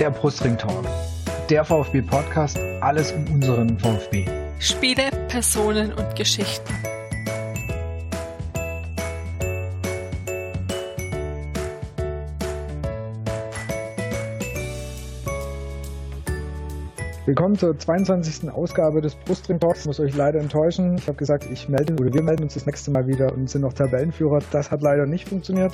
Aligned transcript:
der 0.00 0.10
Brustring 0.10 0.56
Talk, 0.56 0.86
der 1.50 1.62
VfB 1.62 2.00
Podcast, 2.00 2.58
alles 2.80 3.12
um 3.12 3.34
unseren 3.34 3.78
VfB. 3.78 4.24
Spiele, 4.58 5.10
Personen 5.28 5.92
und 5.92 6.16
Geschichten. 6.16 6.72
Willkommen 17.30 17.56
zur 17.56 17.78
22. 17.78 18.50
Ausgabe 18.50 19.00
des 19.00 19.14
Brustring 19.14 19.60
Talks. 19.60 19.82
Ich 19.82 19.86
muss 19.86 20.00
euch 20.00 20.16
leider 20.16 20.40
enttäuschen. 20.40 20.96
Ich 20.98 21.06
habe 21.06 21.16
gesagt, 21.16 21.46
ich 21.48 21.68
melde 21.68 21.92
oder 21.92 22.12
wir 22.12 22.22
melden 22.24 22.42
uns 22.42 22.54
das 22.54 22.66
nächste 22.66 22.90
Mal 22.90 23.06
wieder 23.06 23.32
und 23.32 23.48
sind 23.48 23.60
noch 23.60 23.72
Tabellenführer. 23.72 24.40
Das 24.50 24.72
hat 24.72 24.82
leider 24.82 25.06
nicht 25.06 25.28
funktioniert. 25.28 25.72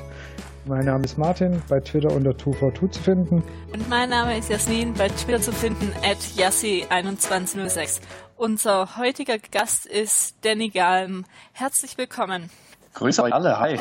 Mein 0.67 0.85
Name 0.85 1.07
ist 1.07 1.17
Martin, 1.17 1.63
bei 1.71 1.81
Twitter 1.81 2.15
unter 2.15 2.33
2v2 2.33 2.91
zu 2.91 3.03
finden. 3.03 3.43
Und 3.73 3.89
mein 3.89 4.11
Name 4.11 4.37
ist 4.37 4.51
Jasmin, 4.51 4.93
bei 4.93 5.09
Twitter 5.09 5.41
zu 5.41 5.51
finden, 5.51 5.91
at 6.05 6.19
Yassi2106. 6.37 8.03
Unser 8.37 8.99
heutiger 8.99 9.39
Gast 9.39 9.87
ist 9.87 10.35
Danny 10.43 10.69
Galm. 10.69 11.25
Herzlich 11.55 11.97
willkommen. 11.97 12.51
Grüße 12.93 13.23
euch 13.23 13.33
alle, 13.33 13.59
hi. 13.59 13.79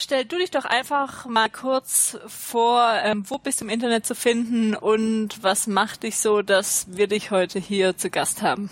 Stell 0.00 0.24
du 0.24 0.38
dich 0.38 0.52
doch 0.52 0.64
einfach 0.64 1.26
mal 1.26 1.50
kurz 1.50 2.16
vor, 2.28 2.92
ähm, 3.02 3.24
wo 3.28 3.38
bist 3.38 3.60
du 3.60 3.64
im 3.64 3.70
Internet 3.70 4.06
zu 4.06 4.14
finden 4.14 4.76
und 4.76 5.42
was 5.42 5.66
macht 5.66 6.04
dich 6.04 6.18
so, 6.18 6.40
dass 6.40 6.86
wir 6.88 7.08
dich 7.08 7.32
heute 7.32 7.58
hier 7.58 7.96
zu 7.96 8.08
Gast 8.08 8.40
haben? 8.42 8.70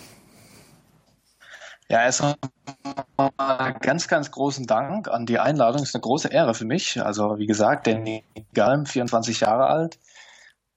Ja, 1.88 2.02
erstmal 2.02 2.36
ganz, 3.80 4.06
ganz 4.06 4.30
großen 4.30 4.66
Dank 4.66 5.08
an 5.08 5.26
die 5.26 5.40
Einladung. 5.40 5.82
Es 5.82 5.90
ist 5.90 5.94
eine 5.96 6.02
große 6.02 6.28
Ehre 6.28 6.54
für 6.54 6.64
mich. 6.64 7.02
Also 7.02 7.38
wie 7.38 7.46
gesagt, 7.46 7.88
Danny 7.88 8.22
Galm, 8.54 8.86
24 8.86 9.40
Jahre 9.40 9.66
alt. 9.66 9.98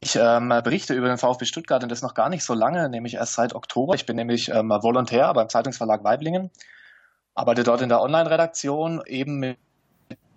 Ich 0.02 0.16
ähm, 0.16 0.50
berichte 0.64 0.96
über 0.96 1.10
den 1.10 1.18
VfB 1.18 1.46
Stuttgart 1.46 1.84
und 1.84 1.90
das 1.90 2.02
noch 2.02 2.16
gar 2.16 2.30
nicht 2.30 2.44
so 2.44 2.56
lange, 2.56 2.90
nämlich 2.90 3.16
erst 3.16 3.34
seit 3.34 3.54
Oktober. 3.54 3.94
Ich 3.94 4.08
bin 4.08 4.16
nämlich 4.16 4.50
ähm, 4.50 4.70
Volontär 4.70 5.32
beim 5.34 5.50
Zeitungsverlag 5.50 6.04
Weiblingen, 6.04 6.50
arbeite 7.36 7.64
dort 7.64 7.82
in 7.82 7.90
der 7.90 8.02
Online-Redaktion 8.02 9.04
eben 9.06 9.40
mit 9.40 9.58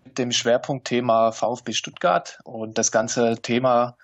dem 0.04 0.32
Schwerpunktthema 0.32 1.32
VfB 1.32 1.72
Stuttgart 1.72 2.38
und 2.44 2.78
das 2.78 2.92
ganze 2.92 3.40
Thema, 3.40 3.96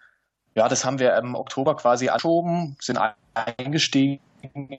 ja, 0.54 0.68
das 0.68 0.84
haben 0.84 0.98
wir 0.98 1.16
im 1.16 1.34
Oktober 1.34 1.76
quasi 1.76 2.08
anschoben, 2.08 2.76
sind 2.80 2.98
eingestiegen 3.34 4.20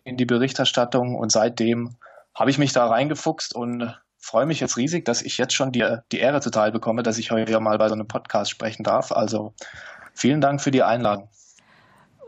in 0.03 0.17
die 0.17 0.25
Berichterstattung 0.25 1.15
und 1.15 1.31
seitdem 1.31 1.97
habe 2.33 2.49
ich 2.49 2.57
mich 2.57 2.73
da 2.73 2.87
reingefuchst 2.87 3.55
und 3.55 3.97
freue 4.17 4.45
mich 4.45 4.59
jetzt 4.59 4.77
riesig, 4.77 5.05
dass 5.05 5.21
ich 5.21 5.37
jetzt 5.37 5.53
schon 5.53 5.71
die, 5.71 5.85
die 6.11 6.19
Ehre 6.19 6.41
zuteil 6.41 6.71
bekomme, 6.71 7.03
dass 7.03 7.17
ich 7.17 7.31
heute 7.31 7.59
mal 7.59 7.77
bei 7.77 7.87
so 7.87 7.95
einem 7.95 8.07
Podcast 8.07 8.51
sprechen 8.51 8.83
darf. 8.83 9.11
Also 9.11 9.53
vielen 10.13 10.41
Dank 10.41 10.61
für 10.61 10.71
die 10.71 10.83
Einladung. 10.83 11.29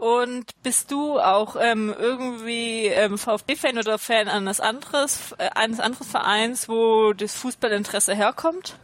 Und 0.01 0.59
bist 0.63 0.89
du 0.89 1.19
auch 1.19 1.55
ähm, 1.59 1.93
irgendwie 1.95 2.87
ähm, 2.87 3.19
VfB-Fan 3.19 3.77
oder 3.77 3.99
Fan 3.99 4.27
eines, 4.27 4.59
anderes, 4.59 5.35
äh, 5.37 5.49
eines 5.53 5.79
anderen 5.79 6.07
Vereins, 6.07 6.67
wo 6.67 7.13
das 7.13 7.35
Fußballinteresse 7.35 8.15
herkommt? 8.15 8.79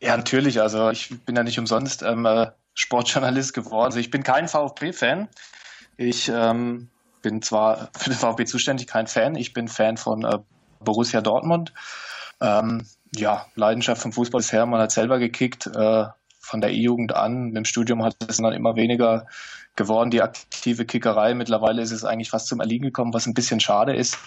Ja, 0.00 0.18
natürlich. 0.18 0.60
Also 0.60 0.90
ich 0.90 1.18
bin 1.24 1.34
ja 1.34 1.42
nicht 1.42 1.58
umsonst 1.58 2.02
ähm, 2.02 2.26
äh, 2.26 2.48
Sportjournalist 2.74 3.54
geworden. 3.54 3.86
Also 3.86 4.00
ich 4.00 4.10
bin 4.10 4.22
kein 4.22 4.48
VfB-Fan. 4.48 5.30
Ich 5.96 6.28
ähm, 6.28 6.90
bin 7.22 7.40
zwar 7.40 7.88
für 7.96 8.10
den 8.10 8.18
VfB 8.18 8.44
zuständig, 8.44 8.86
kein 8.86 9.06
Fan. 9.06 9.34
Ich 9.34 9.54
bin 9.54 9.68
Fan 9.68 9.96
von 9.96 10.26
äh, 10.26 10.40
Borussia 10.80 11.22
Dortmund. 11.22 11.72
Ähm, 12.38 12.86
ja, 13.14 13.46
Leidenschaft 13.54 14.02
vom 14.02 14.12
Fußball 14.12 14.42
ist 14.42 14.52
her. 14.52 14.66
Man 14.66 14.82
hat 14.82 14.92
selber 14.92 15.18
gekickt. 15.18 15.68
Äh, 15.68 16.04
von 16.44 16.60
der 16.60 16.70
E-Jugend 16.70 17.14
an. 17.14 17.46
Mit 17.46 17.56
dem 17.56 17.64
Studium 17.64 18.02
hat 18.04 18.16
es 18.28 18.36
dann 18.36 18.52
immer 18.52 18.76
weniger 18.76 19.26
geworden, 19.76 20.10
die 20.10 20.22
aktive 20.22 20.84
Kickerei. 20.84 21.34
Mittlerweile 21.34 21.82
ist 21.82 21.90
es 21.90 22.04
eigentlich 22.04 22.30
fast 22.30 22.46
zum 22.46 22.60
Erliegen 22.60 22.84
gekommen, 22.84 23.14
was 23.14 23.26
ein 23.26 23.34
bisschen 23.34 23.60
schade 23.60 23.94
ist. 23.94 24.18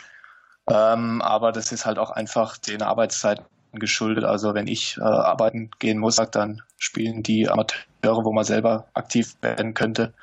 Ähm, 0.69 1.21
aber 1.21 1.51
das 1.51 1.71
ist 1.71 1.85
halt 1.85 1.97
auch 1.97 2.11
einfach 2.11 2.57
den 2.57 2.81
Arbeitszeiten 2.81 3.45
geschuldet. 3.73 4.25
Also 4.25 4.53
wenn 4.53 4.67
ich 4.67 4.97
äh, 4.97 5.01
arbeiten 5.01 5.71
gehen 5.79 5.99
muss, 5.99 6.15
dann 6.15 6.61
spielen 6.77 7.23
die 7.23 7.47
Amateure, 7.47 8.25
wo 8.25 8.33
man 8.33 8.43
selber 8.43 8.87
aktiv 8.93 9.35
werden 9.41 9.73
könnte. 9.73 10.13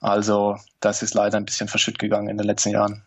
Also 0.00 0.56
das 0.80 1.02
ist 1.02 1.14
leider 1.14 1.36
ein 1.36 1.44
bisschen 1.44 1.68
verschütt 1.68 1.98
gegangen 1.98 2.28
in 2.28 2.38
den 2.38 2.46
letzten 2.46 2.70
Jahren. 2.70 3.02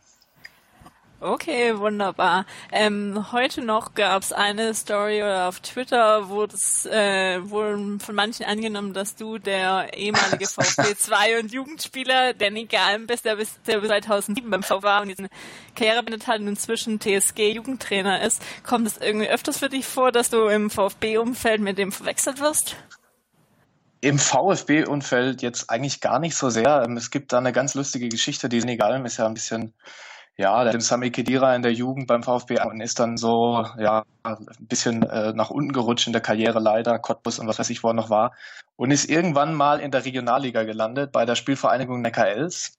Okay, 1.19 1.75
wunderbar. 1.79 2.45
Ähm, 2.71 3.31
heute 3.31 3.63
noch 3.63 3.95
gab 3.95 4.21
es 4.21 4.31
eine 4.31 4.75
Story 4.75 5.23
auf 5.23 5.61
Twitter, 5.61 6.29
wo 6.29 6.45
das 6.45 6.85
äh, 6.85 7.39
wohl 7.49 7.97
von 7.97 8.13
manchen 8.13 8.45
angenommen, 8.45 8.93
dass 8.93 9.15
du 9.15 9.39
der 9.39 9.97
ehemalige 9.97 10.45
VfB 10.47 10.95
2 10.95 11.39
und 11.39 11.51
Jugendspieler 11.51 12.35
Danny 12.35 12.65
Galm 12.65 13.07
bist, 13.07 13.25
der 13.25 13.37
bis, 13.37 13.59
der 13.63 13.79
bis 13.79 13.89
2007 13.89 14.47
beim 14.47 14.61
VfB 14.61 14.83
war 14.83 15.01
und 15.01 15.09
jetzt 15.09 15.17
eine 15.17 15.29
Karriere 15.75 16.03
beendet 16.03 16.27
hat 16.27 16.39
und 16.39 16.49
inzwischen 16.49 16.99
TSG 16.99 17.51
Jugendtrainer 17.51 18.21
ist. 18.21 18.39
Kommt 18.63 18.85
es 18.85 18.97
irgendwie 18.99 19.27
öfters 19.27 19.57
für 19.57 19.69
dich 19.69 19.87
vor, 19.87 20.11
dass 20.11 20.29
du 20.29 20.45
im 20.49 20.69
VfB-Umfeld 20.69 21.61
mit 21.61 21.79
dem 21.79 21.91
verwechselt 21.91 22.39
wirst? 22.39 22.75
Im 24.01 24.19
VfB-Umfeld 24.19 25.41
jetzt 25.41 25.71
eigentlich 25.71 25.99
gar 25.99 26.19
nicht 26.19 26.35
so 26.35 26.51
sehr. 26.51 26.83
Ähm, 26.85 26.95
es 26.95 27.09
gibt 27.09 27.33
da 27.33 27.39
eine 27.39 27.53
ganz 27.53 27.73
lustige 27.73 28.07
Geschichte. 28.07 28.49
Die 28.49 28.61
Galm 28.77 29.05
ist 29.07 29.17
ja 29.17 29.25
ein 29.25 29.33
bisschen 29.33 29.73
ja, 30.37 30.63
der 30.63 30.79
Sami 30.81 31.09
Kedira 31.09 31.55
in 31.55 31.63
der 31.63 31.73
Jugend 31.73 32.05
beim 32.05 32.21
VfB 32.21 32.61
und 32.61 32.79
ist 32.79 32.99
dann 32.99 33.17
so, 33.17 33.65
ja, 33.79 34.05
ein 34.21 34.45
bisschen 34.59 35.01
äh, 35.01 35.33
nach 35.33 35.49
unten 35.49 35.73
gerutscht 35.73 36.05
in 36.05 36.13
der 36.13 36.21
Karriere 36.21 36.59
leider, 36.59 36.99
Cottbus 36.99 37.39
und 37.39 37.47
was 37.47 37.57
weiß 37.57 37.71
ich, 37.71 37.83
wo 37.83 37.87
er 37.89 37.95
noch 37.95 38.11
war. 38.11 38.35
Und 38.75 38.91
ist 38.91 39.09
irgendwann 39.09 39.55
mal 39.55 39.79
in 39.79 39.89
der 39.89 40.05
Regionalliga 40.05 40.63
gelandet 40.63 41.11
bei 41.11 41.25
der 41.25 41.33
Spielvereinigung 41.35 42.01
Neckar-Els. 42.01 42.77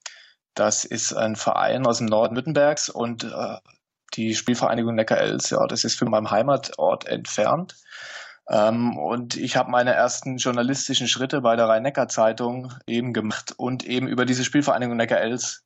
Das 0.54 0.84
ist 0.84 1.12
ein 1.14 1.34
Verein 1.34 1.84
aus 1.84 1.98
dem 1.98 2.06
Norden 2.06 2.36
Württembergs 2.36 2.88
und 2.91 3.24
äh, 3.24 3.56
die 4.14 4.36
Spielvereinigung 4.36 4.94
Neckar-Els, 4.94 5.50
ja, 5.50 5.66
das 5.66 5.82
ist 5.82 5.98
für 5.98 6.06
meinem 6.06 6.30
Heimatort 6.30 7.06
entfernt. 7.06 7.74
Ähm, 8.48 8.97
und 8.97 9.36
ich 9.36 9.56
habe 9.56 9.70
meine 9.70 9.92
ersten 9.94 10.36
journalistischen 10.36 11.08
Schritte 11.08 11.41
bei 11.41 11.56
der 11.56 11.68
Rhein-Neckar-Zeitung 11.68 12.72
eben 12.86 13.12
gemacht 13.12 13.52
und 13.56 13.84
eben 13.84 14.06
über 14.06 14.24
diese 14.24 14.44
Spielvereinigung 14.44 14.97
Neckar-Els 14.97 15.64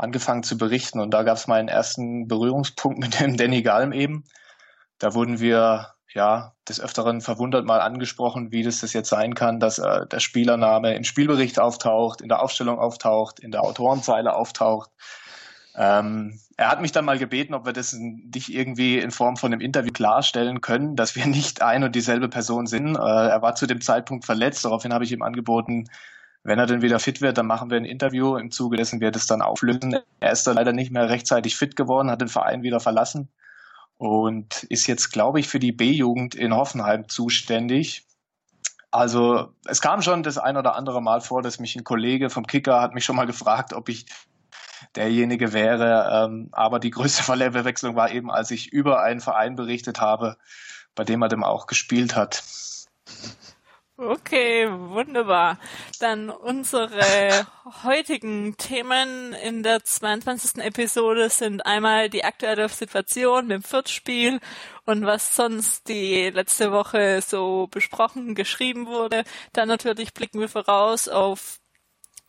angefangen 0.00 0.42
zu 0.42 0.56
berichten. 0.56 1.00
Und 1.00 1.12
da 1.12 1.22
gab 1.22 1.36
es 1.36 1.46
meinen 1.46 1.68
ersten 1.68 2.26
Berührungspunkt 2.26 2.98
mit 2.98 3.20
dem 3.20 3.36
Danny 3.36 3.62
Galm 3.62 3.92
eben. 3.92 4.24
Da 4.98 5.14
wurden 5.14 5.40
wir 5.40 5.94
ja 6.12 6.54
des 6.68 6.80
Öfteren 6.80 7.20
verwundert 7.20 7.64
mal 7.64 7.80
angesprochen, 7.80 8.50
wie 8.50 8.62
das, 8.62 8.80
das 8.80 8.92
jetzt 8.92 9.08
sein 9.08 9.34
kann, 9.34 9.60
dass 9.60 9.78
äh, 9.78 10.06
der 10.06 10.20
Spielername 10.20 10.94
im 10.94 11.04
Spielbericht 11.04 11.60
auftaucht, 11.60 12.20
in 12.20 12.28
der 12.28 12.42
Aufstellung 12.42 12.78
auftaucht, 12.78 13.40
in 13.40 13.52
der 13.52 13.62
Autorenzeile 13.62 14.34
auftaucht. 14.34 14.90
Ähm, 15.76 16.40
er 16.56 16.68
hat 16.68 16.80
mich 16.80 16.92
dann 16.92 17.04
mal 17.04 17.18
gebeten, 17.18 17.54
ob 17.54 17.64
wir 17.64 17.72
das 17.72 17.92
nicht 17.92 18.48
irgendwie 18.48 18.98
in 18.98 19.12
Form 19.12 19.36
von 19.36 19.52
einem 19.52 19.60
Interview 19.60 19.92
klarstellen 19.92 20.60
können, 20.60 20.96
dass 20.96 21.14
wir 21.14 21.26
nicht 21.26 21.62
ein 21.62 21.84
und 21.84 21.94
dieselbe 21.94 22.28
Person 22.28 22.66
sind. 22.66 22.96
Äh, 22.96 22.98
er 22.98 23.42
war 23.42 23.54
zu 23.54 23.66
dem 23.66 23.80
Zeitpunkt 23.80 24.24
verletzt, 24.24 24.64
daraufhin 24.64 24.92
habe 24.92 25.04
ich 25.04 25.12
ihm 25.12 25.22
angeboten, 25.22 25.88
wenn 26.42 26.58
er 26.58 26.66
dann 26.66 26.82
wieder 26.82 26.98
fit 26.98 27.20
wird, 27.20 27.38
dann 27.38 27.46
machen 27.46 27.70
wir 27.70 27.76
ein 27.76 27.84
Interview. 27.84 28.36
Im 28.36 28.50
Zuge 28.50 28.76
dessen 28.76 29.00
wird 29.00 29.16
es 29.16 29.26
dann 29.26 29.42
auflösen. 29.42 29.98
Er 30.20 30.32
ist 30.32 30.46
dann 30.46 30.56
leider 30.56 30.72
nicht 30.72 30.90
mehr 30.90 31.08
rechtzeitig 31.08 31.56
fit 31.56 31.76
geworden, 31.76 32.10
hat 32.10 32.20
den 32.20 32.28
Verein 32.28 32.62
wieder 32.62 32.80
verlassen 32.80 33.28
und 33.98 34.62
ist 34.64 34.86
jetzt, 34.86 35.12
glaube 35.12 35.40
ich, 35.40 35.48
für 35.48 35.58
die 35.58 35.72
B-Jugend 35.72 36.34
in 36.34 36.54
Hoffenheim 36.54 37.08
zuständig. 37.08 38.06
Also 38.90 39.52
es 39.66 39.82
kam 39.82 40.00
schon 40.00 40.22
das 40.22 40.38
ein 40.38 40.56
oder 40.56 40.74
andere 40.74 41.02
Mal 41.02 41.20
vor, 41.20 41.42
dass 41.42 41.60
mich 41.60 41.76
ein 41.76 41.84
Kollege 41.84 42.30
vom 42.30 42.46
Kicker 42.46 42.80
hat 42.80 42.94
mich 42.94 43.04
schon 43.04 43.16
mal 43.16 43.26
gefragt, 43.26 43.74
ob 43.74 43.90
ich 43.90 44.06
derjenige 44.96 45.52
wäre. 45.52 46.24
Ähm, 46.24 46.48
aber 46.52 46.80
die 46.80 46.90
größte 46.90 47.22
Verwechslung 47.52 47.94
war 47.94 48.10
eben, 48.10 48.30
als 48.30 48.50
ich 48.50 48.72
über 48.72 49.02
einen 49.02 49.20
Verein 49.20 49.54
berichtet 49.54 50.00
habe, 50.00 50.38
bei 50.94 51.04
dem 51.04 51.20
er 51.20 51.28
dem 51.28 51.44
auch 51.44 51.66
gespielt 51.66 52.16
hat. 52.16 52.42
Okay, 54.02 54.66
wunderbar. 54.70 55.58
Dann 55.98 56.30
unsere 56.30 57.46
heutigen 57.84 58.56
Themen 58.56 59.34
in 59.34 59.62
der 59.62 59.84
22. 59.84 60.64
Episode 60.64 61.28
sind 61.28 61.66
einmal 61.66 62.08
die 62.08 62.24
aktuelle 62.24 62.70
Situation 62.70 63.46
mit 63.48 63.56
dem 63.56 63.62
Viertspiel 63.62 64.40
und 64.86 65.04
was 65.04 65.36
sonst 65.36 65.86
die 65.88 66.30
letzte 66.30 66.72
Woche 66.72 67.20
so 67.20 67.66
besprochen, 67.70 68.34
geschrieben 68.34 68.86
wurde. 68.86 69.22
Dann 69.52 69.68
natürlich 69.68 70.14
blicken 70.14 70.40
wir 70.40 70.48
voraus 70.48 71.06
auf 71.06 71.59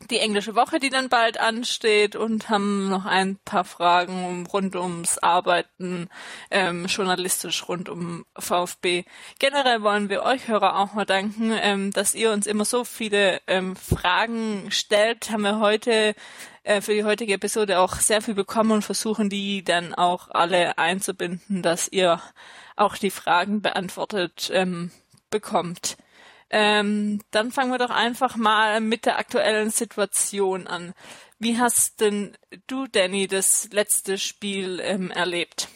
die 0.09 0.19
englische 0.19 0.56
Woche, 0.56 0.80
die 0.80 0.89
dann 0.89 1.09
bald 1.09 1.39
ansteht 1.39 2.15
und 2.15 2.50
haben 2.50 2.89
noch 2.89 3.06
ein 3.06 3.38
paar 3.45 3.63
Fragen 3.63 4.45
rund 4.51 4.75
ums 4.75 5.18
Arbeiten, 5.18 6.09
ähm, 6.50 6.86
journalistisch 6.86 7.68
rund 7.68 7.89
um 7.89 8.25
VfB. 8.38 9.03
Generell 9.39 9.81
wollen 9.81 10.09
wir 10.09 10.24
euch 10.24 10.48
Hörer 10.48 10.80
auch 10.80 10.94
mal 10.94 11.06
danken, 11.06 11.51
ähm, 11.62 11.92
dass 11.92 12.15
ihr 12.15 12.31
uns 12.31 12.48
immer 12.48 12.65
so 12.65 12.83
viele 12.83 13.42
ähm, 13.48 13.75
Fragen 13.75 14.71
stellt. 14.71 15.31
Haben 15.31 15.44
wir 15.44 15.59
heute 15.59 16.15
äh, 16.63 16.81
für 16.81 16.94
die 16.94 17.03
heutige 17.03 17.33
Episode 17.33 17.80
auch 17.80 17.95
sehr 17.95 18.21
viel 18.21 18.36
bekommen 18.36 18.71
und 18.71 18.81
versuchen 18.83 19.30
die 19.30 19.63
dann 19.63 19.94
auch 19.94 20.30
alle 20.30 20.77
einzubinden, 20.77 21.62
dass 21.62 21.88
ihr 21.88 22.21
auch 22.75 22.98
die 22.98 23.12
Fragen 23.12 23.62
beantwortet 23.62 24.51
ähm, 24.53 24.92
bekommt. 25.30 25.98
Ähm, 26.51 27.21
dann 27.31 27.51
fangen 27.51 27.71
wir 27.71 27.77
doch 27.77 27.89
einfach 27.89 28.36
mal 28.36 28.81
mit 28.81 29.06
der 29.06 29.18
aktuellen 29.18 29.69
Situation 29.69 30.68
an. 30.68 30.94
Wie 31.39 31.57
hast 31.57 32.01
denn 32.01 32.38
du, 32.68 32.88
Danny, 32.88 33.27
das 33.27 33.69
letzte 33.71 34.18
Spiel 34.18 34.80
ähm, 34.83 35.09
erlebt? 35.12 35.69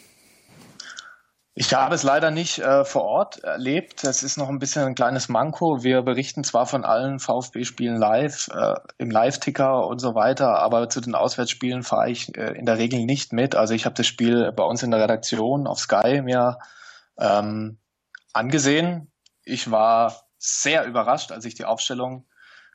Ich 1.58 1.72
habe 1.72 1.94
es 1.94 2.02
leider 2.02 2.30
nicht 2.30 2.58
äh, 2.58 2.84
vor 2.84 3.04
Ort 3.04 3.42
erlebt. 3.42 4.04
Das 4.04 4.22
ist 4.22 4.36
noch 4.36 4.50
ein 4.50 4.58
bisschen 4.58 4.84
ein 4.84 4.94
kleines 4.94 5.30
Manko. 5.30 5.82
Wir 5.82 6.02
berichten 6.02 6.44
zwar 6.44 6.66
von 6.66 6.84
allen 6.84 7.18
VfB-Spielen 7.18 7.96
live, 7.96 8.48
äh, 8.48 8.74
im 8.98 9.10
Live-Ticker 9.10 9.86
und 9.86 9.98
so 9.98 10.14
weiter, 10.14 10.58
aber 10.58 10.90
zu 10.90 11.00
den 11.00 11.14
Auswärtsspielen 11.14 11.82
fahre 11.82 12.10
ich 12.10 12.36
äh, 12.36 12.52
in 12.52 12.66
der 12.66 12.76
Regel 12.76 13.06
nicht 13.06 13.32
mit. 13.32 13.54
Also 13.54 13.72
ich 13.72 13.86
habe 13.86 13.94
das 13.94 14.06
Spiel 14.06 14.52
bei 14.52 14.64
uns 14.64 14.82
in 14.82 14.90
der 14.90 15.00
Redaktion 15.00 15.66
auf 15.66 15.78
Sky 15.78 16.20
mir 16.20 16.58
ähm, 17.18 17.78
angesehen. 18.34 19.10
Ich 19.42 19.70
war 19.70 20.25
sehr 20.38 20.84
überrascht, 20.84 21.32
als 21.32 21.44
ich 21.44 21.54
die 21.54 21.64
Aufstellung 21.64 22.26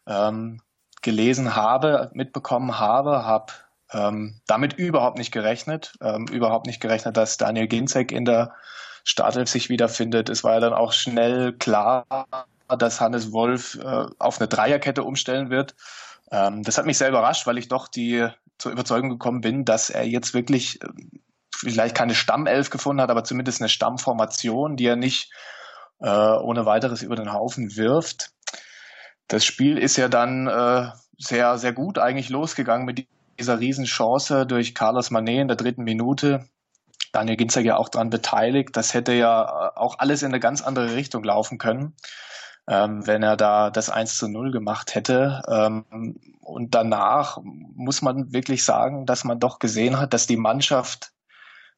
ähm, 0.07 0.61
gelesen 1.01 1.55
habe, 1.55 2.11
mitbekommen 2.13 2.79
habe, 2.79 3.25
habe 3.25 3.53
ähm, 3.91 4.39
damit 4.47 4.73
überhaupt 4.73 5.17
nicht 5.17 5.31
gerechnet, 5.31 5.93
ähm, 6.01 6.27
überhaupt 6.27 6.67
nicht 6.67 6.79
gerechnet, 6.79 7.17
dass 7.17 7.37
Daniel 7.37 7.67
Ginzek 7.67 8.11
in 8.11 8.25
der 8.25 8.53
Startelf 9.03 9.49
sich 9.49 9.69
wiederfindet. 9.69 10.29
Es 10.29 10.43
war 10.43 10.53
ja 10.53 10.59
dann 10.59 10.73
auch 10.73 10.93
schnell 10.93 11.53
klar, 11.53 12.05
dass 12.67 13.01
Hannes 13.01 13.31
Wolf 13.31 13.77
äh, 13.81 14.05
auf 14.19 14.39
eine 14.39 14.47
Dreierkette 14.47 15.03
umstellen 15.03 15.49
wird. 15.49 15.75
Ähm, 16.31 16.63
das 16.63 16.77
hat 16.77 16.85
mich 16.85 16.97
sehr 16.97 17.09
überrascht, 17.09 17.47
weil 17.47 17.57
ich 17.57 17.67
doch 17.67 17.87
die 17.87 18.27
zur 18.57 18.71
Überzeugung 18.71 19.09
gekommen 19.09 19.41
bin, 19.41 19.65
dass 19.65 19.89
er 19.89 20.07
jetzt 20.07 20.33
wirklich 20.33 20.81
äh, 20.81 20.87
vielleicht 21.55 21.95
keine 21.95 22.15
Stammelf 22.15 22.69
gefunden 22.69 23.01
hat, 23.01 23.09
aber 23.09 23.23
zumindest 23.23 23.61
eine 23.61 23.69
Stammformation, 23.69 24.77
die 24.77 24.85
er 24.85 24.95
nicht 24.95 25.31
äh, 26.01 26.09
ohne 26.09 26.65
weiteres 26.65 27.01
über 27.01 27.15
den 27.15 27.31
Haufen 27.31 27.75
wirft. 27.75 28.31
Das 29.27 29.45
Spiel 29.45 29.77
ist 29.77 29.97
ja 29.97 30.09
dann 30.09 30.47
äh, 30.47 30.89
sehr, 31.17 31.57
sehr 31.57 31.73
gut 31.73 31.97
eigentlich 31.97 32.29
losgegangen 32.29 32.85
mit 32.85 33.07
dieser 33.39 33.59
Riesenchance 33.59 34.45
durch 34.45 34.75
Carlos 34.75 35.11
Manet 35.11 35.41
in 35.41 35.47
der 35.47 35.57
dritten 35.57 35.83
Minute. 35.83 36.45
Daniel 37.11 37.37
Ginzer 37.37 37.61
ja 37.61 37.77
auch 37.77 37.89
daran 37.89 38.09
beteiligt. 38.09 38.75
Das 38.75 38.93
hätte 38.93 39.13
ja 39.13 39.43
äh, 39.43 39.71
auch 39.79 39.99
alles 39.99 40.23
in 40.23 40.29
eine 40.29 40.39
ganz 40.39 40.61
andere 40.61 40.95
Richtung 40.95 41.23
laufen 41.23 41.57
können, 41.57 41.93
ähm, 42.67 43.05
wenn 43.05 43.23
er 43.23 43.37
da 43.37 43.69
das 43.69 43.89
1 43.89 44.17
zu 44.17 44.27
0 44.27 44.51
gemacht 44.51 44.95
hätte. 44.95 45.41
Ähm, 45.49 46.15
und 46.39 46.73
danach 46.75 47.39
muss 47.43 48.01
man 48.01 48.33
wirklich 48.33 48.63
sagen, 48.63 49.05
dass 49.05 49.23
man 49.23 49.39
doch 49.39 49.59
gesehen 49.59 49.99
hat, 49.99 50.13
dass 50.13 50.27
die 50.27 50.37
Mannschaft, 50.37 51.11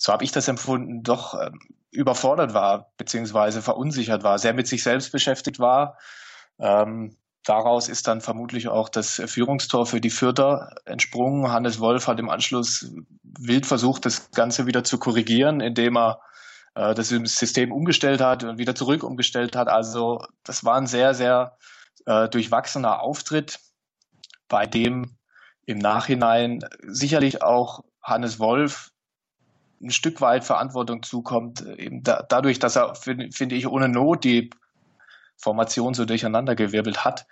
so 0.04 0.12
habe 0.12 0.26
ich 0.26 0.34
das 0.34 0.50
empfunden, 0.50 1.02
doch 1.02 1.34
ähm, 1.34 1.60
überfordert 1.90 2.54
war, 2.54 2.92
beziehungsweise 2.98 3.62
verunsichert 3.62 4.22
war, 4.22 4.38
sehr 4.38 4.54
mit 4.54 4.68
sich 4.68 4.84
selbst 4.84 5.14
beschäftigt 5.14 5.60
war. 5.60 5.98
Ähm, 6.60 7.16
daraus 7.46 7.88
ist 7.88 8.06
dann 8.06 8.20
vermutlich 8.20 8.68
auch 8.68 8.90
das 8.90 9.22
Führungstor 9.26 9.86
für 9.86 10.02
die 10.02 10.10
Fürther 10.10 10.76
entsprungen. 10.84 11.54
Hannes 11.54 11.80
Wolf 11.80 12.08
hat 12.08 12.20
im 12.20 12.30
Anschluss 12.30 12.92
wild 13.24 13.66
versucht, 13.66 14.06
das 14.06 14.30
Ganze 14.32 14.68
wieder 14.68 14.84
zu 14.84 14.98
korrigieren, 14.98 15.62
indem 15.62 15.96
er 15.96 16.20
äh, 16.76 16.94
das 16.94 17.08
System 17.08 17.72
umgestellt 17.72 18.20
hat 18.20 18.44
und 18.44 18.58
wieder 18.58 18.76
zurück 18.76 19.04
umgestellt 19.04 19.56
hat. 19.56 19.70
Also 19.70 20.20
das 20.44 20.66
war 20.66 20.76
ein 20.76 20.88
sehr, 20.88 21.14
sehr 21.14 21.58
äh, 22.06 22.28
durchwachsener 22.28 23.02
Auftritt, 23.02 23.62
bei 24.50 24.66
dem 24.66 25.16
im 25.66 25.78
Nachhinein 25.78 26.60
sicherlich 26.82 27.42
auch 27.42 27.86
Hannes 28.02 28.38
Wolf 28.38 28.93
ein 29.84 29.92
Stück 29.92 30.22
weit 30.22 30.46
Verantwortung 30.46 31.04
zukommt, 31.04 31.62
eben 31.62 32.04
da, 32.04 32.24
dadurch, 32.28 32.60
dass 32.60 32.76
er, 32.76 32.96
finde 32.96 33.32
find 33.32 33.52
ich, 33.52 33.68
ohne 33.68 33.90
Not 33.90 34.24
die 34.24 34.50
Formation 35.38 35.94
so 35.94 36.06
durcheinandergewirbelt 36.06 37.04
hat. 37.04 37.26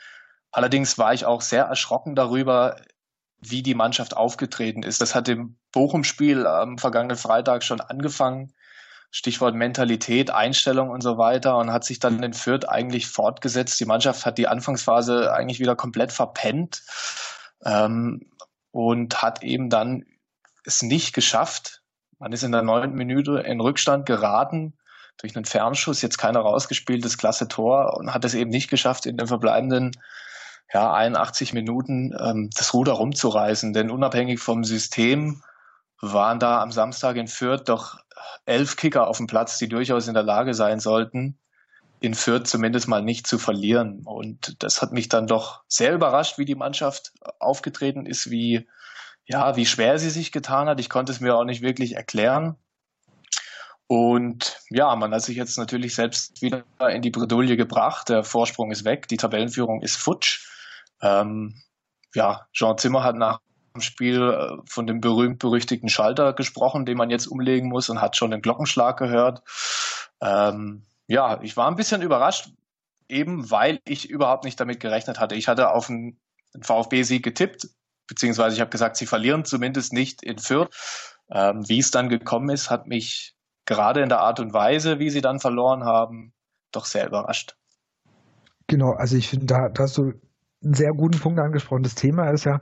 Allerdings 0.52 0.98
war 0.98 1.14
ich 1.14 1.26
auch 1.26 1.42
sehr 1.42 1.64
erschrocken 1.64 2.16
darüber, 2.16 2.76
wie 3.40 3.64
die 3.64 3.74
Mannschaft 3.74 4.16
aufgetreten 4.16 4.84
ist. 4.84 5.02
Das 5.02 5.16
hat 5.16 5.28
im 5.30 5.56
Bochum-Spiel 5.72 6.46
am 6.46 6.78
vergangenen 6.78 7.18
Freitag 7.18 7.64
schon 7.64 7.82
angefangen. 7.82 8.54
Stichwort 9.10 9.56
Mentalität, 9.56 10.32
Einstellung 10.32 10.90
und 10.90 11.02
so 11.02 11.18
weiter 11.18 11.58
und 11.58 11.74
hat 11.74 11.84
sich 11.84 12.00
dann 12.00 12.24
in 12.24 12.34
Fürth 12.34 12.70
eigentlich 12.70 13.08
fortgesetzt. 13.08 13.80
Die 13.80 13.86
Mannschaft 13.86 14.26
hat 14.26 14.38
die 14.38 14.48
Anfangsphase 14.48 15.34
eigentlich 15.34 15.60
wieder 15.60 15.76
komplett 15.76 16.14
verpennt 16.14 16.84
ähm, 17.66 18.26
und 18.72 19.22
hat 19.22 19.44
eben 19.44 19.70
dann 19.70 20.06
es 20.64 20.82
nicht 20.82 21.14
geschafft. 21.14 21.81
Man 22.22 22.34
ist 22.34 22.44
in 22.44 22.52
der 22.52 22.62
neunten 22.62 22.96
Minute 22.96 23.40
in 23.40 23.60
Rückstand 23.60 24.06
geraten 24.06 24.74
durch 25.18 25.36
einen 25.36 25.46
Fernschuss, 25.46 26.04
jetzt 26.04 26.20
kein 26.20 26.36
rausgespieltes 26.36 27.18
klasse 27.18 27.48
Tor 27.48 27.98
und 27.98 28.14
hat 28.14 28.24
es 28.24 28.36
eben 28.36 28.52
nicht 28.52 28.70
geschafft, 28.70 29.08
in 29.08 29.18
den 29.18 29.26
verbleibenden 29.26 29.92
ja, 30.72 30.94
81 30.94 31.54
Minuten 31.54 32.16
ähm, 32.20 32.52
das 32.56 32.76
Ruder 32.76 32.94
rumzureißen. 32.94 33.74
Denn 33.74 33.90
unabhängig 33.90 34.40
vom 34.40 34.64
System 34.64 35.42
waren 36.00 36.38
da 36.38 36.62
am 36.62 36.72
Samstag 36.72 37.16
in 37.16 37.28
Fürth 37.28 37.64
doch 37.66 37.98
elf 38.46 38.76
Kicker 38.76 39.08
auf 39.08 39.18
dem 39.18 39.26
Platz, 39.26 39.58
die 39.58 39.68
durchaus 39.68 40.08
in 40.08 40.14
der 40.14 40.22
Lage 40.22 40.54
sein 40.54 40.80
sollten, 40.80 41.40
in 42.02 42.14
Fürth 42.14 42.46
zumindest 42.46 42.88
mal 42.88 43.02
nicht 43.02 43.26
zu 43.26 43.40
verlieren. 43.40 44.04
Und 44.06 44.62
das 44.62 44.84
hat 44.84 44.92
mich 44.92 45.10
dann 45.10 45.26
doch 45.26 45.64
sehr 45.68 45.96
überrascht, 45.96 46.38
wie 46.38 46.46
die 46.46 46.54
Mannschaft 46.54 47.14
aufgetreten 47.40 48.06
ist, 48.06 48.30
wie, 48.30 48.68
ja, 49.32 49.56
wie 49.56 49.66
schwer 49.66 49.98
sie 49.98 50.10
sich 50.10 50.32
getan 50.32 50.68
hat. 50.68 50.80
Ich 50.80 50.90
konnte 50.90 51.12
es 51.12 51.22
mir 51.22 51.36
auch 51.36 51.46
nicht 51.46 51.62
wirklich 51.62 51.96
erklären. 51.96 52.58
Und 53.88 54.60
ja, 54.70 54.96
man 54.96 55.14
hat 55.14 55.22
sich 55.22 55.38
jetzt 55.38 55.58
natürlich 55.58 55.96
selbst 55.96 56.42
wieder 56.42 56.64
in 56.90 57.02
die 57.02 57.12
Bredouille 57.12 57.58
gebracht. 57.58 58.10
Der 58.10 58.24
Vorsprung 58.24 58.72
ist 58.72 58.86
weg, 58.86 59.08
die 59.08 59.18
Tabellenführung 59.18 59.82
ist 59.82 59.98
futsch. 59.98 60.48
Ähm, 61.02 61.62
ja, 62.14 62.48
Jean 62.54 62.78
Zimmer 62.78 63.04
hat 63.04 63.16
nach 63.16 63.40
dem 63.74 63.82
Spiel 63.82 64.22
äh, 64.22 64.58
von 64.66 64.88
dem 64.88 65.02
berühmt-berüchtigten 65.02 65.90
Schalter 65.90 66.34
gesprochen, 66.34 66.86
den 66.86 66.98
man 66.98 67.10
jetzt 67.10 67.28
umlegen 67.28 67.70
muss 67.70 67.90
und 67.90 68.02
hat 68.02 68.16
schon 68.18 68.32
den 68.32 68.42
Glockenschlag 68.42 68.98
gehört. 68.98 69.44
Ähm, 70.22 70.84
ja, 71.08 71.42
ich 71.42 71.58
war 71.58 71.68
ein 71.68 71.76
bisschen 71.76 72.02
überrascht, 72.02 72.50
eben 73.08 73.50
weil 73.50 73.80
ich 73.86 74.10
überhaupt 74.10 74.44
nicht 74.44 74.60
damit 74.60 74.80
gerechnet 74.80 75.20
hatte. 75.20 75.36
Ich 75.36 75.48
hatte 75.48 75.72
auf 75.72 75.90
einen 75.90 76.20
VfB-Sieg 76.62 77.24
getippt, 77.24 77.68
beziehungsweise 78.12 78.56
ich 78.56 78.60
habe 78.60 78.70
gesagt, 78.70 78.98
sie 78.98 79.06
verlieren 79.06 79.46
zumindest 79.46 79.94
nicht 79.94 80.22
in 80.22 80.38
Fürth. 80.38 80.70
Ähm, 81.32 81.64
wie 81.70 81.80
es 81.80 81.92
dann 81.92 82.10
gekommen 82.10 82.50
ist, 82.50 82.70
hat 82.70 82.86
mich 82.86 83.36
gerade 83.66 84.02
in 84.02 84.10
der 84.10 84.20
Art 84.20 84.42
und 84.42 84.52
Weise, 84.52 85.00
wie 85.00 85.10
sie 85.10 85.22
dann 85.22 85.40
verloren 85.40 85.86
haben, 85.86 86.34
doch 86.74 86.84
sehr 86.84 87.08
überrascht. 87.08 87.56
Genau, 88.68 88.92
also 88.92 89.16
ich 89.16 89.30
finde, 89.30 89.46
da, 89.46 89.70
da 89.70 89.84
hast 89.84 89.98
du 89.98 90.12
einen 90.62 90.74
sehr 90.74 90.92
guten 90.92 91.20
Punkt 91.20 91.40
angesprochen. 91.40 91.84
Das 91.84 91.96
Thema 91.96 92.30
ist 92.32 92.44
ja, 92.44 92.60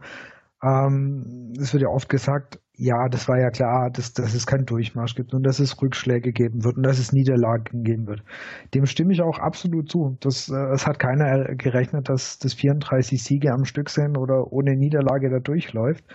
ähm, 0.61 1.53
es 1.59 1.73
wird 1.73 1.83
ja 1.83 1.89
oft 1.89 2.09
gesagt, 2.09 2.59
ja, 2.73 3.09
das 3.09 3.27
war 3.27 3.37
ja 3.39 3.49
klar, 3.49 3.89
dass, 3.91 4.13
dass 4.13 4.33
es 4.33 4.47
keinen 4.47 4.65
Durchmarsch 4.65 5.15
gibt 5.15 5.33
und 5.33 5.43
dass 5.43 5.59
es 5.59 5.81
Rückschläge 5.81 6.31
geben 6.31 6.63
wird 6.63 6.77
und 6.77 6.83
dass 6.83 6.97
es 6.97 7.11
Niederlagen 7.11 7.83
geben 7.83 8.07
wird. 8.07 8.23
Dem 8.73 8.85
stimme 8.85 9.11
ich 9.13 9.21
auch 9.21 9.37
absolut 9.37 9.89
zu. 9.89 10.17
Das, 10.21 10.49
äh, 10.49 10.73
es 10.73 10.87
hat 10.87 10.97
keiner 10.97 11.55
gerechnet, 11.55 12.07
dass 12.09 12.39
das 12.39 12.53
34 12.53 13.21
Siege 13.21 13.51
am 13.51 13.65
Stück 13.65 13.89
sind 13.89 14.17
oder 14.17 14.51
ohne 14.51 14.75
Niederlage 14.75 15.29
da 15.29 15.39
durchläuft. 15.39 16.05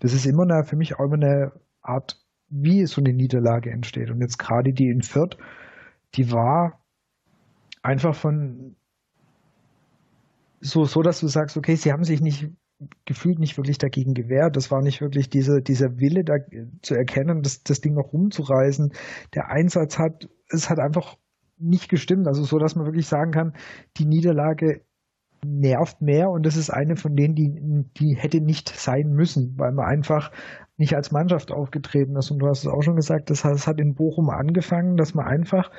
Das 0.00 0.14
ist 0.14 0.26
immer 0.26 0.44
eine, 0.44 0.64
für 0.64 0.76
mich 0.76 0.98
auch 0.98 1.04
immer 1.04 1.14
eine 1.16 1.52
Art 1.82 2.18
wie 2.48 2.86
so 2.86 3.00
eine 3.00 3.12
Niederlage 3.12 3.70
entsteht. 3.70 4.10
Und 4.10 4.20
jetzt 4.20 4.38
gerade 4.38 4.72
die 4.72 4.88
in 4.88 5.02
Fürth, 5.02 5.36
die 6.14 6.32
war 6.32 6.80
einfach 7.82 8.14
von 8.14 8.76
so, 10.60 10.84
so, 10.84 11.02
dass 11.02 11.20
du 11.20 11.28
sagst, 11.28 11.56
okay, 11.56 11.76
sie 11.76 11.92
haben 11.92 12.04
sich 12.04 12.20
nicht 12.20 12.50
gefühlt 13.04 13.38
nicht 13.38 13.56
wirklich 13.56 13.78
dagegen 13.78 14.14
gewehrt. 14.14 14.56
Das 14.56 14.70
war 14.70 14.82
nicht 14.82 15.00
wirklich 15.00 15.30
diese, 15.30 15.62
dieser 15.62 15.98
Wille 15.98 16.24
da 16.24 16.34
zu 16.82 16.94
erkennen, 16.94 17.42
das, 17.42 17.62
das 17.62 17.80
Ding 17.80 17.94
noch 17.94 18.12
rumzureißen. 18.12 18.92
Der 19.34 19.48
Einsatz 19.48 19.98
hat, 19.98 20.28
es 20.48 20.68
hat 20.68 20.78
einfach 20.78 21.16
nicht 21.58 21.88
gestimmt. 21.88 22.26
Also 22.26 22.44
so, 22.44 22.58
dass 22.58 22.76
man 22.76 22.86
wirklich 22.86 23.06
sagen 23.06 23.30
kann, 23.30 23.54
die 23.96 24.04
Niederlage 24.04 24.82
nervt 25.44 26.00
mehr 26.02 26.30
und 26.30 26.44
das 26.44 26.56
ist 26.56 26.70
eine 26.70 26.96
von 26.96 27.14
denen, 27.14 27.34
die, 27.34 27.84
die 27.98 28.16
hätte 28.16 28.40
nicht 28.40 28.68
sein 28.68 29.12
müssen, 29.12 29.54
weil 29.58 29.72
man 29.72 29.86
einfach 29.86 30.32
nicht 30.76 30.94
als 30.94 31.12
Mannschaft 31.12 31.52
aufgetreten 31.52 32.16
ist. 32.16 32.30
Und 32.30 32.38
du 32.40 32.48
hast 32.48 32.60
es 32.60 32.66
auch 32.66 32.82
schon 32.82 32.96
gesagt, 32.96 33.30
das 33.30 33.44
hat 33.44 33.80
in 33.80 33.94
Bochum 33.94 34.28
angefangen, 34.30 34.96
dass 34.96 35.14
man 35.14 35.26
einfach, 35.26 35.70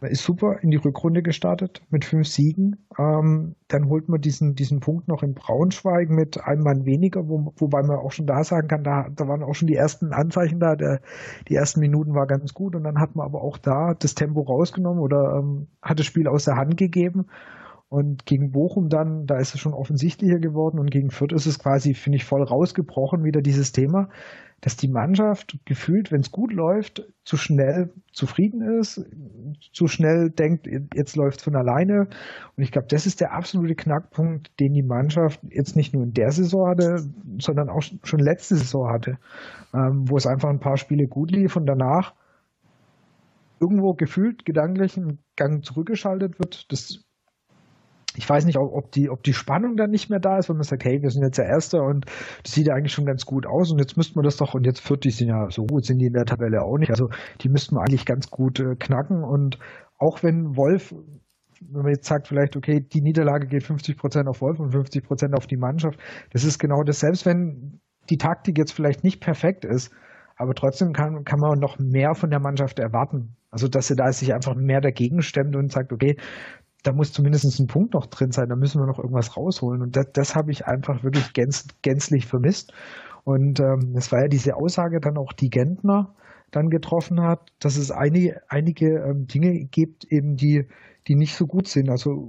man 0.00 0.10
ist 0.10 0.24
super 0.24 0.58
in 0.60 0.70
die 0.70 0.76
Rückrunde 0.76 1.22
gestartet 1.22 1.82
mit 1.90 2.04
fünf 2.04 2.28
Siegen. 2.28 2.86
Ähm, 2.98 3.54
dann 3.68 3.88
holt 3.88 4.08
man 4.08 4.20
diesen, 4.20 4.54
diesen 4.54 4.80
Punkt 4.80 5.08
noch 5.08 5.22
in 5.22 5.34
Braunschweig 5.34 6.10
mit 6.10 6.42
einem 6.44 6.62
Mann 6.62 6.84
weniger, 6.84 7.28
wo, 7.28 7.52
wobei 7.56 7.82
man 7.82 7.98
auch 7.98 8.12
schon 8.12 8.26
da 8.26 8.44
sagen 8.44 8.68
kann, 8.68 8.84
da, 8.84 9.08
da 9.14 9.26
waren 9.26 9.42
auch 9.42 9.54
schon 9.54 9.68
die 9.68 9.74
ersten 9.74 10.12
Anzeichen 10.12 10.60
da. 10.60 10.76
Der, 10.76 11.00
die 11.48 11.54
ersten 11.54 11.80
Minuten 11.80 12.14
war 12.14 12.26
ganz 12.26 12.52
gut 12.52 12.74
und 12.74 12.84
dann 12.84 13.00
hat 13.00 13.16
man 13.16 13.24
aber 13.24 13.42
auch 13.42 13.56
da 13.56 13.94
das 13.94 14.14
Tempo 14.14 14.42
rausgenommen 14.42 15.02
oder 15.02 15.38
ähm, 15.38 15.68
hat 15.80 15.98
das 15.98 16.06
Spiel 16.06 16.28
aus 16.28 16.44
der 16.44 16.56
Hand 16.56 16.76
gegeben. 16.76 17.26
Und 17.88 18.26
gegen 18.26 18.50
Bochum 18.50 18.88
dann, 18.88 19.26
da 19.26 19.38
ist 19.38 19.54
es 19.54 19.60
schon 19.60 19.72
offensichtlicher 19.72 20.38
geworden 20.38 20.80
und 20.80 20.90
gegen 20.90 21.10
Fürth 21.10 21.32
ist 21.32 21.46
es 21.46 21.58
quasi, 21.58 21.94
finde 21.94 22.16
ich, 22.16 22.24
voll 22.24 22.42
rausgebrochen 22.42 23.22
wieder 23.22 23.42
dieses 23.42 23.70
Thema, 23.70 24.08
dass 24.60 24.76
die 24.76 24.88
Mannschaft 24.88 25.58
gefühlt, 25.64 26.10
wenn 26.10 26.20
es 26.20 26.32
gut 26.32 26.52
läuft, 26.52 27.06
zu 27.24 27.36
schnell 27.36 27.92
zufrieden 28.12 28.80
ist, 28.80 29.04
zu 29.72 29.86
schnell 29.86 30.30
denkt, 30.30 30.66
jetzt 30.94 31.14
läuft 31.14 31.38
es 31.38 31.44
von 31.44 31.54
alleine. 31.54 32.08
Und 32.56 32.62
ich 32.62 32.72
glaube, 32.72 32.88
das 32.88 33.06
ist 33.06 33.20
der 33.20 33.32
absolute 33.32 33.76
Knackpunkt, 33.76 34.58
den 34.58 34.72
die 34.72 34.82
Mannschaft 34.82 35.40
jetzt 35.50 35.76
nicht 35.76 35.94
nur 35.94 36.02
in 36.04 36.12
der 36.12 36.32
Saison 36.32 36.68
hatte, 36.68 37.06
sondern 37.38 37.68
auch 37.68 37.82
schon 38.02 38.20
letzte 38.20 38.56
Saison 38.56 38.90
hatte, 38.90 39.18
ähm, 39.74 40.08
wo 40.08 40.16
es 40.16 40.26
einfach 40.26 40.48
ein 40.48 40.60
paar 40.60 40.78
Spiele 40.78 41.06
gut 41.06 41.30
lief 41.30 41.54
und 41.54 41.66
danach 41.66 42.14
irgendwo 43.60 43.94
gefühlt 43.94 44.44
gedanklich 44.44 44.96
ein 44.96 45.18
Gang 45.36 45.64
zurückgeschaltet 45.64 46.38
wird. 46.38 46.72
Das 46.72 47.05
ich 48.16 48.28
weiß 48.28 48.44
nicht, 48.46 48.58
ob 48.58 48.90
die, 48.92 49.10
ob 49.10 49.22
die 49.22 49.32
Spannung 49.32 49.76
dann 49.76 49.90
nicht 49.90 50.10
mehr 50.10 50.20
da 50.20 50.38
ist, 50.38 50.48
wenn 50.48 50.56
man 50.56 50.64
sagt, 50.64 50.84
hey, 50.84 51.02
wir 51.02 51.10
sind 51.10 51.22
jetzt 51.22 51.38
der 51.38 51.46
Erste 51.46 51.78
und 51.78 52.06
das 52.42 52.52
sieht 52.52 52.66
ja 52.66 52.74
eigentlich 52.74 52.92
schon 52.92 53.04
ganz 53.04 53.24
gut 53.24 53.46
aus 53.46 53.70
und 53.70 53.78
jetzt 53.78 53.96
müssten 53.96 54.16
wir 54.16 54.22
das 54.22 54.36
doch, 54.36 54.54
und 54.54 54.64
jetzt 54.64 54.80
40 54.80 55.16
sind 55.16 55.28
ja 55.28 55.48
so 55.50 55.64
gut, 55.64 55.84
sind 55.84 55.98
die 55.98 56.06
in 56.06 56.12
der 56.12 56.24
Tabelle 56.24 56.62
auch 56.62 56.78
nicht. 56.78 56.90
Also 56.90 57.08
die 57.40 57.48
müssten 57.48 57.76
wir 57.76 57.80
eigentlich 57.80 58.06
ganz 58.06 58.30
gut 58.30 58.60
äh, 58.60 58.76
knacken 58.76 59.22
und 59.22 59.58
auch 59.98 60.22
wenn 60.22 60.56
Wolf, 60.56 60.94
wenn 61.60 61.82
man 61.82 61.92
jetzt 61.92 62.06
sagt, 62.06 62.28
vielleicht, 62.28 62.56
okay, 62.56 62.80
die 62.80 63.00
Niederlage 63.00 63.46
geht 63.46 63.62
50 63.62 63.96
Prozent 63.96 64.28
auf 64.28 64.40
Wolf 64.40 64.58
und 64.60 64.72
50 64.72 65.04
Prozent 65.04 65.34
auf 65.34 65.46
die 65.46 65.56
Mannschaft, 65.56 65.98
das 66.32 66.44
ist 66.44 66.58
genau 66.58 66.82
das, 66.82 67.00
selbst 67.00 67.26
wenn 67.26 67.80
die 68.10 68.18
Taktik 68.18 68.58
jetzt 68.58 68.72
vielleicht 68.72 69.04
nicht 69.04 69.20
perfekt 69.20 69.64
ist, 69.64 69.92
aber 70.36 70.54
trotzdem 70.54 70.92
kann, 70.92 71.24
kann 71.24 71.40
man 71.40 71.58
noch 71.58 71.78
mehr 71.78 72.14
von 72.14 72.30
der 72.30 72.40
Mannschaft 72.40 72.78
erwarten. 72.78 73.36
Also, 73.50 73.68
dass 73.68 73.86
sie 73.86 73.96
da 73.96 74.12
sich 74.12 74.34
einfach 74.34 74.54
mehr 74.54 74.80
dagegen 74.80 75.22
stemmt 75.22 75.56
und 75.56 75.72
sagt, 75.72 75.92
okay, 75.92 76.16
da 76.86 76.92
muss 76.92 77.12
zumindest 77.12 77.58
ein 77.58 77.66
Punkt 77.66 77.94
noch 77.94 78.06
drin 78.06 78.30
sein, 78.30 78.48
da 78.48 78.56
müssen 78.56 78.80
wir 78.80 78.86
noch 78.86 78.98
irgendwas 78.98 79.36
rausholen. 79.36 79.82
Und 79.82 79.96
das, 79.96 80.06
das 80.12 80.36
habe 80.36 80.52
ich 80.52 80.66
einfach 80.66 81.02
wirklich 81.02 81.32
gänz, 81.32 81.66
gänzlich 81.82 82.26
vermisst. 82.26 82.72
Und 83.24 83.58
ähm, 83.58 83.94
es 83.96 84.12
war 84.12 84.22
ja 84.22 84.28
diese 84.28 84.54
Aussage 84.54 85.00
dann 85.00 85.16
auch, 85.16 85.32
die 85.32 85.50
Gentner 85.50 86.14
dann 86.52 86.70
getroffen 86.70 87.20
hat, 87.20 87.50
dass 87.58 87.76
es 87.76 87.90
einige, 87.90 88.40
einige 88.48 89.00
ähm, 89.00 89.26
Dinge 89.26 89.64
gibt, 89.64 90.04
eben 90.04 90.36
die, 90.36 90.66
die 91.08 91.16
nicht 91.16 91.34
so 91.34 91.46
gut 91.46 91.66
sind. 91.66 91.90
Also 91.90 92.28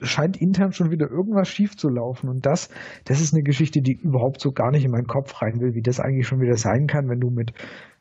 scheint 0.00 0.36
intern 0.36 0.72
schon 0.72 0.92
wieder 0.92 1.10
irgendwas 1.10 1.48
schief 1.48 1.76
zu 1.76 1.88
laufen. 1.88 2.28
Und 2.28 2.46
das, 2.46 2.70
das 3.04 3.20
ist 3.20 3.34
eine 3.34 3.42
Geschichte, 3.42 3.82
die 3.82 3.94
überhaupt 3.94 4.40
so 4.40 4.52
gar 4.52 4.70
nicht 4.70 4.84
in 4.84 4.92
meinen 4.92 5.08
Kopf 5.08 5.42
rein 5.42 5.60
will, 5.60 5.74
wie 5.74 5.82
das 5.82 5.98
eigentlich 5.98 6.28
schon 6.28 6.40
wieder 6.40 6.56
sein 6.56 6.86
kann, 6.86 7.08
wenn 7.08 7.20
du 7.20 7.30
mit, 7.30 7.52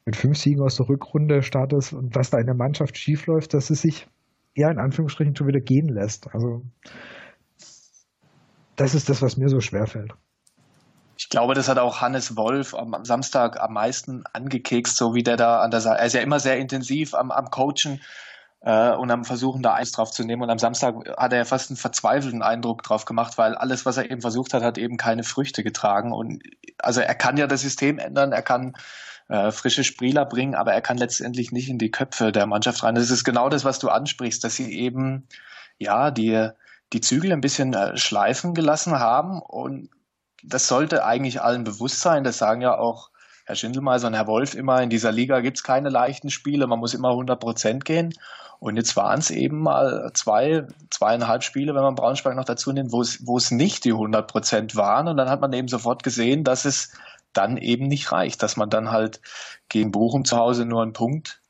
mit 0.05 0.15
fünf 0.15 0.37
Siegen 0.37 0.61
aus 0.61 0.75
der 0.75 0.89
Rückrunde 0.89 1.41
startest 1.41 1.93
und 1.93 2.15
was 2.15 2.29
da 2.29 2.37
in 2.37 2.45
der 2.45 2.55
Mannschaft 2.55 2.97
schief 2.97 3.25
läuft, 3.25 3.55
dass 3.55 3.71
es 3.71 3.81
sich 3.81 4.07
eher 4.55 4.71
in 4.71 4.79
Anführungsstrichen 4.79 5.35
schon 5.35 5.47
wieder 5.47 5.59
gehen 5.59 5.89
lässt. 5.89 6.33
Also 6.33 6.63
das 8.75 8.95
ist 8.95 9.09
das, 9.09 9.21
was 9.21 9.37
mir 9.37 9.49
so 9.49 9.59
schwer 9.59 9.87
fällt. 9.87 10.13
Ich 11.17 11.29
glaube, 11.29 11.53
das 11.53 11.69
hat 11.69 11.77
auch 11.77 12.01
Hannes 12.01 12.35
Wolf 12.35 12.73
am, 12.73 12.93
am, 12.93 13.05
Samstag 13.05 13.59
am 13.59 13.73
meisten 13.73 14.23
angekekst, 14.33 14.97
so 14.97 15.13
wie 15.13 15.23
der 15.23 15.37
da 15.37 15.61
an 15.61 15.71
der 15.71 15.81
Seite. 15.81 15.99
Er 15.99 16.05
ist 16.05 16.13
ja 16.13 16.21
immer 16.21 16.39
sehr 16.39 16.57
intensiv 16.57 17.13
am, 17.13 17.31
am 17.31 17.49
Coachen 17.49 18.01
äh, 18.61 18.91
und 18.91 19.11
am 19.11 19.23
Versuchen, 19.23 19.61
da 19.61 19.73
eins 19.73 19.91
drauf 19.91 20.11
zu 20.11 20.23
nehmen. 20.23 20.41
Und 20.41 20.49
am 20.49 20.57
Samstag 20.57 20.95
hat 21.17 21.31
er 21.31 21.39
ja 21.39 21.45
fast 21.45 21.69
einen 21.69 21.77
verzweifelten 21.77 22.41
Eindruck 22.41 22.81
drauf 22.83 23.05
gemacht, 23.05 23.37
weil 23.37 23.55
alles, 23.55 23.85
was 23.85 23.97
er 23.97 24.09
eben 24.09 24.21
versucht 24.21 24.53
hat, 24.53 24.63
hat 24.63 24.77
eben 24.77 24.97
keine 24.97 25.23
Früchte 25.23 25.63
getragen. 25.63 26.11
Und 26.11 26.43
also 26.79 27.01
er 27.01 27.15
kann 27.15 27.37
ja 27.37 27.47
das 27.47 27.61
System 27.61 27.99
ändern, 27.99 28.31
er 28.31 28.41
kann 28.41 28.73
äh, 29.29 29.51
frische 29.51 29.83
Spieler 29.83 30.25
bringen, 30.25 30.55
aber 30.55 30.73
er 30.73 30.81
kann 30.81 30.97
letztendlich 30.97 31.51
nicht 31.51 31.69
in 31.69 31.77
die 31.77 31.91
Köpfe 31.91 32.31
der 32.31 32.45
Mannschaft 32.45 32.83
rein. 32.83 32.95
Das 32.95 33.09
ist 33.09 33.23
genau 33.23 33.49
das, 33.49 33.65
was 33.65 33.79
du 33.79 33.89
ansprichst, 33.89 34.43
dass 34.43 34.55
sie 34.55 34.71
eben 34.77 35.27
ja 35.77 36.11
die, 36.11 36.49
die 36.91 37.01
Zügel 37.01 37.31
ein 37.31 37.41
bisschen 37.41 37.73
äh, 37.73 37.97
schleifen 37.97 38.53
gelassen 38.53 38.99
haben 38.99 39.41
und 39.41 39.89
das 40.43 40.67
sollte 40.67 41.05
eigentlich 41.05 41.41
allen 41.41 41.63
bewusst 41.63 42.01
sein. 42.01 42.23
Das 42.23 42.37
sagen 42.37 42.61
ja 42.61 42.77
auch 42.77 43.09
Herr 43.45 43.55
Schindelmeiser 43.55 44.07
und 44.07 44.13
Herr 44.13 44.27
Wolf 44.27 44.55
immer, 44.55 44.81
in 44.81 44.89
dieser 44.89 45.11
Liga 45.11 45.39
gibt's 45.41 45.63
keine 45.63 45.89
leichten 45.89 46.29
Spiele, 46.29 46.67
man 46.67 46.79
muss 46.79 46.93
immer 46.93 47.09
100 47.09 47.39
Prozent 47.39 47.85
gehen. 47.85 48.13
Und 48.59 48.77
jetzt 48.77 48.95
waren 48.95 49.19
es 49.19 49.29
eben 49.29 49.59
mal 49.59 50.11
zwei, 50.13 50.65
zweieinhalb 50.89 51.43
Spiele, 51.43 51.75
wenn 51.75 51.81
man 51.81 51.95
Braunschweig 51.95 52.35
noch 52.35 52.45
dazu 52.45 52.71
nimmt, 52.71 52.93
wo 52.93 53.01
es, 53.01 53.27
wo 53.27 53.35
es 53.35 53.51
nicht 53.51 53.83
die 53.83 53.91
100 53.91 54.25
Prozent 54.25 54.77
waren. 54.77 55.09
Und 55.09 55.17
dann 55.17 55.29
hat 55.29 55.41
man 55.41 55.51
eben 55.51 55.67
sofort 55.67 56.01
gesehen, 56.01 56.45
dass 56.45 56.63
es 56.63 56.93
dann 57.33 57.57
eben 57.57 57.87
nicht 57.87 58.11
reicht, 58.11 58.43
dass 58.43 58.57
man 58.57 58.69
dann 58.69 58.91
halt 58.91 59.21
gegen 59.69 59.91
Bochum 59.91 60.25
zu 60.25 60.37
Hause 60.37 60.65
nur 60.65 60.81
einen 60.81 60.93
Punkt 60.93 61.41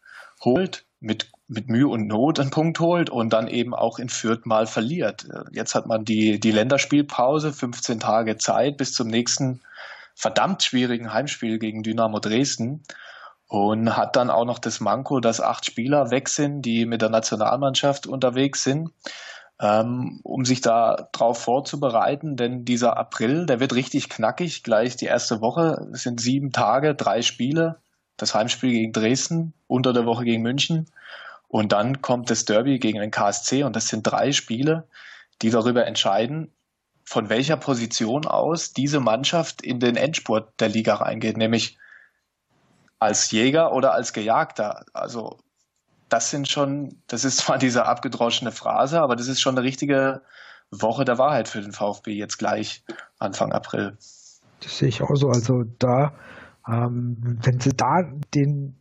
holt, 0.42 0.86
mit, 1.00 1.32
mit 1.48 1.70
Mühe 1.70 1.88
und 1.88 2.08
Not 2.08 2.40
einen 2.40 2.50
Punkt 2.50 2.80
holt 2.80 3.10
und 3.10 3.34
dann 3.34 3.48
eben 3.48 3.74
auch 3.74 4.00
in 4.00 4.10
Fürth 4.10 4.46
mal 4.46 4.66
verliert. 4.66 5.28
Jetzt 5.52 5.76
hat 5.76 5.86
man 5.86 6.06
die, 6.06 6.40
die 6.40 6.52
Länderspielpause, 6.52 7.54
15 7.54 8.00
Tage 8.00 8.38
Zeit 8.38 8.78
bis 8.78 8.94
zum 8.94 9.08
nächsten 9.08 9.62
verdammt 10.16 10.64
schwierigen 10.64 11.14
Heimspiel 11.14 11.60
gegen 11.60 11.84
Dynamo 11.84 12.20
Dresden 12.20 12.84
und 13.48 13.96
hat 13.98 14.16
dann 14.16 14.30
auch 14.30 14.46
noch 14.46 14.60
das 14.60 14.80
Manko, 14.80 15.20
dass 15.20 15.42
acht 15.42 15.66
Spieler 15.66 16.12
weg 16.12 16.30
sind, 16.30 16.62
die 16.62 16.86
mit 16.86 17.02
der 17.02 17.10
Nationalmannschaft 17.10 18.08
unterwegs 18.08 18.64
sind 18.64 18.90
ähm, 19.60 20.20
um 20.24 20.46
sich 20.46 20.62
da 20.62 21.08
drauf 21.12 21.42
vorzubereiten, 21.42 22.36
denn 22.36 22.66
dieser 22.66 22.98
April, 22.98 23.46
der 23.46 23.60
wird 23.60 23.76
richtig 23.76 24.10
knackig. 24.10 24.64
Gleich 24.64 24.96
die 24.96 25.06
erste 25.06 25.42
Woche 25.42 25.88
es 25.94 26.04
sind 26.04 26.20
sieben 26.20 26.52
Tage, 26.52 26.96
drei 26.96 27.22
Spiele. 27.22 27.80
Das 28.18 28.36
Heimspiel 28.36 28.72
gegen 28.72 28.94
Dresden, 28.94 29.54
unter 29.68 29.92
der 29.92 30.06
Woche 30.06 30.24
gegen 30.24 30.44
München. 30.44 30.88
Und 31.48 31.72
dann 31.72 32.02
kommt 32.02 32.30
das 32.30 32.46
Derby 32.46 32.80
gegen 32.80 33.00
den 33.00 33.12
KSC 33.12 33.64
und 33.64 33.76
das 33.76 33.88
sind 33.88 34.04
drei 34.04 34.32
Spiele, 34.32 34.88
die 35.42 35.50
darüber 35.50 35.86
entscheiden, 35.86 36.52
von 37.06 37.30
welcher 37.30 37.58
Position 37.58 38.26
aus 38.26 38.74
diese 38.74 39.00
Mannschaft 39.00 39.62
in 39.62 39.80
den 39.80 39.96
Endspurt 39.96 40.50
der 40.60 40.70
Liga 40.70 40.96
reingeht, 40.96 41.38
nämlich 41.38 41.78
als 43.00 43.32
Jäger 43.32 43.74
oder 43.74 43.94
als 43.94 44.14
Gejagter. 44.14 44.86
Also 44.94 45.38
das 46.14 46.30
sind 46.30 46.48
schon, 46.48 47.02
das 47.08 47.26
ist 47.26 47.38
zwar 47.38 47.58
diese 47.58 47.88
abgedroschene 47.88 48.52
Phrase, 48.52 49.02
aber 49.02 49.16
das 49.16 49.28
ist 49.28 49.42
schon 49.42 49.58
eine 49.58 49.66
richtige 49.66 50.22
Woche 50.70 51.06
der 51.06 51.18
Wahrheit 51.18 51.48
für 51.48 51.60
den 51.60 51.72
VfB 51.72 52.12
jetzt 52.12 52.38
gleich 52.38 52.84
Anfang 53.18 53.52
April. 53.52 53.98
Das 54.62 54.78
sehe 54.78 54.90
ich 54.90 55.02
auch 55.02 55.16
so. 55.16 55.30
Also 55.30 55.64
da, 55.80 56.14
ähm, 56.72 57.40
wenn 57.42 57.60
sie 57.60 57.72
da 57.72 58.04
den 58.36 58.76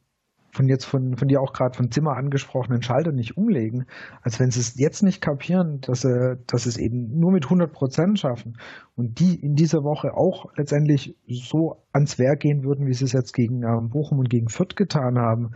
von 0.55 0.69
jetzt 0.69 0.85
von, 0.85 1.17
von 1.17 1.29
dir 1.29 1.41
auch 1.41 1.55
gerade 1.55 1.75
von 1.75 1.91
Zimmer 1.91 2.19
angesprochenen 2.19 2.83
Schalter 2.83 3.13
nicht 3.13 3.39
umlegen, 3.39 3.87
als 4.21 4.39
wenn 4.39 4.51
sie 4.51 4.61
es 4.61 4.79
jetzt 4.79 5.03
nicht 5.03 5.23
kapieren, 5.23 5.81
dass 5.81 6.03
sie, 6.03 6.39
dass 6.47 6.65
sie 6.65 6.69
es 6.69 6.77
eben 6.77 7.19
nur 7.19 7.33
mit 7.33 7.45
100 7.45 7.73
Prozent 7.73 8.19
schaffen 8.19 8.59
und 8.95 9.21
die 9.21 9.37
in 9.37 9.55
dieser 9.55 9.85
Woche 9.85 10.13
auch 10.13 10.53
letztendlich 10.59 11.17
so 11.27 11.83
ans 11.95 12.19
Werk 12.19 12.41
gehen 12.41 12.63
würden, 12.63 12.87
wie 12.87 12.93
sie 12.93 13.07
es 13.07 13.13
jetzt 13.13 13.33
gegen 13.33 13.63
ähm, 13.63 13.89
Bochum 13.89 14.19
und 14.19 14.29
gegen 14.29 14.51
Fürth 14.51 14.77
getan 14.77 15.19
haben, 15.19 15.53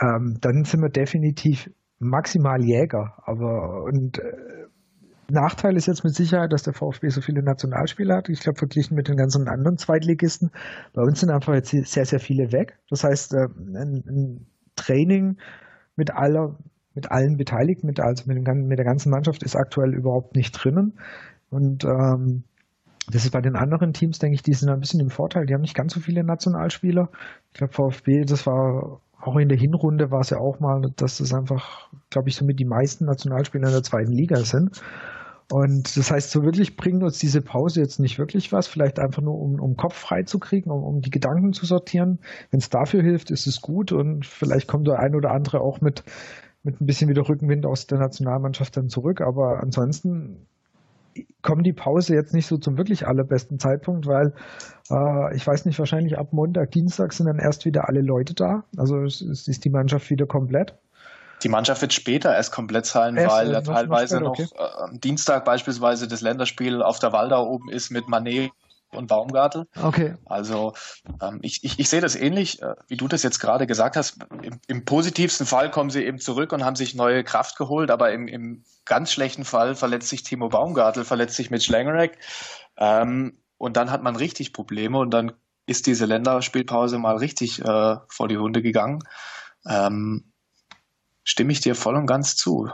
ähm, 0.00 0.38
dann 0.40 0.64
sind 0.64 0.80
wir 0.80 0.88
definitiv 0.88 1.70
maximal 1.98 2.62
Jäger. 2.62 3.14
Aber 3.24 3.84
und 3.84 4.18
äh, 4.18 4.22
Nachteil 5.30 5.76
ist 5.76 5.86
jetzt 5.86 6.04
mit 6.04 6.14
Sicherheit, 6.14 6.52
dass 6.52 6.62
der 6.62 6.74
VfB 6.74 7.08
so 7.08 7.20
viele 7.20 7.42
Nationalspieler 7.42 8.16
hat. 8.16 8.28
Ich 8.28 8.40
glaube, 8.40 8.58
verglichen 8.58 8.96
mit 8.96 9.08
den 9.08 9.16
ganzen 9.16 9.48
anderen 9.48 9.78
Zweitligisten. 9.78 10.50
Bei 10.92 11.02
uns 11.02 11.20
sind 11.20 11.30
einfach 11.30 11.54
jetzt 11.54 11.70
sehr, 11.70 12.04
sehr 12.04 12.20
viele 12.20 12.52
weg. 12.52 12.78
Das 12.90 13.04
heißt, 13.04 13.34
äh, 13.34 13.46
ein, 13.46 14.04
ein 14.06 14.46
Training 14.76 15.38
mit 15.96 16.14
aller, 16.14 16.58
mit 16.94 17.10
allen 17.10 17.36
Beteiligten, 17.36 17.86
mit, 17.86 18.00
also 18.00 18.24
mit, 18.26 18.46
dem, 18.46 18.66
mit 18.66 18.78
der 18.78 18.84
ganzen 18.84 19.10
Mannschaft 19.10 19.42
ist 19.42 19.56
aktuell 19.56 19.94
überhaupt 19.94 20.36
nicht 20.36 20.52
drinnen. 20.52 20.98
Und 21.50 21.84
ähm, 21.84 22.44
das 23.10 23.24
ist 23.24 23.30
bei 23.30 23.40
den 23.40 23.56
anderen 23.56 23.92
Teams, 23.92 24.18
denke 24.18 24.34
ich, 24.34 24.42
die 24.42 24.54
sind 24.54 24.68
ein 24.68 24.80
bisschen 24.80 25.00
im 25.00 25.10
Vorteil. 25.10 25.46
Die 25.46 25.54
haben 25.54 25.62
nicht 25.62 25.74
ganz 25.74 25.94
so 25.94 26.00
viele 26.00 26.24
Nationalspieler. 26.24 27.10
Ich 27.52 27.58
glaube, 27.58 27.72
VfB, 27.72 28.24
das 28.24 28.46
war 28.46 29.00
auch 29.22 29.36
in 29.36 29.48
der 29.48 29.58
Hinrunde 29.58 30.10
war 30.10 30.20
es 30.20 30.30
ja 30.30 30.38
auch 30.38 30.58
mal, 30.58 30.90
dass 30.96 31.18
das 31.18 31.32
einfach, 31.32 31.88
glaube 32.10 32.28
ich, 32.28 32.36
somit 32.36 32.58
die 32.58 32.64
meisten 32.64 33.04
Nationalspieler 33.04 33.68
in 33.68 33.72
der 33.72 33.82
zweiten 33.84 34.12
Liga 34.12 34.36
sind. 34.38 34.82
Und 35.50 35.96
das 35.96 36.10
heißt, 36.10 36.30
so 36.30 36.42
wirklich 36.42 36.76
bringt 36.76 37.02
uns 37.02 37.18
diese 37.18 37.40
Pause 37.40 37.80
jetzt 37.80 38.00
nicht 38.00 38.18
wirklich 38.18 38.52
was, 38.52 38.66
vielleicht 38.66 38.98
einfach 38.98 39.22
nur, 39.22 39.38
um, 39.38 39.60
um 39.60 39.76
Kopf 39.76 39.94
frei 39.94 40.24
zu 40.24 40.38
kriegen, 40.38 40.70
um, 40.70 40.82
um 40.82 41.00
die 41.02 41.10
Gedanken 41.10 41.52
zu 41.52 41.66
sortieren. 41.66 42.18
Wenn 42.50 42.58
es 42.58 42.68
dafür 42.68 43.02
hilft, 43.02 43.30
ist 43.30 43.46
es 43.46 43.60
gut 43.60 43.92
und 43.92 44.26
vielleicht 44.26 44.66
kommt 44.66 44.88
der 44.88 44.98
ein 44.98 45.14
oder 45.14 45.30
andere 45.30 45.60
auch 45.60 45.80
mit, 45.80 46.02
mit 46.64 46.80
ein 46.80 46.86
bisschen 46.86 47.08
wieder 47.08 47.28
Rückenwind 47.28 47.64
aus 47.64 47.86
der 47.86 47.98
Nationalmannschaft 47.98 48.76
dann 48.76 48.88
zurück. 48.88 49.20
Aber 49.20 49.62
ansonsten 49.62 50.46
kommt 51.42 51.66
die 51.66 51.72
Pause 51.72 52.14
jetzt 52.14 52.34
nicht 52.34 52.46
so 52.46 52.56
zum 52.56 52.78
wirklich 52.78 53.06
allerbesten 53.06 53.58
Zeitpunkt, 53.58 54.06
weil 54.06 54.32
äh, 54.90 55.36
ich 55.36 55.46
weiß 55.46 55.64
nicht, 55.64 55.78
wahrscheinlich 55.78 56.18
ab 56.18 56.28
Montag, 56.32 56.70
Dienstag 56.70 57.12
sind 57.12 57.26
dann 57.26 57.38
erst 57.38 57.64
wieder 57.64 57.88
alle 57.88 58.00
Leute 58.00 58.34
da. 58.34 58.64
Also 58.76 59.02
es, 59.02 59.20
es 59.20 59.48
ist 59.48 59.64
die 59.64 59.70
Mannschaft 59.70 60.10
wieder 60.10 60.26
komplett. 60.26 60.74
Die 61.42 61.48
Mannschaft 61.48 61.82
wird 61.82 61.92
später 61.92 62.34
erst 62.34 62.52
komplett 62.52 62.86
sein, 62.86 63.16
erst, 63.16 63.34
weil 63.34 63.52
ja 63.52 63.60
teilweise 63.60 64.20
noch, 64.20 64.30
okay. 64.30 64.46
äh, 64.56 64.82
am 64.84 65.00
Dienstag 65.00 65.44
beispielsweise 65.44 66.06
das 66.06 66.20
Länderspiel 66.20 66.82
auf 66.82 66.98
der 66.98 67.12
Waldau 67.12 67.48
oben 67.48 67.68
ist 67.68 67.90
mit 67.90 68.08
Manet 68.08 68.52
und 68.94 69.06
Baumgartel. 69.06 69.66
Okay. 69.80 70.14
Also 70.24 70.74
ähm, 71.20 71.40
ich, 71.42 71.64
ich, 71.64 71.78
ich 71.78 71.88
sehe 71.88 72.00
das 72.00 72.16
ähnlich, 72.16 72.62
äh, 72.62 72.74
wie 72.88 72.96
du 72.96 73.08
das 73.08 73.22
jetzt 73.22 73.38
gerade 73.38 73.66
gesagt 73.66 73.96
hast. 73.96 74.18
Im, 74.42 74.60
Im, 74.66 74.84
positivsten 74.84 75.46
Fall 75.46 75.70
kommen 75.70 75.90
sie 75.90 76.04
eben 76.04 76.18
zurück 76.18 76.52
und 76.52 76.64
haben 76.64 76.76
sich 76.76 76.94
neue 76.94 77.24
Kraft 77.24 77.56
geholt, 77.56 77.90
aber 77.90 78.12
im, 78.12 78.28
im 78.28 78.64
ganz 78.84 79.12
schlechten 79.12 79.44
Fall 79.44 79.74
verletzt 79.74 80.08
sich 80.08 80.22
Timo 80.22 80.48
Baumgartel, 80.48 81.04
verletzt 81.04 81.36
sich 81.36 81.50
mit 81.50 81.64
Schlengerek. 81.64 82.18
Ähm, 82.76 83.38
und 83.58 83.76
dann 83.76 83.90
hat 83.90 84.02
man 84.02 84.16
richtig 84.16 84.52
Probleme 84.52 84.98
und 84.98 85.10
dann 85.10 85.32
ist 85.66 85.86
diese 85.86 86.06
Länderspielpause 86.06 86.98
mal 86.98 87.16
richtig 87.16 87.60
äh, 87.60 87.96
vor 88.08 88.28
die 88.28 88.38
Hunde 88.38 88.62
gegangen. 88.62 89.00
Ähm, 89.66 90.32
stimme 91.24 91.52
ich 91.52 91.60
dir 91.60 91.74
voll 91.74 91.96
und 91.96 92.06
ganz 92.06 92.36
zu. 92.36 92.70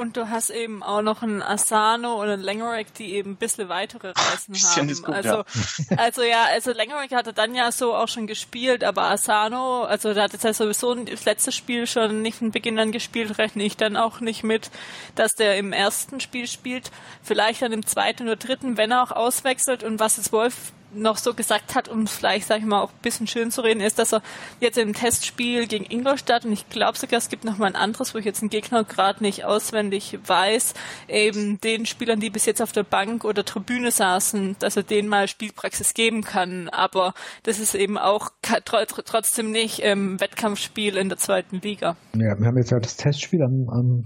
Und 0.00 0.16
du 0.16 0.30
hast 0.30 0.48
eben 0.48 0.82
auch 0.82 1.02
noch 1.02 1.22
einen 1.22 1.42
Asano 1.42 2.14
und 2.14 2.28
einen 2.30 2.40
Langerack, 2.40 2.94
die 2.94 3.12
eben 3.12 3.32
ein 3.32 3.36
bisschen 3.36 3.68
weitere 3.68 4.14
Reisen 4.16 4.54
haben. 4.76 4.88
Gut, 4.88 5.08
also, 5.14 5.28
ja. 5.28 5.96
also 5.98 6.22
ja, 6.22 6.44
also 6.44 6.72
Langerack 6.72 7.12
hatte 7.12 7.34
dann 7.34 7.54
ja 7.54 7.70
so 7.70 7.94
auch 7.94 8.08
schon 8.08 8.26
gespielt, 8.26 8.82
aber 8.82 9.10
Asano, 9.10 9.82
also 9.82 10.14
der 10.14 10.22
hat 10.22 10.32
jetzt 10.32 10.44
ja 10.44 10.54
sowieso 10.54 10.94
das 10.94 11.26
letzte 11.26 11.52
Spiel 11.52 11.86
schon 11.86 12.22
nicht 12.22 12.38
von 12.38 12.50
Beginn 12.50 12.78
an 12.78 12.92
gespielt, 12.92 13.36
rechne 13.36 13.62
ich 13.62 13.76
dann 13.76 13.98
auch 13.98 14.20
nicht 14.20 14.42
mit, 14.42 14.70
dass 15.16 15.34
der 15.34 15.58
im 15.58 15.74
ersten 15.74 16.18
Spiel 16.20 16.46
spielt, 16.46 16.90
vielleicht 17.22 17.60
dann 17.60 17.72
im 17.72 17.84
zweiten 17.84 18.22
oder 18.22 18.36
dritten, 18.36 18.78
wenn 18.78 18.92
er 18.92 19.02
auch 19.02 19.12
auswechselt 19.12 19.84
und 19.84 20.00
was 20.00 20.16
jetzt 20.16 20.32
Wolf 20.32 20.72
noch 20.94 21.16
so 21.16 21.34
gesagt 21.34 21.74
hat, 21.74 21.88
um 21.88 22.06
vielleicht, 22.06 22.48
sag 22.48 22.58
ich 22.58 22.64
mal, 22.64 22.80
auch 22.80 22.90
ein 22.90 23.02
bisschen 23.02 23.26
schön 23.26 23.50
zu 23.50 23.62
reden, 23.62 23.80
ist, 23.80 23.98
dass 23.98 24.12
er 24.12 24.22
jetzt 24.60 24.78
im 24.78 24.94
Testspiel 24.94 25.66
gegen 25.66 25.84
Ingolstadt, 25.84 26.44
und 26.44 26.52
ich 26.52 26.68
glaube 26.68 26.98
sogar, 26.98 27.18
es 27.18 27.28
gibt 27.28 27.44
noch 27.44 27.58
mal 27.58 27.66
ein 27.66 27.76
anderes, 27.76 28.14
wo 28.14 28.18
ich 28.18 28.24
jetzt 28.24 28.42
einen 28.42 28.50
Gegner 28.50 28.84
gerade 28.84 29.22
nicht 29.22 29.44
auswendig 29.44 30.18
weiß, 30.26 30.74
eben 31.08 31.60
den 31.60 31.86
Spielern, 31.86 32.20
die 32.20 32.30
bis 32.30 32.46
jetzt 32.46 32.62
auf 32.62 32.72
der 32.72 32.82
Bank 32.82 33.24
oder 33.24 33.44
Tribüne 33.44 33.90
saßen, 33.90 34.56
dass 34.58 34.76
er 34.76 34.82
denen 34.82 35.08
mal 35.08 35.28
Spielpraxis 35.28 35.94
geben 35.94 36.22
kann. 36.22 36.68
Aber 36.68 37.14
das 37.42 37.58
ist 37.58 37.74
eben 37.74 37.98
auch 37.98 38.30
trotzdem 38.64 39.50
nicht 39.50 39.80
ähm, 39.82 40.20
Wettkampfspiel 40.20 40.96
in 40.96 41.08
der 41.08 41.18
zweiten 41.18 41.60
Liga. 41.60 41.96
Ja, 42.14 42.38
wir 42.38 42.46
haben 42.46 42.58
jetzt 42.58 42.70
ja 42.70 42.80
das 42.80 42.96
Testspiel 42.96 43.42
am, 43.42 43.68
am, 43.68 44.04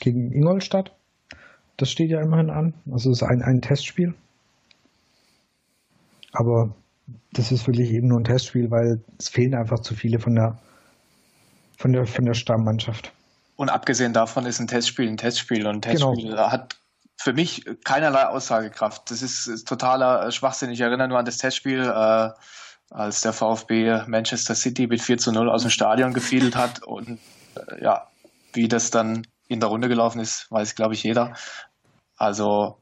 gegen 0.00 0.32
Ingolstadt. 0.32 0.92
Das 1.76 1.90
steht 1.90 2.10
ja 2.10 2.20
immerhin 2.20 2.50
an. 2.50 2.74
Also 2.90 3.10
es 3.10 3.20
ist 3.20 3.28
ein, 3.28 3.42
ein 3.42 3.60
Testspiel. 3.60 4.14
Aber 6.34 6.74
das 7.32 7.52
ist 7.52 7.66
wirklich 7.66 7.90
eben 7.92 8.08
nur 8.08 8.20
ein 8.20 8.24
Testspiel, 8.24 8.70
weil 8.70 9.02
es 9.18 9.28
fehlen 9.28 9.54
einfach 9.54 9.80
zu 9.80 9.94
viele 9.94 10.18
von 10.18 10.34
der, 10.34 10.58
von 11.78 11.92
der, 11.92 12.06
von 12.06 12.24
der 12.24 12.34
Stammmannschaft. 12.34 13.12
Und 13.56 13.70
abgesehen 13.70 14.12
davon 14.12 14.44
ist 14.46 14.58
ein 14.58 14.66
Testspiel 14.66 15.08
ein 15.08 15.16
Testspiel 15.16 15.66
und 15.66 15.76
ein 15.76 15.82
Testspiel 15.82 16.30
genau. 16.30 16.50
hat 16.50 16.76
für 17.16 17.32
mich 17.32 17.64
keinerlei 17.84 18.26
Aussagekraft. 18.26 19.10
Das 19.10 19.22
ist, 19.22 19.46
ist 19.46 19.68
totaler 19.68 20.30
Schwachsinn. 20.32 20.70
Ich 20.70 20.80
erinnere 20.80 21.08
nur 21.08 21.18
an 21.18 21.24
das 21.24 21.38
Testspiel, 21.38 21.80
äh, 21.80 22.30
als 22.90 23.20
der 23.20 23.32
VfB 23.32 24.02
Manchester 24.08 24.56
City 24.56 24.88
mit 24.88 25.00
4 25.00 25.18
zu 25.18 25.30
0 25.30 25.48
aus 25.48 25.62
dem 25.62 25.70
Stadion 25.70 26.12
gefiedelt 26.12 26.56
hat 26.56 26.82
und 26.82 27.20
äh, 27.54 27.82
ja, 27.82 28.08
wie 28.52 28.66
das 28.66 28.90
dann 28.90 29.26
in 29.46 29.60
der 29.60 29.68
Runde 29.68 29.88
gelaufen 29.88 30.20
ist, 30.20 30.50
weiß 30.50 30.74
glaube 30.74 30.94
ich 30.94 31.04
jeder. 31.04 31.34
Also 32.16 32.78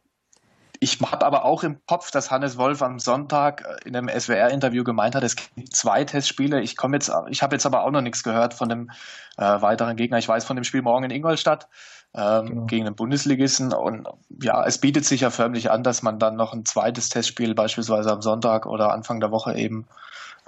ich 0.83 1.01
habe 1.01 1.25
aber 1.25 1.45
auch 1.45 1.63
im 1.63 1.79
Kopf, 1.87 2.11
dass 2.11 2.33
Hannes 2.33 2.59
Wolf 2.59 2.83
am 2.83 2.99
Sonntag 2.99 3.65
äh, 3.65 3.89
in 3.89 3.95
einem 3.95 4.09
SWR-Interview 4.09 4.83
gemeint 4.83 5.15
hat, 5.15 5.23
es 5.23 5.37
gibt 5.37 5.77
zwei 5.77 6.05
Testspiele. 6.05 6.61
Ich 6.61 6.77
komme 6.77 6.97
jetzt, 6.97 7.11
ich 7.29 7.41
habe 7.43 7.55
jetzt 7.55 7.67
aber 7.67 7.85
auch 7.85 7.93
noch 7.93 8.01
nichts 8.01 8.25
gehört 8.25 8.53
von 8.53 8.69
dem 8.69 8.91
äh, 9.37 9.45
weiteren 9.45 9.97
Gegner. 9.97 10.19
Ich 10.19 10.27
weiß 10.27 10.45
von 10.45 10.57
dem 10.57 10.65
Spiel 10.65 10.83
morgen 10.83 11.05
in 11.05 11.13
Ingolstadt 11.13 11.69
ähm, 12.15 12.47
genau. 12.47 12.67
gegen 12.67 12.85
den 12.87 12.97
Bundesligisten 12.97 13.73
und 13.73 14.09
ja, 14.43 14.67
es 14.67 14.79
bietet 14.79 15.05
sich 15.05 15.21
ja 15.21 15.31
förmlich 15.31 15.71
an, 15.71 15.85
dass 15.85 16.03
man 16.03 16.19
dann 16.19 16.35
noch 16.35 16.53
ein 16.53 16.65
zweites 16.65 17.11
Testspiel 17.11 17.55
beispielsweise 17.55 18.11
am 18.11 18.21
Sonntag 18.21 18.67
oder 18.67 18.93
Anfang 18.93 19.21
der 19.21 19.31
Woche 19.31 19.55
eben 19.55 19.87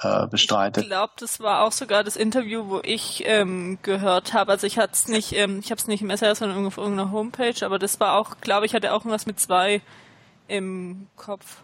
äh, 0.00 0.26
bestreitet. 0.26 0.82
Ich 0.82 0.90
glaube, 0.90 1.12
das 1.16 1.38
war 1.38 1.62
auch 1.62 1.70
sogar 1.70 2.02
das 2.02 2.16
Interview, 2.16 2.68
wo 2.68 2.80
ich 2.82 3.22
ähm, 3.26 3.78
gehört 3.82 4.34
habe. 4.34 4.50
Also 4.50 4.66
ich 4.66 4.78
hatte 4.78 4.94
es 4.94 5.06
nicht, 5.06 5.32
ähm, 5.36 5.60
ich 5.62 5.70
habe 5.70 5.78
es 5.78 5.86
nicht 5.86 6.02
im 6.02 6.10
SRS, 6.10 6.40
sondern 6.40 6.66
auf 6.66 6.76
irgendeiner 6.76 7.12
Homepage, 7.12 7.64
aber 7.64 7.78
das 7.78 8.00
war 8.00 8.14
auch, 8.14 8.38
glaube 8.40 8.66
ich, 8.66 8.74
hatte 8.74 8.92
auch 8.92 9.04
irgendwas 9.04 9.26
mit 9.26 9.38
zwei 9.38 9.80
im 10.48 11.06
Kopf. 11.16 11.62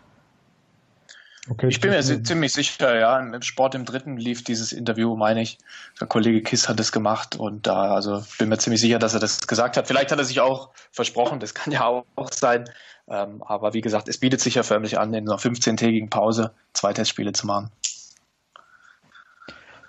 Okay, 1.48 1.68
ich 1.68 1.80
bin 1.80 1.90
mir 1.90 2.02
ziemlich 2.02 2.52
sicher, 2.52 2.98
ja. 2.98 3.18
Im 3.18 3.40
Sport 3.42 3.74
im 3.74 3.84
Dritten 3.84 4.16
lief 4.16 4.44
dieses 4.44 4.72
Interview, 4.72 5.16
meine 5.16 5.40
ich. 5.40 5.58
Der 5.98 6.06
Kollege 6.06 6.42
Kiss 6.42 6.68
hat 6.68 6.78
es 6.78 6.92
gemacht 6.92 7.34
und 7.34 7.66
da, 7.66 7.94
also 7.94 8.22
bin 8.38 8.50
mir 8.50 8.58
ziemlich 8.58 8.80
sicher, 8.80 8.98
dass 8.98 9.14
er 9.14 9.20
das 9.20 9.46
gesagt 9.46 9.76
hat. 9.76 9.86
Vielleicht 9.86 10.12
hat 10.12 10.18
er 10.18 10.24
sich 10.24 10.40
auch 10.40 10.70
versprochen, 10.92 11.40
das 11.40 11.54
kann 11.54 11.72
ja 11.72 11.86
auch 11.86 12.32
sein. 12.32 12.68
Ähm, 13.08 13.42
aber 13.42 13.72
wie 13.74 13.80
gesagt, 13.80 14.08
es 14.08 14.18
bietet 14.18 14.40
sich 14.40 14.54
ja 14.54 14.62
förmlich 14.62 14.98
an, 14.98 15.14
in 15.14 15.28
einer 15.28 15.38
15-tägigen 15.38 16.10
Pause 16.10 16.52
zwei 16.74 16.92
Testspiele 16.92 17.32
zu 17.32 17.46
machen. 17.46 17.70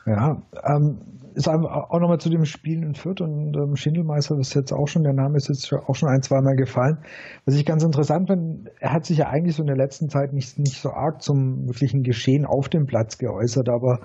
Ja, 0.05 0.41
ähm, 0.65 0.99
ist 1.33 1.47
auch 1.47 1.99
nochmal 1.99 2.19
zu 2.19 2.29
dem 2.29 2.45
Spiel 2.45 2.83
in 2.83 2.95
Fürth 2.95 3.21
und 3.21 3.55
ähm, 3.55 3.75
Schindelmeister 3.75 4.37
ist 4.39 4.53
jetzt 4.53 4.73
auch 4.73 4.87
schon, 4.87 5.03
der 5.03 5.13
Name 5.13 5.37
ist 5.37 5.47
jetzt 5.47 5.71
auch 5.73 5.95
schon 5.95 6.09
ein, 6.09 6.21
zweimal 6.21 6.55
gefallen. 6.55 6.97
Was 7.45 7.55
ich 7.55 7.65
ganz 7.65 7.83
interessant 7.83 8.29
finde, 8.29 8.71
er 8.79 8.93
hat 8.93 9.05
sich 9.05 9.19
ja 9.19 9.29
eigentlich 9.29 9.55
so 9.55 9.63
in 9.63 9.67
der 9.67 9.77
letzten 9.77 10.09
Zeit 10.09 10.33
nicht, 10.33 10.59
nicht 10.59 10.81
so 10.81 10.89
arg 10.89 11.21
zum 11.21 11.67
wirklichen 11.67 12.03
Geschehen 12.03 12.45
auf 12.45 12.67
dem 12.69 12.85
Platz 12.85 13.17
geäußert, 13.17 13.69
aber 13.69 13.99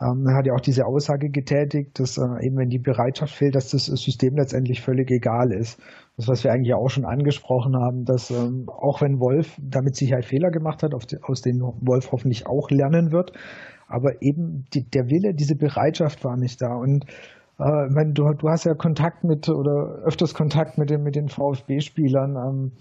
ähm, 0.00 0.26
er 0.26 0.36
hat 0.36 0.46
ja 0.46 0.54
auch 0.54 0.60
diese 0.60 0.86
Aussage 0.86 1.30
getätigt, 1.30 2.00
dass 2.00 2.18
äh, 2.18 2.46
eben 2.46 2.56
wenn 2.56 2.68
die 2.68 2.80
Bereitschaft 2.80 3.34
fehlt, 3.34 3.54
dass 3.54 3.70
das 3.70 3.86
System 3.86 4.36
letztendlich 4.36 4.80
völlig 4.80 5.10
egal 5.10 5.52
ist. 5.52 5.80
Das, 6.16 6.28
was 6.28 6.44
wir 6.44 6.52
eigentlich 6.52 6.74
auch 6.74 6.88
schon 6.88 7.04
angesprochen 7.04 7.76
haben, 7.76 8.04
dass 8.04 8.30
ähm, 8.30 8.66
auch 8.68 9.02
wenn 9.02 9.20
Wolf 9.20 9.56
damit 9.60 9.96
Sicherheit 9.96 10.24
Fehler 10.24 10.50
gemacht 10.50 10.82
hat, 10.82 10.92
die, 11.10 11.18
aus 11.22 11.42
denen 11.42 11.60
Wolf 11.60 12.10
hoffentlich 12.10 12.46
auch 12.46 12.70
lernen 12.70 13.12
wird, 13.12 13.32
aber 13.88 14.22
eben 14.22 14.66
die, 14.72 14.82
der 14.88 15.08
Wille, 15.08 15.34
diese 15.34 15.56
Bereitschaft 15.56 16.24
war 16.24 16.36
nicht 16.36 16.60
da. 16.62 16.74
Und 16.74 17.04
äh, 17.58 17.86
ich 17.86 17.94
meine, 17.94 18.12
du, 18.12 18.32
du 18.32 18.48
hast 18.48 18.64
ja 18.64 18.74
Kontakt 18.74 19.24
mit 19.24 19.48
oder 19.48 20.02
öfters 20.04 20.34
Kontakt 20.34 20.78
mit 20.78 20.90
den, 20.90 21.02
mit 21.02 21.14
den 21.14 21.28
VfB-Spielern. 21.28 22.36
Ähm, 22.36 22.72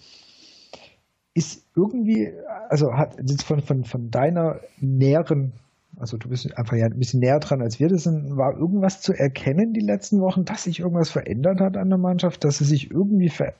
ist 1.33 1.65
irgendwie, 1.75 2.31
also 2.69 2.93
hat 2.93 3.17
jetzt 3.17 3.43
von, 3.43 3.61
von, 3.61 3.85
von 3.85 4.11
deiner 4.11 4.59
näheren, 4.79 5.53
also 5.97 6.17
du 6.17 6.29
bist 6.29 6.55
einfach 6.57 6.75
ja 6.75 6.85
ein 6.85 6.99
bisschen 6.99 7.21
näher 7.21 7.39
dran 7.39 7.61
als 7.61 7.79
wir 7.79 7.89
das 7.89 8.03
sind, 8.03 8.37
war 8.37 8.55
irgendwas 8.55 9.01
zu 9.01 9.13
erkennen 9.13 9.73
die 9.73 9.81
letzten 9.81 10.21
Wochen, 10.21 10.45
dass 10.45 10.63
sich 10.63 10.79
irgendwas 10.79 11.09
verändert 11.09 11.59
hat 11.59 11.75
an 11.75 11.89
der 11.89 11.97
Mannschaft, 11.97 12.43
dass 12.43 12.59
sie 12.59 12.65
sich 12.65 12.91
irgendwie 12.91 13.29
ver 13.29 13.53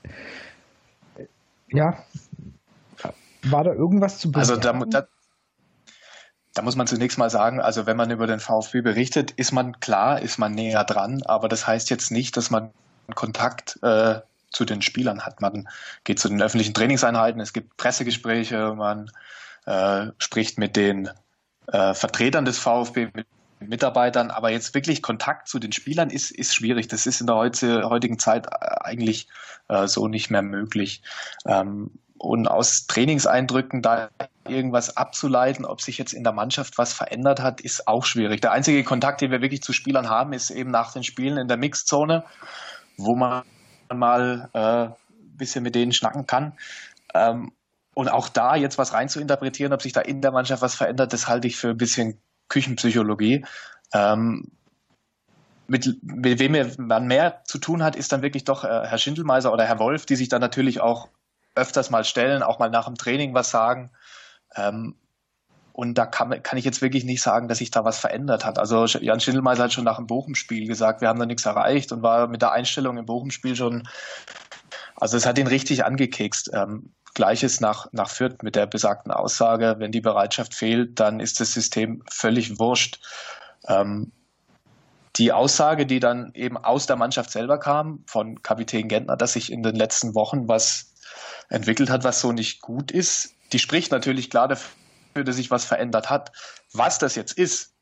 ja, 1.69 1.97
war 3.45 3.63
da 3.63 3.73
irgendwas 3.73 4.19
zu 4.19 4.31
bemerken? 4.31 4.51
Also 4.51 4.61
da, 4.61 5.01
da, 5.01 5.07
da 6.53 6.61
muss 6.61 6.75
man 6.75 6.87
zunächst 6.87 7.17
mal 7.17 7.29
sagen, 7.29 7.59
also 7.59 7.85
wenn 7.85 7.97
man 7.97 8.11
über 8.11 8.27
den 8.27 8.39
VfB 8.39 8.81
berichtet, 8.81 9.31
ist 9.31 9.51
man 9.51 9.79
klar, 9.79 10.21
ist 10.21 10.37
man 10.37 10.53
näher 10.53 10.83
dran, 10.83 11.23
aber 11.25 11.47
das 11.47 11.65
heißt 11.65 11.89
jetzt 11.89 12.11
nicht, 12.11 12.37
dass 12.37 12.51
man 12.51 12.71
Kontakt 13.15 13.79
äh, 13.81 14.21
zu 14.51 14.65
den 14.65 14.81
Spielern 14.81 15.25
hat. 15.25 15.41
Man 15.41 15.67
geht 16.03 16.19
zu 16.19 16.29
den 16.29 16.41
öffentlichen 16.41 16.73
Trainingseinheiten, 16.73 17.41
es 17.41 17.53
gibt 17.53 17.75
Pressegespräche, 17.77 18.75
man 18.75 19.11
äh, 19.65 20.07
spricht 20.19 20.59
mit 20.59 20.75
den 20.75 21.09
äh, 21.67 21.93
Vertretern 21.93 22.45
des 22.45 22.59
VfB, 22.59 23.09
mit 23.13 23.27
Mitarbeitern, 23.59 24.29
aber 24.29 24.51
jetzt 24.51 24.73
wirklich 24.73 25.01
Kontakt 25.01 25.47
zu 25.47 25.57
den 25.57 25.71
Spielern 25.71 26.09
ist, 26.09 26.31
ist 26.31 26.53
schwierig. 26.53 26.87
Das 26.89 27.05
ist 27.05 27.21
in 27.21 27.27
der 27.27 27.35
heutigen 27.35 28.19
Zeit 28.19 28.47
eigentlich 28.51 29.27
äh, 29.69 29.87
so 29.87 30.07
nicht 30.07 30.29
mehr 30.29 30.41
möglich. 30.41 31.01
Ähm, 31.45 31.91
und 32.23 32.47
aus 32.47 32.87
Trainingseindrücken 32.87 33.81
da 33.81 34.09
irgendwas 34.47 34.95
abzuleiten, 34.95 35.65
ob 35.65 35.81
sich 35.81 35.97
jetzt 35.97 36.13
in 36.13 36.23
der 36.23 36.31
Mannschaft 36.31 36.77
was 36.77 36.93
verändert 36.93 37.41
hat, 37.41 37.59
ist 37.59 37.85
auch 37.85 38.05
schwierig. 38.05 38.39
Der 38.39 38.53
einzige 38.53 38.81
Kontakt, 38.85 39.19
den 39.19 39.29
wir 39.29 39.41
wirklich 39.41 39.61
zu 39.61 39.73
Spielern 39.73 40.09
haben, 40.09 40.31
ist 40.31 40.49
eben 40.49 40.71
nach 40.71 40.93
den 40.93 41.03
Spielen 41.03 41.37
in 41.37 41.49
der 41.49 41.57
Mixzone, 41.57 42.23
wo 42.95 43.17
man 43.17 43.43
mal 43.93 44.49
äh, 44.53 44.59
ein 44.59 44.95
bisschen 45.37 45.63
mit 45.63 45.75
denen 45.75 45.91
schnacken 45.91 46.25
kann. 46.25 46.53
Ähm, 47.13 47.51
und 47.93 48.07
auch 48.07 48.29
da 48.29 48.55
jetzt 48.55 48.77
was 48.77 48.93
rein 48.93 49.09
zu 49.09 49.19
interpretieren, 49.19 49.73
ob 49.73 49.81
sich 49.81 49.91
da 49.91 49.99
in 49.99 50.21
der 50.21 50.31
Mannschaft 50.31 50.61
was 50.61 50.75
verändert, 50.75 51.11
das 51.11 51.27
halte 51.27 51.49
ich 51.49 51.57
für 51.57 51.71
ein 51.71 51.77
bisschen 51.77 52.21
Küchenpsychologie. 52.47 53.45
Ähm, 53.93 54.49
mit, 55.67 56.01
mit 56.01 56.39
wem 56.39 56.71
man 56.77 57.05
mehr 57.05 57.41
zu 57.43 57.57
tun 57.57 57.83
hat, 57.83 57.97
ist 57.97 58.13
dann 58.13 58.21
wirklich 58.21 58.45
doch 58.45 58.63
äh, 58.63 58.67
Herr 58.67 58.97
Schindelmeiser 58.97 59.51
oder 59.51 59.65
Herr 59.65 59.79
Wolf, 59.79 60.05
die 60.05 60.15
sich 60.15 60.29
dann 60.29 60.39
natürlich 60.39 60.79
auch 60.79 61.09
öfters 61.55 61.89
mal 61.89 62.03
stellen, 62.03 62.43
auch 62.43 62.59
mal 62.59 62.69
nach 62.69 62.85
dem 62.85 62.95
Training 62.95 63.33
was 63.33 63.49
sagen. 63.49 63.91
Ähm, 64.55 64.95
und 65.73 65.97
da 65.97 66.05
kann, 66.05 66.43
kann 66.43 66.59
ich 66.59 66.65
jetzt 66.65 66.83
wirklich 66.83 67.03
nicht 67.03 67.23
sagen, 67.23 67.47
dass 67.47 67.57
sich 67.57 67.71
da 67.71 67.83
was 67.83 67.97
verändert 67.97 68.45
hat. 68.45 68.59
Also 68.59 68.85
Jan 68.85 69.19
Schindelmeiser 69.19 69.63
hat 69.63 69.73
schon 69.73 69.83
nach 69.83 69.97
dem 69.97 70.05
Bochum-Spiel 70.05 70.67
gesagt, 70.67 71.01
wir 71.01 71.09
haben 71.09 71.19
da 71.19 71.25
nichts 71.25 71.45
erreicht 71.45 71.91
und 71.91 72.03
war 72.03 72.27
mit 72.27 72.43
der 72.43 72.51
Einstellung 72.51 72.97
im 72.97 73.07
Bochum-Spiel 73.07 73.55
schon, 73.55 73.87
also 74.95 75.17
es 75.17 75.25
hat 75.25 75.39
ihn 75.39 75.47
richtig 75.47 75.83
angekekst. 75.83 76.51
Ähm, 76.53 76.93
Gleiches 77.15 77.59
nach, 77.59 77.87
nach 77.91 78.09
Fürth 78.09 78.41
mit 78.43 78.55
der 78.55 78.65
besagten 78.65 79.11
Aussage, 79.11 79.75
wenn 79.77 79.91
die 79.91 80.01
Bereitschaft 80.01 80.53
fehlt, 80.53 80.99
dann 80.99 81.19
ist 81.19 81.39
das 81.39 81.53
System 81.53 82.03
völlig 82.09 82.59
wurscht. 82.59 82.99
Ähm, 83.67 84.11
die 85.15 85.31
Aussage, 85.31 85.85
die 85.85 85.99
dann 85.99 86.31
eben 86.33 86.57
aus 86.57 86.87
der 86.87 86.95
Mannschaft 86.95 87.29
selber 87.29 87.59
kam, 87.59 88.03
von 88.07 88.41
Kapitän 88.41 88.87
Gentner, 88.87 89.15
dass 89.15 89.33
sich 89.33 89.51
in 89.51 89.61
den 89.61 89.75
letzten 89.75 90.15
Wochen 90.15 90.47
was 90.47 90.92
entwickelt 91.53 91.89
hat, 91.89 92.03
was 92.03 92.19
so 92.19 92.31
nicht 92.31 92.61
gut 92.61 92.91
ist. 92.91 93.35
Die 93.53 93.59
spricht 93.59 93.91
natürlich 93.91 94.29
klar 94.29 94.47
dafür, 94.47 95.23
dass 95.23 95.35
sich 95.35 95.51
was 95.51 95.65
verändert 95.65 96.09
hat. 96.09 96.31
Was 96.73 96.97
das 96.97 97.15
jetzt 97.15 97.37
ist, 97.37 97.73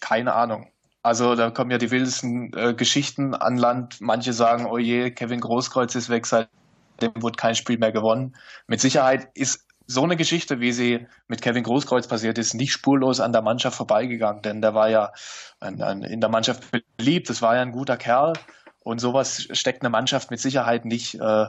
keine 0.00 0.34
Ahnung. 0.34 0.70
Also 1.02 1.36
da 1.36 1.50
kommen 1.50 1.70
ja 1.70 1.78
die 1.78 1.92
wildesten 1.92 2.52
äh, 2.54 2.74
Geschichten 2.74 3.32
an 3.34 3.56
Land. 3.56 4.00
Manche 4.00 4.32
sagen, 4.32 4.66
oh 4.66 4.76
je, 4.76 5.12
Kevin 5.12 5.40
Großkreuz 5.40 5.94
ist 5.94 6.08
weg, 6.08 6.26
seitdem 6.26 7.22
wurde 7.22 7.36
kein 7.36 7.54
Spiel 7.54 7.78
mehr 7.78 7.92
gewonnen. 7.92 8.34
Mit 8.66 8.80
Sicherheit 8.80 9.28
ist 9.34 9.64
so 9.86 10.02
eine 10.02 10.16
Geschichte, 10.16 10.58
wie 10.58 10.72
sie 10.72 11.06
mit 11.28 11.42
Kevin 11.42 11.62
Großkreuz 11.62 12.08
passiert 12.08 12.38
ist, 12.38 12.54
nicht 12.54 12.72
spurlos 12.72 13.20
an 13.20 13.32
der 13.32 13.42
Mannschaft 13.42 13.76
vorbeigegangen, 13.76 14.42
denn 14.42 14.60
der 14.60 14.74
war 14.74 14.90
ja 14.90 15.12
ein, 15.60 15.80
ein, 15.80 16.02
in 16.02 16.20
der 16.20 16.28
Mannschaft 16.28 16.64
beliebt, 16.98 17.30
das 17.30 17.40
war 17.40 17.54
ja 17.54 17.62
ein 17.62 17.70
guter 17.70 17.96
Kerl 17.96 18.32
und 18.80 19.00
sowas 19.00 19.46
steckt 19.52 19.82
eine 19.82 19.90
Mannschaft 19.90 20.32
mit 20.32 20.40
Sicherheit 20.40 20.84
nicht 20.84 21.14
äh, 21.20 21.46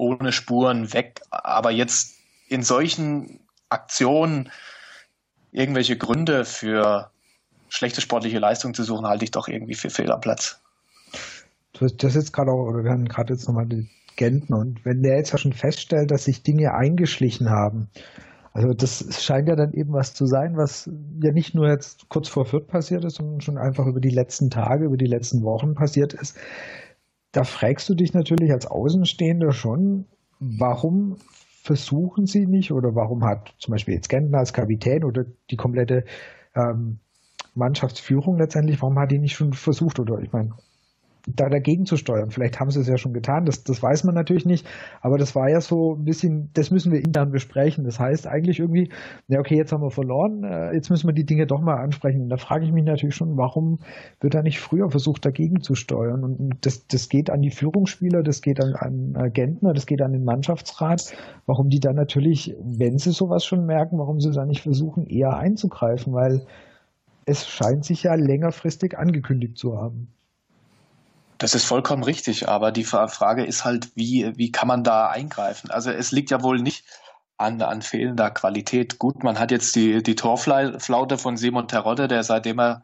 ohne 0.00 0.32
Spuren 0.32 0.92
weg. 0.92 1.20
Aber 1.30 1.70
jetzt 1.70 2.16
in 2.48 2.62
solchen 2.62 3.40
Aktionen 3.68 4.50
irgendwelche 5.52 5.96
Gründe 5.96 6.44
für 6.44 7.10
schlechte 7.68 8.00
sportliche 8.00 8.38
Leistung 8.38 8.74
zu 8.74 8.82
suchen, 8.82 9.06
halte 9.06 9.24
ich 9.24 9.30
doch 9.30 9.46
irgendwie 9.46 9.74
für 9.74 9.90
fehl 9.90 10.10
am 10.10 10.20
Platz. 10.20 10.60
Du 11.72 11.86
hast 11.86 12.02
jetzt 12.02 12.32
gerade 12.32 12.50
auch, 12.50 12.66
oder 12.66 12.82
wir 12.82 12.90
haben 12.90 13.06
gerade 13.06 13.32
jetzt 13.32 13.46
nochmal 13.46 13.66
die 13.66 13.88
Gentner 14.16 14.58
und 14.58 14.84
wenn 14.84 15.02
der 15.02 15.16
jetzt 15.16 15.32
ja 15.32 15.38
schon 15.38 15.52
feststellt, 15.52 16.10
dass 16.10 16.24
sich 16.24 16.42
Dinge 16.42 16.74
eingeschlichen 16.74 17.48
haben, 17.48 17.88
also 18.52 18.74
das 18.74 19.22
scheint 19.22 19.48
ja 19.48 19.54
dann 19.54 19.72
eben 19.72 19.92
was 19.92 20.12
zu 20.12 20.26
sein, 20.26 20.56
was 20.56 20.90
ja 21.22 21.32
nicht 21.32 21.54
nur 21.54 21.68
jetzt 21.68 22.08
kurz 22.08 22.28
vor 22.28 22.44
Fürth 22.44 22.66
passiert 22.66 23.04
ist, 23.04 23.16
sondern 23.16 23.40
schon 23.40 23.58
einfach 23.58 23.86
über 23.86 24.00
die 24.00 24.10
letzten 24.10 24.50
Tage, 24.50 24.86
über 24.86 24.96
die 24.96 25.06
letzten 25.06 25.42
Wochen 25.44 25.74
passiert 25.74 26.14
ist. 26.14 26.36
Da 27.32 27.44
fragst 27.44 27.88
du 27.88 27.94
dich 27.94 28.12
natürlich 28.12 28.52
als 28.52 28.66
Außenstehender 28.66 29.52
schon, 29.52 30.06
warum 30.40 31.16
versuchen 31.62 32.26
sie 32.26 32.46
nicht 32.46 32.72
oder 32.72 32.94
warum 32.94 33.24
hat 33.24 33.54
zum 33.58 33.72
Beispiel 33.72 33.94
jetzt 33.94 34.08
Gentner 34.08 34.38
als 34.38 34.52
Kapitän 34.52 35.04
oder 35.04 35.24
die 35.50 35.56
komplette 35.56 36.04
ähm, 36.54 36.98
Mannschaftsführung 37.54 38.38
letztendlich, 38.38 38.80
warum 38.80 38.98
hat 38.98 39.10
die 39.10 39.18
nicht 39.18 39.34
schon 39.34 39.52
versucht? 39.52 40.00
Oder 40.00 40.20
ich 40.20 40.32
meine, 40.32 40.54
da 41.26 41.48
dagegen 41.48 41.84
zu 41.84 41.96
steuern. 41.96 42.30
Vielleicht 42.30 42.60
haben 42.60 42.70
sie 42.70 42.80
es 42.80 42.88
ja 42.88 42.96
schon 42.96 43.12
getan, 43.12 43.44
das, 43.44 43.64
das 43.64 43.82
weiß 43.82 44.04
man 44.04 44.14
natürlich 44.14 44.46
nicht, 44.46 44.66
aber 45.00 45.18
das 45.18 45.34
war 45.34 45.48
ja 45.50 45.60
so 45.60 45.94
ein 45.94 46.04
bisschen, 46.04 46.50
das 46.54 46.70
müssen 46.70 46.92
wir 46.92 47.00
intern 47.00 47.30
besprechen. 47.30 47.84
Das 47.84 47.98
heißt 47.98 48.26
eigentlich 48.26 48.60
irgendwie, 48.60 48.90
ja 49.28 49.40
okay, 49.40 49.56
jetzt 49.56 49.72
haben 49.72 49.82
wir 49.82 49.90
verloren, 49.90 50.44
äh, 50.44 50.74
jetzt 50.74 50.90
müssen 50.90 51.08
wir 51.08 51.14
die 51.14 51.26
Dinge 51.26 51.46
doch 51.46 51.60
mal 51.60 51.76
ansprechen. 51.76 52.22
Und 52.22 52.28
da 52.28 52.36
frage 52.36 52.64
ich 52.64 52.72
mich 52.72 52.84
natürlich 52.84 53.14
schon, 53.14 53.36
warum 53.36 53.78
wird 54.20 54.34
da 54.34 54.42
nicht 54.42 54.60
früher 54.60 54.90
versucht, 54.90 55.24
dagegen 55.24 55.60
zu 55.60 55.74
steuern? 55.74 56.24
Und 56.24 56.58
das, 56.62 56.86
das 56.86 57.08
geht 57.08 57.30
an 57.30 57.40
die 57.40 57.50
Führungsspieler, 57.50 58.22
das 58.22 58.42
geht 58.42 58.60
an, 58.62 59.14
an 59.14 59.32
Gentner, 59.32 59.72
das 59.72 59.86
geht 59.86 60.02
an 60.02 60.12
den 60.12 60.24
Mannschaftsrat, 60.24 61.12
warum 61.46 61.68
die 61.68 61.80
dann 61.80 61.96
natürlich, 61.96 62.54
wenn 62.62 62.98
sie 62.98 63.12
sowas 63.12 63.44
schon 63.44 63.66
merken, 63.66 63.98
warum 63.98 64.20
sie 64.20 64.30
da 64.30 64.44
nicht 64.44 64.62
versuchen, 64.62 65.06
eher 65.06 65.36
einzugreifen, 65.36 66.12
weil 66.12 66.46
es 67.26 67.46
scheint 67.46 67.84
sich 67.84 68.04
ja 68.04 68.14
längerfristig 68.14 68.98
angekündigt 68.98 69.56
zu 69.56 69.76
haben. 69.76 70.08
Das 71.40 71.54
ist 71.54 71.64
vollkommen 71.64 72.02
richtig, 72.02 72.50
aber 72.50 72.70
die 72.70 72.84
Frage 72.84 73.46
ist 73.46 73.64
halt, 73.64 73.96
wie, 73.96 74.30
wie 74.36 74.52
kann 74.52 74.68
man 74.68 74.84
da 74.84 75.08
eingreifen? 75.08 75.70
Also 75.70 75.90
es 75.90 76.12
liegt 76.12 76.30
ja 76.30 76.42
wohl 76.42 76.60
nicht 76.60 76.84
an, 77.38 77.62
an 77.62 77.80
fehlender 77.80 78.30
Qualität. 78.30 78.98
Gut, 78.98 79.24
man 79.24 79.38
hat 79.38 79.50
jetzt 79.50 79.74
die, 79.74 80.02
die 80.02 80.16
Torflaute 80.16 81.16
von 81.16 81.38
Simon 81.38 81.66
Terodde, 81.66 82.08
der 82.08 82.24
seitdem 82.24 82.60
er 82.60 82.82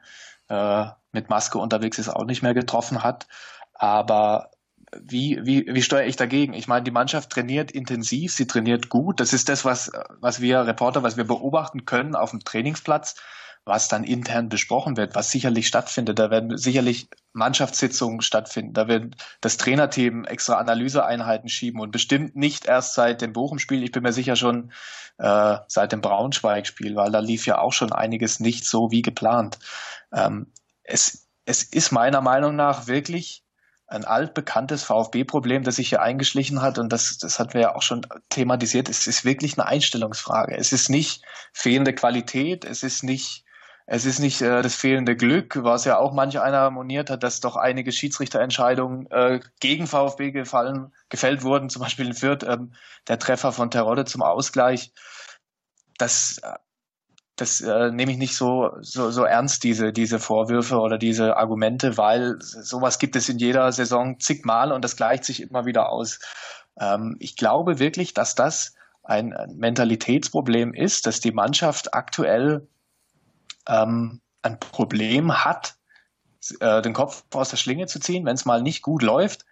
äh, 0.49 0.87
mit 1.13 1.29
Maske 1.29 1.59
unterwegs 1.59 1.99
ist, 1.99 2.09
auch 2.09 2.25
nicht 2.25 2.43
mehr 2.43 2.55
getroffen 2.55 3.03
hat. 3.03 3.27
Aber 3.75 4.53
wie, 4.99 5.39
wie, 5.43 5.67
wie 5.67 5.83
steuere 5.83 6.07
ich 6.07 6.17
dagegen? 6.17 6.55
Ich 6.55 6.67
meine, 6.67 6.85
die 6.85 6.91
Mannschaft 6.91 7.29
trainiert 7.29 7.71
intensiv, 7.71 8.33
sie 8.33 8.47
trainiert 8.47 8.89
gut. 8.89 9.21
Das 9.21 9.35
ist 9.35 9.51
das, 9.51 9.67
was, 9.67 9.93
was 10.21 10.41
wir 10.41 10.67
Reporter, 10.67 11.03
was 11.03 11.19
wir 11.19 11.25
beobachten 11.25 11.85
können 11.85 12.15
auf 12.15 12.31
dem 12.31 12.41
Trainingsplatz 12.41 13.17
was 13.67 13.89
dann 13.89 14.05
intern 14.05 14.49
besprochen 14.49 14.97
wird, 14.97 15.17
was 15.17 15.31
sicherlich 15.31 15.67
stattfindet. 15.67 16.21
Da 16.21 16.31
werden 16.31 16.57
sicherlich 16.57 17.09
Mannschaftssitzungen 17.33 18.21
stattfinden. 18.21 18.73
Da 18.73 18.87
wird 18.87 19.17
das 19.41 19.57
Trainerteam 19.57 20.25
extra 20.25 20.55
Analyseeinheiten 20.55 21.49
schieben 21.49 21.81
und 21.81 21.91
bestimmt 21.91 22.37
nicht 22.37 22.67
erst 22.67 22.95
seit 22.95 23.21
dem 23.21 23.33
Bochum-Spiel. 23.33 23.83
Ich 23.83 23.91
bin 23.91 24.05
mir 24.05 24.13
sicher 24.13 24.37
schon 24.37 24.71
äh, 25.19 25.57
seit 25.67 25.91
dem 25.91 26.01
Braunschweig-Spiel, 26.01 26.95
weil 26.95 27.11
da 27.11 27.19
lief 27.19 27.45
ja 27.47 27.59
auch 27.59 27.73
schon 27.73 27.93
einiges 27.93 28.39
nicht 28.39 28.65
so 28.65 28.93
wie 28.93 29.03
geplant. 29.03 29.59
Ähm, 30.15 30.53
es, 30.85 31.27
es 31.45 31.65
ist 31.65 31.91
meiner 31.91 32.21
Meinung 32.21 32.55
nach 32.55 32.87
wirklich 32.87 33.43
ein 33.89 34.05
altbekanntes 34.05 34.85
VfB-Problem, 34.85 35.65
das 35.65 35.77
sich 35.77 35.89
hier 35.89 36.03
eingeschlichen 36.03 36.63
hat 36.63 36.79
und 36.79 36.93
das, 36.93 37.19
das 37.19 37.41
hatten 37.41 37.55
wir 37.55 37.61
ja 37.63 37.75
auch 37.75 37.83
schon 37.83 38.07
thematisiert. 38.29 38.89
Es 38.89 39.09
ist 39.09 39.25
wirklich 39.25 39.59
eine 39.59 39.67
Einstellungsfrage. 39.67 40.57
Es 40.57 40.73
ist 40.73 40.89
nicht 40.89 41.25
fehlende 41.53 41.95
Qualität, 41.95 42.65
es 42.65 42.85
ist 42.85 43.03
nicht 43.03 43.46
es 43.87 44.05
ist 44.05 44.19
nicht 44.19 44.43
äh, 44.43 44.63
das 44.63 44.75
fehlende 44.75 45.17
Glück, 45.17 45.63
was 45.63 45.85
ja 45.85 45.97
auch 45.97 46.13
manch 46.13 46.41
einer 46.41 46.59
harmoniert 46.59 47.09
hat, 47.09 47.23
dass 47.23 47.41
doch 47.41 47.57
einige 47.57 47.93
Schiedsrichterentscheidungen 47.93 49.09
äh, 49.11 49.41
gegen 49.61 49.87
VfB 49.87 50.33
gefallen, 50.33 50.93
gefällt 51.09 51.45
wurden, 51.45 51.69
zum 51.69 51.83
Beispiel 51.83 52.07
in 52.07 52.15
Fürth 52.15 52.43
ähm, 52.43 52.73
der 53.07 53.21
Treffer 53.21 53.53
von 53.53 53.71
Terodde 53.71 54.05
zum 54.05 54.23
Ausgleich. 54.23 54.93
Das, 55.99 56.41
das 57.37 57.61
äh, 57.61 57.93
nehme 57.93 58.11
ich 58.11 58.19
nicht 58.19 58.35
so, 58.35 58.71
so, 58.81 59.13
so 59.13 59.23
ernst, 59.23 59.63
diese, 59.63 59.93
diese 59.93 60.19
Vorwürfe 60.19 60.79
oder 60.79 60.99
diese 60.99 61.37
Argumente, 61.37 61.97
weil 61.97 62.37
sowas 62.41 62.99
gibt 62.99 63.15
es 63.15 63.29
in 63.29 63.39
jeder 63.39 63.71
Saison 63.71 64.19
zigmal 64.19 64.73
und 64.73 64.85
das 64.85 64.97
gleicht 64.97 65.25
sich 65.25 65.41
immer 65.41 65.65
wieder 65.65 65.91
aus. 65.91 66.19
Ähm, 66.81 67.17
ich 67.21 67.37
glaube 67.37 67.79
wirklich, 67.79 68.15
dass 68.15 68.35
das 68.35 68.75
ein 69.05 69.33
Mentalitätsproblem 69.55 70.75
ist, 70.75 71.07
dass 71.07 71.21
die 71.21 71.31
Mannschaft 71.31 71.95
aktuell 71.95 72.67
ähm, 73.69 74.21
ein 74.43 74.61
Problem 74.61 75.45
hat, 75.45 75.77
äh, 76.61 76.83
den 76.83 76.93
Kopf 76.93 77.25
aus 77.35 77.51
der 77.51 77.57
Schlinge 77.57 77.87
zu 77.87 78.01
ziehen, 78.01 78.25
wenn 78.25 78.35
es 78.35 78.45
mal 78.45 78.63
nicht 78.63 78.83
gut 78.83 79.03
läuft. 79.03 79.45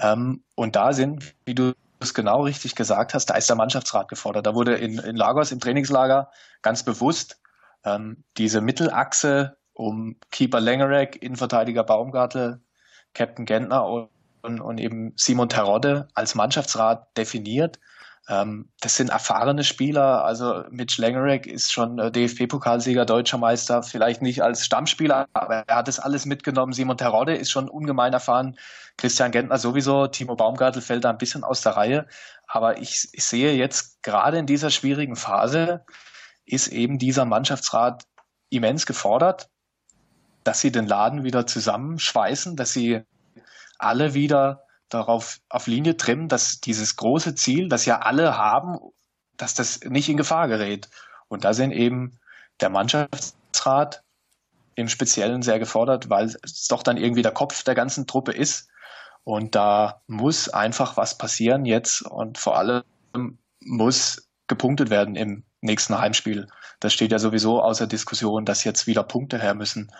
Ähm, 0.00 0.44
und 0.54 0.76
da 0.76 0.92
sind, 0.92 1.34
wie 1.44 1.54
du 1.54 1.72
es 2.00 2.14
genau 2.14 2.42
richtig 2.42 2.74
gesagt 2.74 3.14
hast, 3.14 3.26
da 3.26 3.34
ist 3.34 3.48
der 3.48 3.56
Mannschaftsrat 3.56 4.08
gefordert. 4.08 4.46
Da 4.46 4.54
wurde 4.54 4.76
in, 4.76 4.98
in 4.98 5.16
Lagos 5.16 5.52
im 5.52 5.60
Trainingslager 5.60 6.30
ganz 6.62 6.82
bewusst 6.82 7.40
ähm, 7.84 8.24
diese 8.36 8.60
Mittelachse 8.60 9.56
um 9.72 10.16
Keeper 10.30 10.60
Lengerek, 10.60 11.22
Innenverteidiger 11.22 11.84
Baumgartel, 11.84 12.60
Captain 13.14 13.46
Gentner 13.46 13.86
und, 14.42 14.60
und 14.60 14.78
eben 14.78 15.12
Simon 15.16 15.48
Terodde 15.48 16.08
als 16.14 16.34
Mannschaftsrat 16.34 17.16
definiert 17.16 17.78
ähm, 18.28 18.68
das 18.80 18.96
sind 18.96 19.10
erfahrene 19.10 19.62
Spieler. 19.62 20.24
Also 20.24 20.64
Mitch 20.70 21.00
Langerek 21.00 21.46
ist 21.46 21.72
schon 21.72 21.98
äh, 21.98 22.10
DFB-Pokalsieger, 22.10 23.04
deutscher 23.04 23.38
Meister, 23.38 23.82
vielleicht 23.82 24.20
nicht 24.20 24.42
als 24.42 24.64
Stammspieler, 24.64 25.28
aber 25.32 25.64
er 25.66 25.76
hat 25.76 25.88
das 25.88 26.00
alles 26.00 26.26
mitgenommen. 26.26 26.72
Simon 26.72 26.96
Terodde 26.96 27.36
ist 27.36 27.50
schon 27.50 27.68
ungemein 27.68 28.12
erfahren. 28.12 28.58
Christian 28.96 29.30
Gentner 29.30 29.58
sowieso. 29.58 30.08
Timo 30.08 30.34
Baumgartel 30.34 30.82
fällt 30.82 31.04
da 31.04 31.10
ein 31.10 31.18
bisschen 31.18 31.44
aus 31.44 31.60
der 31.60 31.76
Reihe. 31.76 32.06
Aber 32.48 32.78
ich, 32.78 33.08
ich 33.12 33.24
sehe 33.24 33.52
jetzt 33.54 34.02
gerade 34.02 34.38
in 34.38 34.46
dieser 34.46 34.70
schwierigen 34.70 35.16
Phase 35.16 35.84
ist 36.44 36.68
eben 36.68 36.98
dieser 36.98 37.24
Mannschaftsrat 37.24 38.04
immens 38.50 38.86
gefordert, 38.86 39.50
dass 40.44 40.60
sie 40.60 40.70
den 40.70 40.86
Laden 40.86 41.24
wieder 41.24 41.46
zusammenschweißen, 41.46 42.56
dass 42.56 42.72
sie 42.72 43.02
alle 43.78 44.14
wieder 44.14 44.65
darauf 44.88 45.38
auf 45.48 45.66
Linie 45.66 45.96
trimmen, 45.96 46.28
dass 46.28 46.60
dieses 46.60 46.96
große 46.96 47.34
Ziel, 47.34 47.68
das 47.68 47.86
ja 47.86 48.00
alle 48.00 48.36
haben, 48.36 48.78
dass 49.36 49.54
das 49.54 49.80
nicht 49.80 50.08
in 50.08 50.16
Gefahr 50.16 50.48
gerät. 50.48 50.88
Und 51.28 51.44
da 51.44 51.52
sind 51.52 51.72
eben 51.72 52.18
der 52.60 52.70
Mannschaftsrat 52.70 54.02
im 54.74 54.88
Speziellen 54.88 55.42
sehr 55.42 55.58
gefordert, 55.58 56.10
weil 56.10 56.26
es 56.26 56.66
doch 56.68 56.82
dann 56.82 56.96
irgendwie 56.96 57.22
der 57.22 57.32
Kopf 57.32 57.62
der 57.64 57.74
ganzen 57.74 58.06
Truppe 58.06 58.32
ist. 58.32 58.68
Und 59.24 59.54
da 59.54 60.02
muss 60.06 60.48
einfach 60.48 60.96
was 60.96 61.18
passieren 61.18 61.64
jetzt 61.64 62.02
und 62.02 62.38
vor 62.38 62.56
allem 62.56 62.84
muss 63.60 64.28
gepunktet 64.46 64.90
werden 64.90 65.16
im 65.16 65.44
nächsten 65.60 65.98
Heimspiel. 65.98 66.46
Das 66.78 66.92
steht 66.92 67.10
ja 67.10 67.18
sowieso 67.18 67.60
außer 67.60 67.86
Diskussion, 67.86 68.44
dass 68.44 68.62
jetzt 68.62 68.86
wieder 68.86 69.02
Punkte 69.02 69.40
her 69.40 69.54
müssen. 69.54 69.90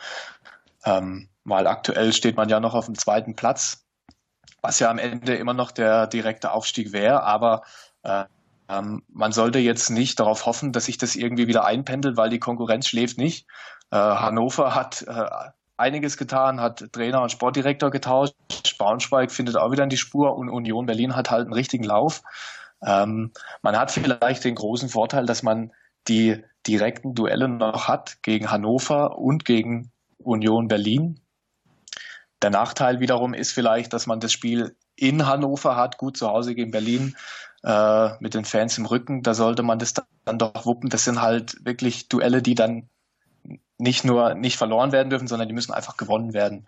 Ähm, 0.85 1.29
weil 1.45 1.67
aktuell 1.67 2.13
steht 2.13 2.37
man 2.37 2.49
ja 2.49 2.61
noch 2.61 2.75
auf 2.75 2.87
dem 2.87 2.97
zweiten 2.97 3.35
Platz 3.35 3.86
was 4.67 4.81
ja 4.81 4.91
am 4.91 4.99
Ende 4.99 5.37
immer 5.37 5.55
noch 5.55 5.71
der 5.71 6.09
direkte 6.09 6.51
Aufstieg 6.51 6.93
wäre. 6.93 7.23
Aber 7.23 7.63
äh, 8.03 8.25
ähm, 8.69 9.05
man 9.09 9.31
sollte 9.31 9.61
jetzt 9.61 9.91
nicht 9.91 10.19
darauf 10.19 10.45
hoffen, 10.45 10.73
dass 10.73 10.87
sich 10.87 10.99
das 10.99 11.15
irgendwie 11.15 11.47
wieder 11.47 11.65
einpendelt, 11.65 12.17
weil 12.17 12.31
die 12.31 12.41
Konkurrenz 12.41 12.89
schläft 12.89 13.17
nicht. 13.17 13.47
Äh, 13.93 13.97
Hannover 13.97 14.75
hat 14.75 15.03
äh, 15.07 15.27
einiges 15.77 16.17
getan, 16.17 16.61
hat 16.61 16.93
Trainer 16.93 17.23
und 17.23 17.31
Sportdirektor 17.31 17.93
getauscht. 17.93 18.35
Braunschweig 18.77 19.31
findet 19.31 19.57
auch 19.57 19.71
wieder 19.71 19.85
in 19.85 19.89
die 19.89 19.97
Spur 19.97 20.37
und 20.37 20.49
Union 20.49 20.87
Berlin 20.87 21.15
hat 21.15 21.31
halt 21.31 21.45
einen 21.45 21.53
richtigen 21.53 21.85
Lauf. 21.85 22.23
Ähm, 22.85 23.31
man 23.63 23.79
hat 23.79 23.93
vielleicht 23.93 24.43
den 24.43 24.57
großen 24.57 24.89
Vorteil, 24.89 25.27
dass 25.27 25.45
man 25.45 25.71
die 26.09 26.43
direkten 26.67 27.15
Duelle 27.15 27.49
noch 27.49 27.87
hat 27.87 28.21
gegen 28.23 28.51
Hannover 28.51 29.17
und 29.17 29.45
gegen 29.45 29.93
Union 30.19 30.67
Berlin. 30.67 31.21
Der 32.43 32.51
Nachteil 32.51 33.01
wiederum 33.01 33.35
ist 33.35 33.53
vielleicht, 33.53 33.93
dass 33.93 34.07
man 34.07 34.21
das 34.21 34.33
Spiel 34.33 34.77
in 34.95 35.27
Hannover 35.27 35.77
hat, 35.77 35.99
gut 35.99 36.17
zu 36.17 36.29
Hause 36.29 36.55
gegen 36.55 36.71
Berlin, 36.71 37.17
äh, 37.63 38.11
mit 38.21 38.35
den 38.35 38.45
Fans 38.45 38.79
im 38.79 38.87
Rücken. 38.87 39.23
Da 39.23 39.35
sollte 39.35 39.63
man 39.63 39.79
das 39.79 39.95
dann 39.95 40.39
doch 40.39 40.67
wuppen. 40.67 40.91
Das 40.91 41.05
sind 41.05 41.21
halt 41.23 41.65
wirklich 41.65 42.09
Duelle, 42.09 42.43
die 42.43 42.55
dann 42.55 42.89
nicht 43.79 44.05
nur 44.05 44.35
nicht 44.35 44.57
verloren 44.57 44.93
werden 44.93 45.11
dürfen, 45.11 45.29
sondern 45.29 45.49
die 45.49 45.55
müssen 45.55 45.73
einfach 45.73 45.97
gewonnen 45.97 46.33
werden. 46.33 46.67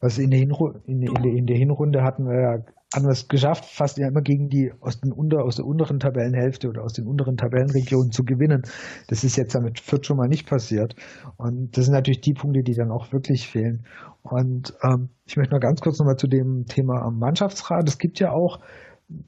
Also 0.00 0.22
in 0.22 0.30
der, 0.30 0.40
Hinru 0.40 0.72
in, 0.86 1.02
in, 1.02 1.22
der, 1.22 1.32
in 1.32 1.46
der 1.46 1.56
Hinrunde 1.56 2.02
hatten 2.02 2.24
wir 2.24 2.40
ja 2.40 2.58
haben 2.94 3.04
wir 3.04 3.12
es 3.12 3.28
geschafft, 3.28 3.66
fast 3.66 3.98
ja 3.98 4.08
immer 4.08 4.20
gegen 4.20 4.48
die 4.48 4.72
aus, 4.80 5.00
den 5.00 5.12
unter, 5.12 5.44
aus 5.44 5.56
der 5.56 5.64
unteren 5.64 6.00
Tabellenhälfte 6.00 6.68
oder 6.68 6.82
aus 6.82 6.92
den 6.92 7.06
unteren 7.06 7.36
Tabellenregionen 7.36 8.10
zu 8.10 8.24
gewinnen. 8.24 8.62
Das 9.06 9.22
ist 9.22 9.36
jetzt 9.36 9.54
damit 9.54 9.78
Fürth 9.78 10.06
schon 10.06 10.16
mal 10.16 10.28
nicht 10.28 10.48
passiert. 10.48 10.96
Und 11.36 11.76
das 11.76 11.84
sind 11.84 11.94
natürlich 11.94 12.20
die 12.20 12.34
Punkte, 12.34 12.62
die 12.62 12.74
dann 12.74 12.90
auch 12.90 13.12
wirklich 13.12 13.48
fehlen. 13.48 13.86
Und 14.22 14.74
ähm, 14.82 15.10
ich 15.24 15.36
möchte 15.36 15.54
noch 15.54 15.60
ganz 15.60 15.80
kurz 15.80 16.00
nochmal 16.00 16.16
zu 16.16 16.26
dem 16.26 16.64
Thema 16.66 17.00
am 17.02 17.18
Mannschaftsrat. 17.18 17.88
Es 17.88 17.98
gibt 17.98 18.18
ja 18.18 18.32
auch, 18.32 18.58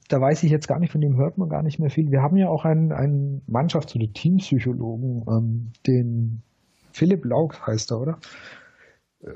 da 0.09 0.21
weiß 0.21 0.43
ich 0.43 0.51
jetzt 0.51 0.67
gar 0.67 0.81
nicht, 0.81 0.91
von 0.91 1.01
dem 1.01 1.17
hört 1.17 1.39
man 1.39 1.49
gar 1.49 1.63
nicht 1.63 1.79
mehr 1.79 1.91
viel. 1.91 2.11
Wir 2.11 2.21
haben 2.21 2.37
ja 2.37 2.49
auch 2.49 2.65
einen, 2.65 2.91
einen 2.91 3.43
Mannschafts- 3.47 3.95
oder 3.95 4.13
Teampsychologen, 4.13 5.25
ähm, 5.29 5.73
den 5.87 6.43
Philipp 6.91 7.25
Laug 7.25 7.65
heißt 7.65 7.93
er, 7.93 8.01
oder? 8.01 8.19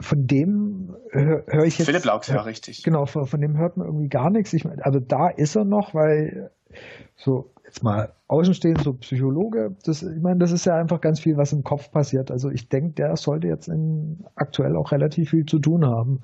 Von 0.01 0.27
dem 0.27 0.97
höre 1.11 1.45
hör 1.47 1.65
ich 1.65 1.79
jetzt. 1.79 1.87
Philipp 1.87 2.05
Laux, 2.05 2.27
ja, 2.29 2.41
richtig. 2.43 2.83
Genau, 2.83 3.07
von, 3.07 3.27
von, 3.27 3.41
dem 3.41 3.57
hört 3.57 3.77
man 3.77 3.87
irgendwie 3.87 4.09
gar 4.09 4.31
nichts. 4.31 4.53
Ich 4.53 4.65
mein, 4.65 4.81
also 4.81 5.01
da 5.01 5.29
ist 5.29 5.57
er 5.57 5.65
noch, 5.65 5.95
weil 5.95 6.51
so 7.15 7.51
jetzt 7.65 7.83
mal 7.83 8.13
außenstehend, 8.29 8.83
so 8.83 8.95
Psychologe, 8.95 9.77
das, 9.85 10.03
ich 10.03 10.23
meine, 10.23 10.39
das 10.39 10.53
ist 10.53 10.67
ja 10.67 10.77
einfach 10.77 11.01
ganz 11.01 11.21
viel, 11.21 11.37
was 11.37 11.53
im 11.53 11.63
Kopf 11.63 11.91
passiert. 11.91 12.31
Also 12.31 12.51
ich 12.51 12.69
denke, 12.69 12.95
der 12.95 13.17
sollte 13.17 13.49
jetzt 13.49 13.69
in, 13.69 14.25
aktuell 14.35 14.77
auch 14.77 14.93
relativ 14.93 15.31
viel 15.31 15.45
zu 15.45 15.59
tun 15.59 15.85
haben. 15.85 16.23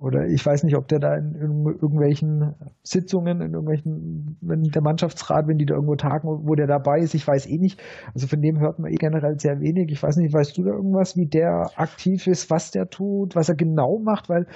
Oder 0.00 0.26
ich 0.26 0.44
weiß 0.44 0.62
nicht, 0.62 0.76
ob 0.76 0.88
der 0.88 0.98
da 0.98 1.14
in 1.14 1.34
irgendwelchen 1.34 2.54
Sitzungen, 2.82 3.42
in 3.42 3.52
irgendwelchen, 3.52 4.38
wenn 4.40 4.62
der 4.62 4.80
Mannschaftsrat, 4.80 5.46
wenn 5.46 5.58
die 5.58 5.66
da 5.66 5.74
irgendwo 5.74 5.96
tagen, 5.96 6.26
wo 6.48 6.54
der 6.54 6.66
dabei 6.66 7.00
ist, 7.00 7.14
ich 7.14 7.26
weiß 7.26 7.46
eh 7.46 7.58
nicht. 7.58 7.78
Also 8.14 8.26
von 8.26 8.40
dem 8.40 8.58
hört 8.60 8.78
man 8.78 8.90
eh 8.90 8.96
generell 8.96 9.38
sehr 9.38 9.60
wenig. 9.60 9.92
Ich 9.92 10.02
weiß 10.02 10.16
nicht, 10.16 10.32
weißt 10.32 10.56
du 10.56 10.64
da 10.64 10.70
irgendwas, 10.70 11.16
wie 11.16 11.26
der 11.26 11.70
aktiv 11.76 12.26
ist, 12.26 12.48
was 12.48 12.70
der 12.70 12.88
tut, 12.88 13.36
was 13.36 13.50
er 13.50 13.56
genau 13.56 13.98
macht? 13.98 14.30
Weil 14.30 14.46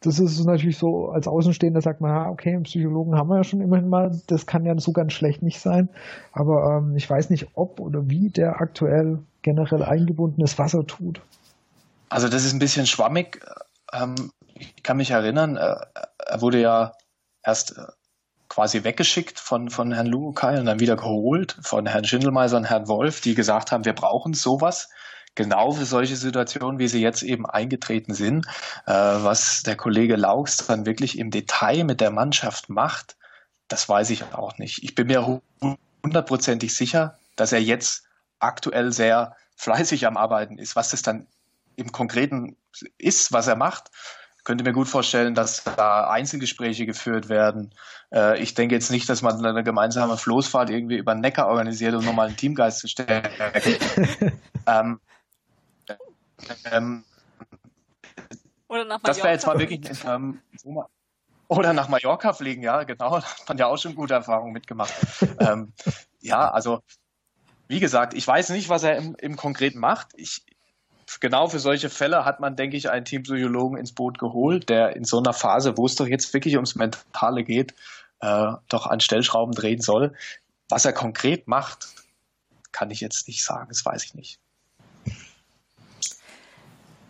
das 0.00 0.18
ist 0.18 0.42
natürlich 0.46 0.78
so, 0.78 1.10
als 1.10 1.28
Außenstehender 1.28 1.82
sagt 1.82 2.00
man, 2.00 2.10
ah, 2.10 2.30
okay, 2.30 2.54
einen 2.54 2.62
Psychologen 2.62 3.14
haben 3.14 3.28
wir 3.28 3.36
ja 3.36 3.44
schon 3.44 3.60
immerhin 3.60 3.90
mal, 3.90 4.18
das 4.28 4.46
kann 4.46 4.64
ja 4.64 4.78
so 4.78 4.92
ganz 4.92 5.12
schlecht 5.12 5.42
nicht 5.42 5.60
sein. 5.60 5.90
Aber 6.32 6.78
ähm, 6.78 6.96
ich 6.96 7.08
weiß 7.10 7.28
nicht, 7.28 7.48
ob 7.52 7.78
oder 7.78 8.08
wie 8.08 8.30
der 8.30 8.62
aktuell 8.62 9.18
generell 9.42 9.82
eingebunden 9.82 10.40
ist, 10.40 10.58
was 10.58 10.72
er 10.72 10.86
tut. 10.86 11.20
Also 12.08 12.28
das 12.28 12.46
ist 12.46 12.54
ein 12.54 12.58
bisschen 12.58 12.86
schwammig. 12.86 13.40
Ähm, 13.92 14.14
ich 14.58 14.82
kann 14.82 14.96
mich 14.96 15.10
erinnern, 15.10 15.56
äh, 15.56 15.76
er 16.18 16.40
wurde 16.40 16.60
ja 16.60 16.92
erst 17.42 17.76
äh, 17.78 17.86
quasi 18.48 18.84
weggeschickt 18.84 19.38
von, 19.38 19.70
von 19.70 19.92
Herrn 19.92 20.06
Lugokai 20.06 20.58
und 20.58 20.66
dann 20.66 20.80
wieder 20.80 20.96
geholt 20.96 21.56
von 21.62 21.86
Herrn 21.86 22.04
Schindelmeiser 22.04 22.56
und 22.56 22.64
Herrn 22.64 22.88
Wolf, 22.88 23.20
die 23.20 23.34
gesagt 23.34 23.72
haben, 23.72 23.84
wir 23.84 23.92
brauchen 23.92 24.34
sowas. 24.34 24.88
Genau 25.34 25.70
für 25.70 25.84
solche 25.84 26.16
Situationen, 26.16 26.80
wie 26.80 26.88
sie 26.88 27.00
jetzt 27.00 27.22
eben 27.22 27.46
eingetreten 27.46 28.14
sind, 28.14 28.46
äh, 28.86 28.92
was 28.92 29.62
der 29.62 29.76
Kollege 29.76 30.16
Laux 30.16 30.66
dann 30.66 30.86
wirklich 30.86 31.18
im 31.18 31.30
Detail 31.30 31.84
mit 31.84 32.00
der 32.00 32.10
Mannschaft 32.10 32.68
macht, 32.68 33.16
das 33.68 33.88
weiß 33.88 34.10
ich 34.10 34.24
auch 34.32 34.58
nicht. 34.58 34.82
Ich 34.82 34.94
bin 34.94 35.06
mir 35.06 35.40
hundertprozentig 36.02 36.74
sicher, 36.74 37.18
dass 37.36 37.52
er 37.52 37.60
jetzt 37.60 38.04
aktuell 38.40 38.92
sehr 38.92 39.36
fleißig 39.56 40.06
am 40.06 40.16
Arbeiten 40.16 40.58
ist. 40.58 40.74
Was 40.74 40.90
das 40.90 41.02
dann 41.02 41.26
im 41.76 41.92
Konkreten 41.92 42.56
ist, 42.96 43.32
was 43.32 43.46
er 43.46 43.56
macht, 43.56 43.90
könnte 44.48 44.64
mir 44.64 44.72
gut 44.72 44.88
vorstellen, 44.88 45.34
dass 45.34 45.62
da 45.62 46.08
Einzelgespräche 46.08 46.86
geführt 46.86 47.28
werden. 47.28 47.74
Äh, 48.10 48.42
ich 48.42 48.54
denke 48.54 48.74
jetzt 48.74 48.90
nicht, 48.90 49.06
dass 49.06 49.20
man 49.20 49.44
eine 49.44 49.62
gemeinsame 49.62 50.16
Floßfahrt 50.16 50.70
irgendwie 50.70 50.96
über 50.96 51.14
den 51.14 51.20
Neckar 51.20 51.48
organisiert, 51.48 51.94
um 51.94 52.02
nochmal 52.02 52.28
einen 52.28 52.36
Teamgeist 52.38 52.78
zu 52.78 52.88
stärken. 52.88 53.30
ähm, 54.66 55.00
ähm, 56.72 57.04
oder 58.68 58.86
nach 58.86 59.02
Mallorca. 59.02 59.06
Das 59.06 59.18
wäre 59.18 59.34
jetzt 59.34 59.46
mal 59.46 59.58
wirklich 59.58 59.82
ähm, 60.06 60.40
oder 61.48 61.74
nach 61.74 61.90
Mallorca 61.90 62.32
fliegen, 62.32 62.62
ja, 62.62 62.84
genau. 62.84 63.20
Da 63.20 63.26
hat 63.26 63.48
man 63.50 63.58
ja 63.58 63.66
auch 63.66 63.76
schon 63.76 63.94
gute 63.94 64.14
Erfahrungen 64.14 64.54
mitgemacht. 64.54 64.94
ähm, 65.40 65.74
ja, 66.20 66.50
also 66.50 66.80
wie 67.66 67.80
gesagt, 67.80 68.14
ich 68.14 68.26
weiß 68.26 68.48
nicht, 68.48 68.70
was 68.70 68.82
er 68.82 68.96
im, 68.96 69.14
im 69.20 69.36
Konkreten 69.36 69.78
macht. 69.78 70.08
Ich, 70.16 70.40
genau 71.20 71.48
für 71.48 71.58
solche 71.58 71.90
Fälle 71.90 72.24
hat 72.24 72.40
man, 72.40 72.56
denke 72.56 72.76
ich, 72.76 72.90
einen 72.90 73.04
Teampsychologen 73.04 73.78
ins 73.78 73.92
Boot 73.92 74.18
geholt, 74.18 74.68
der 74.68 74.96
in 74.96 75.04
so 75.04 75.18
einer 75.18 75.32
Phase, 75.32 75.76
wo 75.76 75.86
es 75.86 75.96
doch 75.96 76.06
jetzt 76.06 76.32
wirklich 76.34 76.56
ums 76.56 76.74
Mentale 76.74 77.44
geht, 77.44 77.74
äh, 78.20 78.52
doch 78.68 78.86
an 78.86 79.00
Stellschrauben 79.00 79.54
drehen 79.54 79.80
soll. 79.80 80.14
Was 80.68 80.84
er 80.84 80.92
konkret 80.92 81.48
macht, 81.48 81.88
kann 82.72 82.90
ich 82.90 83.00
jetzt 83.00 83.26
nicht 83.28 83.44
sagen, 83.44 83.66
das 83.68 83.84
weiß 83.84 84.04
ich 84.04 84.14
nicht. 84.14 84.38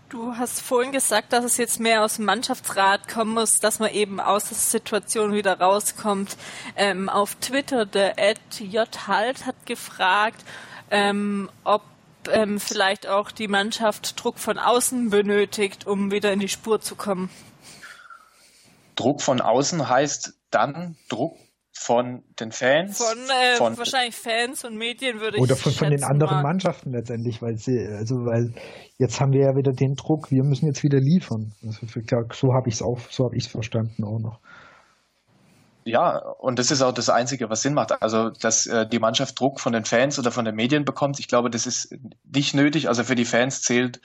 Du 0.08 0.34
hast 0.36 0.62
vorhin 0.62 0.90
gesagt, 0.90 1.34
dass 1.34 1.44
es 1.44 1.58
jetzt 1.58 1.80
mehr 1.80 2.02
aus 2.02 2.16
dem 2.16 2.24
Mannschaftsrat 2.24 3.08
kommen 3.08 3.34
muss, 3.34 3.56
dass 3.60 3.78
man 3.78 3.90
eben 3.90 4.20
aus 4.20 4.48
der 4.48 4.56
Situation 4.56 5.34
wieder 5.34 5.60
rauskommt. 5.60 6.38
Ähm, 6.76 7.10
auf 7.10 7.34
Twitter, 7.34 7.84
der 7.84 8.18
Ed 8.18 8.40
J. 8.58 8.88
Halt 9.06 9.44
hat 9.44 9.66
gefragt, 9.66 10.42
ähm, 10.90 11.50
ob 11.62 11.82
ähm, 12.32 12.58
vielleicht 12.58 13.06
auch 13.06 13.30
die 13.30 13.48
Mannschaft 13.48 14.22
Druck 14.22 14.38
von 14.38 14.58
außen 14.58 15.10
benötigt, 15.10 15.86
um 15.86 16.10
wieder 16.10 16.32
in 16.32 16.40
die 16.40 16.48
Spur 16.48 16.80
zu 16.80 16.94
kommen? 16.94 17.30
Druck 18.96 19.22
von 19.22 19.40
außen 19.40 19.88
heißt 19.88 20.34
dann 20.50 20.96
Druck 21.08 21.36
von 21.72 22.24
den 22.40 22.50
Fans? 22.50 22.98
Von, 22.98 23.18
äh, 23.18 23.56
von 23.56 23.78
wahrscheinlich 23.78 24.16
Fans 24.16 24.64
und 24.64 24.76
Medien 24.76 25.20
würde 25.20 25.38
oder 25.38 25.54
ich 25.54 25.60
von, 25.60 25.72
von 25.72 25.90
den 25.90 26.02
anderen 26.02 26.38
mal. 26.38 26.42
Mannschaften 26.42 26.92
letztendlich, 26.92 27.40
weil 27.40 27.56
sie, 27.56 27.78
also 27.78 28.16
weil 28.26 28.52
jetzt 28.98 29.20
haben 29.20 29.32
wir 29.32 29.42
ja 29.42 29.56
wieder 29.56 29.72
den 29.72 29.94
Druck, 29.94 30.30
wir 30.30 30.42
müssen 30.42 30.66
jetzt 30.66 30.82
wieder 30.82 30.98
liefern. 30.98 31.52
Also, 31.64 31.86
so 31.86 32.52
habe 32.52 32.68
ich 32.68 32.74
es 32.74 32.82
auch, 32.82 32.98
so 33.10 33.24
habe 33.24 33.36
ich 33.36 33.44
es 33.44 33.50
verstanden 33.50 34.04
auch 34.04 34.18
noch 34.18 34.40
ja, 35.88 36.18
und 36.18 36.58
das 36.58 36.70
ist 36.70 36.82
auch 36.82 36.92
das 36.92 37.08
Einzige, 37.08 37.50
was 37.50 37.62
Sinn 37.62 37.74
macht. 37.74 38.02
Also, 38.02 38.30
dass 38.30 38.66
äh, 38.66 38.86
die 38.86 38.98
Mannschaft 38.98 39.38
Druck 39.38 39.60
von 39.60 39.72
den 39.72 39.84
Fans 39.84 40.18
oder 40.18 40.30
von 40.30 40.44
den 40.44 40.54
Medien 40.54 40.84
bekommt, 40.84 41.18
ich 41.18 41.28
glaube, 41.28 41.50
das 41.50 41.66
ist 41.66 41.94
nicht 42.24 42.54
nötig. 42.54 42.88
Also 42.88 43.04
für 43.04 43.14
die 43.14 43.24
Fans 43.24 43.62
zählt 43.62 44.00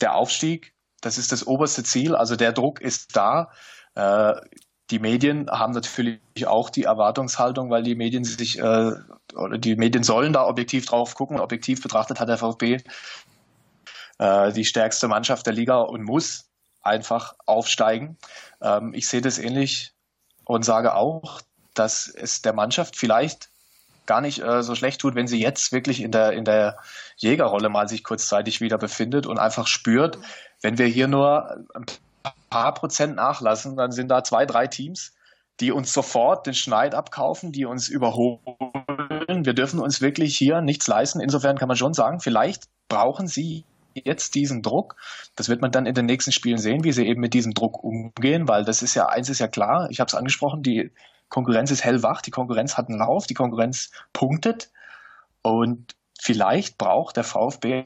der 0.00 0.14
Aufstieg. 0.14 0.74
Das 1.00 1.18
ist 1.18 1.32
das 1.32 1.46
oberste 1.46 1.82
Ziel. 1.82 2.14
Also 2.14 2.36
der 2.36 2.52
Druck 2.52 2.80
ist 2.80 3.16
da. 3.16 3.50
Äh, 3.94 4.34
die 4.90 4.98
Medien 4.98 5.50
haben 5.50 5.72
natürlich 5.72 6.20
auch 6.46 6.68
die 6.68 6.84
Erwartungshaltung, 6.84 7.70
weil 7.70 7.82
die 7.82 7.94
Medien 7.94 8.24
sich 8.24 8.58
äh, 8.58 8.92
oder 9.34 9.58
die 9.58 9.76
Medien 9.76 10.04
sollen 10.04 10.32
da 10.32 10.46
objektiv 10.46 10.86
drauf 10.86 11.14
gucken. 11.14 11.40
Objektiv 11.40 11.82
betrachtet 11.82 12.20
hat 12.20 12.28
der 12.28 12.38
VfB 12.38 12.78
äh, 14.18 14.52
die 14.52 14.64
stärkste 14.64 15.08
Mannschaft 15.08 15.46
der 15.46 15.54
Liga 15.54 15.78
und 15.80 16.04
muss 16.04 16.50
einfach 16.82 17.34
aufsteigen. 17.46 18.18
Ähm, 18.60 18.92
ich 18.94 19.08
sehe 19.08 19.20
das 19.20 19.38
ähnlich 19.38 19.94
und 20.44 20.64
sage 20.64 20.94
auch, 20.94 21.40
dass 21.74 22.08
es 22.08 22.42
der 22.42 22.52
Mannschaft 22.52 22.96
vielleicht 22.96 23.48
gar 24.06 24.20
nicht 24.20 24.40
äh, 24.40 24.62
so 24.62 24.74
schlecht 24.74 25.00
tut, 25.00 25.14
wenn 25.14 25.26
sie 25.26 25.40
jetzt 25.40 25.72
wirklich 25.72 26.02
in 26.02 26.10
der, 26.10 26.32
in 26.32 26.44
der 26.44 26.78
Jägerrolle 27.16 27.68
mal 27.68 27.88
sich 27.88 28.02
kurzzeitig 28.02 28.60
wieder 28.60 28.78
befindet 28.78 29.26
und 29.26 29.38
einfach 29.38 29.66
spürt, 29.66 30.18
wenn 30.60 30.78
wir 30.78 30.86
hier 30.86 31.08
nur 31.08 31.64
ein 31.74 31.86
paar 32.50 32.74
Prozent 32.74 33.16
nachlassen, 33.16 33.76
dann 33.76 33.92
sind 33.92 34.08
da 34.08 34.24
zwei, 34.24 34.44
drei 34.44 34.66
Teams, 34.66 35.14
die 35.60 35.70
uns 35.70 35.92
sofort 35.92 36.46
den 36.46 36.54
Schneid 36.54 36.94
abkaufen, 36.94 37.52
die 37.52 37.64
uns 37.64 37.88
überholen. 37.88 38.40
Wir 39.44 39.54
dürfen 39.54 39.80
uns 39.80 40.00
wirklich 40.00 40.36
hier 40.36 40.60
nichts 40.60 40.86
leisten. 40.88 41.20
Insofern 41.20 41.56
kann 41.56 41.68
man 41.68 41.76
schon 41.76 41.94
sagen, 41.94 42.20
vielleicht 42.20 42.64
brauchen 42.88 43.28
sie 43.28 43.64
jetzt 43.94 44.34
diesen 44.34 44.62
Druck. 44.62 44.96
Das 45.36 45.48
wird 45.48 45.60
man 45.60 45.70
dann 45.70 45.86
in 45.86 45.94
den 45.94 46.06
nächsten 46.06 46.32
Spielen 46.32 46.58
sehen, 46.58 46.84
wie 46.84 46.92
sie 46.92 47.06
eben 47.06 47.20
mit 47.20 47.34
diesem 47.34 47.54
Druck 47.54 47.82
umgehen, 47.82 48.48
weil 48.48 48.64
das 48.64 48.82
ist 48.82 48.94
ja, 48.94 49.06
eins 49.06 49.28
ist 49.28 49.38
ja 49.38 49.48
klar, 49.48 49.88
ich 49.90 50.00
habe 50.00 50.08
es 50.08 50.14
angesprochen, 50.14 50.62
die 50.62 50.90
Konkurrenz 51.28 51.70
ist 51.70 51.84
hellwach, 51.84 52.22
die 52.22 52.30
Konkurrenz 52.30 52.76
hat 52.76 52.88
einen 52.88 52.98
Lauf, 52.98 53.26
die 53.26 53.34
Konkurrenz 53.34 53.90
punktet 54.12 54.70
und 55.42 55.94
vielleicht 56.20 56.78
braucht 56.78 57.16
der 57.16 57.24
VfB 57.24 57.84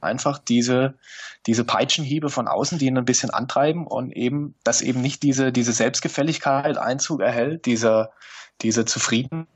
einfach 0.00 0.38
diese, 0.38 0.94
diese 1.46 1.64
Peitschenhiebe 1.64 2.30
von 2.30 2.48
außen, 2.48 2.78
die 2.78 2.86
ihn 2.86 2.98
ein 2.98 3.04
bisschen 3.04 3.30
antreiben 3.30 3.86
und 3.86 4.12
eben, 4.12 4.54
dass 4.64 4.82
eben 4.82 5.00
nicht 5.00 5.22
diese, 5.22 5.52
diese 5.52 5.72
Selbstgefälligkeit 5.72 6.78
Einzug 6.78 7.20
erhält, 7.20 7.66
diese, 7.66 8.10
diese 8.62 8.84
Zufriedenheit 8.84 9.46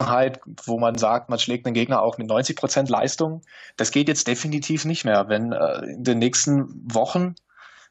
Halt, 0.00 0.40
wo 0.64 0.78
man 0.78 0.96
sagt, 0.96 1.28
man 1.28 1.38
schlägt 1.38 1.66
den 1.66 1.74
Gegner 1.74 2.02
auch 2.02 2.18
mit 2.18 2.26
90 2.26 2.56
Prozent 2.56 2.88
Leistung. 2.88 3.42
Das 3.76 3.90
geht 3.90 4.08
jetzt 4.08 4.26
definitiv 4.26 4.84
nicht 4.84 5.04
mehr. 5.04 5.28
Wenn 5.28 5.52
äh, 5.52 5.84
in 5.84 6.04
den 6.04 6.18
nächsten 6.18 6.68
Wochen 6.92 7.34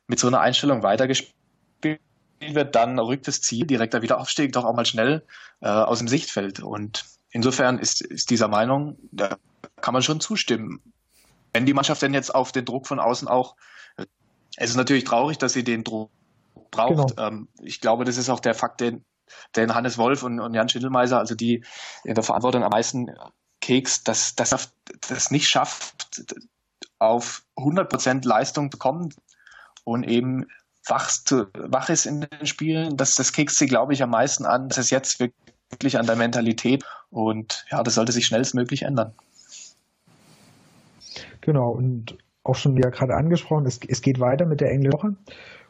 mit 0.07 0.19
so 0.19 0.27
einer 0.27 0.39
Einstellung 0.39 0.83
weitergespielt 0.83 2.01
wird, 2.39 2.75
dann 2.75 2.97
rückt 2.97 3.27
das 3.27 3.41
Ziel 3.41 3.65
direkter 3.67 4.01
Wiederaufstieg 4.01 4.51
doch 4.53 4.65
auch 4.65 4.75
mal 4.75 4.85
schnell 4.85 5.23
äh, 5.61 5.67
aus 5.67 5.99
dem 5.99 6.07
Sichtfeld. 6.07 6.61
Und 6.61 7.05
insofern 7.31 7.77
ist, 7.77 8.01
ist 8.01 8.29
dieser 8.29 8.47
Meinung, 8.47 8.97
da 9.11 9.37
kann 9.81 9.93
man 9.93 10.03
schon 10.03 10.19
zustimmen. 10.19 10.81
Wenn 11.53 11.65
die 11.65 11.73
Mannschaft 11.73 12.01
denn 12.01 12.13
jetzt 12.13 12.33
auf 12.33 12.51
den 12.51 12.65
Druck 12.65 12.87
von 12.87 12.99
außen 12.99 13.27
auch, 13.27 13.55
es 14.57 14.71
ist 14.71 14.75
natürlich 14.75 15.03
traurig, 15.03 15.37
dass 15.37 15.53
sie 15.53 15.63
den 15.63 15.83
Druck 15.83 16.09
braucht. 16.71 17.15
Genau. 17.15 17.27
Ähm, 17.27 17.47
ich 17.61 17.79
glaube, 17.79 18.05
das 18.05 18.17
ist 18.17 18.29
auch 18.29 18.39
der 18.39 18.55
Fakt, 18.55 18.81
den 18.81 19.05
denn 19.55 19.73
Hannes 19.73 19.97
Wolf 19.97 20.23
und, 20.23 20.39
und 20.39 20.53
Jan 20.53 20.69
Schindelmeiser, 20.69 21.19
also 21.19 21.35
die 21.35 21.63
in 22.03 22.15
der 22.15 22.23
Verantwortung 22.23 22.63
am 22.63 22.71
meisten 22.71 23.11
Keks, 23.61 24.03
dass 24.03 24.35
das, 24.35 24.71
das 25.07 25.31
nicht 25.31 25.49
schafft, 25.49 26.25
auf 26.99 27.43
100% 27.57 28.27
Leistung 28.27 28.71
zu 28.71 28.77
kommen 28.77 29.13
und 29.83 30.03
eben 30.03 30.47
wach, 30.87 31.11
wach 31.53 31.89
ist 31.89 32.05
in 32.05 32.21
den 32.21 32.45
Spielen. 32.45 32.97
Das, 32.97 33.15
das 33.15 33.33
kickst 33.33 33.57
sie, 33.57 33.67
glaube 33.67 33.93
ich, 33.93 34.03
am 34.03 34.09
meisten 34.09 34.45
an. 34.45 34.69
Das 34.69 34.77
ist 34.77 34.89
jetzt 34.89 35.19
wirklich 35.19 35.97
an 35.97 36.05
der 36.05 36.15
Mentalität 36.15 36.83
und 37.09 37.65
ja, 37.69 37.83
das 37.83 37.95
sollte 37.95 38.11
sich 38.11 38.25
schnellstmöglich 38.25 38.83
ändern. 38.83 39.13
Genau, 41.41 41.71
und 41.71 42.17
auch 42.43 42.55
schon 42.55 42.77
ja 42.77 42.89
gerade 42.89 43.15
angesprochen, 43.15 43.65
es, 43.65 43.79
es 43.87 44.01
geht 44.01 44.19
weiter 44.19 44.45
mit 44.45 44.61
der 44.61 44.71
englischen 44.71 44.93
Woche. 44.93 45.15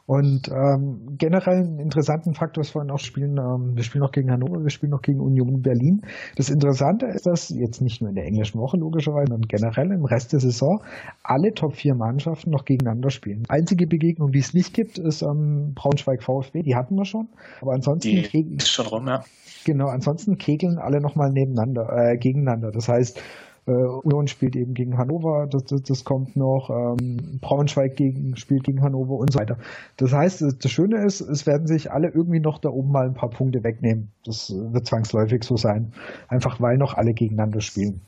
Und 0.07 0.47
ähm, 0.47 1.17
generell 1.17 1.57
einen 1.57 1.79
interessanten 1.79 2.33
Faktor 2.33 2.61
ist 2.61 2.69
vorhin 2.69 2.91
auch 2.91 2.99
spielen, 2.99 3.37
ähm, 3.37 3.75
wir 3.75 3.83
spielen 3.83 4.03
noch 4.03 4.13
gegen 4.13 4.31
Hannover, 4.31 4.63
wir 4.63 4.69
spielen 4.69 4.91
noch 4.91 5.01
gegen 5.01 5.19
Union 5.19 5.61
Berlin. 5.61 6.01
Das 6.37 6.49
Interessante 6.49 7.07
ist, 7.07 7.25
dass 7.25 7.49
jetzt 7.49 7.81
nicht 7.81 7.99
nur 7.99 8.09
in 8.09 8.15
der 8.15 8.25
englischen 8.25 8.57
Woche 8.57 8.77
logischerweise, 8.77 9.27
sondern 9.27 9.49
generell 9.49 9.91
im 9.91 10.05
Rest 10.05 10.31
der 10.31 10.39
Saison 10.39 10.81
alle 11.23 11.53
Top 11.53 11.75
4 11.75 11.93
Mannschaften 11.95 12.51
noch 12.51 12.63
gegeneinander 12.63 13.09
spielen. 13.09 13.43
Einzige 13.49 13.85
Begegnung, 13.85 14.31
die 14.31 14.39
es 14.39 14.53
nicht 14.53 14.73
gibt, 14.73 14.97
ist 14.97 15.23
ähm, 15.23 15.73
Braunschweig 15.75 16.23
VfB, 16.23 16.63
die 16.63 16.75
hatten 16.77 16.95
wir 16.95 17.03
schon. 17.03 17.27
Aber 17.59 17.73
ansonsten 17.73 18.09
die 18.09 18.55
ist 18.55 18.69
schon 18.69 18.87
rum, 18.87 19.07
ja. 19.07 19.25
Genau, 19.65 19.87
ansonsten 19.87 20.37
kegeln 20.37 20.77
alle 20.77 21.01
nochmal 21.01 21.31
nebeneinander, 21.33 21.89
äh, 21.91 22.17
gegeneinander. 22.17 22.71
Das 22.71 22.87
heißt, 22.87 23.21
äh, 23.67 23.71
Union 23.71 24.27
spielt 24.27 24.55
eben 24.55 24.73
gegen 24.73 24.97
Hannover, 24.97 25.47
das, 25.49 25.65
das, 25.65 25.83
das 25.83 26.03
kommt 26.03 26.35
noch. 26.35 26.69
Ähm, 26.69 27.39
Braunschweig 27.41 27.95
gegen, 27.95 28.35
spielt 28.37 28.63
gegen 28.63 28.81
Hannover 28.81 29.15
und 29.15 29.33
so 29.33 29.39
weiter. 29.39 29.57
Das 29.97 30.13
heißt, 30.13 30.41
das 30.63 30.71
Schöne 30.71 31.05
ist, 31.05 31.21
es 31.21 31.45
werden 31.45 31.67
sich 31.67 31.91
alle 31.91 32.09
irgendwie 32.09 32.39
noch 32.39 32.59
da 32.59 32.69
oben 32.69 32.91
mal 32.91 33.05
ein 33.05 33.13
paar 33.13 33.29
Punkte 33.29 33.63
wegnehmen. 33.63 34.09
Das 34.25 34.53
wird 34.55 34.87
zwangsläufig 34.87 35.43
so 35.43 35.57
sein. 35.57 35.91
Einfach 36.29 36.61
weil 36.61 36.77
noch 36.77 36.93
alle 36.93 37.13
gegeneinander 37.13 37.61
spielen. 37.61 38.01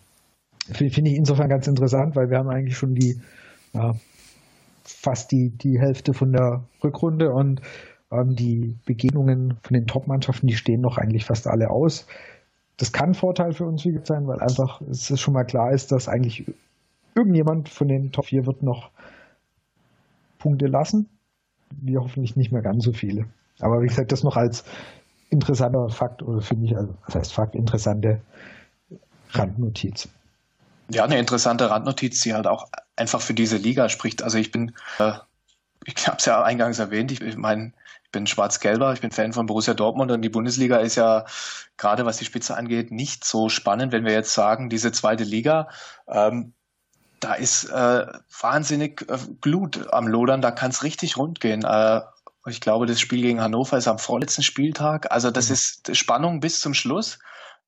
Finde 0.72 1.10
ich 1.10 1.18
insofern 1.18 1.50
ganz 1.50 1.68
interessant, 1.68 2.16
weil 2.16 2.30
wir 2.30 2.38
haben 2.38 2.50
eigentlich 2.50 2.78
schon 2.78 2.96
die 2.96 3.20
ja, 3.74 3.96
fast 4.84 5.32
die, 5.32 5.50
die 5.50 5.80
Hälfte 5.80 6.14
von 6.14 6.32
der 6.32 6.64
Rückrunde 6.84 7.32
und 7.32 7.62
ähm, 8.12 8.36
die 8.36 8.78
Begegnungen 8.86 9.58
von 9.62 9.74
den 9.74 9.88
Top-Mannschaften, 9.88 10.48
die 10.48 10.56
stehen 10.56 10.82
noch 10.82 10.98
eigentlich 10.98 11.26
fast 11.26 11.48
alle 11.48 11.70
aus 11.70 12.08
das 12.80 12.94
kann 12.94 13.10
ein 13.10 13.14
Vorteil 13.14 13.54
für 13.54 13.66
uns 13.66 13.84
sein, 13.84 14.26
weil 14.28 14.40
einfach 14.40 14.82
es 14.90 15.20
schon 15.20 15.34
mal 15.34 15.44
klar 15.44 15.74
ist, 15.74 15.92
dass 15.92 16.08
eigentlich 16.08 16.46
irgendjemand 17.14 17.68
von 17.68 17.90
den 17.90 18.12
Top 18.14 18.26
4 18.26 18.46
wird 18.46 18.64
noch 18.64 18.90
Punkte 20.38 20.68
lassen. 20.68 21.10
Wir 21.70 22.02
hoffentlich 22.02 22.38
nicht 22.38 22.54
mehr 22.54 22.62
ganz 22.62 22.86
so 22.86 22.94
viele. 22.94 23.26
Aber 23.60 23.82
wie 23.82 23.88
gesagt, 23.88 24.14
das 24.14 24.24
noch 24.24 24.38
als 24.38 24.64
interessanter 25.30 25.90
Fakt 25.90 26.24
oder 26.24 26.42
finde 26.42 26.68
ich, 26.68 26.78
also 26.78 26.96
das 27.06 27.16
heißt 27.16 27.34
Fakt, 27.34 27.54
interessante 27.54 28.22
Randnotiz. 29.32 30.08
Ja, 30.90 31.04
eine 31.04 31.20
interessante 31.20 31.70
Randnotiz, 31.70 32.22
die 32.22 32.34
halt 32.34 32.48
auch 32.48 32.70
einfach 32.96 33.22
für 33.22 33.34
diese 33.34 33.58
Liga 33.58 33.90
spricht. 33.90 34.24
Also 34.24 34.38
ich 34.38 34.52
bin, 34.52 34.72
äh, 35.00 35.14
ich 35.86 36.08
habe 36.08 36.18
es 36.18 36.26
ja 36.26 36.44
eingangs 36.44 36.80
erwähnt, 36.80 37.12
ich, 37.12 37.22
ich 37.22 37.38
meine, 37.38 37.74
ich 38.04 38.12
bin 38.12 38.28
Schwarz-Gelber, 38.28 38.94
ich 38.94 39.02
bin 39.02 39.12
Fan 39.12 39.34
von 39.34 39.46
Borussia 39.46 39.74
Dortmund 39.74 40.12
und 40.12 40.22
die 40.22 40.30
Bundesliga 40.30 40.78
ist 40.78 40.96
ja 40.96 41.26
gerade 41.78 42.06
was 42.06 42.18
die 42.18 42.26
Spitze 42.26 42.58
angeht 42.58 42.92
nicht 42.92 43.24
so 43.24 43.50
spannend, 43.50 43.92
wenn 43.92 44.06
wir 44.06 44.14
jetzt 44.14 44.34
sagen, 44.34 44.70
diese 44.70 44.92
zweite 44.92 45.24
Liga, 45.24 45.70
ähm, 46.08 46.54
da 47.20 47.34
ist 47.34 47.66
äh, 47.66 48.08
wahnsinnig 48.40 49.06
äh, 49.10 49.18
Glut 49.42 49.92
am 49.94 50.08
Lodern, 50.08 50.42
da 50.42 50.52
kann 50.52 50.72
es 50.72 50.84
richtig 50.84 51.18
rund 51.18 51.40
gehen. 51.40 51.64
Äh, 51.64 52.02
ich 52.48 52.62
glaube, 52.62 52.86
das 52.86 53.00
Spiel 53.00 53.22
gegen 53.22 53.42
Hannover 53.42 53.78
ist 53.78 53.88
am 53.88 54.00
vorletzten 54.00 54.44
Spieltag. 54.44 55.12
Also 55.12 55.30
das 55.30 55.50
mhm. 55.50 55.54
ist 55.54 55.98
Spannung 55.98 56.40
bis 56.40 56.60
zum 56.60 56.74
Schluss. 56.74 57.20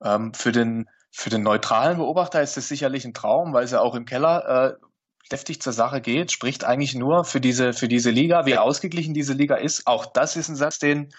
Ähm, 0.03 0.33
für 0.33 0.51
den 0.51 0.89
für 1.13 1.29
den 1.29 1.43
neutralen 1.43 1.97
Beobachter 1.97 2.41
ist 2.41 2.55
das 2.55 2.69
sicherlich 2.69 3.03
ein 3.03 3.13
Traum, 3.13 3.53
weil 3.53 3.65
es 3.65 3.71
ja 3.71 3.81
auch 3.81 3.95
im 3.95 4.05
Keller 4.05 4.77
äh, 4.79 4.85
deftig 5.31 5.61
zur 5.61 5.73
Sache 5.73 6.01
geht, 6.01 6.31
spricht 6.31 6.63
eigentlich 6.63 6.95
nur 6.95 7.23
für 7.25 7.41
diese, 7.41 7.73
für 7.73 7.87
diese 7.87 8.09
Liga, 8.09 8.45
wie 8.45 8.57
ausgeglichen 8.57 9.13
diese 9.13 9.33
Liga 9.33 9.55
ist. 9.55 9.87
Auch 9.87 10.05
das 10.05 10.35
ist 10.35 10.49
ein 10.49 10.55
Satz, 10.55 10.79
den 10.79 11.13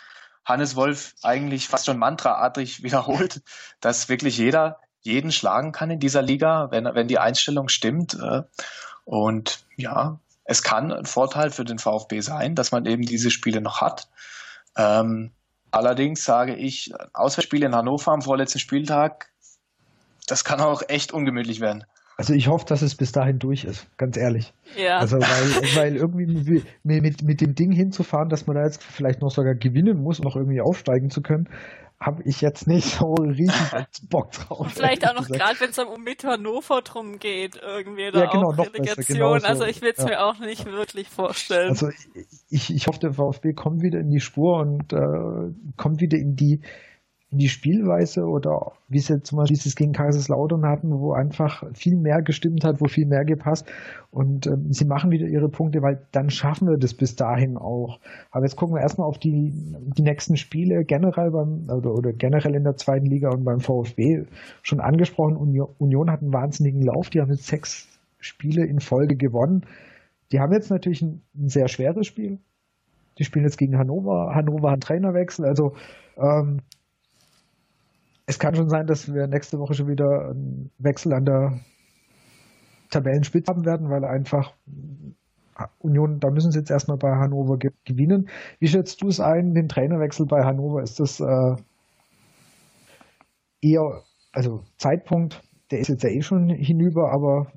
Hannes 0.44 0.76
Wolf 0.76 1.14
eigentlich 1.22 1.68
fast 1.68 1.86
schon 1.86 1.98
mantraartig 1.98 2.82
wiederholt, 2.82 3.42
dass 3.80 4.08
wirklich 4.08 4.38
jeder 4.38 4.78
jeden 5.00 5.32
schlagen 5.32 5.72
kann 5.72 5.90
in 5.90 6.00
dieser 6.00 6.22
Liga, 6.22 6.70
wenn, 6.70 6.84
wenn 6.84 7.08
die 7.08 7.18
Einstellung 7.18 7.68
stimmt. 7.68 8.14
Äh, 8.14 8.42
und 9.04 9.64
ja, 9.76 10.20
es 10.44 10.62
kann 10.62 10.92
ein 10.92 11.06
Vorteil 11.06 11.50
für 11.50 11.64
den 11.64 11.78
VfB 11.78 12.20
sein, 12.20 12.54
dass 12.54 12.72
man 12.72 12.86
eben 12.86 13.02
diese 13.02 13.30
Spiele 13.30 13.60
noch 13.60 13.80
hat. 13.80 14.08
Ähm, 14.76 15.32
allerdings 15.70 16.24
sage 16.24 16.54
ich, 16.54 16.92
Auswärtsspiel 17.12 17.64
in 17.64 17.74
Hannover 17.74 18.12
am 18.12 18.22
vorletzten 18.22 18.58
Spieltag, 18.58 19.30
das 20.26 20.44
kann 20.44 20.60
auch 20.60 20.82
echt 20.88 21.12
ungemütlich 21.12 21.60
werden. 21.60 21.84
Also 22.16 22.34
ich 22.34 22.48
hoffe, 22.48 22.66
dass 22.66 22.82
es 22.82 22.94
bis 22.94 23.12
dahin 23.12 23.38
durch 23.38 23.64
ist, 23.64 23.86
ganz 23.96 24.16
ehrlich. 24.16 24.52
Ja. 24.76 24.98
Also 24.98 25.16
weil, 25.16 25.76
weil 25.76 25.96
irgendwie 25.96 26.62
mit, 26.82 27.22
mit, 27.22 27.40
dem 27.40 27.54
Ding 27.54 27.72
hinzufahren, 27.72 28.28
dass 28.28 28.46
man 28.46 28.56
da 28.56 28.64
jetzt 28.64 28.82
vielleicht 28.82 29.22
noch 29.22 29.30
sogar 29.30 29.54
gewinnen 29.54 30.02
muss, 30.02 30.20
um 30.20 30.24
noch 30.24 30.36
irgendwie 30.36 30.60
aufsteigen 30.60 31.10
zu 31.10 31.22
können, 31.22 31.48
habe 32.04 32.22
ich 32.24 32.40
jetzt 32.40 32.66
nicht 32.66 32.86
so 32.86 33.14
riesig 33.14 33.52
Bock 34.10 34.32
drauf. 34.32 34.72
Vielleicht 34.74 35.06
auch 35.08 35.14
noch 35.14 35.28
gerade, 35.28 35.58
wenn 35.60 35.70
es 35.70 35.78
um 35.78 36.02
mit 36.02 36.24
Hannover 36.24 36.82
drum 36.82 37.18
geht, 37.18 37.60
irgendwie 37.62 38.10
da 38.10 38.24
ja, 38.24 38.30
genau, 38.30 38.50
auch 38.50 38.58
Relegation. 38.58 39.16
Genau 39.16 39.38
so. 39.38 39.46
Also 39.46 39.64
ich 39.64 39.80
will 39.82 39.92
es 39.96 40.02
ja. 40.02 40.10
mir 40.10 40.24
auch 40.24 40.38
nicht 40.40 40.66
wirklich 40.66 41.08
vorstellen. 41.08 41.70
Also 41.70 41.88
ich, 42.50 42.74
ich 42.74 42.86
hoffe, 42.86 42.98
der 42.98 43.12
VfB 43.12 43.52
kommt 43.52 43.82
wieder 43.82 44.00
in 44.00 44.10
die 44.10 44.20
Spur 44.20 44.60
und 44.60 44.92
äh, 44.92 45.54
kommt 45.76 46.00
wieder 46.00 46.18
in 46.18 46.34
die 46.34 46.60
die 47.38 47.48
Spielweise 47.48 48.26
oder 48.26 48.72
wie 48.88 48.98
sie 48.98 49.22
zum 49.22 49.38
Beispiel 49.38 49.56
dieses 49.56 49.74
gegen 49.74 49.92
Kaiserslautern 49.92 50.66
hatten, 50.66 51.00
wo 51.00 51.12
einfach 51.12 51.64
viel 51.72 51.96
mehr 51.96 52.20
gestimmt 52.20 52.62
hat, 52.62 52.80
wo 52.82 52.88
viel 52.88 53.06
mehr 53.06 53.24
gepasst 53.24 53.66
und 54.10 54.46
ähm, 54.46 54.70
sie 54.70 54.84
machen 54.84 55.10
wieder 55.10 55.26
ihre 55.26 55.48
Punkte, 55.48 55.80
weil 55.80 56.06
dann 56.12 56.28
schaffen 56.28 56.68
wir 56.68 56.76
das 56.76 56.92
bis 56.92 57.16
dahin 57.16 57.56
auch. 57.56 58.00
Aber 58.30 58.44
jetzt 58.44 58.56
gucken 58.56 58.76
wir 58.76 58.82
erstmal 58.82 59.08
auf 59.08 59.18
die, 59.18 59.50
die 59.96 60.02
nächsten 60.02 60.36
Spiele 60.36 60.84
generell 60.84 61.30
beim 61.30 61.70
oder, 61.70 61.94
oder 61.94 62.12
generell 62.12 62.54
in 62.54 62.64
der 62.64 62.76
zweiten 62.76 63.06
Liga 63.06 63.30
und 63.30 63.44
beim 63.44 63.60
VfB 63.60 64.24
schon 64.62 64.80
angesprochen. 64.80 65.36
Union, 65.36 65.68
Union 65.78 66.10
hat 66.10 66.20
einen 66.20 66.34
wahnsinnigen 66.34 66.82
Lauf, 66.82 67.08
die 67.08 67.22
haben 67.22 67.30
jetzt 67.30 67.46
sechs 67.46 67.88
Spiele 68.18 68.66
in 68.66 68.80
Folge 68.80 69.16
gewonnen. 69.16 69.64
Die 70.32 70.40
haben 70.40 70.52
jetzt 70.52 70.70
natürlich 70.70 71.00
ein, 71.00 71.22
ein 71.34 71.48
sehr 71.48 71.68
schweres 71.68 72.06
Spiel. 72.06 72.38
Die 73.18 73.24
spielen 73.24 73.46
jetzt 73.46 73.58
gegen 73.58 73.78
Hannover. 73.78 74.34
Hannover 74.34 74.70
hat 74.70 74.82
Trainerwechsel, 74.82 75.46
also 75.46 75.72
ähm, 76.18 76.60
es 78.26 78.38
kann 78.38 78.54
schon 78.54 78.68
sein, 78.68 78.86
dass 78.86 79.12
wir 79.12 79.26
nächste 79.26 79.58
Woche 79.58 79.74
schon 79.74 79.88
wieder 79.88 80.30
einen 80.30 80.70
Wechsel 80.78 81.12
an 81.12 81.24
der 81.24 81.60
Tabellenspitze 82.90 83.50
haben 83.50 83.64
werden, 83.64 83.90
weil 83.90 84.04
einfach 84.04 84.54
Union, 85.78 86.18
da 86.20 86.30
müssen 86.30 86.50
sie 86.50 86.58
jetzt 86.58 86.70
erstmal 86.70 86.96
bei 86.96 87.10
Hannover 87.10 87.58
gewinnen. 87.84 88.28
Wie 88.58 88.68
schätzt 88.68 89.02
du 89.02 89.08
es 89.08 89.20
ein, 89.20 89.54
den 89.54 89.68
Trainerwechsel 89.68 90.26
bei 90.26 90.44
Hannover? 90.44 90.82
Ist 90.82 90.98
das 91.00 91.20
äh, 91.20 91.56
eher, 93.60 94.02
also 94.32 94.62
Zeitpunkt, 94.78 95.42
der 95.70 95.80
ist 95.80 95.88
jetzt 95.88 96.02
ja 96.02 96.10
eh 96.10 96.22
schon 96.22 96.48
hinüber, 96.48 97.12
aber 97.12 97.52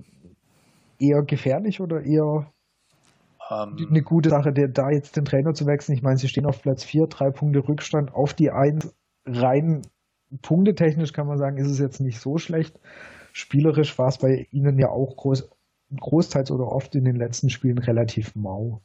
eher 0.99 1.23
gefährlich 1.23 1.81
oder 1.81 2.01
eher 2.01 2.51
um, 3.49 3.77
ähm. 3.77 3.87
eine 3.89 4.01
gute 4.01 4.29
Sache, 4.29 4.51
der, 4.51 4.67
da 4.67 4.89
jetzt 4.89 5.15
den 5.15 5.25
Trainer 5.25 5.53
zu 5.53 5.65
wechseln? 5.65 5.95
Ich 5.95 6.03
meine, 6.03 6.17
sie 6.17 6.27
stehen 6.27 6.45
auf 6.45 6.61
Platz 6.61 6.83
4, 6.83 7.07
drei 7.07 7.29
Punkte 7.31 7.67
Rückstand 7.67 8.13
auf 8.13 8.33
die 8.33 8.51
1 8.51 8.93
rein 9.25 9.81
punktetechnisch 10.41 11.13
kann 11.13 11.27
man 11.27 11.37
sagen, 11.37 11.57
ist 11.57 11.69
es 11.69 11.79
jetzt 11.79 11.99
nicht 11.99 12.19
so 12.19 12.37
schlecht. 12.37 12.79
Spielerisch 13.33 13.97
war 13.97 14.07
es 14.07 14.17
bei 14.17 14.47
ihnen 14.51 14.79
ja 14.79 14.89
auch 14.89 15.15
groß, 15.17 15.49
großteils 15.99 16.51
oder 16.51 16.71
oft 16.71 16.95
in 16.95 17.05
den 17.05 17.15
letzten 17.15 17.49
Spielen 17.49 17.77
relativ 17.77 18.35
mau. 18.35 18.81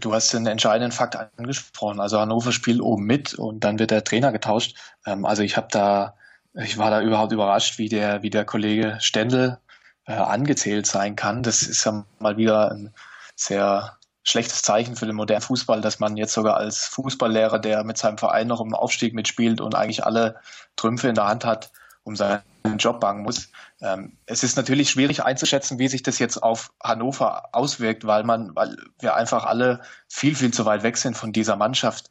Du 0.00 0.12
hast 0.12 0.32
den 0.34 0.46
entscheidenden 0.46 0.90
Fakt 0.90 1.16
angesprochen. 1.38 2.00
Also 2.00 2.18
Hannover 2.18 2.50
spielt 2.52 2.80
oben 2.80 3.04
mit 3.04 3.34
und 3.34 3.62
dann 3.62 3.78
wird 3.78 3.92
der 3.92 4.04
Trainer 4.04 4.32
getauscht. 4.32 4.76
Ähm, 5.06 5.24
also 5.24 5.42
ich 5.42 5.56
habe 5.56 5.68
da, 5.70 6.16
ich 6.54 6.78
war 6.78 6.90
da 6.90 7.02
überhaupt 7.02 7.32
überrascht, 7.32 7.78
wie 7.78 7.88
der, 7.88 8.22
wie 8.22 8.30
der 8.30 8.44
Kollege 8.44 8.96
Stendel 9.00 9.58
äh, 10.06 10.12
angezählt 10.12 10.86
sein 10.86 11.14
kann. 11.14 11.42
Das 11.42 11.62
ist 11.62 11.84
ja 11.84 12.04
mal 12.18 12.36
wieder 12.36 12.72
ein 12.72 12.92
sehr 13.36 13.98
schlechtes 14.24 14.62
Zeichen 14.62 14.96
für 14.96 15.06
den 15.06 15.16
modernen 15.16 15.42
Fußball, 15.42 15.80
dass 15.80 15.98
man 15.98 16.16
jetzt 16.16 16.32
sogar 16.32 16.56
als 16.56 16.86
Fußballlehrer, 16.86 17.58
der 17.58 17.84
mit 17.84 17.98
seinem 17.98 18.18
Verein 18.18 18.46
noch 18.46 18.60
im 18.60 18.74
Aufstieg 18.74 19.14
mitspielt 19.14 19.60
und 19.60 19.74
eigentlich 19.74 20.04
alle 20.04 20.36
Trümpfe 20.76 21.08
in 21.08 21.14
der 21.14 21.26
Hand 21.26 21.44
hat, 21.44 21.72
um 22.04 22.16
seinen 22.16 22.42
Job 22.78 23.00
bangen 23.00 23.22
muss. 23.22 23.48
Ähm, 23.80 24.16
es 24.26 24.44
ist 24.44 24.56
natürlich 24.56 24.90
schwierig 24.90 25.24
einzuschätzen, 25.24 25.78
wie 25.78 25.88
sich 25.88 26.02
das 26.02 26.18
jetzt 26.18 26.42
auf 26.42 26.72
Hannover 26.82 27.48
auswirkt, 27.52 28.06
weil 28.06 28.22
man, 28.22 28.54
weil 28.54 28.76
wir 29.00 29.16
einfach 29.16 29.44
alle 29.44 29.80
viel, 30.08 30.34
viel 30.36 30.52
zu 30.52 30.64
weit 30.64 30.82
weg 30.82 30.96
sind 30.96 31.16
von 31.16 31.32
dieser 31.32 31.56
Mannschaft. 31.56 32.10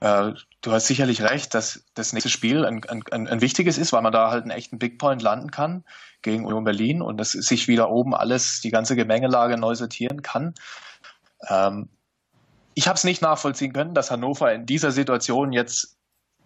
Äh, 0.00 0.32
du 0.60 0.72
hast 0.72 0.86
sicherlich 0.86 1.22
recht, 1.22 1.54
dass 1.54 1.84
das 1.94 2.12
nächste 2.12 2.28
Spiel 2.28 2.66
ein, 2.66 2.82
ein, 2.88 3.28
ein 3.28 3.40
wichtiges 3.40 3.78
ist, 3.78 3.92
weil 3.92 4.02
man 4.02 4.12
da 4.12 4.30
halt 4.30 4.42
einen 4.42 4.50
echten 4.50 4.78
Big 4.78 4.98
Point 4.98 5.22
landen 5.22 5.50
kann 5.50 5.84
gegen 6.20 6.44
Union 6.44 6.64
Berlin 6.64 7.02
und 7.02 7.18
dass 7.18 7.32
sich 7.32 7.68
wieder 7.68 7.90
oben 7.90 8.14
alles, 8.14 8.60
die 8.60 8.70
ganze 8.70 8.96
Gemengelage 8.96 9.56
neu 9.56 9.74
sortieren 9.74 10.22
kann. 10.22 10.54
Ähm, 11.48 11.88
ich 12.74 12.88
habe 12.88 12.96
es 12.96 13.04
nicht 13.04 13.22
nachvollziehen 13.22 13.72
können, 13.72 13.94
dass 13.94 14.10
Hannover 14.10 14.52
in 14.52 14.66
dieser 14.66 14.92
Situation 14.92 15.52
jetzt 15.52 15.96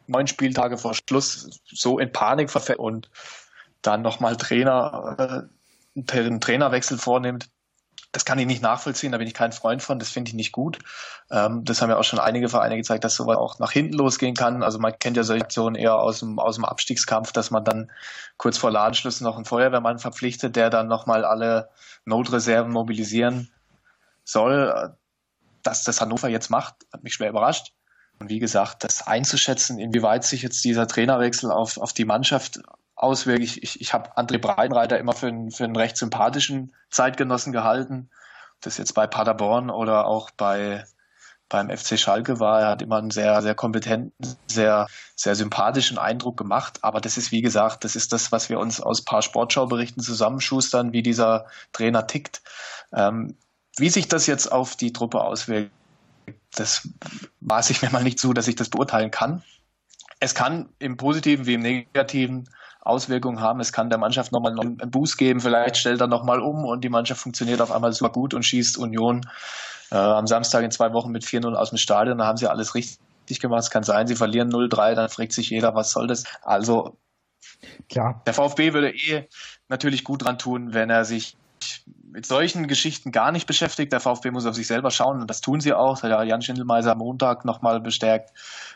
neun 0.07 0.27
Spieltage 0.27 0.79
vor 0.79 0.95
Schluss 0.95 1.61
so 1.67 1.99
in 1.99 2.13
Panik 2.13 2.51
verfällt 2.51 2.79
und 2.79 3.11
dann 3.83 4.03
nochmal 4.03 4.37
Trainer, 4.37 5.49
äh, 5.99 6.19
einen 6.19 6.41
Trainerwechsel 6.41 6.99
vornimmt. 6.99 7.49
das 8.13 8.25
kann 8.25 8.39
ich 8.39 8.47
nicht 8.47 8.63
nachvollziehen, 8.63 9.13
da 9.13 9.19
bin 9.19 9.27
ich 9.27 9.35
kein 9.35 9.53
Freund 9.53 9.83
von, 9.83 9.99
das 9.99 10.09
finde 10.09 10.31
ich 10.31 10.35
nicht 10.35 10.53
gut. 10.53 10.79
Ähm, 11.31 11.65
das 11.65 11.83
haben 11.83 11.91
ja 11.91 11.99
auch 11.99 12.05
schon 12.05 12.19
einige 12.19 12.49
Vereine 12.49 12.77
gezeigt, 12.77 13.05
dass 13.05 13.15
sowas 13.15 13.37
auch 13.37 13.59
nach 13.59 13.73
hinten 13.73 13.93
losgehen 13.93 14.35
kann. 14.35 14.63
Also 14.63 14.79
man 14.79 14.99
kennt 14.99 15.19
ja 15.19 15.23
solche 15.23 15.45
Aktionen 15.45 15.77
eher 15.77 15.97
aus 15.97 16.21
dem, 16.21 16.39
aus 16.39 16.55
dem 16.55 16.65
Abstiegskampf, 16.65 17.33
dass 17.33 17.51
man 17.51 17.65
dann 17.65 17.91
kurz 18.39 18.57
vor 18.57 18.71
Ladenschluss 18.71 19.21
noch 19.21 19.37
einen 19.37 19.45
Feuerwehrmann 19.45 19.99
verpflichtet, 19.99 20.57
der 20.57 20.71
dann 20.71 20.89
nochmal 20.89 21.25
alle 21.27 21.69
Notreserven 22.07 22.73
mobilisieren 22.73 23.51
soll. 24.27 24.97
Dass 25.63 25.83
das 25.83 26.01
Hannover 26.01 26.29
jetzt 26.29 26.51
macht, 26.51 26.75
hat 26.93 27.03
mich 27.03 27.15
schwer 27.15 27.31
überrascht. 27.31 27.73
Und 28.19 28.31
wie 28.31 28.39
gesagt, 28.39 28.85
das 28.85 29.07
einzuschätzen, 29.07 29.79
inwieweit 29.79 30.25
sich 30.25 30.43
jetzt 30.43 30.65
dieser 30.65 30.87
Trainerwechsel 30.87 31.51
auf, 31.51 31.79
auf 31.79 31.93
die 31.93 32.05
Mannschaft 32.05 32.61
auswirkt. 32.95 33.43
Ich, 33.43 33.63
ich, 33.63 33.81
ich 33.81 33.93
habe 33.93 34.17
André 34.17 34.39
Breitenreiter 34.39 34.99
immer 34.99 35.13
für 35.13 35.27
einen, 35.27 35.51
für 35.51 35.65
einen 35.65 35.77
recht 35.77 35.97
sympathischen 35.97 36.75
Zeitgenossen 36.91 37.53
gehalten. 37.53 38.11
Das 38.61 38.79
jetzt 38.79 38.95
bei 38.95 39.07
Paderborn 39.07 39.71
oder 39.71 40.07
auch 40.07 40.31
bei 40.31 40.85
beim 41.49 41.71
FC 41.71 41.99
Schalke 41.99 42.41
war. 42.41 42.61
Er 42.61 42.69
hat 42.69 42.83
immer 42.83 42.97
einen 42.97 43.11
sehr, 43.11 43.41
sehr 43.43 43.55
kompetenten, 43.55 44.37
sehr, 44.47 44.89
sehr 45.15 45.35
sympathischen 45.35 45.99
Eindruck 45.99 46.37
gemacht. 46.37 46.79
Aber 46.83 47.01
das 47.01 47.17
ist, 47.19 47.31
wie 47.31 47.43
gesagt, 47.43 47.85
das 47.85 47.97
ist 47.97 48.13
das, 48.13 48.33
was 48.33 48.49
wir 48.49 48.59
uns 48.59 48.81
aus 48.81 49.05
paar 49.05 49.23
Sportschauberichten 49.23 50.03
zusammenschustern, 50.03 50.93
wie 50.93 51.03
dieser 51.03 51.47
Trainer 51.73 52.07
tickt. 52.07 52.43
Ähm, 52.93 53.37
wie 53.79 53.91
sich 53.91 54.09
das 54.09 54.27
jetzt 54.27 54.51
auf 54.51 54.77
die 54.77 54.93
Truppe 54.93 55.21
auswirkt, 55.21 55.71
das 56.55 56.89
maße 57.41 57.73
ich 57.73 57.83
mir 57.83 57.91
mal 57.91 58.03
nicht 58.03 58.19
zu, 58.19 58.33
dass 58.33 58.49
ich 58.49 58.57
das 58.57 58.69
beurteilen 58.69 59.11
kann. 59.11 59.43
Es 60.19 60.35
kann 60.35 60.69
im 60.79 60.97
Positiven 60.97 61.47
wie 61.47 61.55
im 61.55 61.61
Negativen 61.61 62.49
Auswirkungen 62.81 63.41
haben. 63.41 63.61
Es 63.61 63.73
kann 63.73 63.91
der 63.91 63.99
Mannschaft 63.99 64.33
nochmal 64.33 64.59
einen 64.59 64.91
Boost 64.91 65.19
geben, 65.19 65.41
vielleicht 65.41 65.77
stellt 65.77 66.01
er 66.01 66.07
nochmal 66.07 66.41
um 66.41 66.65
und 66.65 66.83
die 66.83 66.89
Mannschaft 66.89 67.21
funktioniert 67.21 67.61
auf 67.61 67.73
einmal 67.73 67.93
super 67.93 68.11
gut 68.11 68.33
und 68.33 68.45
schießt 68.45 68.79
Union 68.79 69.29
äh, 69.91 69.97
am 69.97 70.27
Samstag 70.27 70.63
in 70.65 70.71
zwei 70.71 70.93
Wochen 70.93 71.11
mit 71.11 71.25
4-0 71.25 71.55
aus 71.55 71.71
dem 71.71 71.79
Stadion. 71.79 72.19
Da 72.19 72.27
haben 72.27 72.39
sie 72.39 72.49
alles 72.49 72.75
richtig 72.75 73.41
gemacht. 73.41 73.65
Es 73.65 73.71
kann 73.71 73.83
sein, 73.83 74.07
sie 74.07 74.17
verlieren 74.17 74.51
0-3, 74.51 74.95
dann 74.95 75.09
fragt 75.09 75.33
sich 75.33 75.51
jeder, 75.51 75.75
was 75.75 75.91
soll 75.91 76.07
das? 76.07 76.25
Also 76.43 76.97
Klar. 77.91 78.23
der 78.25 78.35
VfB 78.35 78.73
würde 78.73 78.95
eh 78.95 79.29
natürlich 79.69 80.05
gut 80.05 80.25
dran 80.25 80.39
tun, 80.39 80.73
wenn 80.73 80.89
er 80.89 81.05
sich 81.05 81.37
mit 82.11 82.25
solchen 82.25 82.67
Geschichten 82.67 83.13
gar 83.13 83.31
nicht 83.31 83.47
beschäftigt. 83.47 83.93
Der 83.93 84.01
VfB 84.01 84.31
muss 84.31 84.47
auf 84.47 84.55
sich 84.55 84.67
selber 84.67 84.91
schauen 84.91 85.21
und 85.21 85.29
das 85.29 85.41
tun 85.43 85.61
sie 85.61 85.75
auch. 85.75 85.95
Das 85.95 86.05
hat 86.05 86.11
ja 86.11 86.23
Jan 86.23 86.41
Schindelmeiser 86.43 86.93
am 86.93 86.99
Montag 86.99 87.45
nochmal 87.45 87.81
bestärkt. 87.81 88.33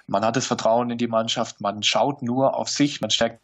Man 0.06 0.24
hat 0.24 0.36
das 0.36 0.46
Vertrauen 0.46 0.90
in 0.90 0.98
die 0.98 1.08
Mannschaft, 1.08 1.60
man 1.60 1.82
schaut 1.82 2.22
nur 2.22 2.54
auf 2.56 2.68
sich, 2.68 3.00
man 3.00 3.10
stärkt 3.10 3.40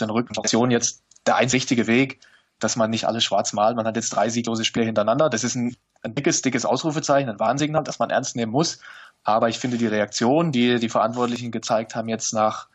den 0.00 0.10
Rücken. 0.10 0.70
Jetzt 0.70 1.02
der 1.26 1.36
einsichtige 1.36 1.86
Weg, 1.86 2.20
dass 2.58 2.76
man 2.76 2.90
nicht 2.90 3.06
alles 3.06 3.24
schwarz 3.24 3.52
malt. 3.52 3.76
Man 3.76 3.86
hat 3.86 3.96
jetzt 3.96 4.10
drei 4.10 4.28
sieglose 4.28 4.64
Spiele 4.64 4.86
hintereinander. 4.86 5.30
Das 5.30 5.44
ist 5.44 5.54
ein, 5.54 5.76
ein 6.02 6.14
dickes, 6.14 6.42
dickes 6.42 6.64
Ausrufezeichen, 6.64 7.30
ein 7.30 7.40
Warnsignal, 7.40 7.84
das 7.84 7.98
man 7.98 8.10
ernst 8.10 8.36
nehmen 8.36 8.52
muss. 8.52 8.78
Aber 9.24 9.48
ich 9.48 9.58
finde 9.58 9.78
die 9.78 9.86
Reaktion, 9.86 10.52
die 10.52 10.78
die 10.78 10.88
Verantwortlichen 10.88 11.50
gezeigt 11.50 11.94
haben 11.94 12.08
jetzt 12.08 12.32
nach 12.32 12.68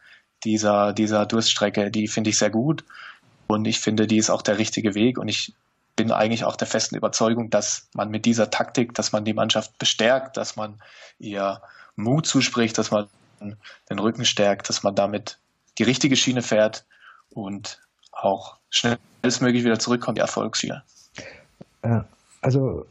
dieser, 0.44 0.94
dieser 0.94 1.26
Durststrecke, 1.26 1.92
die 1.92 2.08
finde 2.08 2.30
ich 2.30 2.38
sehr 2.38 2.50
gut. 2.50 2.84
Und 3.48 3.66
ich 3.66 3.80
finde, 3.80 4.08
die 4.08 4.18
ist 4.18 4.30
auch 4.30 4.42
der 4.42 4.58
richtige 4.58 4.96
Weg. 4.96 5.18
Und 5.18 5.28
ich 5.28 5.54
bin 5.96 6.12
eigentlich 6.12 6.46
auch 6.46 6.56
der 6.56 6.68
festen 6.68 6.96
Überzeugung, 6.96 7.50
dass 7.50 7.88
man 7.94 8.10
mit 8.10 8.26
dieser 8.26 8.50
Taktik, 8.50 8.94
dass 8.94 9.12
man 9.12 9.26
die 9.26 9.34
Mannschaft 9.34 9.78
bestärkt, 9.78 10.38
dass 10.38 10.56
man 10.56 10.82
ihr 11.20 11.62
Mut 11.96 12.26
zuspricht, 12.26 12.78
dass 12.78 12.92
man 12.92 13.08
den 13.90 14.00
Rücken 14.00 14.26
stärkt, 14.26 14.70
dass 14.70 14.84
man 14.84 14.96
damit 14.96 15.38
die 15.78 15.84
richtige 15.84 16.16
Schiene 16.16 16.42
fährt 16.42 16.86
und 17.30 17.80
auch 18.12 18.58
schnellstmöglich 18.70 19.64
wieder 19.64 19.80
zurückkommt, 19.80 20.18
die 20.18 20.22
Erfolgsschiene. 20.22 20.84
Also 22.42 22.86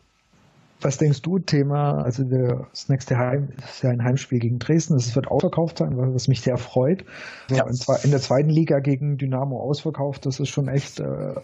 was 0.81 0.99
denkst 0.99 1.23
du, 1.23 1.39
Thema, 1.39 2.03
also 2.03 2.25
das 2.25 2.89
nächste 2.89 3.17
Heim 3.17 3.51
ist 3.59 3.83
ja 3.83 3.91
ein 3.91 4.03
Heimspiel 4.03 4.39
gegen 4.39 4.59
Dresden, 4.59 4.95
das 4.95 5.15
wird 5.15 5.29
ausverkauft 5.29 5.79
sein, 5.79 5.91
was 5.97 6.29
mich 6.29 6.41
sehr 6.41 6.57
freut. 6.57 7.05
Ja. 7.51 7.65
In 8.03 8.11
der 8.11 8.21
zweiten 8.21 8.49
Liga 8.49 8.79
gegen 8.81 9.17
Dynamo 9.17 9.61
ausverkauft, 9.61 10.27
das 10.27 10.41
ist 10.41 10.49
schon 10.49 10.69
echt, 10.69 11.01
äh, 11.01 11.35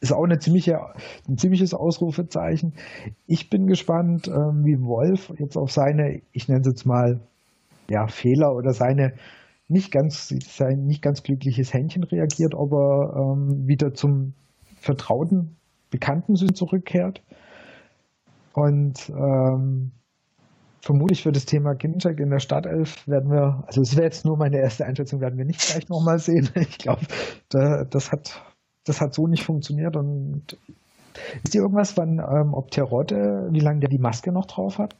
ist 0.00 0.12
auch 0.12 0.24
eine 0.24 0.38
ziemliche, 0.38 0.78
ein 1.28 1.36
ziemliches 1.36 1.74
Ausrufezeichen. 1.74 2.74
Ich 3.26 3.50
bin 3.50 3.66
gespannt, 3.66 4.28
ähm, 4.28 4.64
wie 4.64 4.78
Wolf 4.80 5.32
jetzt 5.38 5.56
auf 5.56 5.70
seine, 5.70 6.22
ich 6.32 6.48
nenne 6.48 6.60
es 6.60 6.66
jetzt 6.66 6.86
mal, 6.86 7.20
ja, 7.90 8.06
Fehler 8.06 8.54
oder 8.54 8.72
seine 8.72 9.14
nicht 9.68 9.90
ganz, 9.90 10.28
sein 10.28 10.84
nicht 10.84 11.02
ganz 11.02 11.22
glückliches 11.22 11.72
Händchen 11.72 12.04
reagiert, 12.04 12.54
ob 12.54 12.72
er 12.72 13.16
ähm, 13.16 13.66
wieder 13.66 13.92
zum 13.92 14.34
vertrauten 14.76 15.56
Bekannten 15.90 16.34
zurückkehrt 16.34 17.22
und 18.54 19.08
ähm, 19.10 19.92
vermutlich 20.80 21.22
für 21.22 21.32
das 21.32 21.44
Thema 21.44 21.74
Ginczek 21.74 22.18
in 22.20 22.30
der 22.30 22.40
Startelf 22.40 23.06
werden 23.06 23.30
wir, 23.30 23.64
also 23.66 23.80
es 23.80 23.94
wäre 23.94 24.04
jetzt 24.04 24.24
nur 24.24 24.36
meine 24.36 24.58
erste 24.58 24.84
Einschätzung, 24.84 25.20
werden 25.20 25.38
wir 25.38 25.44
nicht 25.44 25.60
gleich 25.60 25.88
nochmal 25.88 26.18
sehen. 26.18 26.50
Ich 26.54 26.78
glaube, 26.78 27.02
da, 27.48 27.84
das 27.84 28.12
hat 28.12 28.42
das 28.84 29.00
hat 29.00 29.14
so 29.14 29.26
nicht 29.26 29.44
funktioniert 29.44 29.96
und 29.96 30.58
ist 31.42 31.54
dir 31.54 31.62
irgendwas, 31.62 31.96
wann, 31.96 32.18
ähm, 32.18 32.52
ob 32.54 32.70
Terodde, 32.70 33.48
wie 33.50 33.60
lange 33.60 33.80
der 33.80 33.88
die 33.88 33.98
Maske 33.98 34.32
noch 34.32 34.46
drauf 34.46 34.78
hat? 34.78 34.94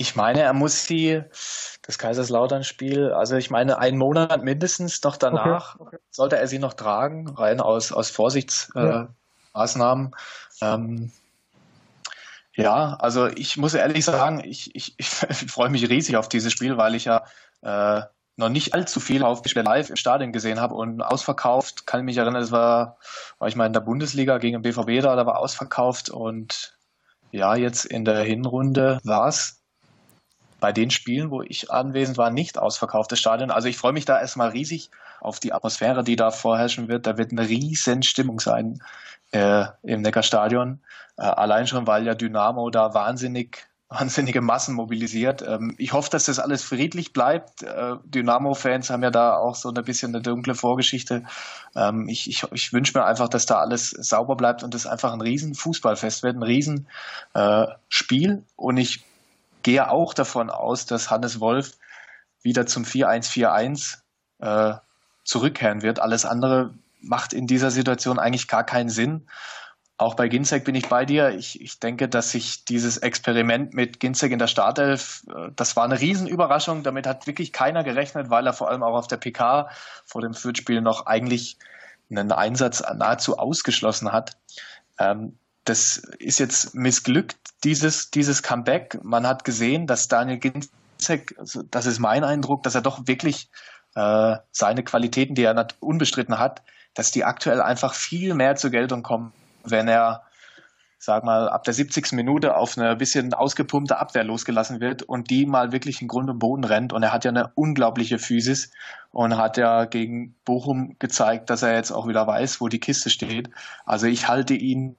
Ich 0.00 0.14
meine, 0.14 0.42
er 0.42 0.52
muss 0.52 0.84
sie, 0.84 1.22
das 1.82 1.98
Kaiserslautern-Spiel, 1.98 3.10
also 3.12 3.36
ich 3.36 3.50
meine, 3.50 3.78
einen 3.78 3.98
Monat 3.98 4.44
mindestens 4.44 5.02
noch 5.02 5.16
danach 5.16 5.74
okay, 5.80 5.96
okay. 5.96 5.98
sollte 6.10 6.36
er 6.36 6.46
sie 6.46 6.60
noch 6.60 6.74
tragen, 6.74 7.28
rein 7.28 7.60
aus, 7.60 7.90
aus 7.92 8.08
Vorsichtsmaßnahmen. 8.10 10.06
Äh, 10.06 10.64
ja. 10.64 10.74
ähm, 10.74 11.10
ja, 12.58 12.94
also 12.94 13.28
ich 13.28 13.56
muss 13.56 13.74
ehrlich 13.74 14.04
sagen, 14.04 14.42
ich, 14.44 14.74
ich, 14.74 14.96
ich 14.98 15.06
freue 15.16 15.70
mich 15.70 15.88
riesig 15.88 16.16
auf 16.16 16.28
dieses 16.28 16.52
Spiel, 16.52 16.76
weil 16.76 16.96
ich 16.96 17.04
ja 17.04 17.24
äh, 17.62 18.02
noch 18.36 18.48
nicht 18.48 18.74
allzu 18.74 18.98
viel 18.98 19.22
auf 19.22 19.42
live 19.54 19.90
im 19.90 19.96
Stadion 19.96 20.32
gesehen 20.32 20.60
habe 20.60 20.74
und 20.74 21.00
ausverkauft, 21.00 21.86
kann 21.86 22.00
ich 22.00 22.04
mich 22.04 22.16
erinnern, 22.16 22.40
das 22.40 22.50
war, 22.50 22.98
war 23.38 23.48
ich 23.48 23.54
mal 23.54 23.66
in 23.66 23.72
der 23.72 23.80
Bundesliga 23.80 24.38
gegen 24.38 24.60
den 24.60 24.62
BVB 24.62 25.02
da, 25.02 25.14
da 25.14 25.24
war 25.24 25.38
ausverkauft 25.38 26.10
und 26.10 26.76
ja, 27.30 27.54
jetzt 27.54 27.84
in 27.84 28.04
der 28.04 28.22
Hinrunde 28.24 28.98
war 29.04 29.28
es 29.28 29.62
bei 30.58 30.72
den 30.72 30.90
Spielen, 30.90 31.30
wo 31.30 31.42
ich 31.42 31.70
anwesend 31.70 32.18
war, 32.18 32.30
nicht 32.30 32.58
ausverkauftes 32.58 33.20
Stadion. 33.20 33.52
Also 33.52 33.68
ich 33.68 33.76
freue 33.76 33.92
mich 33.92 34.04
da 34.04 34.20
erstmal 34.20 34.48
riesig 34.48 34.90
auf 35.20 35.38
die 35.38 35.52
Atmosphäre, 35.52 36.02
die 36.02 36.16
da 36.16 36.32
vorherrschen 36.32 36.88
wird. 36.88 37.06
Da 37.06 37.18
wird 37.18 37.30
eine 37.30 37.48
riesen 37.48 38.02
Stimmung 38.02 38.40
sein 38.40 38.80
äh, 39.32 39.66
im 39.82 40.02
Neckarstadion. 40.02 40.80
Äh, 41.16 41.22
allein 41.22 41.66
schon, 41.66 41.86
weil 41.86 42.06
ja 42.06 42.14
Dynamo 42.14 42.70
da 42.70 42.94
wahnsinnig 42.94 43.68
wahnsinnige 43.88 44.42
Massen 44.42 44.74
mobilisiert. 44.74 45.40
Ähm, 45.40 45.74
ich 45.78 45.94
hoffe, 45.94 46.10
dass 46.10 46.26
das 46.26 46.38
alles 46.38 46.62
friedlich 46.62 47.14
bleibt. 47.14 47.62
Äh, 47.62 47.96
Dynamo-Fans 48.04 48.90
haben 48.90 49.02
ja 49.02 49.10
da 49.10 49.36
auch 49.36 49.54
so 49.54 49.70
ein 49.70 49.84
bisschen 49.84 50.14
eine 50.14 50.22
dunkle 50.22 50.54
Vorgeschichte. 50.54 51.24
Ähm, 51.74 52.06
ich, 52.08 52.28
ich, 52.28 52.44
ich 52.52 52.72
wünsche 52.74 52.98
mir 52.98 53.06
einfach, 53.06 53.30
dass 53.30 53.46
da 53.46 53.60
alles 53.60 53.90
sauber 53.90 54.36
bleibt 54.36 54.62
und 54.62 54.74
es 54.74 54.86
einfach 54.86 55.12
ein 55.14 55.22
riesen 55.22 55.54
Fußballfest 55.54 56.22
wird, 56.22 56.36
ein 56.36 56.42
riesen 56.42 56.86
äh. 57.32 57.66
Und 58.56 58.76
ich 58.76 59.04
gehe 59.62 59.90
auch 59.90 60.12
davon 60.12 60.50
aus, 60.50 60.84
dass 60.84 61.10
Hannes 61.10 61.40
Wolf 61.40 61.72
wieder 62.42 62.66
zum 62.66 62.84
4-1-4-1 62.84 63.98
äh, 64.40 64.74
zurückkehren 65.24 65.82
wird. 65.82 65.98
Alles 65.98 66.26
andere 66.26 66.74
macht 67.00 67.32
in 67.32 67.46
dieser 67.46 67.70
Situation 67.70 68.18
eigentlich 68.18 68.48
gar 68.48 68.64
keinen 68.64 68.88
Sinn. 68.88 69.26
Auch 69.96 70.14
bei 70.14 70.28
Ginzek 70.28 70.64
bin 70.64 70.76
ich 70.76 70.88
bei 70.88 71.04
dir. 71.04 71.30
Ich, 71.30 71.60
ich 71.60 71.80
denke, 71.80 72.08
dass 72.08 72.30
sich 72.30 72.64
dieses 72.64 72.98
Experiment 72.98 73.74
mit 73.74 73.98
Ginzek 73.98 74.30
in 74.30 74.38
der 74.38 74.46
Startelf, 74.46 75.24
äh, 75.28 75.50
das 75.56 75.74
war 75.74 75.84
eine 75.84 76.00
Riesenüberraschung. 76.00 76.84
Damit 76.84 77.06
hat 77.06 77.26
wirklich 77.26 77.52
keiner 77.52 77.82
gerechnet, 77.82 78.30
weil 78.30 78.46
er 78.46 78.52
vor 78.52 78.70
allem 78.70 78.84
auch 78.84 78.96
auf 78.96 79.08
der 79.08 79.16
PK 79.16 79.70
vor 80.06 80.22
dem 80.22 80.34
Fürth-Spiel 80.34 80.80
noch 80.82 81.06
eigentlich 81.06 81.58
einen 82.10 82.30
Einsatz 82.30 82.80
nahezu 82.94 83.38
ausgeschlossen 83.38 84.12
hat. 84.12 84.36
Ähm, 85.00 85.36
das 85.64 85.96
ist 86.18 86.38
jetzt 86.38 86.74
missglückt, 86.74 87.36
dieses, 87.64 88.10
dieses 88.10 88.42
Comeback. 88.42 89.00
Man 89.02 89.26
hat 89.26 89.44
gesehen, 89.44 89.88
dass 89.88 90.06
Daniel 90.06 90.38
Ginzek, 90.38 91.34
also 91.38 91.62
das 91.62 91.86
ist 91.86 91.98
mein 91.98 92.22
Eindruck, 92.22 92.62
dass 92.62 92.76
er 92.76 92.82
doch 92.82 93.06
wirklich 93.06 93.50
äh, 93.94 94.36
seine 94.52 94.84
Qualitäten, 94.84 95.34
die 95.34 95.42
er 95.42 95.66
unbestritten 95.80 96.38
hat, 96.38 96.62
dass 96.94 97.10
die 97.10 97.24
aktuell 97.24 97.60
einfach 97.60 97.94
viel 97.94 98.34
mehr 98.34 98.56
zur 98.56 98.70
Geltung 98.70 99.02
kommen 99.02 99.32
wenn 99.70 99.88
er, 99.88 100.22
sag 100.98 101.24
mal, 101.24 101.48
ab 101.48 101.64
der 101.64 101.74
70. 101.74 102.12
Minute 102.12 102.56
auf 102.56 102.76
eine 102.76 102.96
bisschen 102.96 103.32
ausgepumpte 103.34 103.98
Abwehr 103.98 104.24
losgelassen 104.24 104.80
wird 104.80 105.02
und 105.02 105.30
die 105.30 105.46
mal 105.46 105.72
wirklich 105.72 106.02
in 106.02 106.08
Grund 106.08 106.28
und 106.30 106.38
Boden 106.38 106.64
rennt. 106.64 106.92
Und 106.92 107.02
er 107.02 107.12
hat 107.12 107.24
ja 107.24 107.30
eine 107.30 107.52
unglaubliche 107.54 108.18
Physis 108.18 108.70
und 109.12 109.36
hat 109.36 109.56
ja 109.56 109.84
gegen 109.84 110.34
Bochum 110.44 110.96
gezeigt, 110.98 111.50
dass 111.50 111.62
er 111.62 111.74
jetzt 111.74 111.92
auch 111.92 112.08
wieder 112.08 112.26
weiß, 112.26 112.60
wo 112.60 112.68
die 112.68 112.80
Kiste 112.80 113.10
steht. 113.10 113.50
Also 113.84 114.06
ich 114.06 114.28
halte 114.28 114.54
ihn 114.54 114.96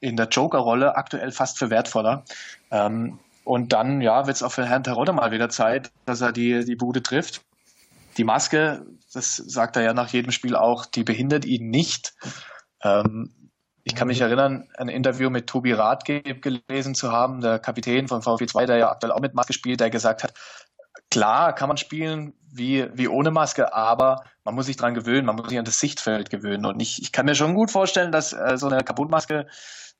in 0.00 0.16
der 0.16 0.28
Joker-Rolle 0.28 0.96
aktuell 0.96 1.30
fast 1.30 1.58
für 1.58 1.70
wertvoller. 1.70 2.24
Ähm, 2.70 3.18
und 3.44 3.74
dann, 3.74 4.00
ja, 4.00 4.26
wird 4.26 4.36
es 4.36 4.42
auch 4.42 4.52
für 4.52 4.66
Herrn 4.66 4.84
Terodde 4.84 5.12
mal 5.12 5.30
wieder 5.30 5.50
Zeit, 5.50 5.92
dass 6.06 6.22
er 6.22 6.32
die, 6.32 6.64
die 6.64 6.76
Bude 6.76 7.02
trifft. 7.02 7.42
Die 8.16 8.24
Maske, 8.24 8.86
das 9.12 9.36
sagt 9.36 9.76
er 9.76 9.82
ja 9.82 9.94
nach 9.94 10.08
jedem 10.08 10.32
Spiel 10.32 10.56
auch, 10.56 10.86
die 10.86 11.04
behindert 11.04 11.44
ihn 11.44 11.70
nicht. 11.70 12.14
Ähm, 12.82 13.50
ich 13.84 13.94
kann 13.94 14.08
mich 14.08 14.20
erinnern, 14.20 14.68
ein 14.78 14.88
Interview 14.88 15.28
mit 15.28 15.46
Tobi 15.46 15.72
Rathge 15.72 16.22
gelesen 16.22 16.94
zu 16.94 17.12
haben, 17.12 17.40
der 17.40 17.58
Kapitän 17.58 18.08
von 18.08 18.22
VfB 18.22 18.46
2, 18.46 18.66
der 18.66 18.76
ja 18.78 18.90
aktuell 18.90 19.12
auch 19.12 19.20
mit 19.20 19.34
Maske 19.34 19.52
spielt, 19.52 19.80
der 19.80 19.90
gesagt 19.90 20.24
hat, 20.24 20.32
klar 21.10 21.54
kann 21.54 21.68
man 21.68 21.76
spielen 21.76 22.32
wie, 22.50 22.88
wie 22.94 23.08
ohne 23.08 23.30
Maske, 23.30 23.74
aber 23.74 24.24
man 24.44 24.54
muss 24.54 24.66
sich 24.66 24.76
dran 24.76 24.94
gewöhnen, 24.94 25.26
man 25.26 25.36
muss 25.36 25.48
sich 25.48 25.58
an 25.58 25.64
das 25.64 25.80
Sichtfeld 25.80 26.30
gewöhnen. 26.30 26.64
Und 26.64 26.80
ich, 26.80 27.02
ich 27.02 27.12
kann 27.12 27.26
mir 27.26 27.34
schon 27.34 27.54
gut 27.54 27.70
vorstellen, 27.70 28.12
dass 28.12 28.32
äh, 28.32 28.56
so 28.56 28.68
eine 28.68 28.82
Kaputtmaske 28.82 29.46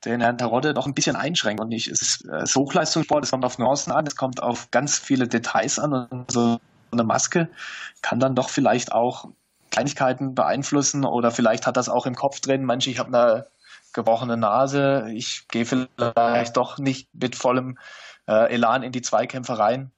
den 0.04 0.20
Herrn 0.20 0.38
Tarotte 0.38 0.72
noch 0.74 0.86
ein 0.86 0.94
bisschen 0.94 1.16
einschränkt. 1.16 1.60
Und 1.60 1.68
nicht, 1.68 1.88
es 1.88 2.00
ist 2.00 2.24
äh, 2.26 2.44
Hochleistungssport, 2.46 3.24
es 3.24 3.30
kommt 3.30 3.44
auf 3.44 3.58
Nuancen 3.58 3.92
an, 3.92 4.06
es 4.06 4.16
kommt 4.16 4.42
auf 4.42 4.70
ganz 4.70 4.98
viele 4.98 5.28
Details 5.28 5.78
an 5.78 5.92
und 5.92 6.30
so 6.30 6.58
eine 6.94 7.04
Maske 7.04 7.48
kann 8.02 8.20
dann 8.20 8.34
doch 8.34 8.48
vielleicht 8.48 8.92
auch 8.92 9.28
Kleinigkeiten 9.70 10.34
beeinflussen 10.34 11.04
oder 11.04 11.30
vielleicht 11.30 11.66
hat 11.66 11.76
das 11.76 11.88
auch 11.88 12.06
im 12.06 12.14
Kopf 12.14 12.40
drin. 12.40 12.64
Manche, 12.64 12.90
ich 12.90 12.98
habe 12.98 13.08
eine 13.08 13.46
gebrochene 13.92 14.36
Nase, 14.36 15.06
ich 15.12 15.48
gehe 15.48 15.64
vielleicht 15.64 16.56
doch 16.56 16.78
nicht 16.78 17.08
mit 17.14 17.36
vollem 17.36 17.78
äh, 18.26 18.52
Elan 18.52 18.82
in 18.82 18.92
die 18.92 19.02
Zweikämpfe 19.02 19.58
rein. 19.58 19.90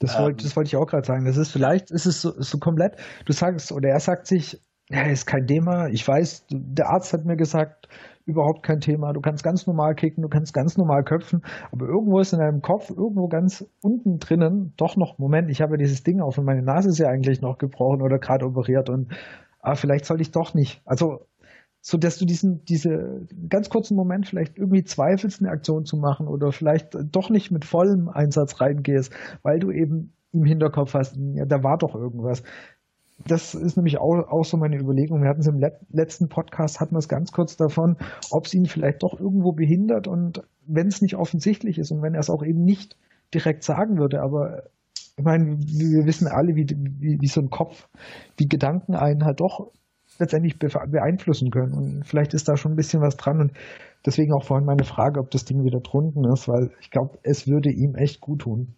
Das 0.00 0.18
wollte, 0.18 0.40
ähm, 0.40 0.44
das 0.44 0.56
wollte 0.56 0.68
ich 0.68 0.76
auch 0.76 0.86
gerade 0.86 1.06
sagen. 1.06 1.24
Das 1.24 1.36
ist 1.36 1.52
vielleicht, 1.52 1.90
ist 1.90 2.06
es 2.06 2.22
so, 2.22 2.32
so 2.40 2.58
komplett, 2.58 2.96
du 3.24 3.32
sagst, 3.32 3.70
oder 3.72 3.88
er 3.88 4.00
sagt 4.00 4.26
sich, 4.26 4.60
ja, 4.88 5.02
ist 5.02 5.26
kein 5.26 5.46
Thema. 5.46 5.88
Ich 5.88 6.06
weiß, 6.06 6.46
der 6.50 6.88
Arzt 6.88 7.12
hat 7.12 7.24
mir 7.24 7.36
gesagt, 7.36 7.88
überhaupt 8.26 8.62
kein 8.62 8.80
Thema. 8.80 9.12
Du 9.12 9.20
kannst 9.20 9.42
ganz 9.42 9.66
normal 9.66 9.94
kicken, 9.94 10.22
du 10.22 10.28
kannst 10.28 10.54
ganz 10.54 10.76
normal 10.76 11.04
köpfen, 11.04 11.42
aber 11.70 11.86
irgendwo 11.86 12.20
ist 12.20 12.32
in 12.32 12.38
deinem 12.38 12.62
Kopf, 12.62 12.90
irgendwo 12.90 13.28
ganz 13.28 13.66
unten 13.82 14.18
drinnen, 14.18 14.72
doch 14.76 14.96
noch, 14.96 15.18
Moment, 15.18 15.50
ich 15.50 15.60
habe 15.60 15.78
dieses 15.78 16.02
Ding 16.02 16.20
auf 16.20 16.38
und 16.38 16.44
meine 16.44 16.62
Nase 16.62 16.90
ist 16.90 16.98
ja 16.98 17.08
eigentlich 17.08 17.40
noch 17.40 17.58
gebrochen 17.58 18.02
oder 18.02 18.18
gerade 18.18 18.46
operiert 18.46 18.90
und 18.90 19.12
ah, 19.60 19.74
vielleicht 19.74 20.04
sollte 20.04 20.22
ich 20.22 20.30
doch 20.30 20.54
nicht. 20.54 20.82
Also, 20.84 21.26
so 21.80 21.98
dass 21.98 22.16
du 22.16 22.24
diesen, 22.24 22.64
diese 22.64 23.26
ganz 23.48 23.68
kurzen 23.68 23.96
Moment 23.96 24.28
vielleicht 24.28 24.56
irgendwie 24.56 24.84
zweifelst, 24.84 25.40
eine 25.40 25.50
Aktion 25.50 25.84
zu 25.84 25.96
machen 25.96 26.28
oder 26.28 26.52
vielleicht 26.52 26.96
doch 27.10 27.28
nicht 27.28 27.50
mit 27.50 27.64
vollem 27.64 28.08
Einsatz 28.08 28.60
reingehst, 28.60 29.12
weil 29.42 29.58
du 29.58 29.72
eben 29.72 30.12
im 30.32 30.44
Hinterkopf 30.44 30.94
hast, 30.94 31.16
ja, 31.34 31.44
da 31.44 31.62
war 31.62 31.78
doch 31.78 31.94
irgendwas 31.94 32.42
das 33.26 33.54
ist 33.54 33.76
nämlich 33.76 33.98
auch, 33.98 34.28
auch 34.28 34.44
so 34.44 34.56
meine 34.56 34.78
Überlegung. 34.78 35.22
Wir 35.22 35.28
hatten 35.28 35.40
es 35.40 35.46
im 35.46 35.60
letzten 35.90 36.28
Podcast, 36.28 36.80
hatten 36.80 36.94
wir 36.94 36.98
es 36.98 37.08
ganz 37.08 37.32
kurz 37.32 37.56
davon, 37.56 37.96
ob 38.30 38.46
es 38.46 38.54
ihn 38.54 38.66
vielleicht 38.66 39.02
doch 39.02 39.18
irgendwo 39.18 39.52
behindert 39.52 40.08
und 40.08 40.42
wenn 40.66 40.86
es 40.86 41.02
nicht 41.02 41.16
offensichtlich 41.16 41.78
ist 41.78 41.90
und 41.90 42.02
wenn 42.02 42.14
er 42.14 42.20
es 42.20 42.30
auch 42.30 42.42
eben 42.42 42.64
nicht 42.64 42.96
direkt 43.34 43.64
sagen 43.64 43.98
würde, 43.98 44.20
aber 44.22 44.64
ich 45.16 45.24
meine, 45.24 45.58
wir 45.58 46.06
wissen 46.06 46.26
alle, 46.26 46.54
wie, 46.54 46.66
wie, 46.68 47.18
wie 47.20 47.26
so 47.26 47.40
ein 47.40 47.50
Kopf, 47.50 47.88
wie 48.36 48.48
Gedanken 48.48 48.94
einen 48.94 49.24
halt 49.24 49.40
doch 49.40 49.70
letztendlich 50.18 50.58
beeinflussen 50.58 51.50
können. 51.50 51.74
Und 51.74 52.06
vielleicht 52.06 52.34
ist 52.34 52.48
da 52.48 52.56
schon 52.56 52.72
ein 52.72 52.76
bisschen 52.76 53.02
was 53.02 53.16
dran. 53.16 53.40
Und 53.40 53.52
deswegen 54.06 54.32
auch 54.32 54.44
vorhin 54.44 54.66
meine 54.66 54.84
Frage, 54.84 55.20
ob 55.20 55.30
das 55.30 55.44
Ding 55.44 55.64
wieder 55.64 55.80
drunten 55.80 56.24
ist, 56.32 56.48
weil 56.48 56.70
ich 56.80 56.90
glaube, 56.90 57.18
es 57.22 57.46
würde 57.46 57.70
ihm 57.70 57.94
echt 57.94 58.20
gut 58.20 58.40
tun. 58.40 58.74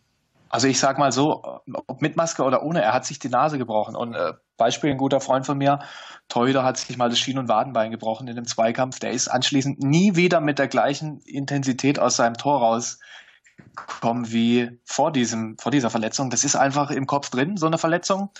Also 0.48 0.68
ich 0.68 0.78
sag 0.78 0.98
mal 0.98 1.10
so, 1.10 1.60
ob 1.86 2.00
mit 2.00 2.16
Maske 2.16 2.42
oder 2.44 2.62
ohne, 2.62 2.82
er 2.82 2.92
hat 2.92 3.04
sich 3.04 3.18
die 3.18 3.28
Nase 3.28 3.58
gebrochen. 3.58 3.96
Und 3.96 4.14
äh, 4.14 4.34
Beispiel, 4.56 4.90
ein 4.90 4.98
guter 4.98 5.20
Freund 5.20 5.46
von 5.46 5.58
mir, 5.58 5.80
Torhüter 6.28 6.62
hat 6.62 6.76
sich 6.76 6.96
mal 6.96 7.10
das 7.10 7.18
Schien- 7.18 7.38
und 7.38 7.48
Wadenbein 7.48 7.90
gebrochen 7.90 8.28
in 8.28 8.36
einem 8.36 8.46
Zweikampf. 8.46 9.00
Der 9.00 9.10
ist 9.10 9.28
anschließend 9.28 9.82
nie 9.82 10.14
wieder 10.16 10.40
mit 10.40 10.58
der 10.58 10.68
gleichen 10.68 11.20
Intensität 11.22 11.98
aus 11.98 12.16
seinem 12.16 12.36
Tor 12.36 12.60
rausgekommen 12.60 14.30
wie 14.30 14.78
vor 14.84 15.10
diesem, 15.10 15.58
vor 15.58 15.72
dieser 15.72 15.90
Verletzung. 15.90 16.30
Das 16.30 16.44
ist 16.44 16.56
einfach 16.56 16.90
im 16.90 17.06
Kopf 17.06 17.30
drin, 17.30 17.56
so 17.56 17.66
eine 17.66 17.78
Verletzung. 17.78 18.30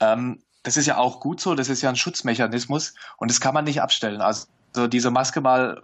Ähm, 0.00 0.42
das 0.62 0.76
ist 0.76 0.86
ja 0.86 0.98
auch 0.98 1.20
gut 1.20 1.40
so, 1.40 1.54
das 1.54 1.68
ist 1.68 1.82
ja 1.82 1.88
ein 1.88 1.96
Schutzmechanismus 1.96 2.94
und 3.16 3.30
das 3.30 3.40
kann 3.40 3.54
man 3.54 3.64
nicht 3.64 3.80
abstellen. 3.80 4.20
Also 4.20 4.46
diese 4.88 5.10
Maske 5.10 5.40
mal 5.40 5.82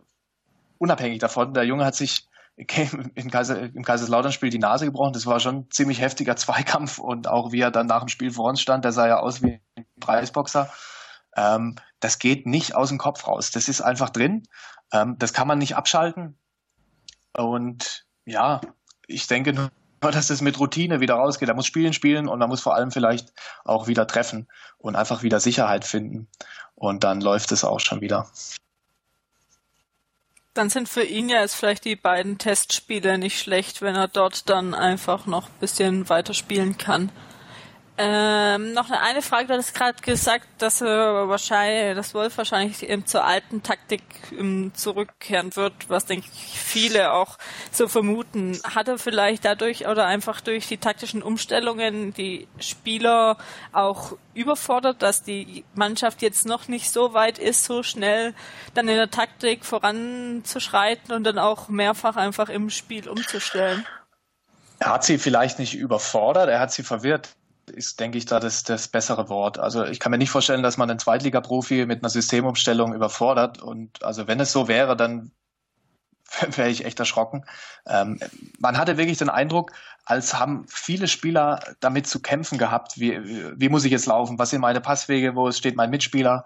unabhängig 0.78 1.20
davon, 1.20 1.54
der 1.54 1.64
Junge 1.64 1.84
hat 1.84 1.94
sich 1.94 2.28
im, 2.56 3.30
Kaiser, 3.30 3.62
im 3.62 3.84
Kaiserslautern-Spiel 3.84 4.50
die 4.50 4.58
Nase 4.58 4.86
gebrochen. 4.86 5.12
Das 5.12 5.26
war 5.26 5.40
schon 5.40 5.56
ein 5.56 5.70
ziemlich 5.70 6.00
heftiger 6.00 6.36
Zweikampf 6.36 6.98
und 6.98 7.28
auch 7.28 7.52
wie 7.52 7.60
er 7.60 7.70
dann 7.70 7.86
nach 7.86 8.00
dem 8.00 8.08
Spiel 8.08 8.30
vor 8.30 8.48
uns 8.48 8.60
stand, 8.60 8.84
der 8.84 8.92
sah 8.92 9.06
ja 9.06 9.18
aus 9.18 9.42
wie 9.42 9.60
ein 9.76 9.86
Preisboxer. 10.00 10.70
Ähm, 11.36 11.76
das 12.00 12.18
geht 12.18 12.46
nicht 12.46 12.74
aus 12.74 12.88
dem 12.88 12.98
Kopf 12.98 13.26
raus. 13.26 13.50
Das 13.50 13.68
ist 13.68 13.82
einfach 13.82 14.10
drin. 14.10 14.44
Ähm, 14.92 15.16
das 15.18 15.34
kann 15.34 15.46
man 15.46 15.58
nicht 15.58 15.76
abschalten. 15.76 16.38
Und 17.34 18.06
ja, 18.24 18.62
ich 19.06 19.26
denke 19.26 19.52
nur, 19.52 19.70
dass 20.00 20.30
es 20.30 20.40
mit 20.40 20.58
Routine 20.58 21.00
wieder 21.00 21.14
rausgeht. 21.14 21.48
Er 21.48 21.54
muss 21.54 21.66
spielen, 21.66 21.92
spielen 21.92 22.26
und 22.26 22.40
er 22.40 22.48
muss 22.48 22.62
vor 22.62 22.74
allem 22.74 22.90
vielleicht 22.90 23.32
auch 23.64 23.86
wieder 23.86 24.06
treffen 24.06 24.48
und 24.78 24.96
einfach 24.96 25.22
wieder 25.22 25.40
Sicherheit 25.40 25.84
finden. 25.84 26.28
Und 26.74 27.04
dann 27.04 27.20
läuft 27.20 27.52
es 27.52 27.64
auch 27.64 27.80
schon 27.80 28.00
wieder. 28.00 28.30
Dann 30.56 30.70
sind 30.70 30.88
für 30.88 31.02
ihn 31.02 31.28
ja 31.28 31.42
jetzt 31.42 31.54
vielleicht 31.54 31.84
die 31.84 31.96
beiden 31.96 32.38
Testspiele 32.38 33.18
nicht 33.18 33.38
schlecht, 33.38 33.82
wenn 33.82 33.94
er 33.94 34.08
dort 34.08 34.48
dann 34.48 34.72
einfach 34.72 35.26
noch 35.26 35.48
ein 35.48 35.58
bisschen 35.60 36.08
weiterspielen 36.08 36.78
kann. 36.78 37.12
Ähm, 37.98 38.74
noch 38.74 38.90
eine, 38.90 39.22
Frage, 39.22 39.46
du 39.46 39.54
hast 39.54 39.74
gerade 39.74 40.02
gesagt, 40.02 40.46
dass 40.58 40.82
er 40.82 41.28
wahrscheinlich, 41.28 41.96
dass 41.96 42.12
Wolf 42.12 42.36
wahrscheinlich 42.36 42.86
eben 42.86 43.06
zur 43.06 43.24
alten 43.24 43.62
Taktik 43.62 44.02
ähm, 44.38 44.72
zurückkehren 44.74 45.56
wird, 45.56 45.72
was 45.88 46.04
denke 46.04 46.26
ich 46.30 46.60
viele 46.60 47.12
auch 47.12 47.38
so 47.72 47.88
vermuten. 47.88 48.60
Hat 48.64 48.88
er 48.88 48.98
vielleicht 48.98 49.46
dadurch 49.46 49.88
oder 49.88 50.04
einfach 50.04 50.42
durch 50.42 50.66
die 50.68 50.76
taktischen 50.76 51.22
Umstellungen 51.22 52.12
die 52.12 52.48
Spieler 52.58 53.38
auch 53.72 54.12
überfordert, 54.34 55.00
dass 55.00 55.22
die 55.22 55.64
Mannschaft 55.74 56.20
jetzt 56.20 56.44
noch 56.44 56.68
nicht 56.68 56.90
so 56.90 57.14
weit 57.14 57.38
ist, 57.38 57.64
so 57.64 57.82
schnell 57.82 58.34
dann 58.74 58.88
in 58.88 58.96
der 58.96 59.10
Taktik 59.10 59.64
voranzuschreiten 59.64 61.14
und 61.14 61.24
dann 61.24 61.38
auch 61.38 61.68
mehrfach 61.68 62.16
einfach 62.16 62.50
im 62.50 62.68
Spiel 62.68 63.08
umzustellen? 63.08 63.86
Er 64.80 64.90
hat 64.90 65.04
sie 65.04 65.16
vielleicht 65.16 65.58
nicht 65.58 65.74
überfordert, 65.74 66.50
er 66.50 66.60
hat 66.60 66.72
sie 66.72 66.82
verwirrt 66.82 67.30
ist, 67.70 68.00
denke 68.00 68.18
ich, 68.18 68.26
da 68.26 68.40
das, 68.40 68.64
das 68.64 68.88
bessere 68.88 69.28
Wort. 69.28 69.58
Also 69.58 69.84
ich 69.84 70.00
kann 70.00 70.10
mir 70.10 70.18
nicht 70.18 70.30
vorstellen, 70.30 70.62
dass 70.62 70.76
man 70.76 70.90
einen 70.90 70.98
Zweitliga-Profi 70.98 71.86
mit 71.86 72.02
einer 72.02 72.10
Systemumstellung 72.10 72.94
überfordert. 72.94 73.62
Und 73.62 74.02
also 74.02 74.26
wenn 74.26 74.40
es 74.40 74.52
so 74.52 74.68
wäre, 74.68 74.96
dann 74.96 75.32
wäre 76.56 76.68
ich 76.68 76.84
echt 76.84 76.98
erschrocken. 76.98 77.44
Ähm, 77.86 78.18
man 78.58 78.78
hatte 78.78 78.96
wirklich 78.96 79.18
den 79.18 79.30
Eindruck, 79.30 79.72
als 80.04 80.38
haben 80.38 80.64
viele 80.68 81.08
Spieler 81.08 81.60
damit 81.80 82.06
zu 82.06 82.20
kämpfen 82.20 82.58
gehabt, 82.58 82.98
wie, 82.98 83.18
wie 83.58 83.68
muss 83.68 83.84
ich 83.84 83.92
jetzt 83.92 84.06
laufen, 84.06 84.38
was 84.38 84.50
sind 84.50 84.60
meine 84.60 84.80
Passwege, 84.80 85.34
wo 85.34 85.50
steht 85.52 85.76
mein 85.76 85.90
Mitspieler. 85.90 86.44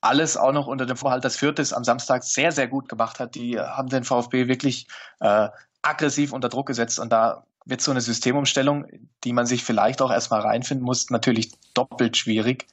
Alles 0.00 0.36
auch 0.36 0.52
noch 0.52 0.66
unter 0.66 0.84
dem 0.84 0.96
Vorhalt, 0.96 1.24
dass 1.24 1.36
Fürth 1.36 1.60
es 1.60 1.72
am 1.72 1.84
Samstag 1.84 2.24
sehr, 2.24 2.50
sehr 2.50 2.66
gut 2.66 2.88
gemacht 2.88 3.20
hat. 3.20 3.34
Die 3.36 3.58
haben 3.58 3.88
den 3.88 4.04
VfB 4.04 4.48
wirklich 4.48 4.88
äh, 5.20 5.48
aggressiv 5.82 6.32
unter 6.32 6.48
Druck 6.48 6.66
gesetzt 6.66 6.98
und 6.98 7.12
da 7.12 7.44
wird 7.64 7.80
so 7.80 7.90
eine 7.90 8.00
Systemumstellung, 8.00 8.86
die 9.24 9.32
man 9.32 9.46
sich 9.46 9.64
vielleicht 9.64 10.02
auch 10.02 10.10
erstmal 10.10 10.40
reinfinden 10.40 10.84
muss, 10.84 11.10
natürlich 11.10 11.52
doppelt 11.74 12.16
schwierig. 12.16 12.66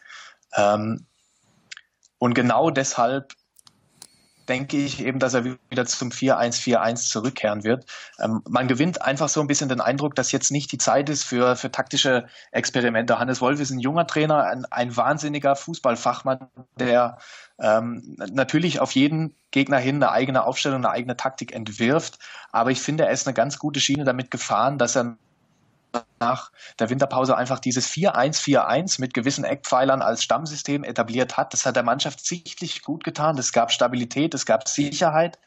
Ähm, 0.55 1.05
und 2.17 2.33
genau 2.33 2.69
deshalb 2.69 3.33
denke 4.49 4.77
ich 4.77 5.05
eben, 5.05 5.19
dass 5.19 5.35
er 5.35 5.45
wieder 5.45 5.85
zum 5.85 6.09
4-1-4-1 6.09 7.09
zurückkehren 7.09 7.63
wird. 7.63 7.85
Ähm, 8.19 8.41
man 8.49 8.67
gewinnt 8.67 9.01
einfach 9.01 9.29
so 9.29 9.39
ein 9.41 9.47
bisschen 9.47 9.69
den 9.69 9.79
Eindruck, 9.79 10.15
dass 10.15 10.31
jetzt 10.31 10.51
nicht 10.51 10.71
die 10.71 10.77
Zeit 10.77 11.07
ist 11.09 11.23
für, 11.23 11.55
für 11.55 11.71
taktische 11.71 12.27
Experimente. 12.51 13.19
Hannes 13.19 13.41
Wolf 13.41 13.59
ist 13.59 13.69
ein 13.69 13.79
junger 13.79 14.07
Trainer, 14.07 14.43
ein, 14.43 14.65
ein 14.65 14.97
wahnsinniger 14.97 15.55
Fußballfachmann, 15.55 16.49
der 16.79 17.19
ähm, 17.59 18.15
natürlich 18.31 18.79
auf 18.79 18.93
jeden 18.93 19.35
Gegner 19.51 19.77
hin 19.77 19.97
eine 19.97 20.11
eigene 20.11 20.43
Aufstellung, 20.45 20.79
eine 20.83 20.91
eigene 20.91 21.15
Taktik 21.15 21.53
entwirft. 21.53 22.19
Aber 22.51 22.71
ich 22.71 22.81
finde, 22.81 23.05
er 23.05 23.11
ist 23.11 23.27
eine 23.27 23.33
ganz 23.33 23.59
gute 23.59 23.79
Schiene 23.79 24.03
damit 24.03 24.31
gefahren, 24.31 24.77
dass 24.77 24.95
er 24.95 25.17
nach 26.19 26.51
der 26.79 26.89
Winterpause 26.89 27.35
einfach 27.35 27.59
dieses 27.59 27.89
4-1-4-1 27.89 28.99
mit 29.01 29.13
gewissen 29.13 29.43
Eckpfeilern 29.43 30.01
als 30.01 30.23
Stammsystem 30.23 30.83
etabliert 30.83 31.37
hat. 31.37 31.53
Das 31.53 31.65
hat 31.65 31.75
der 31.75 31.83
Mannschaft 31.83 32.25
sichtlich 32.25 32.81
gut 32.81 33.03
getan. 33.03 33.37
Es 33.37 33.51
gab 33.51 33.71
Stabilität, 33.71 34.33
es 34.33 34.45
gab 34.45 34.67
Sicherheit 34.67 35.39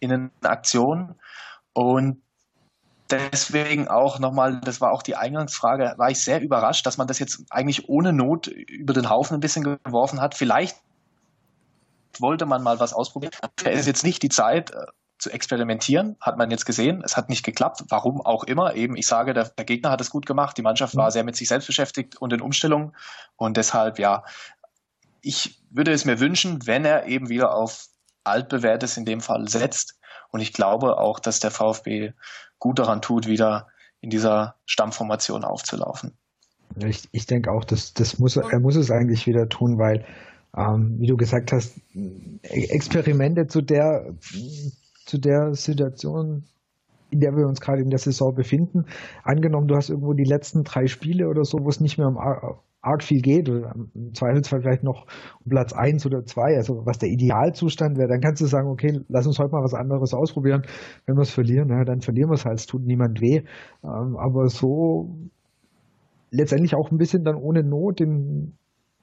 in 0.00 0.10
den 0.10 0.30
Aktionen. 0.42 1.14
Und 1.72 2.22
deswegen 3.10 3.88
auch 3.88 4.18
nochmal, 4.18 4.60
das 4.60 4.80
war 4.80 4.92
auch 4.92 5.02
die 5.02 5.16
Eingangsfrage, 5.16 5.94
war 5.96 6.10
ich 6.10 6.22
sehr 6.22 6.40
überrascht, 6.40 6.84
dass 6.86 6.98
man 6.98 7.06
das 7.06 7.18
jetzt 7.18 7.44
eigentlich 7.50 7.88
ohne 7.88 8.12
Not 8.12 8.46
über 8.48 8.94
den 8.94 9.08
Haufen 9.08 9.34
ein 9.34 9.40
bisschen 9.40 9.78
geworfen 9.84 10.20
hat. 10.20 10.34
Vielleicht 10.34 10.76
wollte 12.18 12.46
man 12.46 12.62
mal 12.62 12.78
was 12.78 12.92
ausprobieren. 12.92 13.32
Es 13.64 13.80
ist 13.80 13.86
jetzt 13.86 14.04
nicht 14.04 14.22
die 14.22 14.28
Zeit 14.28 14.70
äh, 14.70 14.86
zu 15.22 15.30
experimentieren, 15.30 16.16
hat 16.20 16.36
man 16.36 16.50
jetzt 16.50 16.66
gesehen. 16.66 17.00
Es 17.04 17.16
hat 17.16 17.28
nicht 17.28 17.44
geklappt, 17.44 17.84
warum 17.88 18.20
auch 18.20 18.42
immer. 18.42 18.74
Eben, 18.74 18.96
ich 18.96 19.06
sage, 19.06 19.32
der, 19.32 19.44
der 19.44 19.64
Gegner 19.64 19.90
hat 19.90 20.00
es 20.00 20.10
gut 20.10 20.26
gemacht, 20.26 20.58
die 20.58 20.62
Mannschaft 20.62 20.96
war 20.96 21.06
mhm. 21.06 21.10
sehr 21.12 21.24
mit 21.24 21.36
sich 21.36 21.48
selbst 21.48 21.66
beschäftigt 21.66 22.16
und 22.16 22.32
in 22.32 22.40
Umstellung. 22.40 22.92
Und 23.36 23.56
deshalb, 23.56 24.00
ja, 24.00 24.24
ich 25.20 25.62
würde 25.70 25.92
es 25.92 26.04
mir 26.04 26.18
wünschen, 26.18 26.66
wenn 26.66 26.84
er 26.84 27.06
eben 27.06 27.28
wieder 27.28 27.54
auf 27.54 27.86
altbewährtes 28.24 28.96
in 28.96 29.04
dem 29.04 29.20
Fall 29.20 29.48
setzt. 29.48 29.96
Und 30.30 30.40
ich 30.40 30.52
glaube 30.52 30.98
auch, 30.98 31.20
dass 31.20 31.38
der 31.38 31.52
VfB 31.52 32.12
gut 32.58 32.80
daran 32.80 33.00
tut, 33.00 33.28
wieder 33.28 33.68
in 34.00 34.10
dieser 34.10 34.56
Stammformation 34.66 35.44
aufzulaufen. 35.44 36.16
Ich, 36.84 37.08
ich 37.12 37.26
denke 37.26 37.52
auch, 37.52 37.64
dass 37.64 37.94
das 37.94 38.18
muss 38.18 38.36
er 38.36 38.58
muss 38.58 38.76
es 38.76 38.90
eigentlich 38.90 39.26
wieder 39.26 39.48
tun, 39.48 39.78
weil 39.78 40.04
ähm, 40.56 40.96
wie 40.98 41.06
du 41.06 41.16
gesagt 41.16 41.52
hast, 41.52 41.80
Experimente 42.42 43.46
zu 43.46 43.62
der 43.62 44.14
zu 45.04 45.18
der 45.18 45.54
Situation, 45.54 46.44
in 47.10 47.20
der 47.20 47.36
wir 47.36 47.46
uns 47.46 47.60
gerade 47.60 47.82
in 47.82 47.90
der 47.90 47.98
Saison 47.98 48.34
befinden. 48.34 48.86
Angenommen, 49.22 49.68
du 49.68 49.76
hast 49.76 49.90
irgendwo 49.90 50.14
die 50.14 50.24
letzten 50.24 50.64
drei 50.64 50.86
Spiele 50.86 51.28
oder 51.28 51.44
so, 51.44 51.58
wo 51.60 51.68
es 51.68 51.80
nicht 51.80 51.98
mehr 51.98 52.08
um 52.08 52.16
arg 52.16 53.02
viel 53.02 53.20
geht, 53.20 53.48
oder 53.48 53.74
im 53.94 54.12
Zweifelsfall 54.14 54.62
vielleicht 54.62 54.82
noch 54.82 55.06
um 55.44 55.50
Platz 55.50 55.72
eins 55.72 56.04
oder 56.04 56.24
zwei, 56.24 56.56
also 56.56 56.84
was 56.84 56.98
der 56.98 57.10
Idealzustand 57.10 57.96
wäre, 57.96 58.08
dann 58.08 58.20
kannst 58.20 58.42
du 58.42 58.46
sagen, 58.46 58.68
okay, 58.68 59.00
lass 59.08 59.26
uns 59.26 59.38
heute 59.38 59.52
mal 59.52 59.62
was 59.62 59.74
anderes 59.74 60.14
ausprobieren. 60.14 60.62
Wenn 61.06 61.16
wir 61.16 61.22
es 61.22 61.30
verlieren, 61.30 61.68
na, 61.68 61.84
dann 61.84 62.00
verlieren 62.00 62.30
wir 62.30 62.34
es 62.34 62.44
halt, 62.44 62.58
es 62.58 62.66
tut 62.66 62.84
niemand 62.84 63.20
weh. 63.20 63.42
Ähm, 63.84 64.16
aber 64.16 64.48
so 64.48 65.14
letztendlich 66.30 66.74
auch 66.74 66.90
ein 66.90 66.98
bisschen 66.98 67.24
dann 67.24 67.36
ohne 67.36 67.62
Not 67.62 68.00
den, 68.00 68.56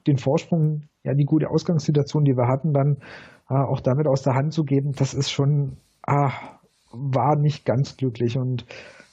den 0.08 0.18
Vorsprung, 0.18 0.82
ja, 1.04 1.14
die 1.14 1.26
gute 1.26 1.50
Ausgangssituation, 1.50 2.26
die 2.26 2.36
wir 2.36 2.48
hatten, 2.48 2.74
dann 2.74 2.98
äh, 3.50 3.54
auch 3.54 3.80
damit 3.80 4.08
aus 4.08 4.24
der 4.24 4.36
Hand 4.36 4.52
zu 4.52 4.64
geben, 4.66 4.92
das 4.92 5.14
ist 5.14 5.32
schon, 5.32 5.78
ah, 6.10 6.60
war 6.92 7.36
nicht 7.36 7.66
ganz 7.66 7.98
glücklich 7.98 8.38
und 8.38 8.66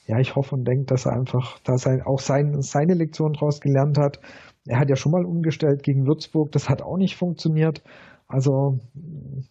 ja, 0.07 0.19
ich 0.19 0.35
hoffe 0.35 0.55
und 0.55 0.65
denke, 0.65 0.85
dass 0.85 1.05
er 1.05 1.13
einfach 1.13 1.59
da 1.63 1.77
sein, 1.77 2.01
auch 2.01 2.19
sein, 2.19 2.61
seine 2.61 2.93
Lektion 2.93 3.33
daraus 3.33 3.59
gelernt 3.59 3.97
hat. 3.97 4.19
Er 4.65 4.79
hat 4.79 4.89
ja 4.89 4.95
schon 4.95 5.11
mal 5.11 5.25
umgestellt 5.25 5.83
gegen 5.83 6.07
Würzburg, 6.07 6.51
das 6.53 6.69
hat 6.69 6.81
auch 6.81 6.97
nicht 6.97 7.17
funktioniert. 7.17 7.83
Also 8.27 8.79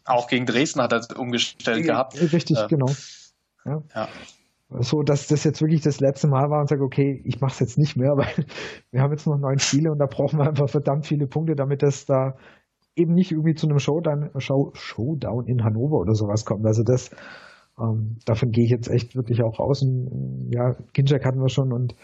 auch 0.05 0.29
gegen 0.29 0.47
Dresden 0.47 0.83
hat 0.83 0.93
er 0.93 1.19
umgestellt 1.19 1.79
äh, 1.79 1.83
gehabt. 1.83 2.21
Richtig, 2.33 2.59
äh, 2.59 2.67
genau. 2.69 2.91
Ja. 3.65 3.83
ja. 3.95 4.09
So, 4.81 5.03
dass 5.03 5.29
das 5.29 5.45
jetzt 5.45 5.61
wirklich 5.61 5.83
das 5.83 6.01
letzte 6.01 6.27
Mal 6.27 6.51
war 6.51 6.61
und 6.61 6.69
sage, 6.69 6.83
okay, 6.83 7.23
ich 7.25 7.41
mache 7.41 7.53
es 7.53 7.61
jetzt 7.61 7.79
nicht 7.79 7.97
mehr, 7.97 8.13
weil 8.17 8.47
wir 8.91 9.01
haben 9.01 9.13
jetzt 9.13 9.27
noch 9.27 9.39
neun 9.39 9.59
Spiele 9.59 9.93
und 9.93 9.99
da 9.99 10.07
brauchen 10.07 10.39
wir 10.39 10.49
einfach 10.49 10.69
verdammt 10.69 11.07
viele 11.07 11.27
Punkte, 11.27 11.55
damit 11.55 11.83
das 11.83 12.07
da 12.07 12.37
eben 12.97 13.15
nicht 13.15 13.31
irgendwie 13.31 13.55
zu 13.55 13.69
einem 13.69 13.79
Showdown, 13.79 14.31
Show, 14.39 14.73
Showdown 14.75 15.47
in 15.47 15.63
Hannover 15.63 15.99
oder 15.99 16.15
sowas 16.15 16.45
kommt. 16.45 16.67
Also 16.67 16.83
das, 16.83 17.11
ähm, 17.79 18.17
davon 18.25 18.51
gehe 18.51 18.65
ich 18.65 18.71
jetzt 18.71 18.89
echt 18.89 19.15
wirklich 19.15 19.43
auch 19.43 19.59
raus. 19.59 19.83
Und, 19.83 20.51
ja, 20.53 20.75
Ginczek 20.95 21.25
hatten 21.25 21.41
wir 21.41 21.51
schon 21.51 21.73
und 21.73 21.95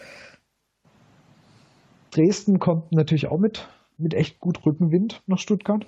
Dresden 2.11 2.59
kommt 2.59 2.91
natürlich 2.91 3.27
auch 3.27 3.39
mit, 3.39 3.67
mit 3.97 4.13
echt 4.13 4.39
gut 4.39 4.63
Rückenwind 4.65 5.23
nach 5.25 5.39
Stuttgart. 5.39 5.85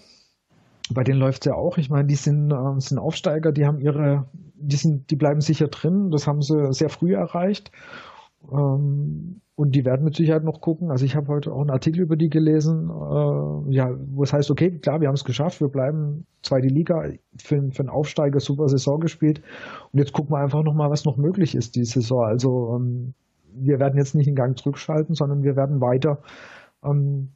Bei 0.93 1.03
denen 1.03 1.19
läuft 1.19 1.43
es 1.43 1.45
ja 1.45 1.53
auch. 1.53 1.77
Ich 1.77 1.89
meine, 1.89 2.07
die 2.07 2.15
sind, 2.15 2.51
äh, 2.51 2.79
sind 2.79 2.97
Aufsteiger, 2.97 3.51
die 3.51 3.65
haben 3.65 3.79
ihre, 3.79 4.25
die 4.55 4.75
sind, 4.75 5.11
die 5.11 5.15
bleiben 5.15 5.41
sicher 5.41 5.67
drin. 5.67 6.09
Das 6.11 6.27
haben 6.27 6.41
sie 6.41 6.73
sehr 6.73 6.89
früh 6.89 7.13
erreicht. 7.13 7.71
Ähm, 8.51 9.41
und 9.55 9.73
die 9.73 9.85
werden 9.85 10.03
mit 10.03 10.15
Sicherheit 10.15 10.43
noch 10.43 10.59
gucken. 10.59 10.91
Also 10.91 11.05
ich 11.05 11.15
habe 11.15 11.27
heute 11.27 11.53
auch 11.53 11.61
einen 11.61 11.69
Artikel 11.69 12.01
über 12.01 12.17
die 12.17 12.29
gelesen, 12.29 12.89
äh, 12.89 13.73
ja, 13.73 13.89
wo 14.07 14.23
es 14.23 14.33
heißt, 14.33 14.51
okay, 14.51 14.79
klar, 14.79 14.99
wir 14.99 15.07
haben 15.07 15.15
es 15.15 15.23
geschafft, 15.23 15.61
wir 15.61 15.69
bleiben 15.69 16.25
zweite 16.43 16.67
Liga, 16.67 17.09
für, 17.37 17.71
für 17.71 17.79
einen 17.79 17.89
Aufsteiger 17.89 18.41
super 18.41 18.67
Saison 18.67 18.99
gespielt. 18.99 19.41
Und 19.93 19.99
jetzt 19.99 20.11
gucken 20.11 20.33
wir 20.33 20.39
einfach 20.39 20.63
nochmal, 20.63 20.89
was 20.89 21.05
noch 21.05 21.15
möglich 21.15 21.55
ist 21.55 21.75
die 21.75 21.85
Saison. 21.85 22.25
Also 22.25 22.75
ähm, 22.75 23.13
wir 23.53 23.79
werden 23.79 23.97
jetzt 23.97 24.13
nicht 24.13 24.27
einen 24.27 24.35
Gang 24.35 24.57
zurückschalten, 24.57 25.15
sondern 25.15 25.43
wir 25.43 25.55
werden 25.55 25.79
weiter 25.79 26.19
ähm, 26.83 27.29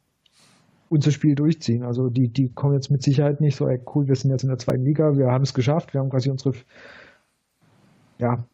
unser 0.90 1.12
Spiel 1.12 1.34
durchziehen. 1.34 1.84
Also 1.84 2.10
die, 2.10 2.28
die 2.28 2.52
kommen 2.52 2.74
jetzt 2.74 2.90
mit 2.90 3.02
Sicherheit 3.02 3.40
nicht 3.40 3.56
so, 3.56 3.66
ey, 3.66 3.80
cool, 3.94 4.08
wir 4.08 4.16
sind 4.16 4.30
jetzt 4.30 4.42
in 4.42 4.50
der 4.50 4.58
zweiten 4.58 4.84
Liga, 4.84 5.16
wir 5.16 5.28
haben 5.28 5.42
es 5.42 5.54
geschafft, 5.54 5.94
wir 5.94 6.00
haben 6.00 6.10
quasi 6.10 6.28
unsere 6.28 6.52
ja, 8.18 8.44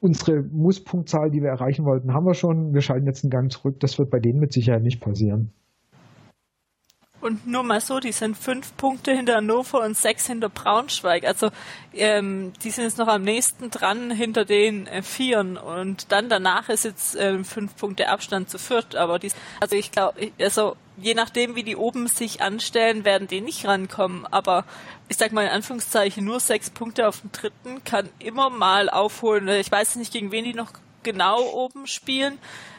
unsere 0.00 0.42
Musspunktzahl, 0.42 1.30
die 1.30 1.42
wir 1.42 1.48
erreichen 1.48 1.84
wollten, 1.84 2.12
haben 2.12 2.26
wir 2.26 2.34
schon. 2.34 2.74
Wir 2.74 2.80
schalten 2.80 3.06
jetzt 3.06 3.24
einen 3.24 3.30
Gang 3.30 3.50
zurück. 3.50 3.80
Das 3.80 3.98
wird 3.98 4.10
bei 4.10 4.20
denen 4.20 4.40
mit 4.40 4.52
Sicherheit 4.52 4.82
nicht 4.82 5.00
passieren. 5.00 5.52
Und 7.26 7.44
nur 7.44 7.64
mal 7.64 7.80
so, 7.80 7.98
die 7.98 8.12
sind 8.12 8.38
fünf 8.38 8.76
Punkte 8.76 9.12
hinter 9.12 9.34
Hannover 9.34 9.80
und 9.80 9.96
sechs 9.96 10.28
hinter 10.28 10.48
Braunschweig. 10.48 11.24
Also 11.24 11.50
ähm, 11.92 12.52
die 12.62 12.70
sind 12.70 12.84
jetzt 12.84 12.98
noch 12.98 13.08
am 13.08 13.22
nächsten 13.22 13.68
dran 13.68 14.12
hinter 14.12 14.44
den 14.44 14.86
äh, 14.86 15.02
Vieren 15.02 15.56
und 15.56 16.12
dann 16.12 16.28
danach 16.28 16.68
ist 16.68 16.84
jetzt 16.84 17.16
ähm, 17.18 17.44
fünf 17.44 17.74
Punkte 17.74 18.10
Abstand 18.10 18.48
zu 18.48 18.58
Fürth. 18.58 18.94
Aber 18.94 19.18
dies, 19.18 19.34
also 19.58 19.74
ich 19.74 19.90
glaube, 19.90 20.30
also 20.38 20.76
je 20.98 21.14
nachdem, 21.14 21.56
wie 21.56 21.64
die 21.64 21.74
oben 21.74 22.06
sich 22.06 22.42
anstellen, 22.42 23.04
werden 23.04 23.26
die 23.26 23.40
nicht 23.40 23.66
rankommen. 23.66 24.24
Aber 24.30 24.64
ich 25.08 25.16
sag 25.16 25.32
mal 25.32 25.46
in 25.46 25.50
Anführungszeichen, 25.50 26.24
nur 26.24 26.38
sechs 26.38 26.70
Punkte 26.70 27.08
auf 27.08 27.22
dem 27.22 27.32
dritten 27.32 27.82
kann 27.82 28.08
immer 28.20 28.50
mal 28.50 28.88
aufholen. 28.88 29.48
Ich 29.48 29.72
weiß 29.72 29.96
nicht, 29.96 30.12
gegen 30.12 30.30
wen 30.30 30.44
die 30.44 30.54
noch 30.54 30.74
genau 31.06 31.40
oben 31.40 31.86
spielen. 31.86 32.38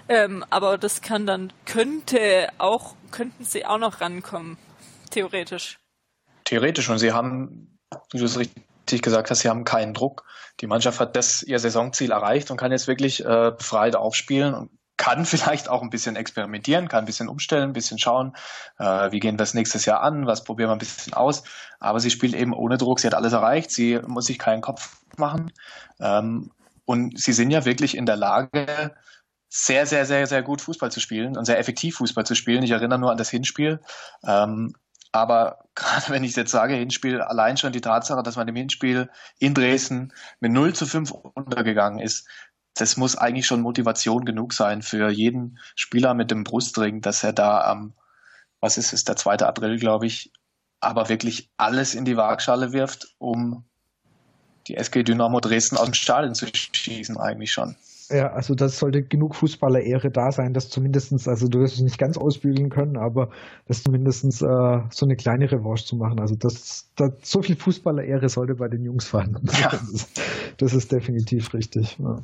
Ähm, 0.10 0.46
aber 0.50 0.78
das 0.78 1.02
kann 1.02 1.26
dann, 1.26 1.52
könnte 1.66 2.50
auch, 2.60 2.94
könnten 3.10 3.44
sie 3.46 3.66
auch 3.66 3.80
noch 3.80 4.02
rankommen. 4.02 4.58
Theoretisch. 5.10 5.80
Theoretisch. 6.44 6.90
Und 6.90 7.00
sie 7.00 7.14
haben, 7.14 7.80
wie 8.12 8.20
du 8.20 8.26
es 8.26 8.38
richtig 8.38 9.02
gesagt 9.02 9.32
hast, 9.32 9.40
sie 9.40 9.50
haben 9.50 9.64
keinen 9.64 9.94
Druck. 9.94 10.26
Die 10.60 10.68
Mannschaft 10.68 11.00
hat 11.00 11.16
das 11.16 11.42
ihr 11.42 11.58
Saisonziel 11.60 12.12
erreicht 12.12 12.52
und 12.52 12.58
kann 12.58 12.72
jetzt 12.72 12.88
wirklich 12.88 13.24
äh, 13.24 13.52
befreit 13.58 13.96
aufspielen 13.96 14.54
und 14.54 14.72
kann 14.98 15.26
vielleicht 15.26 15.70
auch 15.70 15.82
ein 15.82 15.90
bisschen 15.90 16.16
experimentieren, 16.16 16.90
kann 16.90 17.04
ein 17.04 17.06
bisschen 17.06 17.30
umstellen, 17.30 17.70
ein 17.70 17.74
bisschen 17.74 18.00
schauen, 18.00 18.36
äh, 18.80 19.12
wie 19.12 19.20
gehen 19.20 19.36
wir 19.36 19.40
das 19.40 19.54
nächstes 19.54 19.86
Jahr 19.86 20.02
an, 20.02 20.26
was 20.26 20.44
probieren 20.44 20.70
wir 20.70 20.76
ein 20.76 20.80
bisschen 20.80 21.14
aus. 21.14 21.44
Aber 21.80 22.00
sie 22.02 22.12
spielt 22.12 22.34
eben 22.34 22.54
ohne 22.54 22.78
Druck, 22.78 23.00
sie 23.00 23.08
hat 23.08 23.16
alles 23.16 23.34
erreicht, 23.34 23.72
sie 23.72 24.00
muss 24.06 24.26
sich 24.26 24.38
keinen 24.38 24.62
Kopf 24.62 24.98
machen. 25.18 25.54
Ähm, 26.00 26.52
und 26.88 27.20
sie 27.20 27.34
sind 27.34 27.52
ja 27.52 27.66
wirklich 27.66 27.98
in 27.98 28.06
der 28.06 28.16
Lage, 28.16 28.96
sehr, 29.50 29.86
sehr, 29.86 30.06
sehr, 30.06 30.26
sehr 30.26 30.42
gut 30.42 30.62
Fußball 30.62 30.90
zu 30.90 31.02
spielen 31.02 31.36
und 31.36 31.44
sehr 31.44 31.60
effektiv 31.60 31.98
Fußball 31.98 32.26
zu 32.26 32.34
spielen. 32.34 32.64
Ich 32.64 32.72
erinnere 32.72 32.98
nur 32.98 33.12
an 33.12 33.18
das 33.18 33.30
Hinspiel. 33.30 33.82
Ähm, 34.26 34.74
aber 35.12 35.66
gerade 35.76 36.10
wenn 36.10 36.24
ich 36.24 36.36
jetzt 36.38 36.52
sage, 36.52 36.76
Hinspiel, 36.76 37.22
allein 37.22 37.58
schon 37.58 37.74
die 37.74 37.82
Tatsache, 37.82 38.24
dass 38.24 38.38
man 38.38 38.48
im 38.48 38.56
Hinspiel 38.56 39.10
in 39.38 39.54
Dresden 39.54 40.14
mit 40.40 40.54
0 40.54 40.74
zu 40.74 40.86
5 40.86 41.12
untergegangen 41.12 42.00
ist, 42.00 42.26
das 42.74 42.96
muss 42.96 43.18
eigentlich 43.18 43.48
schon 43.48 43.62
Motivation 43.62 44.24
genug 44.24 44.54
sein 44.54 44.82
für 44.82 45.10
jeden 45.10 45.60
Spieler 45.76 46.14
mit 46.14 46.32
dem 46.32 46.46
Brustring, 46.46 47.02
dass 47.02 47.22
er 47.22 47.34
da 47.34 47.66
am, 47.66 47.96
was 48.62 48.78
ist 48.78 48.94
es, 48.94 49.04
der 49.04 49.18
2. 49.18 49.40
April, 49.40 49.78
glaube 49.78 50.06
ich, 50.06 50.32
aber 50.80 51.10
wirklich 51.10 51.50
alles 51.58 51.96
in 51.96 52.06
die 52.06 52.16
Waagschale 52.16 52.72
wirft, 52.72 53.14
um 53.18 53.66
die 54.68 54.76
SG 54.76 55.03
Dynamo 55.03 55.39
Dresden 55.39 55.78
aus 55.78 55.86
dem 55.86 55.93
Stadion 55.93 56.34
zu 56.34 56.47
schießen, 56.47 57.18
eigentlich 57.18 57.51
schon. 57.51 57.76
Ja, 58.09 58.32
also 58.32 58.55
das 58.55 58.80
sollte 58.80 59.03
genug 59.03 59.36
Fußballer-Ehre 59.36 60.09
da 60.11 60.32
sein, 60.32 60.53
dass 60.53 60.70
zumindestens, 60.70 61.28
also 61.28 61.47
du 61.47 61.59
wirst 61.59 61.76
es 61.76 61.82
nicht 61.82 61.97
ganz 61.97 62.18
ausbügeln 62.18 62.70
können, 62.70 62.97
aber 62.97 63.30
das 63.68 63.84
zumindestens 63.84 64.41
äh, 64.41 64.80
so 64.91 65.05
eine 65.05 65.18
kleine 65.18 65.51
Revanche 65.51 65.86
zu 65.86 65.97
machen. 65.97 66.22
Also 66.22 66.36
das, 66.36 66.89
das 66.95 67.11
so 67.22 67.41
viel 67.41 67.57
Fußballer-Ehre 67.57 68.30
sollte 68.30 68.55
bei 68.55 68.70
den 68.70 68.84
Jungs 68.86 69.07
fahren. 69.07 69.38
Ja. 69.59 69.70
Das, 69.70 69.89
ist, 69.89 70.22
das 70.57 70.74
ist 70.74 70.91
definitiv 70.91 71.53
richtig. 71.53 71.97
Ja. 71.99 72.20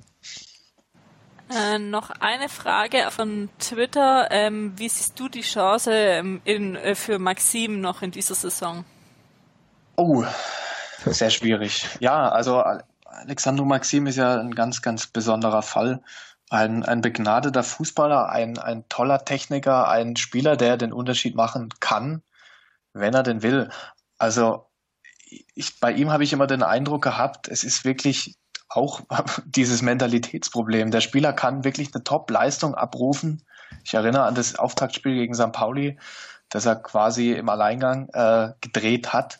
Äh, 1.54 1.80
noch 1.80 2.10
eine 2.12 2.48
Frage 2.48 3.00
von 3.10 3.50
Twitter. 3.60 4.30
Ähm, 4.32 4.74
wie 4.78 4.88
siehst 4.88 5.20
du 5.20 5.28
die 5.28 5.42
Chance 5.42 5.92
ähm, 5.92 6.42
in, 6.46 6.76
äh, 6.76 6.96
für 6.96 7.20
Maxim 7.20 7.82
noch 7.82 8.02
in 8.02 8.12
dieser 8.12 8.36
Saison? 8.36 8.86
Oh, 9.98 10.24
sehr 11.06 11.30
schwierig. 11.30 11.88
Ja, 12.00 12.30
also 12.30 12.64
Alexandro 13.06 13.66
Maxim 13.66 14.08
ist 14.08 14.18
ja 14.18 14.40
ein 14.40 14.56
ganz, 14.56 14.82
ganz 14.82 15.08
besonderer 15.08 15.62
Fall. 15.62 16.02
Ein, 16.50 16.84
ein 16.84 17.02
begnadeter 17.02 17.64
Fußballer, 17.64 18.30
ein, 18.30 18.58
ein 18.58 18.88
toller 18.90 19.26
Techniker, 19.26 19.88
ein 19.88 20.16
Spieler, 20.16 20.56
der 20.56 20.78
den 20.78 20.94
Unterschied 20.94 21.36
machen 21.36 21.70
kann, 21.80 22.22
wenn 22.94 23.14
er 23.14 23.24
denn 23.24 23.42
will. 23.42 23.70
Also 24.18 24.68
ich, 25.56 25.80
bei 25.80 25.92
ihm 25.92 26.12
habe 26.12 26.24
ich 26.24 26.34
immer 26.34 26.48
den 26.48 26.64
Eindruck 26.64 27.04
gehabt, 27.04 27.48
es 27.48 27.64
ist 27.64 27.86
wirklich 27.86 28.38
auch 28.70 29.02
dieses 29.46 29.82
Mentalitätsproblem. 29.82 30.92
Der 30.92 31.02
Spieler 31.02 31.34
kann 31.34 31.64
wirklich 31.64 31.94
eine 31.94 32.04
Top-Leistung 32.04 32.76
abrufen. 32.76 33.44
Ich 33.84 33.94
erinnere 33.94 34.24
an 34.24 34.36
das 34.36 34.56
Auftaktspiel 34.56 35.16
gegen 35.16 35.34
St. 35.34 35.52
Pauli, 35.52 35.98
das 36.50 36.66
er 36.66 36.76
quasi 36.76 37.32
im 37.32 37.50
Alleingang 37.50 38.10
äh, 38.10 38.54
gedreht 38.62 39.14
hat. 39.14 39.40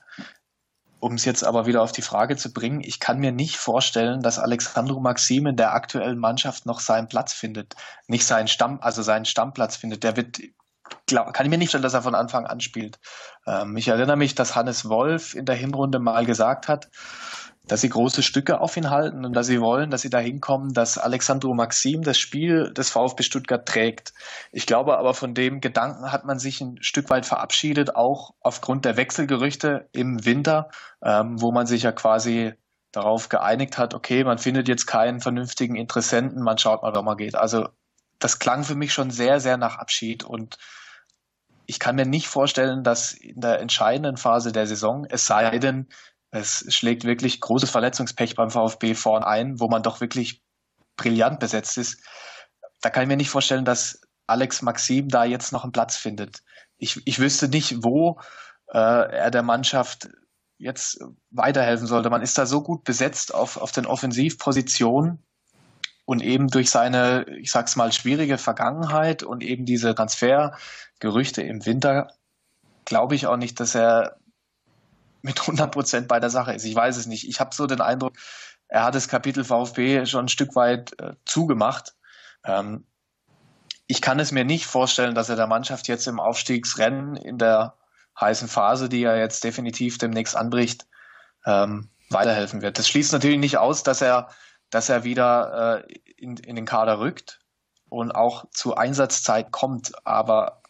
Um 1.04 1.16
es 1.16 1.26
jetzt 1.26 1.44
aber 1.44 1.66
wieder 1.66 1.82
auf 1.82 1.92
die 1.92 2.02
Frage 2.02 2.38
zu 2.38 2.54
bringen, 2.54 2.80
ich 2.80 3.02
kann 3.02 3.20
mir 3.20 3.34
nicht 3.34 3.58
vorstellen, 3.58 4.22
dass 4.22 4.40
Alexandro 4.40 5.02
Maxim 5.02 5.48
in 5.48 5.58
der 5.58 5.74
aktuellen 5.74 6.18
Mannschaft 6.18 6.66
noch 6.66 6.80
seinen 6.80 7.10
Platz 7.10 7.34
findet, 7.34 7.76
nicht 8.08 8.26
seinen 8.26 8.48
Stamm, 8.48 8.80
also 8.82 9.02
seinen 9.02 9.26
Stammplatz 9.26 9.76
findet. 9.76 10.06
Der 10.06 10.16
wird, 10.16 10.40
glaub, 11.06 11.34
kann 11.34 11.46
ich 11.46 11.50
mir 11.50 11.58
nicht 11.58 11.72
vorstellen, 11.72 11.84
dass 11.84 11.94
er 11.94 12.04
von 12.04 12.16
Anfang 12.16 12.46
an 12.46 12.62
spielt. 12.62 13.00
Ähm, 13.46 13.76
ich 13.76 13.90
erinnere 13.90 14.16
mich, 14.16 14.34
dass 14.34 14.56
Hannes 14.56 14.88
Wolf 14.88 15.36
in 15.36 15.44
der 15.44 15.56
Hinrunde 15.56 16.00
mal 16.00 16.26
gesagt 16.26 16.70
hat, 16.70 16.88
dass 17.66 17.82
sie 17.82 17.90
große 17.90 18.24
Stücke 18.24 18.60
auf 18.60 18.76
ihn 18.76 18.90
halten 18.90 19.26
und 19.26 19.34
dass 19.34 19.48
sie 19.48 19.62
wollen, 19.62 19.90
dass 19.90 20.02
sie 20.02 20.10
da 20.10 20.20
hinkommen, 20.20 20.74
dass 20.74 20.98
Alexandro 20.98 21.54
Maxim 21.54 22.02
das 22.02 22.18
Spiel 22.18 22.74
des 22.74 22.90
VfB 22.90 23.24
Stuttgart 23.24 23.66
trägt. 23.66 24.14
Ich 24.52 24.66
glaube 24.66 24.98
aber 24.98 25.14
von 25.14 25.34
dem 25.34 25.62
Gedanken 25.62 26.12
hat 26.12 26.26
man 26.26 26.40
sich 26.40 26.60
ein 26.60 26.82
Stück 26.82 27.10
weit 27.10 27.26
verabschiedet, 27.26 27.96
auch 27.96 28.34
aufgrund 28.42 28.84
der 28.84 28.98
Wechselgerüchte 28.98 29.88
im 29.94 30.26
Winter, 30.26 30.70
ähm, 31.02 31.42
wo 31.42 31.54
man 31.54 31.66
sich 31.66 31.84
ja 31.84 31.94
quasi 31.94 32.54
darauf 32.92 33.30
geeinigt 33.30 33.78
hat, 33.78 33.94
okay, 33.94 34.24
man 34.24 34.38
findet 34.38 34.68
jetzt 34.68 34.86
keinen 34.86 35.22
vernünftigen 35.22 35.76
Interessenten, 35.76 36.44
man 36.44 36.58
schaut 36.58 36.84
mal, 36.84 36.94
wo 36.94 37.02
man 37.02 37.18
geht. 37.18 37.36
Also 37.36 37.70
das 38.20 38.40
klang 38.40 38.64
für 38.64 38.76
mich 38.76 38.94
schon 38.94 39.10
sehr, 39.10 39.40
sehr 39.40 39.58
nach 39.58 39.78
Abschied 39.78 40.24
und 40.24 40.58
ich 41.66 41.80
kann 41.80 41.96
mir 41.96 42.06
nicht 42.06 42.28
vorstellen, 42.28 42.84
dass 42.84 43.14
in 43.14 43.40
der 43.40 43.62
entscheidenden 43.62 44.18
Phase 44.18 44.52
der 44.52 44.68
Saison, 44.68 45.06
es 45.10 45.26
sei 45.26 45.60
denn, 45.60 45.88
es 46.34 46.66
schlägt 46.74 47.04
wirklich 47.04 47.40
großes 47.42 47.70
Verletzungspech 47.70 48.36
beim 48.36 48.50
VfB 48.50 48.96
vorn 48.96 49.24
ein, 49.24 49.60
wo 49.60 49.68
man 49.68 49.84
doch 49.84 50.02
wirklich 50.02 50.42
brillant 50.98 51.40
besetzt 51.40 51.78
ist. 51.78 52.02
Da 52.82 52.90
kann 52.90 53.04
ich 53.04 53.08
mir 53.08 53.18
nicht 53.18 53.30
vorstellen, 53.30 53.66
dass 53.66 54.02
Alex 54.26 54.64
Maxim 54.64 55.10
da 55.10 55.26
jetzt 55.26 55.52
noch 55.52 55.64
einen 55.64 55.72
Platz 55.72 55.96
findet. 55.96 56.40
Ich, 56.78 57.00
ich 57.06 57.20
wüsste 57.20 57.50
nicht, 57.50 57.84
wo 57.84 58.20
äh, 58.74 58.80
er 58.80 59.30
der 59.30 59.44
Mannschaft 59.44 60.10
jetzt 60.58 61.04
weiterhelfen 61.30 61.86
sollte. 61.86 62.10
Man 62.10 62.24
ist 62.24 62.38
da 62.38 62.48
so 62.48 62.64
gut 62.64 62.84
besetzt 62.84 63.32
auf, 63.32 63.58
auf 63.58 63.72
den 63.72 63.86
Offensivpositionen 63.86 65.24
und 66.06 66.24
eben 66.24 66.48
durch 66.48 66.72
seine, 66.72 67.28
ich 67.40 67.52
sag's 67.52 67.76
mal, 67.76 67.92
schwierige 67.92 68.40
Vergangenheit 68.40 69.22
und 69.22 69.44
eben 69.44 69.66
diese 69.66 69.94
Transfergerüchte 69.94 71.44
im 71.44 71.64
Winter 71.68 72.08
glaube 72.86 73.14
ich 73.14 73.28
auch 73.28 73.38
nicht, 73.38 73.60
dass 73.60 73.76
er 73.76 74.18
mit 75.24 75.40
100 75.40 75.72
Prozent 75.72 76.08
bei 76.08 76.20
der 76.20 76.30
Sache 76.30 76.54
ist. 76.54 76.66
Ich 76.66 76.76
weiß 76.76 76.98
es 76.98 77.08
nicht. 77.08 77.28
Ich 77.28 77.40
habe 77.40 77.56
so 77.56 77.66
den 77.66 77.82
Eindruck, 77.82 78.14
er 78.68 78.84
hat 78.84 78.94
das 78.94 79.08
Kapitel 79.08 79.44
VfB 79.44 80.06
schon 80.06 80.26
ein 80.26 80.30
Stück 80.30 80.56
weit 80.56 81.00
äh, 81.00 81.14
zugemacht. 81.26 81.96
Ähm, 82.46 82.86
ich 83.88 84.02
kann 84.02 84.20
es 84.20 84.32
mir 84.32 84.46
nicht 84.46 84.66
vorstellen, 84.66 85.16
dass 85.16 85.30
er 85.30 85.36
der 85.36 85.48
Mannschaft 85.48 85.88
jetzt 85.88 86.08
im 86.08 86.20
Aufstiegsrennen 86.20 87.16
in 87.16 87.38
der 87.38 87.76
heißen 88.20 88.48
Phase, 88.48 88.90
die 88.90 89.04
er 89.04 89.18
jetzt 89.18 89.44
definitiv 89.44 89.98
demnächst 89.98 90.36
anbricht, 90.36 90.86
ähm, 91.46 91.90
weiterhelfen 92.10 92.62
wird. 92.62 92.78
Das 92.78 92.88
schließt 92.88 93.14
natürlich 93.14 93.40
nicht 93.40 93.58
aus, 93.58 93.84
dass 93.84 94.02
er, 94.02 94.30
dass 94.70 94.90
er 94.90 95.04
wieder 95.04 95.84
äh, 95.88 95.94
in, 96.18 96.38
in 96.38 96.56
den 96.56 96.66
Kader 96.66 97.00
rückt 97.00 97.40
und 97.90 98.12
auch 98.12 98.46
zu 98.52 98.76
Einsatzzeit 98.76 99.52
kommt, 99.52 99.94
aber 100.06 100.63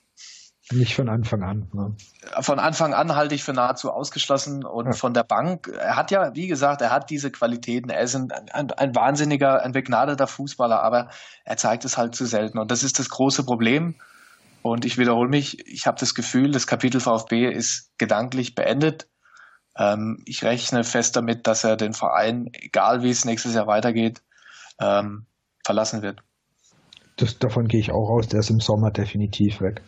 nicht 0.75 0.95
von 0.95 1.09
Anfang 1.09 1.43
an. 1.43 1.69
Ne? 1.73 1.95
Von 2.41 2.59
Anfang 2.59 2.93
an 2.93 3.15
halte 3.15 3.35
ich 3.35 3.43
für 3.43 3.53
nahezu 3.53 3.89
ausgeschlossen 3.89 4.65
und 4.65 4.87
ja. 4.87 4.91
von 4.93 5.13
der 5.13 5.23
Bank, 5.23 5.67
er 5.67 5.95
hat 5.95 6.11
ja, 6.11 6.35
wie 6.35 6.47
gesagt, 6.47 6.81
er 6.81 6.91
hat 6.91 7.09
diese 7.09 7.31
Qualitäten, 7.31 7.89
er 7.89 8.01
ist 8.01 8.15
ein, 8.15 8.31
ein, 8.51 8.71
ein 8.71 8.95
wahnsinniger, 8.95 9.63
ein 9.63 9.71
begnadeter 9.71 10.27
Fußballer, 10.27 10.81
aber 10.81 11.09
er 11.45 11.57
zeigt 11.57 11.85
es 11.85 11.97
halt 11.97 12.15
zu 12.15 12.25
selten 12.25 12.59
und 12.59 12.71
das 12.71 12.83
ist 12.83 12.99
das 12.99 13.09
große 13.09 13.43
Problem. 13.43 13.95
Und 14.61 14.85
ich 14.85 14.97
wiederhole 14.97 15.29
mich, 15.29 15.67
ich 15.67 15.87
habe 15.87 15.99
das 15.99 16.15
Gefühl, 16.15 16.51
das 16.51 16.67
Kapitel 16.67 17.01
VfB 17.01 17.49
ist 17.49 17.91
gedanklich 17.97 18.55
beendet. 18.55 19.07
Ähm, 19.77 20.23
ich 20.25 20.43
rechne 20.43 20.85
fest 20.85 21.17
damit, 21.17 21.47
dass 21.47 21.65
er 21.65 21.75
den 21.75 21.93
Verein, 21.93 22.47
egal 22.53 23.03
wie 23.03 23.09
es 23.09 23.25
nächstes 23.25 23.55
Jahr 23.55 23.67
weitergeht, 23.67 24.21
ähm, 24.79 25.25
verlassen 25.65 26.01
wird. 26.01 26.21
Das, 27.17 27.37
davon 27.37 27.67
gehe 27.67 27.79
ich 27.79 27.91
auch 27.91 28.09
aus, 28.09 28.27
der 28.27 28.39
ist 28.39 28.49
im 28.49 28.59
Sommer 28.59 28.89
definitiv 28.91 29.61
weg. 29.61 29.81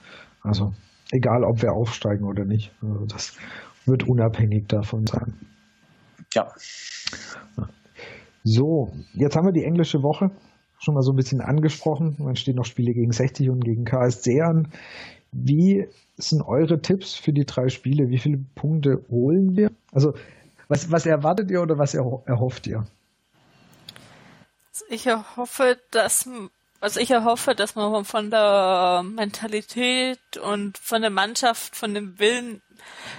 Also 0.45 0.73
egal, 1.11 1.43
ob 1.43 1.61
wir 1.61 1.73
aufsteigen 1.73 2.25
oder 2.25 2.45
nicht. 2.45 2.71
Also 2.81 3.05
das 3.05 3.33
wird 3.85 4.07
unabhängig 4.07 4.67
davon 4.67 5.05
sein. 5.07 5.33
Ja. 6.33 6.51
So, 8.43 8.93
jetzt 9.13 9.35
haben 9.35 9.45
wir 9.45 9.53
die 9.53 9.63
englische 9.63 10.03
Woche 10.03 10.31
schon 10.79 10.93
mal 10.93 11.01
so 11.01 11.11
ein 11.11 11.15
bisschen 11.15 11.41
angesprochen. 11.41 12.15
Man 12.19 12.35
steht 12.35 12.55
noch 12.55 12.65
Spiele 12.65 12.93
gegen 12.93 13.11
60 13.11 13.49
und 13.49 13.63
gegen 13.63 13.85
KSC 13.85 14.41
an. 14.41 14.71
Wie 15.31 15.87
sind 16.17 16.43
eure 16.43 16.81
Tipps 16.81 17.15
für 17.15 17.33
die 17.33 17.45
drei 17.45 17.69
Spiele? 17.69 18.09
Wie 18.09 18.19
viele 18.19 18.37
Punkte 18.55 19.03
holen 19.09 19.55
wir? 19.55 19.71
Also, 19.91 20.13
was, 20.67 20.91
was 20.91 21.05
erwartet 21.05 21.51
ihr 21.51 21.61
oder 21.61 21.77
was 21.77 21.93
erhofft 21.93 22.67
ihr? 22.67 22.85
Ich 24.89 25.07
erhoffe, 25.07 25.77
dass 25.91 26.29
also 26.85 26.99
ich 26.99 27.09
erhoffe, 27.09 27.55
dass 27.55 27.73
man 27.73 28.05
von 28.05 28.29
der 28.29 29.01
Mentalität 29.03 30.19
und 30.37 30.77
von 30.77 31.01
der 31.01 31.09
Mannschaft, 31.09 31.75
von 31.75 31.95
dem 31.95 32.19
Willen 32.19 32.61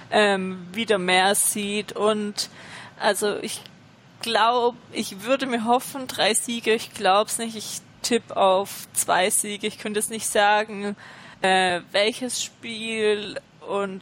ähm, 0.09 0.65
wieder 0.71 0.97
mehr 0.97 1.35
sieht. 1.35 1.91
Und 1.91 2.49
also 2.97 3.35
ich 3.41 3.61
glaube, 4.21 4.77
ich 4.93 5.23
würde 5.23 5.47
mir 5.47 5.65
hoffen, 5.65 6.07
drei 6.07 6.33
Siege, 6.33 6.73
ich 6.73 6.93
glaube 6.93 7.29
es 7.29 7.39
nicht. 7.39 7.57
Ich 7.57 7.81
tippe 8.03 8.37
auf 8.37 8.87
zwei 8.93 9.29
Siege. 9.29 9.67
Ich 9.67 9.79
könnte 9.79 9.99
es 9.99 10.09
nicht 10.09 10.27
sagen, 10.27 10.95
äh, 11.41 11.81
welches 11.91 12.41
Spiel. 12.41 13.37
Und 13.67 14.01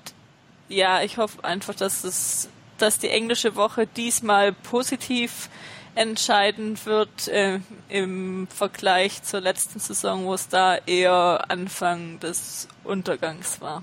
ja, 0.69 1.01
ich 1.01 1.17
hoffe 1.17 1.43
einfach, 1.43 1.73
dass 1.73 2.03
es, 2.03 2.49
dass 2.77 2.99
die 2.99 3.09
englische 3.09 3.55
Woche 3.55 3.87
diesmal 3.87 4.53
positiv 4.53 5.49
entscheidend 5.95 6.85
wird 6.85 7.27
äh, 7.29 7.59
im 7.89 8.47
Vergleich 8.47 9.23
zur 9.23 9.41
letzten 9.41 9.79
Saison, 9.79 10.25
wo 10.25 10.33
es 10.33 10.47
da 10.47 10.75
eher 10.75 11.45
Anfang 11.49 12.19
des 12.19 12.67
Untergangs 12.83 13.61
war. 13.61 13.81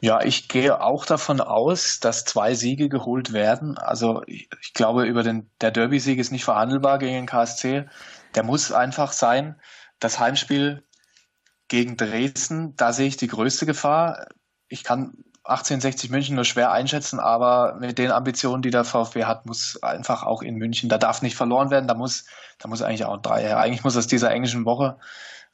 Ja, 0.00 0.20
ich 0.22 0.48
gehe 0.48 0.80
auch 0.80 1.06
davon 1.06 1.40
aus, 1.40 2.00
dass 2.00 2.24
zwei 2.24 2.54
Siege 2.54 2.88
geholt 2.88 3.32
werden. 3.32 3.78
Also 3.78 4.22
ich, 4.26 4.48
ich 4.60 4.74
glaube, 4.74 5.04
über 5.04 5.22
den 5.22 5.48
der 5.60 5.70
Derby-Sieg 5.70 6.18
ist 6.18 6.32
nicht 6.32 6.44
verhandelbar 6.44 6.98
gegen 6.98 7.14
den 7.14 7.26
KSC. 7.26 7.88
Der 8.34 8.42
muss 8.42 8.72
einfach 8.72 9.12
sein. 9.12 9.60
Das 10.00 10.18
Heimspiel 10.18 10.82
gegen 11.68 11.96
Dresden, 11.96 12.74
da 12.76 12.92
sehe 12.92 13.06
ich 13.06 13.16
die 13.16 13.28
größte 13.28 13.64
Gefahr. 13.64 14.26
Ich 14.66 14.82
kann 14.82 15.24
1860 15.44 16.10
München 16.10 16.36
nur 16.36 16.44
schwer 16.44 16.70
einschätzen, 16.70 17.18
aber 17.18 17.76
mit 17.80 17.98
den 17.98 18.12
Ambitionen, 18.12 18.62
die 18.62 18.70
der 18.70 18.84
VfB 18.84 19.24
hat, 19.24 19.44
muss 19.44 19.82
einfach 19.82 20.22
auch 20.22 20.42
in 20.42 20.54
München, 20.54 20.88
da 20.88 20.98
darf 20.98 21.20
nicht 21.20 21.36
verloren 21.36 21.70
werden, 21.70 21.88
da 21.88 21.94
muss, 21.94 22.26
da 22.58 22.68
muss 22.68 22.82
eigentlich 22.82 23.04
auch 23.04 23.20
drei 23.20 23.42
her. 23.42 23.58
Eigentlich 23.58 23.82
muss 23.82 23.96
aus 23.96 24.06
dieser 24.06 24.30
englischen 24.30 24.64
Woche, 24.64 24.98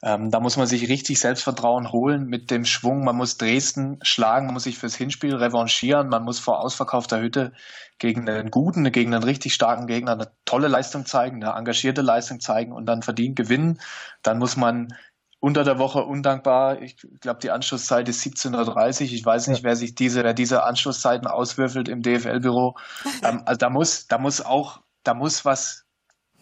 ähm, 0.01 0.31
da 0.31 0.39
muss 0.39 0.55
man 0.55 0.65
sich 0.65 0.87
richtig 0.87 1.19
Selbstvertrauen 1.19 1.91
holen 1.91 2.27
mit 2.27 2.51
dem 2.51 2.63
Schwung. 2.63 3.03
Man 3.03 3.17
muss 3.17 3.37
Dresden 3.37 3.99
schlagen, 4.01 4.45
man 4.45 4.53
muss 4.53 4.63
sich 4.63 4.77
fürs 4.77 4.95
Hinspiel 4.95 5.35
revanchieren, 5.35 6.07
man 6.07 6.23
muss 6.23 6.39
vor 6.39 6.61
ausverkaufter 6.61 7.19
Hütte 7.19 7.51
gegen 7.97 8.29
einen 8.29 8.49
guten, 8.49 8.89
gegen 8.91 9.13
einen 9.13 9.23
richtig 9.23 9.53
starken 9.53 9.87
Gegner 9.87 10.13
eine 10.13 10.31
tolle 10.45 10.69
Leistung 10.69 11.05
zeigen, 11.05 11.43
eine 11.43 11.57
engagierte 11.57 12.01
Leistung 12.01 12.39
zeigen 12.39 12.71
und 12.71 12.85
dann 12.85 13.01
verdient 13.01 13.35
gewinnen. 13.35 13.81
Dann 14.23 14.37
muss 14.37 14.55
man 14.55 14.93
unter 15.39 15.63
der 15.63 15.79
Woche 15.79 16.03
undankbar. 16.03 16.81
Ich 16.81 16.97
glaube, 17.21 17.39
die 17.39 17.51
Anschlusszeit 17.51 18.09
ist 18.09 18.21
17.30 18.23 18.55
Uhr. 18.55 19.13
Ich 19.13 19.25
weiß 19.25 19.47
nicht, 19.47 19.59
ja. 19.59 19.69
wer 19.69 19.75
sich 19.75 19.95
diese, 19.95 20.23
wer 20.23 20.33
diese 20.33 20.63
Anschlusszeiten 20.63 21.27
auswürfelt 21.27 21.87
im 21.87 22.01
DFL-Büro. 22.01 22.75
ähm, 23.23 23.43
also 23.45 23.57
da 23.57 23.69
muss, 23.69 24.07
da 24.07 24.17
muss 24.17 24.41
auch, 24.41 24.81
da 25.03 25.13
muss 25.13 25.45
was 25.45 25.85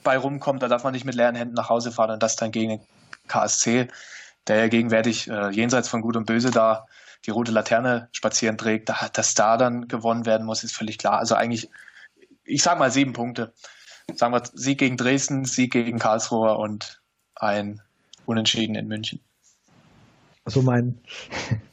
bei 0.04 0.18
rumkommen. 0.18 0.60
Da 0.60 0.68
darf 0.68 0.84
man 0.84 0.94
nicht 0.94 1.06
mit 1.06 1.16
leeren 1.16 1.36
Händen 1.36 1.54
nach 1.54 1.70
Hause 1.70 1.92
fahren 1.92 2.12
und 2.12 2.24
das 2.24 2.36
dann 2.36 2.52
gegen 2.52 2.70
den 2.70 2.82
KSC, 3.28 3.88
der 4.48 4.58
ja 4.58 4.68
gegenwärtig 4.68 5.30
äh, 5.30 5.50
jenseits 5.50 5.90
von 5.90 6.02
Gut 6.02 6.16
und 6.16 6.26
Böse 6.26 6.52
da 6.52 6.88
die 7.26 7.32
rote 7.32 7.52
Laterne 7.52 8.10
spazieren 8.12 8.58
trägt, 8.58 8.90
da, 8.90 9.10
dass 9.12 9.34
da 9.34 9.58
dann 9.58 9.88
gewonnen 9.88 10.26
werden 10.26 10.46
muss, 10.46 10.64
ist 10.64 10.76
völlig 10.76 10.98
klar. 10.98 11.18
Also 11.20 11.36
eigentlich, 11.36 11.70
ich 12.46 12.64
sag 12.64 12.80
mal 12.80 12.92
sieben 12.92 13.14
Punkte. 13.14 13.54
Sagen 14.16 14.34
wir 14.34 14.44
Sieg 14.54 14.80
gegen 14.80 14.96
Dresden, 14.96 15.44
Sieg 15.44 15.74
gegen 15.74 16.00
Karlsruhe 16.00 16.58
und 16.58 17.02
ein 17.36 17.82
Unentschieden 18.28 18.76
in 18.76 18.88
München. 18.88 19.22
Also 20.44 20.62
mein, 20.62 21.00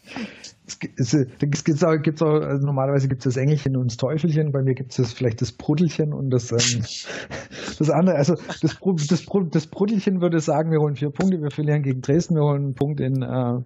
es 0.66 1.64
gibt 1.64 1.84
auch, 1.84 2.00
gibt's 2.00 2.22
auch 2.22 2.40
also 2.40 2.64
normalerweise 2.64 3.08
gibt 3.08 3.26
es 3.26 3.34
das 3.34 3.36
Engelchen 3.36 3.76
und 3.76 3.90
das 3.90 3.96
Teufelchen, 3.96 4.52
bei 4.52 4.62
mir 4.62 4.74
gibt 4.74 4.96
es 4.96 5.12
vielleicht 5.12 5.42
das 5.42 5.50
Bruddelchen 5.50 6.12
und 6.12 6.30
das, 6.30 6.52
ähm, 6.52 6.84
das 7.78 7.90
andere, 7.90 8.16
also 8.16 8.34
das, 8.34 8.78
das, 8.78 9.26
das 9.50 9.66
Bruddelchen 9.66 10.20
würde 10.20 10.38
sagen, 10.38 10.70
wir 10.70 10.78
holen 10.78 10.94
vier 10.94 11.10
Punkte, 11.10 11.42
wir 11.42 11.50
verlieren 11.50 11.82
gegen 11.82 12.00
Dresden, 12.02 12.36
wir 12.36 12.42
holen 12.42 12.64
einen 12.66 12.74
Punkt 12.74 13.00
in, 13.00 13.22
äh, 13.22 13.60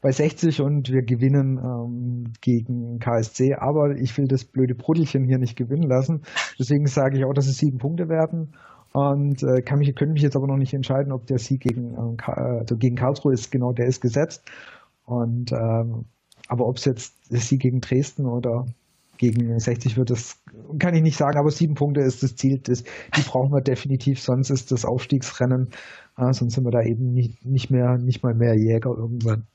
bei 0.00 0.12
60 0.12 0.60
und 0.60 0.88
wir 0.88 1.02
gewinnen 1.02 1.58
ähm, 1.58 2.32
gegen 2.40 3.00
KSC, 3.00 3.54
aber 3.58 3.96
ich 3.96 4.16
will 4.16 4.28
das 4.28 4.44
blöde 4.44 4.76
Bruddelchen 4.76 5.24
hier 5.24 5.38
nicht 5.38 5.56
gewinnen 5.56 5.88
lassen, 5.88 6.22
deswegen 6.60 6.86
sage 6.86 7.18
ich 7.18 7.24
auch, 7.24 7.34
dass 7.34 7.48
es 7.48 7.56
sieben 7.56 7.78
Punkte 7.78 8.08
werden 8.08 8.54
und 8.92 9.42
äh, 9.42 9.62
kann 9.62 9.78
mich, 9.78 9.94
können 9.94 10.12
mich 10.12 10.22
jetzt 10.22 10.36
aber 10.36 10.46
noch 10.46 10.56
nicht 10.56 10.74
entscheiden, 10.74 11.12
ob 11.12 11.26
der 11.26 11.38
Sieg 11.38 11.60
gegen, 11.60 11.94
äh, 11.94 12.30
also 12.30 12.76
gegen 12.76 12.96
Karlsruhe 12.96 13.32
ist, 13.32 13.50
genau 13.50 13.72
der 13.72 13.86
ist 13.86 14.00
gesetzt. 14.00 14.42
Und 15.04 15.52
ähm, 15.52 16.06
aber 16.48 16.66
ob 16.66 16.76
es 16.76 16.84
jetzt 16.84 17.14
der 17.30 17.40
Sieg 17.40 17.60
gegen 17.60 17.80
Dresden 17.80 18.26
oder 18.26 18.66
gegen 19.18 19.58
60 19.58 19.96
wird, 19.96 20.10
das 20.10 20.42
kann 20.78 20.94
ich 20.94 21.02
nicht 21.02 21.16
sagen, 21.16 21.38
aber 21.38 21.50
sieben 21.50 21.74
Punkte 21.74 22.00
ist 22.00 22.22
das 22.22 22.36
Ziel, 22.36 22.58
das, 22.58 22.84
die 23.16 23.20
brauchen 23.20 23.52
wir 23.52 23.60
definitiv, 23.60 24.20
sonst 24.20 24.50
ist 24.50 24.72
das 24.72 24.84
Aufstiegsrennen, 24.84 25.68
äh, 26.16 26.32
sonst 26.32 26.54
sind 26.54 26.64
wir 26.64 26.70
da 26.70 26.82
eben 26.82 27.12
nicht, 27.12 27.44
nicht 27.44 27.70
mehr, 27.70 27.98
nicht 27.98 28.22
mal 28.22 28.34
mehr 28.34 28.54
Jäger 28.56 28.90
irgendwann. 28.90 29.46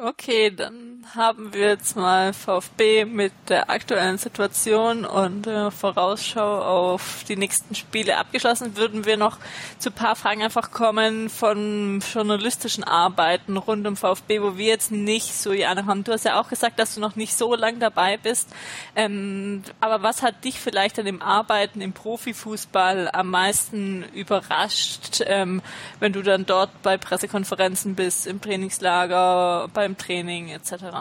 Okay, 0.00 0.50
dann 0.54 0.87
haben 1.14 1.52
wir 1.52 1.68
jetzt 1.68 1.96
mal 1.96 2.32
VfB 2.32 3.04
mit 3.04 3.32
der 3.48 3.70
aktuellen 3.70 4.18
Situation 4.18 5.04
und 5.04 5.46
äh, 5.46 5.70
Vorausschau 5.70 6.62
auf 6.62 7.24
die 7.28 7.36
nächsten 7.36 7.74
Spiele 7.74 8.18
abgeschlossen. 8.18 8.76
Würden 8.76 9.04
wir 9.04 9.16
noch 9.16 9.38
zu 9.78 9.90
paar 9.90 10.16
Fragen 10.16 10.42
einfach 10.42 10.70
kommen 10.70 11.30
von 11.30 12.00
journalistischen 12.12 12.84
Arbeiten 12.84 13.56
rund 13.56 13.86
um 13.86 13.96
VfB, 13.96 14.42
wo 14.42 14.56
wir 14.56 14.66
jetzt 14.66 14.90
nicht 14.90 15.34
so 15.34 15.52
Jana 15.52 15.86
haben. 15.86 16.04
Du 16.04 16.12
hast 16.12 16.24
ja 16.24 16.40
auch 16.40 16.48
gesagt, 16.48 16.78
dass 16.78 16.94
du 16.94 17.00
noch 17.00 17.16
nicht 17.16 17.36
so 17.36 17.54
lang 17.54 17.78
dabei 17.78 18.16
bist. 18.16 18.48
Ähm, 18.96 19.62
aber 19.80 20.02
was 20.02 20.22
hat 20.22 20.44
dich 20.44 20.60
vielleicht 20.60 20.98
an 20.98 21.06
dem 21.06 21.22
Arbeiten 21.22 21.80
im 21.80 21.92
Profifußball 21.92 23.10
am 23.12 23.30
meisten 23.30 24.04
überrascht, 24.14 25.22
ähm, 25.26 25.62
wenn 26.00 26.12
du 26.12 26.22
dann 26.22 26.44
dort 26.46 26.82
bei 26.82 26.96
Pressekonferenzen 26.98 27.94
bist, 27.94 28.26
im 28.26 28.40
Trainingslager, 28.40 29.68
beim 29.72 29.96
Training 29.96 30.48
etc.? 30.48 30.97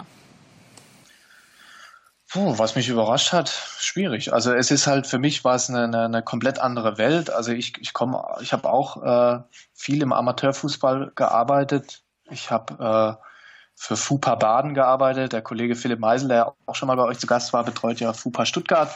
Puh, 2.38 2.60
was 2.60 2.76
mich 2.76 2.88
überrascht 2.88 3.34
hat, 3.34 3.50
schwierig. 3.50 4.32
Also 4.32 4.54
es 4.54 4.70
ist 4.70 4.86
halt 4.86 5.08
für 5.08 5.18
mich 5.18 5.44
war 5.44 5.56
es 5.56 5.72
eine, 5.72 5.86
eine, 5.86 6.06
eine 6.06 6.22
komplett 6.22 6.60
andere 6.60 7.00
Welt. 7.00 7.32
Also 7.32 7.52
ich 7.52 7.82
ich 7.82 7.94
komme, 7.94 8.24
ich 8.42 8.54
habe 8.54 8.70
auch 8.70 9.02
äh, 9.04 9.40
viel 9.74 10.04
im 10.04 10.14
Amateurfußball 10.14 11.14
gearbeitet. 11.16 12.04
Ich 12.30 12.52
habe 12.52 13.18
äh, 13.20 13.26
für 13.74 13.98
FUPA 13.98 14.36
Baden 14.36 14.76
gearbeitet. 14.76 15.34
Der 15.34 15.42
Kollege 15.42 15.76
Philipp 15.76 16.00
Meisel, 16.00 16.28
der 16.28 16.54
auch 16.68 16.76
schon 16.76 16.86
mal 16.86 16.96
bei 16.96 17.06
euch 17.06 17.18
zu 17.18 17.26
Gast 17.26 17.54
war, 17.54 17.64
betreut 17.64 18.00
ja 18.00 18.14
FUPA 18.14 18.46
Stuttgart. 18.46 18.94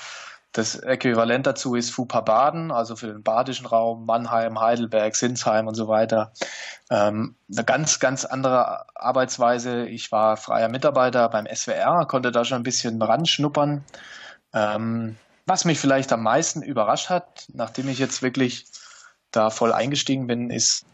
Das 0.52 0.76
Äquivalent 0.76 1.48
dazu 1.48 1.76
ist 1.76 1.92
FUPA 1.92 2.22
Baden, 2.22 2.72
also 2.72 2.98
für 2.98 3.08
den 3.08 3.24
badischen 3.24 3.66
Raum, 3.66 4.06
Mannheim, 4.06 4.60
Heidelberg, 4.60 5.16
Sinsheim 5.16 5.68
und 5.68 5.76
so 5.76 5.88
weiter. 5.88 6.34
Ähm, 6.90 7.36
eine 7.50 7.64
ganz, 7.64 8.00
ganz 8.00 8.26
andere 8.26 8.86
Arbeitsweise. 8.96 9.86
Ich 9.86 10.12
war 10.12 10.36
freier 10.36 10.68
Mitarbeiter 10.68 11.30
beim 11.30 11.48
SWR, 11.48 12.06
konnte 12.06 12.32
da 12.32 12.44
schon 12.44 12.58
ein 12.58 12.64
bisschen 12.64 13.02
ranschnuppern. 13.02 13.86
Ähm, 14.54 15.16
was 15.46 15.64
mich 15.64 15.80
vielleicht 15.80 16.12
am 16.12 16.24
meisten 16.24 16.62
überrascht 16.62 17.10
hat, 17.10 17.48
nachdem 17.54 17.88
ich 17.88 18.00
jetzt 18.00 18.22
wirklich 18.22 18.66
da 19.32 19.50
voll 19.50 19.72
eingestiegen 19.72 20.28
bin, 20.28 20.50
ist 20.50 20.86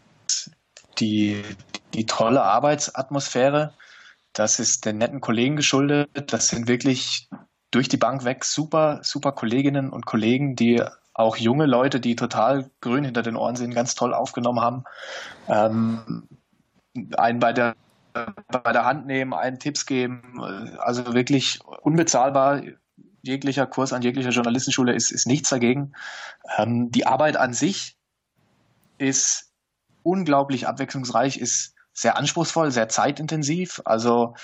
die, 1.00 1.44
die 1.94 2.06
tolle 2.06 2.42
Arbeitsatmosphäre. 2.42 3.74
Das 4.32 4.60
ist 4.60 4.84
den 4.84 4.98
netten 4.98 5.20
Kollegen 5.20 5.56
geschuldet. 5.56 6.32
Das 6.32 6.46
sind 6.46 6.68
wirklich 6.68 7.28
durch 7.70 7.88
die 7.88 7.96
Bank 7.96 8.24
weg 8.24 8.44
super, 8.44 9.00
super 9.02 9.32
Kolleginnen 9.32 9.90
und 9.90 10.06
Kollegen, 10.06 10.56
die 10.56 10.82
auch 11.12 11.36
junge 11.36 11.66
Leute, 11.66 12.00
die 12.00 12.16
total 12.16 12.70
grün 12.80 13.04
hinter 13.04 13.22
den 13.22 13.36
Ohren 13.36 13.56
sind, 13.56 13.74
ganz 13.74 13.94
toll 13.94 14.14
aufgenommen 14.14 14.60
haben. 14.60 14.84
Ähm, 15.48 16.28
einen 17.16 17.40
bei 17.40 17.52
der, 17.52 17.74
bei 18.12 18.72
der 18.72 18.84
Hand 18.84 19.06
nehmen, 19.06 19.34
einen 19.34 19.58
Tipps 19.58 19.84
geben. 19.84 20.40
Also 20.78 21.14
wirklich 21.14 21.58
unbezahlbar. 21.82 22.62
Jeglicher 23.22 23.66
Kurs 23.66 23.92
an 23.92 24.02
jeglicher 24.02 24.30
Journalistenschule 24.30 24.94
ist, 24.94 25.10
ist 25.10 25.26
nichts 25.26 25.50
dagegen. 25.50 25.92
Ähm, 26.56 26.90
die 26.92 27.06
Arbeit 27.06 27.36
an 27.36 27.52
sich 27.52 27.96
ist 28.96 29.50
unglaublich 30.02 30.68
abwechslungsreich, 30.68 31.36
ist 31.36 31.74
sehr 31.92 32.16
anspruchsvoll, 32.16 32.70
sehr 32.70 32.88
zeitintensiv. 32.88 33.82
Also 33.84 34.34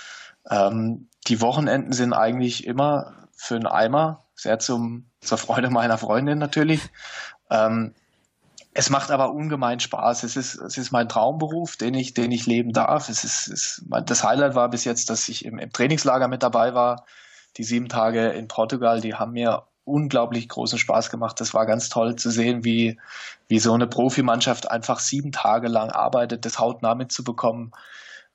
ähm, 0.51 1.09
die 1.27 1.41
Wochenenden 1.41 1.93
sind 1.93 2.13
eigentlich 2.13 2.67
immer 2.67 3.15
für 3.37 3.57
einen 3.57 3.67
Eimer, 3.67 4.25
sehr 4.35 4.59
zum, 4.59 5.07
zur 5.21 5.39
Freude 5.39 5.71
meiner 5.71 5.99
Freundin 5.99 6.39
natürlich. 6.39 6.81
Ähm, 7.51 7.95
es 8.75 8.91
macht 8.91 9.13
aber 9.13 9.33
ungemein 9.33 9.79
Spaß. 9.79 10.25
Es 10.25 10.37
ist, 10.37 10.57
es 10.57 10.77
ist 10.77 10.91
mein 10.91 11.09
Traumberuf, 11.09 11.77
den 11.77 11.95
ich, 11.95 12.13
den 12.13 12.33
ich 12.33 12.47
leben 12.47 12.73
darf. 12.73 13.09
Es 13.09 13.23
ist, 13.23 13.47
es, 13.47 13.85
das 14.05 14.25
Highlight 14.25 14.57
war 14.57 14.69
bis 14.69 14.85
jetzt, 14.85 15.11
dass 15.11 15.29
ich 15.29 15.45
im, 15.45 15.59
im 15.59 15.73
Trainingslager 15.73 16.27
mit 16.27 16.43
dabei 16.43 16.75
war. 16.75 17.07
Die 17.57 17.63
sieben 17.63 17.89
Tage 17.89 18.31
in 18.31 18.49
Portugal, 18.49 19.01
die 19.01 19.15
haben 19.15 19.33
mir 19.33 19.63
unglaublich 19.85 20.49
großen 20.49 20.79
Spaß 20.79 21.11
gemacht. 21.11 21.41
Das 21.41 21.55
war 21.55 21.67
ganz 21.67 21.89
toll 21.89 22.17
zu 22.17 22.31
sehen, 22.31 22.65
wie, 22.65 22.99
wie 23.47 23.61
so 23.61 23.73
eine 23.73 23.87
Profimannschaft 23.87 24.69
einfach 24.69 24.99
sieben 24.99 25.31
Tage 25.31 25.69
lang 25.69 25.91
arbeitet, 25.91 26.45
das 26.45 26.59
hautnah 26.59 26.97
mitzubekommen, 26.97 27.73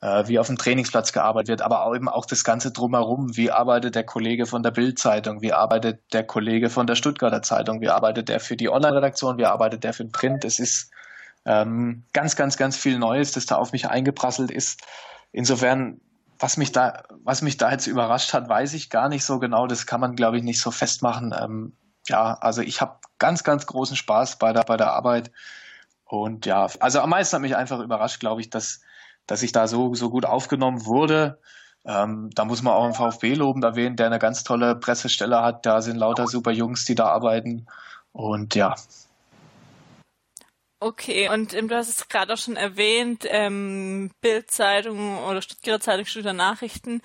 wie 0.01 0.39
auf 0.39 0.47
dem 0.47 0.57
Trainingsplatz 0.57 1.11
gearbeitet 1.11 1.49
wird, 1.49 1.61
aber 1.61 1.83
auch 1.83 1.93
eben 1.93 2.07
auch 2.07 2.25
das 2.25 2.43
Ganze 2.43 2.71
drumherum. 2.71 3.35
Wie 3.35 3.51
arbeitet 3.51 3.95
der 3.95 4.05
Kollege 4.05 4.45
von 4.45 4.63
der 4.63 4.71
Bild-Zeitung? 4.71 5.41
Wie 5.41 5.51
arbeitet 5.51 6.13
der 6.13 6.23
Kollege 6.23 6.69
von 6.69 6.87
der 6.87 6.95
Stuttgarter 6.95 7.41
Zeitung? 7.41 7.81
Wie 7.81 7.89
arbeitet 7.89 8.29
der 8.29 8.39
für 8.39 8.55
die 8.55 8.69
Online-Redaktion? 8.69 9.37
Wie 9.37 9.45
arbeitet 9.45 9.83
der 9.83 9.93
für 9.93 10.05
den 10.05 10.13
Print? 10.13 10.45
Es 10.45 10.59
ist 10.59 10.91
ähm, 11.45 12.03
ganz, 12.13 12.37
ganz, 12.37 12.55
ganz 12.55 12.77
viel 12.77 12.97
Neues, 12.97 13.33
das 13.33 13.45
da 13.45 13.57
auf 13.57 13.73
mich 13.73 13.89
eingeprasselt 13.89 14.51
ist. 14.51 14.81
Insofern 15.33 15.99
was 16.39 16.55
mich 16.55 16.71
da, 16.71 17.03
was 17.23 17.41
mich 17.41 17.57
da 17.57 17.69
jetzt 17.69 17.85
überrascht 17.85 18.33
hat, 18.33 18.47
weiß 18.47 18.73
ich 18.73 18.89
gar 18.89 19.09
nicht 19.09 19.25
so 19.25 19.39
genau. 19.39 19.67
Das 19.67 19.85
kann 19.85 19.99
man, 19.99 20.15
glaube 20.15 20.37
ich, 20.37 20.43
nicht 20.43 20.61
so 20.61 20.71
festmachen. 20.71 21.35
Ähm, 21.37 21.73
ja, 22.07 22.35
also 22.35 22.61
ich 22.61 22.79
habe 22.79 22.95
ganz, 23.19 23.43
ganz 23.43 23.65
großen 23.65 23.97
Spaß 23.97 24.37
bei 24.37 24.53
der, 24.53 24.63
bei 24.63 24.77
der 24.77 24.93
Arbeit. 24.93 25.31
Und 26.05 26.45
ja, 26.45 26.67
also 26.79 27.01
am 27.01 27.09
meisten 27.09 27.35
hat 27.35 27.41
mich 27.41 27.57
einfach 27.57 27.79
überrascht, 27.79 28.21
glaube 28.21 28.39
ich, 28.39 28.49
dass, 28.49 28.81
dass 29.29 29.43
ich 29.43 29.51
da 29.51 29.67
so, 29.67 29.93
so 29.93 30.09
gut 30.09 30.25
aufgenommen 30.25 30.85
wurde. 30.85 31.39
Ähm, 31.85 32.29
da 32.35 32.45
muss 32.45 32.61
man 32.61 32.73
auch 32.73 32.83
einen 32.83 32.93
VfB 32.93 33.35
loben 33.35 33.63
erwähnen, 33.63 33.95
der 33.95 34.07
eine 34.07 34.19
ganz 34.19 34.43
tolle 34.43 34.75
Pressestelle 34.75 35.41
hat. 35.41 35.65
Da 35.65 35.81
sind 35.81 35.97
lauter 35.97 36.27
super 36.27 36.51
Jungs, 36.51 36.85
die 36.85 36.95
da 36.95 37.05
arbeiten. 37.05 37.67
Und 38.11 38.55
ja, 38.55 38.75
Okay, 40.81 41.27
und 41.27 41.53
ähm, 41.53 41.67
du 41.67 41.75
hast 41.75 41.89
es 41.89 42.07
gerade 42.07 42.31
auch 42.33 42.37
schon 42.37 42.55
erwähnt, 42.55 43.25
ähm, 43.27 44.11
Bildzeitung 44.21 45.17
oder 45.25 45.41
Stuttgarter 45.41 45.81
Zeitung, 45.81 46.05
Stuttgarter 46.05 46.37
Nachrichten, 46.37 47.01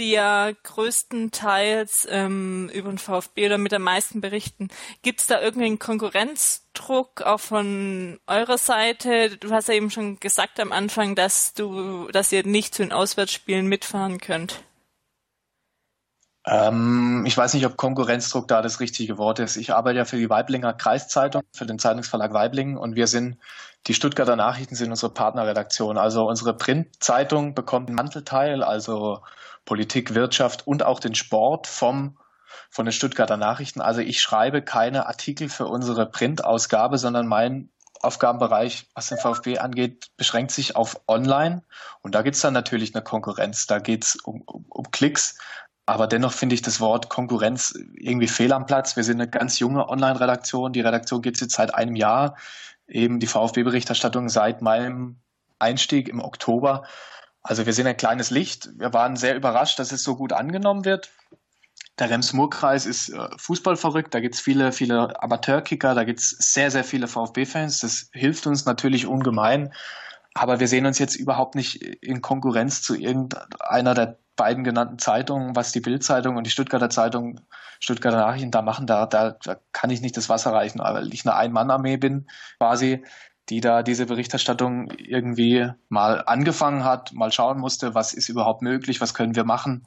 die 0.00 0.10
ja 0.10 0.50
größtenteils 0.50 2.08
ähm, 2.10 2.68
über 2.72 2.88
den 2.88 2.98
VfB 2.98 3.46
oder 3.46 3.58
mit 3.58 3.72
am 3.72 3.82
meisten 3.82 4.20
berichten. 4.20 4.68
Gibt 5.02 5.20
es 5.20 5.26
da 5.26 5.40
irgendeinen 5.40 5.78
Konkurrenzdruck 5.78 7.22
auch 7.22 7.40
von 7.40 8.18
eurer 8.26 8.58
Seite? 8.58 9.36
Du 9.36 9.50
hast 9.52 9.68
ja 9.68 9.74
eben 9.74 9.90
schon 9.90 10.18
gesagt 10.18 10.58
am 10.58 10.72
Anfang, 10.72 11.14
dass 11.14 11.54
du, 11.54 12.08
dass 12.08 12.32
ihr 12.32 12.44
nicht 12.44 12.74
zu 12.74 12.82
den 12.82 12.92
Auswärtsspielen 12.92 13.66
mitfahren 13.66 14.18
könnt. 14.18 14.62
Ähm, 16.46 17.24
ich 17.26 17.36
weiß 17.36 17.52
nicht, 17.54 17.66
ob 17.66 17.76
Konkurrenzdruck 17.76 18.48
da 18.48 18.62
das 18.62 18.80
richtige 18.80 19.18
Wort 19.18 19.38
ist. 19.38 19.56
Ich 19.56 19.74
arbeite 19.74 19.98
ja 19.98 20.04
für 20.06 20.16
die 20.16 20.30
Weiblinger 20.30 20.72
Kreiszeitung, 20.72 21.42
für 21.54 21.66
den 21.66 21.78
Zeitungsverlag 21.78 22.32
Weiblingen 22.32 22.78
und 22.78 22.96
wir 22.96 23.06
sind, 23.06 23.36
die 23.86 23.94
Stuttgarter 23.94 24.36
Nachrichten 24.36 24.74
sind 24.74 24.90
unsere 24.90 25.12
Partnerredaktion. 25.12 25.98
Also 25.98 26.26
unsere 26.26 26.54
Printzeitung 26.56 27.54
bekommt 27.54 27.88
einen 27.88 27.96
Mantelteil, 27.96 28.62
also 28.62 29.20
Politik, 29.70 30.16
Wirtschaft 30.16 30.66
und 30.66 30.82
auch 30.82 30.98
den 30.98 31.14
Sport 31.14 31.68
vom 31.68 32.18
von 32.70 32.86
den 32.86 32.92
Stuttgarter 32.92 33.36
Nachrichten. 33.36 33.80
Also 33.80 34.00
ich 34.00 34.18
schreibe 34.18 34.62
keine 34.62 35.06
Artikel 35.06 35.48
für 35.48 35.68
unsere 35.68 36.10
Printausgabe, 36.10 36.98
sondern 36.98 37.28
mein 37.28 37.68
Aufgabenbereich, 38.00 38.88
was 38.96 39.10
den 39.10 39.18
VfB 39.18 39.58
angeht, 39.58 40.08
beschränkt 40.16 40.50
sich 40.50 40.74
auf 40.74 41.00
Online. 41.06 41.62
Und 42.02 42.16
da 42.16 42.22
gibt's 42.22 42.40
dann 42.40 42.52
natürlich 42.52 42.96
eine 42.96 43.04
Konkurrenz. 43.04 43.68
Da 43.68 43.78
geht's 43.78 44.16
um, 44.16 44.40
um, 44.40 44.64
um 44.70 44.90
Klicks. 44.90 45.38
Aber 45.86 46.08
dennoch 46.08 46.32
finde 46.32 46.56
ich 46.56 46.62
das 46.62 46.80
Wort 46.80 47.08
Konkurrenz 47.08 47.72
irgendwie 47.94 48.26
fehl 48.26 48.52
am 48.52 48.66
Platz. 48.66 48.96
Wir 48.96 49.04
sind 49.04 49.20
eine 49.20 49.30
ganz 49.30 49.60
junge 49.60 49.88
Online-Redaktion. 49.88 50.72
Die 50.72 50.80
Redaktion 50.80 51.22
gibt 51.22 51.36
es 51.36 51.42
jetzt 51.42 51.54
seit 51.54 51.76
einem 51.76 51.94
Jahr. 51.94 52.36
Eben 52.88 53.20
die 53.20 53.28
VfB-Berichterstattung 53.28 54.30
seit 54.30 54.62
meinem 54.62 55.20
Einstieg 55.60 56.08
im 56.08 56.20
Oktober. 56.20 56.82
Also 57.42 57.66
wir 57.66 57.72
sind 57.72 57.86
ein 57.86 57.96
kleines 57.96 58.30
Licht. 58.30 58.68
Wir 58.78 58.92
waren 58.92 59.16
sehr 59.16 59.34
überrascht, 59.34 59.78
dass 59.78 59.92
es 59.92 60.02
so 60.02 60.16
gut 60.16 60.32
angenommen 60.32 60.84
wird. 60.84 61.10
Der 61.98 62.10
Rems-Murr-Kreis 62.10 62.86
ist 62.86 63.10
äh, 63.10 63.28
fußballverrückt. 63.36 64.14
Da 64.14 64.20
gibt 64.20 64.34
es 64.34 64.40
viele, 64.40 64.72
viele 64.72 65.22
Amateurkicker. 65.22 65.94
Da 65.94 66.04
gibt 66.04 66.20
es 66.20 66.30
sehr, 66.30 66.70
sehr 66.70 66.84
viele 66.84 67.08
VfB-Fans. 67.08 67.78
Das 67.80 68.08
hilft 68.12 68.46
uns 68.46 68.64
natürlich 68.64 69.06
ungemein. 69.06 69.72
Aber 70.34 70.60
wir 70.60 70.68
sehen 70.68 70.86
uns 70.86 70.98
jetzt 70.98 71.16
überhaupt 71.16 71.54
nicht 71.54 71.82
in 71.82 72.22
Konkurrenz 72.22 72.82
zu 72.82 72.94
irgendeiner 72.94 73.94
der 73.94 74.18
beiden 74.36 74.64
genannten 74.64 74.98
Zeitungen, 74.98 75.54
was 75.54 75.72
die 75.72 75.80
Bildzeitung 75.80 76.36
und 76.36 76.44
die 76.44 76.50
Stuttgarter 76.50 76.88
Zeitung, 76.88 77.40
Stuttgarter 77.78 78.18
Nachrichten 78.18 78.50
da 78.50 78.62
machen, 78.62 78.86
da, 78.86 79.04
da, 79.04 79.32
da 79.32 79.56
kann 79.72 79.90
ich 79.90 80.00
nicht 80.00 80.16
das 80.16 80.30
Wasser 80.30 80.52
reichen, 80.52 80.78
weil 80.78 81.12
ich 81.12 81.26
eine 81.26 81.34
Ein-Mann-Armee 81.34 81.98
bin, 81.98 82.26
quasi, 82.56 83.04
die 83.50 83.60
da 83.60 83.82
diese 83.82 84.06
Berichterstattung 84.06 84.90
irgendwie 84.96 85.68
mal 85.88 86.22
angefangen 86.24 86.84
hat, 86.84 87.12
mal 87.12 87.32
schauen 87.32 87.58
musste, 87.58 87.94
was 87.94 88.14
ist 88.14 88.28
überhaupt 88.28 88.62
möglich, 88.62 89.00
was 89.00 89.12
können 89.12 89.34
wir 89.34 89.44
machen. 89.44 89.86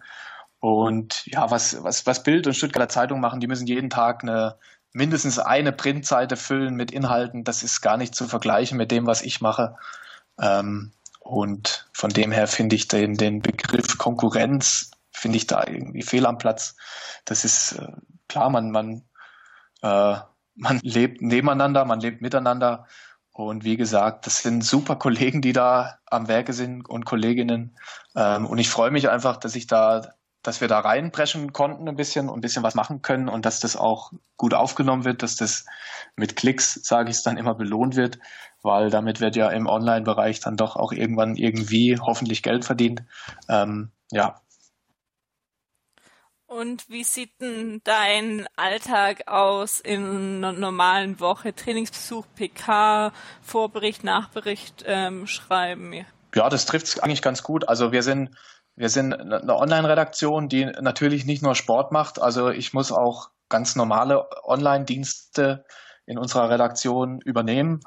Und 0.59 1.26
ja, 1.26 1.49
was, 1.49 1.84
was, 1.84 2.05
was 2.05 2.24
Bild 2.24 2.45
und 2.45 2.53
Stuttgarter 2.53 2.89
Zeitung 2.89 3.20
machen, 3.20 3.39
die 3.39 3.47
müssen 3.47 3.68
jeden 3.68 3.89
Tag 3.89 4.24
eine, 4.24 4.57
mindestens 4.91 5.39
eine 5.39 5.72
Printseite 5.72 6.36
füllen 6.36 6.76
mit 6.76 6.91
Inhalten. 6.91 7.43
Das 7.43 7.64
ist 7.64 7.82
gar 7.82 7.97
nicht 7.97 8.16
zu 8.16 8.28
vergleichen 8.28 8.78
mit 8.78 8.91
dem, 8.91 9.07
was 9.07 9.22
ich 9.22 9.41
mache. 9.41 9.76
Ähm, 10.39 10.91
und 11.20 11.88
von 11.93 12.09
dem 12.09 12.32
her 12.32 12.47
finde 12.47 12.76
ich 12.76 12.88
den, 12.88 13.16
den 13.16 13.41
Begriff 13.41 13.97
Konkurrenz, 13.97 14.91
finde 15.11 15.38
ich 15.38 15.47
da 15.47 15.66
irgendwie 15.66 16.01
fehl 16.01 16.26
am 16.26 16.38
Platz. 16.38 16.76
Das 17.26 17.45
ist 17.45 17.74
äh, 17.74 17.88
klar, 18.28 18.49
man, 18.49 18.72
man, 18.72 19.03
äh, 19.82 20.16
man 20.55 20.80
lebt 20.82 21.22
nebeneinander, 21.22 21.86
man 21.86 21.99
lebt 21.99 22.22
miteinander. 22.22 22.88
Und 23.34 23.63
wie 23.63 23.77
gesagt, 23.77 24.27
das 24.27 24.43
sind 24.43 24.63
super 24.63 24.95
Kollegen, 24.95 25.41
die 25.41 25.53
da 25.53 25.97
am 26.05 26.27
Werke 26.27 26.53
sind 26.53 26.88
und 26.88 27.03
Kolleginnen. 27.05 27.75
Ähm, 28.15 28.45
und 28.45 28.59
ich 28.59 28.69
freue 28.69 28.91
mich 28.91 29.09
einfach, 29.09 29.38
dass 29.38 29.55
ich 29.55 29.65
da, 29.65 30.13
dass 30.43 30.61
wir 30.61 30.67
da 30.67 30.79
reinpreschen 30.79 31.51
konnten 31.51 31.89
ein 31.89 31.95
bisschen 31.95 32.29
und 32.29 32.38
ein 32.38 32.41
bisschen 32.41 32.61
was 32.61 32.75
machen 32.75 33.01
können 33.01 33.29
und 33.29 33.45
dass 33.45 33.59
das 33.59 33.75
auch 33.75 34.11
gut 34.38 34.53
aufgenommen 34.53 35.03
wird, 35.03 35.23
dass 35.23 35.36
das 35.36 35.65
mit 36.15 36.36
Klicks, 36.36 36.75
sage 36.84 37.09
ich 37.09 37.17
es 37.17 37.23
dann 37.23 37.38
immer, 37.38 37.55
belohnt 37.55 37.95
wird, 37.95 38.19
weil 38.61 38.91
damit 38.91 39.19
wird 39.19 39.36
ja 39.36 39.49
im 39.49 39.65
Online-Bereich 39.65 40.39
dann 40.39 40.55
doch 40.55 40.75
auch 40.75 40.91
irgendwann 40.91 41.36
irgendwie 41.36 41.97
hoffentlich 41.99 42.43
Geld 42.43 42.65
verdient. 42.65 43.03
Ähm, 43.49 43.89
ja, 44.11 44.43
und 46.54 46.88
wie 46.89 47.04
sieht 47.04 47.41
denn 47.41 47.82
dein 47.84 48.47
Alltag 48.56 49.28
aus 49.28 49.80
in 49.80 50.38
einer 50.38 50.54
normalen 50.54 51.20
Woche? 51.20 51.54
Trainingsbesuch, 51.54 52.26
PK, 52.36 53.12
Vorbericht, 53.41 54.04
Nachbericht 54.04 54.84
ähm, 54.86 55.26
schreiben? 55.26 56.06
Ja, 56.36 56.49
das 56.49 56.66
trifft 56.66 56.86
es 56.86 56.99
eigentlich 56.99 57.22
ganz 57.22 57.43
gut. 57.43 57.68
Also 57.68 57.91
wir 57.91 58.04
sind, 58.04 58.30
wir 58.76 58.89
sind 58.89 59.14
eine 59.14 59.56
Online-Redaktion, 59.56 60.47
die 60.47 60.66
natürlich 60.66 61.26
nicht 61.26 61.41
nur 61.41 61.56
Sport 61.56 61.91
macht. 61.91 62.22
Also 62.22 62.49
ich 62.49 62.74
muss 62.74 62.91
auch 62.91 63.30
ganz 63.49 63.76
normale 63.76 64.28
Online-Dienste 64.43 65.66
in 66.06 66.18
unserer 66.18 66.49
Redaktion 66.49 67.20
übernehmen. 67.22 67.80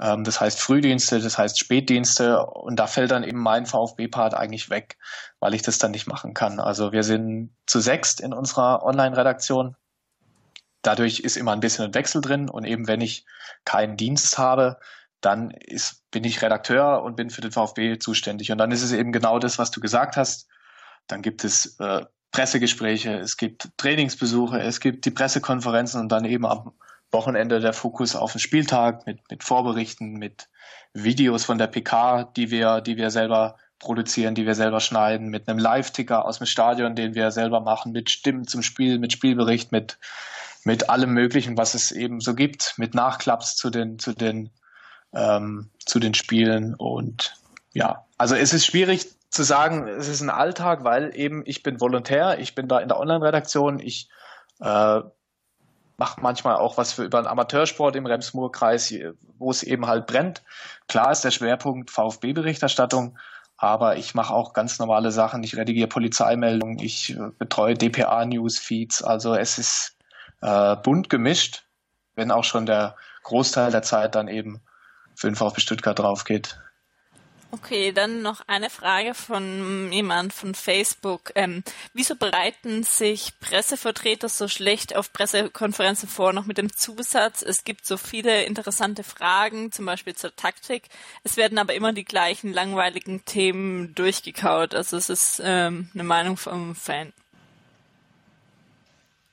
Ähm, 0.00 0.24
das 0.24 0.40
heißt 0.40 0.60
Frühdienste, 0.60 1.20
das 1.20 1.38
heißt 1.38 1.58
Spätdienste 1.58 2.44
und 2.44 2.76
da 2.76 2.86
fällt 2.86 3.10
dann 3.10 3.24
eben 3.24 3.38
mein 3.38 3.66
VfB-Part 3.66 4.34
eigentlich 4.34 4.70
weg, 4.70 4.98
weil 5.40 5.54
ich 5.54 5.62
das 5.62 5.78
dann 5.78 5.92
nicht 5.92 6.06
machen 6.06 6.34
kann. 6.34 6.60
Also 6.60 6.92
wir 6.92 7.04
sind 7.04 7.54
zu 7.66 7.80
sechst 7.80 8.20
in 8.20 8.32
unserer 8.32 8.82
Online-Redaktion. 8.82 9.76
Dadurch 10.82 11.20
ist 11.20 11.36
immer 11.36 11.52
ein 11.52 11.60
bisschen 11.60 11.86
ein 11.86 11.94
Wechsel 11.94 12.20
drin 12.20 12.48
und 12.48 12.64
eben 12.64 12.88
wenn 12.88 13.00
ich 13.00 13.24
keinen 13.64 13.96
Dienst 13.96 14.36
habe, 14.38 14.78
dann 15.20 15.50
ist, 15.52 16.02
bin 16.10 16.24
ich 16.24 16.42
Redakteur 16.42 17.02
und 17.02 17.16
bin 17.16 17.30
für 17.30 17.40
den 17.40 17.52
VfB 17.52 17.98
zuständig. 17.98 18.52
Und 18.52 18.58
dann 18.58 18.72
ist 18.72 18.82
es 18.82 18.92
eben 18.92 19.10
genau 19.10 19.38
das, 19.38 19.58
was 19.58 19.70
du 19.70 19.80
gesagt 19.80 20.16
hast. 20.16 20.48
Dann 21.06 21.22
gibt 21.22 21.44
es 21.44 21.78
äh, 21.80 22.04
Pressegespräche, 22.30 23.14
es 23.14 23.36
gibt 23.36 23.70
Trainingsbesuche, 23.78 24.60
es 24.60 24.80
gibt 24.80 25.06
die 25.06 25.10
Pressekonferenzen 25.10 26.00
und 26.00 26.10
dann 26.10 26.24
eben 26.24 26.44
am 26.44 26.72
Wochenende 27.14 27.60
der 27.60 27.72
Fokus 27.72 28.14
auf 28.14 28.32
den 28.32 28.40
Spieltag 28.40 29.06
mit, 29.06 29.20
mit 29.30 29.42
Vorberichten, 29.42 30.14
mit 30.14 30.48
Videos 30.92 31.44
von 31.44 31.56
der 31.56 31.68
PK, 31.68 32.24
die 32.36 32.50
wir, 32.50 32.82
die 32.82 32.98
wir 32.98 33.10
selber 33.10 33.56
produzieren, 33.78 34.34
die 34.34 34.46
wir 34.46 34.54
selber 34.54 34.80
schneiden, 34.80 35.28
mit 35.28 35.48
einem 35.48 35.58
Live-Ticker 35.58 36.24
aus 36.24 36.38
dem 36.38 36.46
Stadion, 36.46 36.94
den 36.94 37.14
wir 37.14 37.30
selber 37.30 37.60
machen, 37.60 37.92
mit 37.92 38.10
Stimmen 38.10 38.46
zum 38.46 38.62
Spiel, 38.62 38.98
mit 38.98 39.12
Spielbericht, 39.12 39.72
mit, 39.72 39.98
mit 40.64 40.90
allem 40.90 41.12
Möglichen, 41.12 41.56
was 41.56 41.74
es 41.74 41.90
eben 41.92 42.20
so 42.20 42.34
gibt, 42.34 42.74
mit 42.76 42.94
Nachklaps 42.94 43.56
zu 43.56 43.70
den, 43.70 43.98
zu 43.98 44.12
den, 44.12 44.50
ähm, 45.14 45.70
zu 45.84 45.98
den 45.98 46.14
Spielen. 46.14 46.74
Und 46.74 47.34
ja, 47.72 48.04
also 48.18 48.34
es 48.34 48.52
ist 48.52 48.66
schwierig 48.66 49.06
zu 49.30 49.42
sagen, 49.42 49.88
es 49.88 50.08
ist 50.08 50.20
ein 50.20 50.30
Alltag, 50.30 50.84
weil 50.84 51.10
eben 51.16 51.42
ich 51.44 51.62
bin 51.62 51.80
Volontär, 51.80 52.38
ich 52.38 52.54
bin 52.54 52.68
da 52.68 52.78
in 52.78 52.88
der 52.88 53.00
Online-Redaktion, 53.00 53.80
ich 53.80 54.08
äh, 54.60 55.00
mache 55.96 56.20
manchmal 56.20 56.56
auch 56.56 56.76
was 56.76 56.92
für 56.92 57.04
über 57.04 57.18
einen 57.18 57.26
Amateursport 57.26 57.96
im 57.96 58.06
Rems-Murr-Kreis, 58.06 58.94
wo 59.38 59.50
es 59.50 59.62
eben 59.62 59.86
halt 59.86 60.06
brennt. 60.06 60.42
Klar 60.88 61.12
ist 61.12 61.22
der 61.22 61.30
Schwerpunkt 61.30 61.90
VfB-Berichterstattung, 61.90 63.18
aber 63.56 63.96
ich 63.96 64.14
mache 64.14 64.34
auch 64.34 64.52
ganz 64.52 64.78
normale 64.78 65.12
Sachen. 65.12 65.42
Ich 65.42 65.56
redigiere 65.56 65.88
Polizeimeldungen, 65.88 66.78
ich 66.78 67.16
äh, 67.16 67.30
betreue 67.38 67.74
DPA-Newsfeeds. 67.74 69.02
Also 69.02 69.34
es 69.34 69.58
ist 69.58 69.96
äh, 70.42 70.76
bunt 70.76 71.08
gemischt, 71.08 71.64
wenn 72.16 72.30
auch 72.30 72.44
schon 72.44 72.66
der 72.66 72.96
Großteil 73.22 73.70
der 73.70 73.82
Zeit 73.82 74.14
dann 74.14 74.28
eben 74.28 74.60
für 75.14 75.28
den 75.28 75.36
VfB 75.36 75.60
Stuttgart 75.60 75.98
drauf 75.98 76.24
geht. 76.24 76.58
Okay, 77.54 77.92
dann 77.92 78.20
noch 78.20 78.40
eine 78.48 78.68
Frage 78.68 79.14
von 79.14 79.92
jemand 79.92 80.32
von 80.32 80.56
Facebook. 80.56 81.30
Ähm, 81.36 81.62
wieso 81.92 82.16
bereiten 82.16 82.82
sich 82.82 83.38
Pressevertreter 83.38 84.28
so 84.28 84.48
schlecht 84.48 84.96
auf 84.96 85.12
Pressekonferenzen 85.12 86.08
vor, 86.08 86.32
noch 86.32 86.46
mit 86.46 86.58
dem 86.58 86.74
Zusatz, 86.74 87.42
es 87.42 87.62
gibt 87.62 87.86
so 87.86 87.96
viele 87.96 88.42
interessante 88.42 89.04
Fragen, 89.04 89.70
zum 89.70 89.86
Beispiel 89.86 90.16
zur 90.16 90.34
Taktik. 90.34 90.88
Es 91.22 91.36
werden 91.36 91.58
aber 91.58 91.74
immer 91.74 91.92
die 91.92 92.04
gleichen 92.04 92.52
langweiligen 92.52 93.24
Themen 93.24 93.94
durchgekaut. 93.94 94.74
Also 94.74 94.96
es 94.96 95.08
ist 95.08 95.40
ähm, 95.44 95.88
eine 95.94 96.02
Meinung 96.02 96.36
vom 96.36 96.74
Fan. 96.74 97.12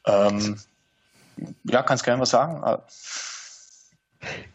Ähm, 0.05 0.59
ja, 1.63 1.82
kannst 1.82 2.03
gerne 2.03 2.22
was 2.22 2.30
sagen. 2.30 2.61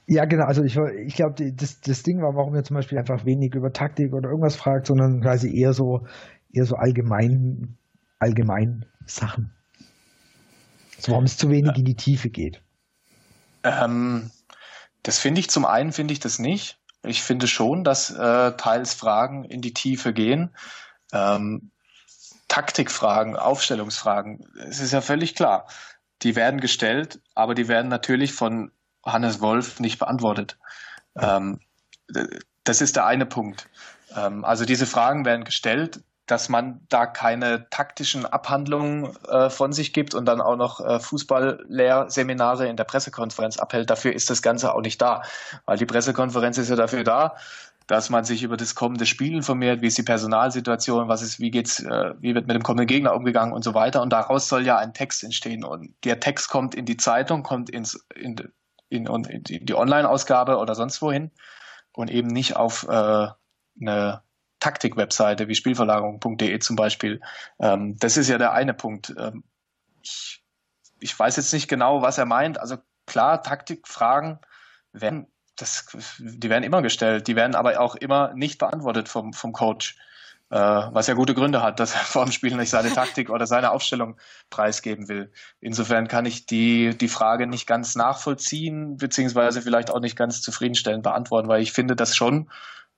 Ja, 0.07 0.25
genau. 0.25 0.45
Also 0.45 0.63
ich, 0.63 0.77
ich 0.77 1.15
glaube, 1.15 1.53
das, 1.53 1.81
das 1.81 2.03
Ding 2.03 2.23
war, 2.23 2.37
warum 2.37 2.55
ihr 2.55 2.65
zum 2.65 2.77
Beispiel 2.77 2.99
einfach 2.99 3.25
wenig 3.25 3.55
über 3.55 3.73
Taktik 3.73 4.13
oder 4.13 4.29
irgendwas 4.29 4.57
fragt, 4.57 4.87
sondern 4.87 5.21
quasi 5.21 5.55
eher 5.57 5.73
so, 5.73 6.07
eher 6.53 6.65
so 6.65 6.77
allgemein, 6.77 7.77
allgemein 8.19 8.87
Sachen. 9.07 9.53
So, 10.99 11.13
warum 11.13 11.25
es 11.25 11.37
zu 11.37 11.51
wenig 11.51 11.77
in 11.77 11.85
die 11.85 11.97
Tiefe 11.97 12.31
geht. 12.31 12.63
Ähm, 13.65 14.31
das 15.03 15.19
finde 15.19 15.41
ich 15.41 15.51
zum 15.51 15.65
einen 15.65 15.93
finde 15.93 16.13
ich 16.13 16.21
das 16.21 16.39
nicht. 16.39 16.79
Ich 17.03 17.23
finde 17.23 17.47
schon, 17.47 17.85
dass 17.85 18.11
äh, 18.11 18.53
teils 18.57 18.95
Fragen 18.95 19.45
in 19.45 19.61
die 19.61 19.75
Tiefe 19.75 20.13
gehen. 20.13 20.51
Ähm, 21.13 21.71
Taktikfragen, 22.49 23.37
Aufstellungsfragen, 23.37 24.47
es 24.69 24.81
ist 24.81 24.93
ja 24.93 25.01
völlig 25.01 25.35
klar. 25.35 25.67
Die 26.23 26.37
werden 26.37 26.61
gestellt, 26.61 27.21
aber 27.35 27.55
die 27.55 27.69
werden 27.69 27.89
natürlich 27.89 28.33
von 28.33 28.71
Hannes 29.07 29.41
Wolf 29.41 29.81
nicht 29.81 29.99
beantwortet. 29.99 30.59
Ähm, 31.17 31.61
das 32.65 32.81
ist 32.81 32.97
der 32.97 33.07
eine 33.07 33.27
Punkt. 33.27 33.69
Ähm, 34.15 34.45
also 34.45 34.65
diese 34.65 34.87
Fragen 34.87 35.25
werden 35.25 35.45
gestellt, 35.45 36.01
dass 36.27 36.49
man 36.49 36.81
da 36.89 37.07
keine 37.07 37.71
taktischen 37.71 38.27
Abhandlungen 38.27 39.17
äh, 39.29 39.49
von 39.49 39.73
sich 39.73 39.93
gibt 39.93 40.15
und 40.15 40.27
dann 40.27 40.41
auch 40.41 40.57
noch 40.57 40.81
äh, 40.81 40.99
Fußballlehrseminare 40.99 42.69
in 42.69 42.77
der 42.77 42.85
Pressekonferenz 42.85 43.59
abhält. 43.59 43.91
Dafür 43.91 44.13
ist 44.13 44.29
das 44.29 44.43
Ganze 44.43 44.75
auch 44.75 44.81
nicht 44.81 45.01
da, 45.01 45.23
weil 45.67 45.79
die 45.79 45.87
Pressekonferenz 45.87 46.59
ist 46.59 46.69
ja 46.69 46.75
dafür 46.75 47.05
da, 47.05 47.37
dass 47.87 48.11
man 48.11 48.25
sich 48.25 48.43
über 48.43 48.57
das 48.57 48.75
kommende 48.75 49.07
Spiel 49.07 49.35
informiert, 49.35 49.81
wie 49.81 49.87
ist 49.87 49.99
die 49.99 50.03
Personalsituation, 50.03 51.09
was 51.09 51.23
ist, 51.23 51.39
wie 51.39 51.53
geht's, 51.53 51.79
äh, 51.81 52.15
wie 52.19 52.35
wird 52.35 52.49
mit 52.49 52.57
dem 52.57 52.65
kommenden 52.65 52.89
Gegner 52.89 53.15
umgegangen 53.15 53.53
und 53.55 53.63
so 53.63 53.75
weiter. 53.75 54.03
Und 54.03 54.13
daraus 54.13 54.49
soll 54.49 54.67
ja 54.67 54.77
ein 54.77 54.93
Text 54.93 55.23
entstehen. 55.23 55.65
Und 55.65 55.95
der 56.03 56.19
Text 56.19 56.49
kommt 56.49 56.75
in 56.75 56.85
die 56.85 56.97
Zeitung, 56.97 57.45
kommt 57.45 57.71
ins, 57.71 58.05
in, 58.17 58.35
in, 58.89 59.07
in 59.07 59.67
die 59.67 59.75
Online-Ausgabe 59.75 60.59
oder 60.59 60.75
sonst 60.75 61.03
wohin 61.03 61.31
und 61.93 62.11
eben 62.11 62.29
nicht 62.29 62.57
auf 62.57 62.87
äh, 62.89 63.29
eine 63.81 64.23
Taktik-Webseite 64.61 65.49
wie 65.49 65.55
Spielverlagerung.de 65.55 66.59
zum 66.59 66.77
Beispiel. 66.77 67.21
Ähm, 67.61 67.97
das 67.99 68.17
ist 68.17 68.29
ja 68.29 68.39
der 68.39 68.53
eine 68.53 68.75
Punkt. 68.75 69.15
Ähm, 69.19 69.45
ich, 70.03 70.45
ich 71.01 71.19
weiß 71.19 71.37
jetzt 71.37 71.53
nicht 71.53 71.69
genau, 71.69 72.03
was 72.03 72.19
er 72.19 72.27
meint. 72.27 72.59
Also 72.59 72.77
klar, 73.07 73.43
Taktikfragen 73.43 74.39
werden, 74.93 75.27
das, 75.57 75.87
die 76.19 76.51
werden 76.51 76.65
immer 76.65 76.83
gestellt, 76.83 77.29
die 77.29 77.37
werden 77.37 77.55
aber 77.55 77.81
auch 77.81 77.95
immer 77.97 78.33
nicht 78.35 78.59
beantwortet 78.59 79.09
vom, 79.09 79.33
vom 79.33 79.53
Coach 79.53 79.97
was 80.49 81.09
ja 81.09 81.15
gute 81.15 81.35
Gründe 81.35 81.63
hat, 81.63 81.81
dass 81.81 81.95
er 81.95 82.01
vor 82.05 82.25
dem 82.25 82.33
Spiel 82.33 82.57
nicht 82.57 82.71
seine 82.71 82.93
Taktik 82.93 83.31
oder 83.31 83.47
seine 83.47 83.73
Aufstellung 83.73 84.17
preisgeben 84.51 85.09
will. 85.09 85.33
Insofern 85.61 86.09
kann 86.09 86.27
ich 86.27 86.47
die, 86.47 86.97
die 86.97 87.09
Frage 87.09 87.47
nicht 87.47 87.67
ganz 87.67 87.97
nachvollziehen, 87.97 88.97
beziehungsweise 88.97 89.63
vielleicht 89.63 89.91
auch 89.91 90.01
nicht 90.01 90.17
ganz 90.17 90.43
zufriedenstellend 90.43 91.03
beantworten, 91.03 91.49
weil 91.49 91.63
ich 91.63 91.73
finde, 91.73 91.97
dass 91.97 92.15
schon 92.15 92.51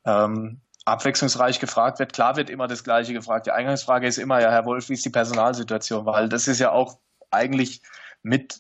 ähm, 0.05 0.61
abwechslungsreich 0.85 1.61
gefragt 1.61 1.99
wird. 1.99 2.13
Klar 2.13 2.37
wird 2.37 2.51
immer 2.51 2.67
das 2.67 2.85
Gleiche 2.85 3.13
gefragt. 3.13 3.47
Die 3.47 3.53
Eingangsfrage 3.53 4.07
ist 4.07 4.19
immer, 4.19 4.41
ja, 4.41 4.51
Herr 4.51 4.65
Wolf, 4.65 4.89
wie 4.89 4.95
ist 4.95 5.05
die 5.05 5.11
Personalsituation? 5.11 6.07
Weil 6.07 6.29
das 6.29 6.49
ist 6.49 6.59
ja 6.59 6.71
auch 6.71 6.99
eigentlich 7.31 7.83
mit 8.23 8.59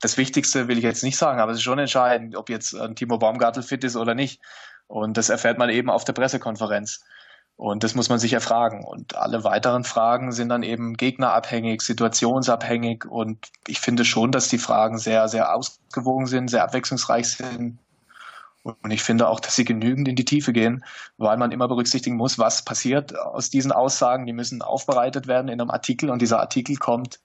das 0.00 0.16
Wichtigste, 0.16 0.68
will 0.68 0.78
ich 0.78 0.84
jetzt 0.84 1.02
nicht 1.02 1.16
sagen, 1.16 1.40
aber 1.40 1.52
es 1.52 1.58
ist 1.58 1.64
schon 1.64 1.78
entscheidend, 1.78 2.36
ob 2.36 2.50
jetzt 2.50 2.74
ein 2.74 2.94
Timo 2.94 3.18
Baumgartel 3.18 3.62
fit 3.62 3.84
ist 3.84 3.96
oder 3.96 4.14
nicht. 4.14 4.40
Und 4.86 5.16
das 5.16 5.30
erfährt 5.30 5.58
man 5.58 5.70
eben 5.70 5.88
auf 5.88 6.04
der 6.04 6.12
Pressekonferenz. 6.12 7.02
Und 7.56 7.84
das 7.84 7.94
muss 7.94 8.08
man 8.08 8.18
sich 8.18 8.32
erfragen. 8.32 8.84
Und 8.84 9.16
alle 9.16 9.44
weiteren 9.44 9.84
Fragen 9.84 10.32
sind 10.32 10.48
dann 10.48 10.64
eben 10.64 10.96
gegnerabhängig, 10.96 11.82
situationsabhängig. 11.82 13.04
Und 13.04 13.50
ich 13.68 13.80
finde 13.80 14.04
schon, 14.04 14.32
dass 14.32 14.48
die 14.48 14.58
Fragen 14.58 14.98
sehr, 14.98 15.28
sehr 15.28 15.54
ausgewogen 15.54 16.26
sind, 16.26 16.48
sehr 16.48 16.64
abwechslungsreich 16.64 17.28
sind. 17.28 17.78
Und 18.64 18.90
ich 18.90 19.02
finde 19.02 19.28
auch, 19.28 19.40
dass 19.40 19.54
sie 19.56 19.64
genügend 19.64 20.08
in 20.08 20.16
die 20.16 20.24
Tiefe 20.24 20.52
gehen, 20.52 20.84
weil 21.18 21.36
man 21.36 21.52
immer 21.52 21.68
berücksichtigen 21.68 22.16
muss, 22.16 22.38
was 22.38 22.64
passiert 22.64 23.16
aus 23.16 23.50
diesen 23.50 23.72
Aussagen. 23.72 24.26
Die 24.26 24.32
müssen 24.32 24.62
aufbereitet 24.62 25.26
werden 25.26 25.48
in 25.48 25.60
einem 25.60 25.70
Artikel 25.70 26.10
und 26.10 26.22
dieser 26.22 26.40
Artikel 26.40 26.76
kommt 26.76 27.20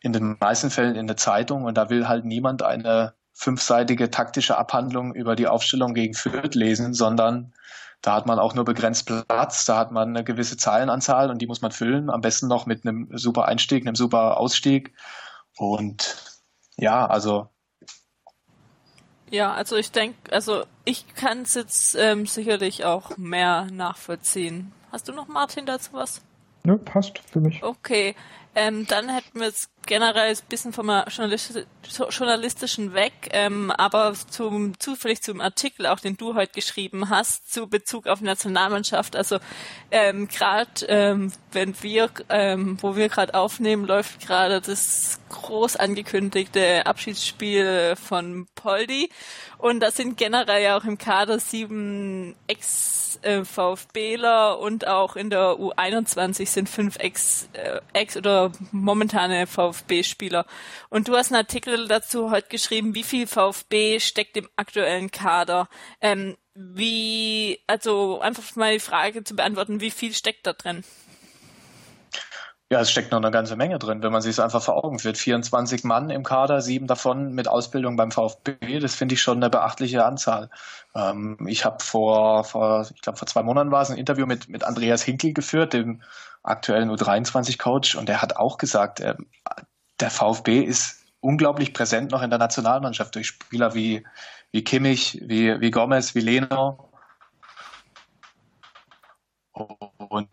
in 0.00 0.12
den 0.12 0.36
meisten 0.38 0.70
Fällen 0.70 0.94
in 0.94 1.06
der 1.06 1.16
Zeitung 1.16 1.64
und 1.64 1.78
da 1.78 1.88
will 1.88 2.06
halt 2.06 2.24
niemand 2.24 2.62
eine 2.62 3.14
fünfseitige 3.32 4.10
taktische 4.10 4.58
Abhandlung 4.58 5.14
über 5.14 5.36
die 5.36 5.46
Aufstellung 5.46 5.94
gegen 5.94 6.12
Fürth 6.12 6.54
lesen, 6.54 6.92
sondern 6.92 7.54
da 8.02 8.16
hat 8.16 8.26
man 8.26 8.38
auch 8.40 8.54
nur 8.54 8.64
begrenzt 8.64 9.06
Platz, 9.06 9.64
da 9.64 9.78
hat 9.78 9.92
man 9.92 10.08
eine 10.08 10.24
gewisse 10.24 10.56
Zeilenanzahl 10.56 11.30
und 11.30 11.38
die 11.38 11.46
muss 11.46 11.62
man 11.62 11.70
füllen, 11.70 12.10
am 12.10 12.20
besten 12.20 12.48
noch 12.48 12.66
mit 12.66 12.84
einem 12.84 13.08
super 13.12 13.46
Einstieg, 13.46 13.86
einem 13.86 13.94
super 13.94 14.38
Ausstieg. 14.38 14.92
Und 15.56 16.16
ja, 16.76 17.06
also 17.06 17.48
Ja, 19.30 19.52
also 19.52 19.76
ich 19.76 19.92
denke, 19.92 20.32
also 20.32 20.64
ich 20.84 21.14
kann 21.14 21.42
es 21.42 21.54
jetzt 21.54 21.94
ähm, 21.94 22.26
sicherlich 22.26 22.84
auch 22.84 23.16
mehr 23.16 23.68
nachvollziehen. 23.70 24.72
Hast 24.90 25.08
du 25.08 25.12
noch, 25.12 25.28
Martin, 25.28 25.64
dazu 25.64 25.92
was? 25.92 26.20
Ne, 26.64 26.78
passt 26.78 27.20
für 27.30 27.40
mich. 27.40 27.62
Okay, 27.62 28.14
ähm, 28.54 28.86
dann 28.86 29.08
hätten 29.08 29.38
wir 29.38 29.46
jetzt 29.46 29.70
generell 29.86 30.30
ein 30.30 30.38
bisschen 30.48 30.72
vom 30.72 30.90
journalistischen 32.10 32.94
weg, 32.94 33.12
ähm, 33.32 33.70
aber 33.70 34.14
zum, 34.30 34.78
zufällig 34.78 35.22
zum 35.22 35.40
Artikel, 35.40 35.86
auch 35.86 36.00
den 36.00 36.16
du 36.16 36.34
heute 36.34 36.52
geschrieben 36.52 37.10
hast, 37.10 37.52
zu 37.52 37.66
Bezug 37.68 38.06
auf 38.06 38.20
Nationalmannschaft. 38.20 39.16
Also 39.16 39.38
ähm, 39.90 40.28
gerade 40.28 40.86
ähm, 40.88 41.32
wenn 41.52 41.74
wir, 41.82 42.10
ähm, 42.28 42.78
wo 42.80 42.96
wir 42.96 43.08
gerade 43.08 43.34
aufnehmen, 43.34 43.84
läuft 43.84 44.20
gerade 44.20 44.60
das 44.60 45.18
groß 45.28 45.76
angekündigte 45.76 46.86
Abschiedsspiel 46.86 47.94
von 47.96 48.46
Poldi 48.54 49.10
und 49.58 49.80
da 49.80 49.90
sind 49.90 50.16
generell 50.16 50.62
ja 50.62 50.76
auch 50.76 50.84
im 50.84 50.98
Kader 50.98 51.38
sieben 51.38 52.34
Ex-VfBler 52.46 52.98
und 54.58 54.86
auch 54.86 55.16
in 55.16 55.30
der 55.30 55.52
U21 55.52 56.46
sind 56.46 56.68
fünf 56.68 56.98
Ex, 56.98 57.48
äh, 57.52 57.80
Ex 57.92 58.16
oder 58.16 58.52
momentane 58.72 59.46
VfB 59.46 59.71
Spieler. 60.02 60.46
Und 60.88 61.08
du 61.08 61.16
hast 61.16 61.32
einen 61.32 61.42
Artikel 61.42 61.88
dazu 61.88 62.30
heute 62.30 62.48
geschrieben, 62.48 62.94
wie 62.94 63.02
viel 63.02 63.26
VfB 63.26 64.00
steckt 64.00 64.36
im 64.36 64.48
aktuellen 64.56 65.10
Kader. 65.10 65.68
Ähm, 66.00 66.36
wie, 66.54 67.60
also 67.66 68.20
einfach 68.20 68.56
mal 68.56 68.74
die 68.74 68.80
Frage 68.80 69.24
zu 69.24 69.34
beantworten, 69.34 69.80
wie 69.80 69.90
viel 69.90 70.12
steckt 70.14 70.46
da 70.46 70.52
drin? 70.52 70.84
Ja, 72.72 72.80
es 72.80 72.90
steckt 72.90 73.12
noch 73.12 73.18
eine 73.18 73.30
ganze 73.30 73.54
Menge 73.54 73.78
drin, 73.78 74.02
wenn 74.02 74.12
man 74.12 74.22
sich 74.22 74.30
es 74.30 74.40
einfach 74.40 74.62
vor 74.62 74.82
Augen 74.82 74.98
führt. 74.98 75.18
24 75.18 75.84
Mann 75.84 76.08
im 76.08 76.22
Kader, 76.22 76.62
sieben 76.62 76.86
davon 76.86 77.34
mit 77.34 77.46
Ausbildung 77.46 77.96
beim 77.96 78.10
VfB, 78.10 78.78
das 78.78 78.94
finde 78.94 79.14
ich 79.14 79.20
schon 79.20 79.36
eine 79.36 79.50
beachtliche 79.50 80.06
Anzahl. 80.06 80.48
Ähm, 80.94 81.36
ich 81.48 81.66
habe 81.66 81.84
vor, 81.84 82.44
vor, 82.44 82.86
ich 82.94 83.02
glaube 83.02 83.18
vor 83.18 83.28
zwei 83.28 83.42
Monaten 83.42 83.70
war 83.70 83.82
es 83.82 83.90
ein 83.90 83.98
Interview 83.98 84.24
mit, 84.24 84.48
mit 84.48 84.64
Andreas 84.64 85.02
Hinkel 85.02 85.34
geführt, 85.34 85.74
dem 85.74 86.00
aktuellen 86.42 86.90
U23-Coach, 86.90 87.96
und 87.96 88.08
der 88.08 88.22
hat 88.22 88.36
auch 88.36 88.58
gesagt, 88.58 89.00
äh, 89.00 89.14
der 90.00 90.10
VfB 90.10 90.60
ist 90.60 91.04
unglaublich 91.20 91.72
präsent 91.72 92.10
noch 92.10 92.22
in 92.22 92.30
der 92.30 92.38
Nationalmannschaft 92.38 93.14
durch 93.14 93.28
Spieler 93.28 93.74
wie, 93.74 94.04
wie 94.50 94.64
Kimmich, 94.64 95.20
wie, 95.24 95.60
wie 95.60 95.70
Gomez, 95.70 96.14
wie 96.14 96.20
Leno. 96.20 96.88
Und 99.52 100.28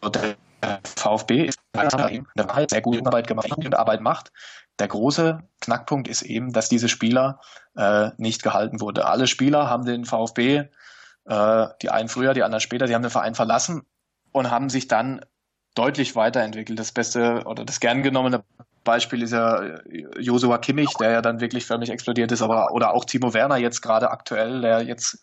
also, 0.00 0.10
der 0.10 0.36
VfB 0.84 1.46
ist 1.46 1.58
eine 1.72 2.24
Wahrheit 2.36 2.70
sehr 2.70 2.82
gute 2.82 3.04
Arbeit 3.06 3.26
gemacht 3.26 3.50
und 3.56 3.74
Arbeit 3.74 4.00
macht. 4.00 4.32
Der 4.78 4.88
große 4.88 5.42
Knackpunkt 5.60 6.08
ist 6.08 6.22
eben, 6.22 6.52
dass 6.52 6.68
diese 6.68 6.88
Spieler 6.88 7.40
äh, 7.76 8.10
nicht 8.16 8.42
gehalten 8.42 8.80
wurde. 8.80 9.06
Alle 9.06 9.26
Spieler 9.26 9.68
haben 9.68 9.84
den 9.84 10.04
VfB, 10.04 10.68
äh, 11.26 11.66
die 11.82 11.90
einen 11.90 12.08
früher, 12.08 12.34
die 12.34 12.42
anderen 12.42 12.60
später, 12.60 12.86
die 12.86 12.94
haben 12.94 13.02
den 13.02 13.10
Verein 13.10 13.34
verlassen 13.34 13.82
und 14.32 14.50
haben 14.50 14.68
sich 14.68 14.88
dann 14.88 15.24
deutlich 15.74 16.16
weiterentwickelt. 16.16 16.78
Das 16.78 16.92
beste 16.92 17.44
oder 17.44 17.64
das 17.64 17.80
gern 17.80 18.02
genommene 18.02 18.44
Beispiel 18.84 19.22
ist 19.22 19.32
ja 19.32 19.62
äh, 19.62 20.04
Josua 20.18 20.58
Kimmich, 20.58 20.92
der 20.98 21.10
ja 21.10 21.22
dann 21.22 21.40
wirklich 21.40 21.66
förmlich 21.66 21.90
explodiert 21.90 22.32
ist, 22.32 22.42
aber 22.42 22.72
oder 22.72 22.94
auch 22.94 23.04
Timo 23.04 23.34
Werner 23.34 23.56
jetzt 23.56 23.82
gerade 23.82 24.10
aktuell, 24.10 24.60
der 24.60 24.82
jetzt 24.82 25.22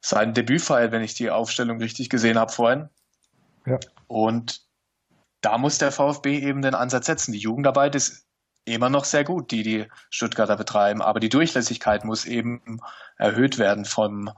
sein 0.00 0.34
Debüt 0.34 0.62
feiert, 0.62 0.92
wenn 0.92 1.02
ich 1.02 1.14
die 1.14 1.30
Aufstellung 1.30 1.78
richtig 1.78 2.10
gesehen 2.10 2.38
habe 2.38 2.52
vorhin. 2.52 2.88
Ja. 3.66 3.78
Und 4.08 4.62
da 5.40 5.58
muss 5.58 5.78
der 5.78 5.92
VfB 5.92 6.38
eben 6.38 6.62
den 6.62 6.74
Ansatz 6.74 7.06
setzen. 7.06 7.32
Die 7.32 7.38
Jugendarbeit 7.38 7.94
ist 7.94 8.26
immer 8.64 8.90
noch 8.90 9.04
sehr 9.04 9.24
gut, 9.24 9.50
die 9.50 9.62
die 9.62 9.86
Stuttgarter 10.10 10.56
betreiben, 10.56 11.02
aber 11.02 11.20
die 11.20 11.28
Durchlässigkeit 11.28 12.04
muss 12.04 12.24
eben 12.24 12.80
erhöht 13.16 13.58
werden 13.58 13.84
vom 13.84 14.30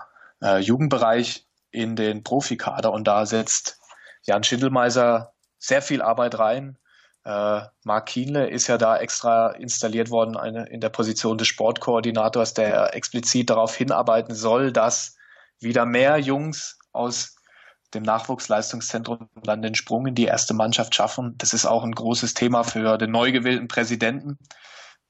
äh, 0.45 0.59
Jugendbereich 0.59 1.47
in 1.71 1.97
den 1.97 2.23
Profikader 2.23 2.93
und 2.93 3.09
da 3.09 3.27
setzt 3.27 3.81
Jan 4.23 4.45
Schindelmeiser 4.45 5.33
sehr 5.59 5.83
viel 5.83 6.03
Arbeit 6.03 6.39
rein. 6.39 6.79
Äh, 7.25 7.63
Marc 7.85 8.07
Kienle 8.07 8.49
ist 8.49 8.69
ja 8.69 8.77
da 8.77 8.99
extra 8.99 9.51
installiert 9.53 10.11
worden 10.11 10.37
eine, 10.37 10.67
in 10.69 10.81
der 10.81 10.91
Position 10.91 11.39
des 11.39 11.49
Sportkoordinators, 11.49 12.55
der 12.55 12.95
explizit 12.95 13.51
darauf 13.51 13.75
hinarbeiten 13.75 14.35
soll, 14.35 14.73
dass 14.73 15.17
wieder 15.59 15.87
mehr 15.87 16.19
Jungs 16.19 16.79
aus 16.93 17.37
dem 17.95 18.03
Nachwuchsleistungszentrum 18.03 19.29
dann 19.43 19.63
den 19.63 19.75
Sprung 19.75 20.07
in 20.07 20.15
die 20.15 20.27
erste 20.27 20.53
Mannschaft 20.53 20.95
schaffen. 20.95 21.35
Das 21.39 21.55
ist 21.55 21.65
auch 21.65 21.85
ein 21.85 21.93
großes 21.93 22.35
Thema 22.35 22.65
für 22.65 22.99
den 22.99 23.11
neu 23.11 23.33
gewählten 23.33 23.69
Präsidenten, 23.69 24.39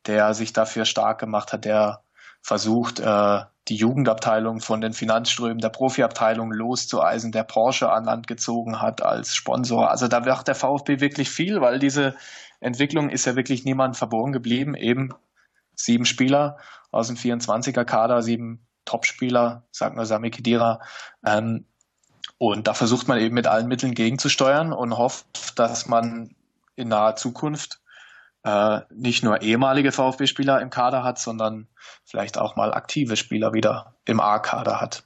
der 0.07 0.35
sich 0.35 0.53
dafür 0.53 0.85
stark 0.85 1.19
gemacht 1.19 1.53
hat, 1.53 1.65
der 1.65 2.03
versucht, 2.43 3.01
äh, 3.01 3.41
die 3.69 3.77
Jugendabteilung 3.77 4.61
von 4.61 4.81
den 4.81 4.93
Finanzströmen 4.93 5.59
der 5.59 5.71
Profiabteilung 5.71 6.53
loszueisen, 6.53 7.33
der 7.33 7.45
Porsche 7.45 7.91
an 7.91 8.05
Land 8.05 8.27
gezogen 8.27 8.83
hat 8.83 9.03
als 9.03 9.35
Sponsor. 9.35 9.91
Also 9.91 10.07
da 10.09 10.21
macht 10.21 10.49
der 10.49 10.55
VfB 10.55 11.01
wirklich 11.01 11.31
viel, 11.31 11.61
weil 11.61 11.79
diese 11.79 12.15
Entwicklung 12.61 13.09
ist 13.09 13.25
ja 13.25 13.37
wirklich 13.37 13.65
niemand 13.65 13.97
verborgen 13.97 14.33
geblieben. 14.33 14.75
Eben 14.75 15.11
sieben 15.75 16.05
Spieler 16.05 16.59
aus 16.91 17.09
dem 17.09 17.17
24er 17.17 17.85
Kader, 17.85 18.21
sieben 18.23 18.67
Topspieler, 18.85 19.65
sagen 19.71 19.97
wir 19.97 20.05
Sami 20.05 20.31
Khedira. 20.31 20.81
Ähm, 21.25 21.65
und 22.37 22.67
da 22.67 22.75
versucht 22.75 23.09
man 23.09 23.19
eben 23.19 23.35
mit 23.35 23.47
allen 23.47 23.69
Mitteln 23.69 23.95
gegenzusteuern 23.95 24.73
und 24.73 24.97
hofft, 24.99 25.59
dass 25.59 25.87
man 25.87 26.35
in 26.77 26.89
naher 26.89 27.17
Zukunft 27.17 27.81
äh, 28.45 28.81
nicht 28.91 29.25
nur 29.25 29.43
ehemalige 29.43 29.91
VfB-Spieler 29.91 30.61
im 30.61 30.71
Kader 30.71 31.03
hat, 31.03 31.19
sondern 31.19 31.67
vielleicht 32.05 32.39
auch 32.39 32.57
mal 32.57 32.73
aktive 32.73 33.17
Spieler 33.17 33.53
wieder 33.53 33.95
im 34.05 34.21
A-Kader 34.21 34.81
hat. 34.81 35.05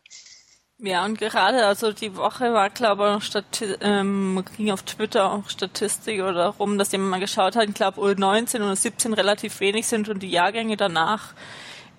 Ja, 0.81 1.05
und 1.05 1.19
gerade, 1.19 1.67
also 1.67 1.93
die 1.93 2.15
Woche 2.15 2.53
war, 2.53 2.71
glaube 2.71 3.19
ich, 3.21 3.33
ähm, 3.81 4.45
ging 4.57 4.71
auf 4.71 4.85
Twitter 4.85 5.33
auch 5.33 5.49
Statistik 5.51 6.23
oder 6.23 6.49
rum, 6.51 6.79
dass 6.79 6.93
jemand 6.93 7.11
mal 7.11 7.21
geschaut 7.21 7.57
hat, 7.57 7.69
ich 7.69 7.75
glaube, 7.75 8.01
U19 8.01 8.61
und 8.61 8.77
17 8.77 9.13
relativ 9.13 9.59
wenig 9.59 9.89
sind 9.89 10.09
und 10.09 10.23
die 10.23 10.31
Jahrgänge 10.31 10.77
danach 10.77 11.35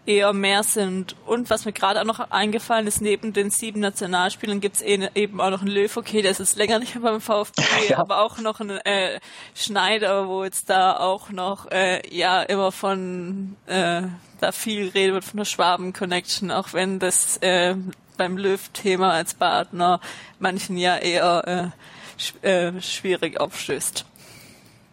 eher 0.09 0.33
mehr 0.33 0.63
sind. 0.63 1.15
Und 1.27 1.51
was 1.51 1.65
mir 1.65 1.71
gerade 1.71 2.01
auch 2.01 2.05
noch 2.05 2.19
eingefallen 2.31 2.87
ist, 2.87 2.99
neben 2.99 3.31
den 3.31 3.51
sieben 3.51 3.79
Nationalspielern 3.79 4.59
gibt 4.59 4.77
es 4.77 4.81
eh, 4.81 5.07
eben 5.13 5.39
auch 5.39 5.51
noch 5.51 5.61
einen 5.61 5.69
Löw, 5.69 5.95
okay, 5.95 6.23
der 6.23 6.31
ist 6.31 6.39
jetzt 6.39 6.57
länger 6.57 6.79
nicht 6.79 6.95
mehr 6.95 7.03
beim 7.03 7.21
VfB, 7.21 7.61
ja. 7.89 7.99
aber 7.99 8.21
auch 8.23 8.39
noch 8.39 8.59
einen 8.59 8.79
äh, 8.79 9.19
Schneider, 9.53 10.27
wo 10.27 10.43
jetzt 10.43 10.69
da 10.69 10.97
auch 10.97 11.29
noch 11.29 11.69
äh, 11.71 12.01
ja 12.09 12.41
immer 12.41 12.71
von 12.71 13.55
äh, 13.67 14.01
da 14.41 14.51
viel 14.51 14.89
Rede 14.89 15.13
wird 15.13 15.25
von 15.25 15.37
der 15.37 15.45
Schwaben-Connection, 15.45 16.49
auch 16.49 16.73
wenn 16.73 16.97
das 16.97 17.37
äh, 17.37 17.75
beim 18.17 18.37
Löw-Thema 18.37 19.11
als 19.11 19.35
Partner 19.35 20.01
manchen 20.39 20.75
ja 20.77 20.97
eher 20.97 21.73
äh, 22.17 22.21
sch 22.21 22.33
äh, 22.41 22.81
schwierig 22.81 23.39
aufstößt. 23.39 24.05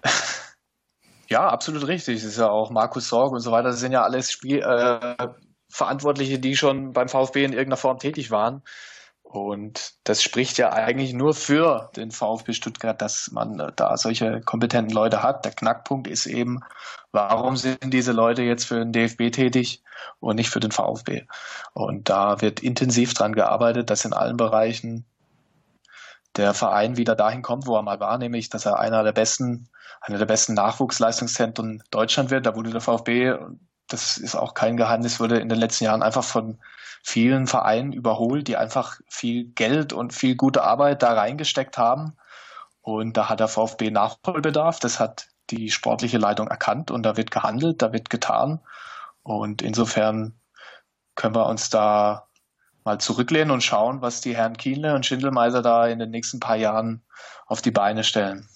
Ja, 1.29 1.49
absolut 1.49 1.87
richtig. 1.87 2.23
Das 2.23 2.25
ist 2.25 2.39
ja 2.39 2.49
auch 2.49 2.71
Markus 2.71 3.09
Sorg 3.09 3.33
und 3.33 3.41
so 3.41 3.51
weiter. 3.51 3.69
Das 3.71 3.81
sind 3.81 3.93
ja 3.93 4.03
alles 4.03 4.31
Spiel, 4.31 4.61
äh, 4.61 5.29
Verantwortliche, 5.69 6.39
die 6.39 6.57
schon 6.57 6.93
beim 6.93 7.09
VfB 7.09 7.45
in 7.45 7.53
irgendeiner 7.53 7.77
Form 7.77 7.99
tätig 7.99 8.31
waren. 8.31 8.63
Und 9.23 9.95
das 10.05 10.23
spricht 10.23 10.57
ja 10.57 10.73
eigentlich 10.73 11.13
nur 11.13 11.35
für 11.35 11.91
den 11.97 12.13
VfB 12.13 12.53
Stuttgart, 12.53 13.03
dass 13.03 13.31
man 13.33 13.73
da 13.75 13.97
solche 13.97 14.41
kompetenten 14.41 14.95
Leute 14.95 15.23
hat. 15.23 15.45
Der 15.45 15.53
Knackpunkt 15.53 16.07
ist 16.07 16.27
eben, 16.27 16.61
warum 17.11 17.57
sind 17.57 17.93
diese 17.93 18.13
Leute 18.13 18.43
jetzt 18.43 18.67
für 18.67 18.79
den 18.79 18.93
DFB 18.93 19.33
tätig 19.33 19.83
und 20.21 20.37
nicht 20.37 20.49
für 20.49 20.61
den 20.61 20.71
VfB? 20.71 21.25
Und 21.75 22.09
da 22.09 22.41
wird 22.41 22.61
intensiv 22.61 23.15
dran 23.15 23.33
gearbeitet, 23.33 23.91
dass 23.91 24.05
in 24.05 24.13
allen 24.13 24.37
Bereichen 24.37 25.05
der 26.37 26.55
Verein 26.55 26.97
wieder 26.97 27.17
dahin 27.17 27.43
kommt, 27.43 27.67
wo 27.67 27.77
er 27.77 27.83
mal 27.83 27.99
war, 27.99 28.19
nämlich, 28.19 28.49
dass 28.49 28.65
er 28.65 28.79
einer 28.79 29.03
der 29.03 29.13
besten 29.13 29.69
einer 30.01 30.19
der 30.19 30.27
besten 30.27 30.55
Nachwuchsleistungszentren 30.55 31.83
Deutschland 31.91 32.31
wird. 32.31 32.47
Da 32.47 32.55
wurde 32.55 32.71
der 32.71 32.81
VfB, 32.81 33.35
das 33.89 34.19
ist 34.19 34.35
auch 34.35 34.55
kein 34.55 34.77
Geheimnis, 34.77 35.21
wurde 35.21 35.39
in 35.39 35.49
den 35.49 35.59
letzten 35.59 35.85
Jahren 35.85 36.03
einfach 36.03 36.25
von 36.25 36.59
vielen 37.03 37.47
Vereinen 37.47 37.93
überholt, 37.93 38.49
die 38.49 38.57
einfach 38.57 39.01
viel 39.09 39.45
Geld 39.45 39.93
und 39.93 40.13
viel 40.13 40.37
gute 40.37 40.63
Arbeit 40.63 41.03
da 41.03 41.13
reingesteckt 41.13 41.79
haben. 41.79 42.17
Und 42.81 43.17
da 43.17 43.29
hat 43.29 43.41
der 43.41 43.49
VfB 43.49 43.91
Nachholbedarf. 43.91 44.79
Das 44.81 45.01
hat 45.01 45.29
die 45.51 45.71
sportliche 45.71 46.19
Leitung 46.19 46.49
erkannt 46.49 46.91
und 46.91 47.05
da 47.05 47.17
wird 47.17 47.31
gehandelt, 47.31 47.83
da 47.83 47.93
wird 47.93 48.11
getan. 48.11 48.61
Und 49.23 49.63
insofern 49.63 50.35
können 51.15 51.35
wir 51.35 51.47
uns 51.47 51.71
da 51.71 52.29
mal 52.85 52.99
zurücklehnen 52.99 53.51
und 53.51 53.63
schauen, 53.63 54.03
was 54.03 54.21
die 54.21 54.37
Herren 54.37 54.57
Kienle 54.57 54.95
und 54.95 55.07
Schindelmeiser 55.07 55.63
da 55.63 55.87
in 55.87 55.99
den 55.99 56.11
nächsten 56.11 56.41
paar 56.41 56.57
Jahren 56.57 57.05
auf 57.47 57.63
die 57.63 57.73
Beine 57.73 58.05
stellen 58.05 58.49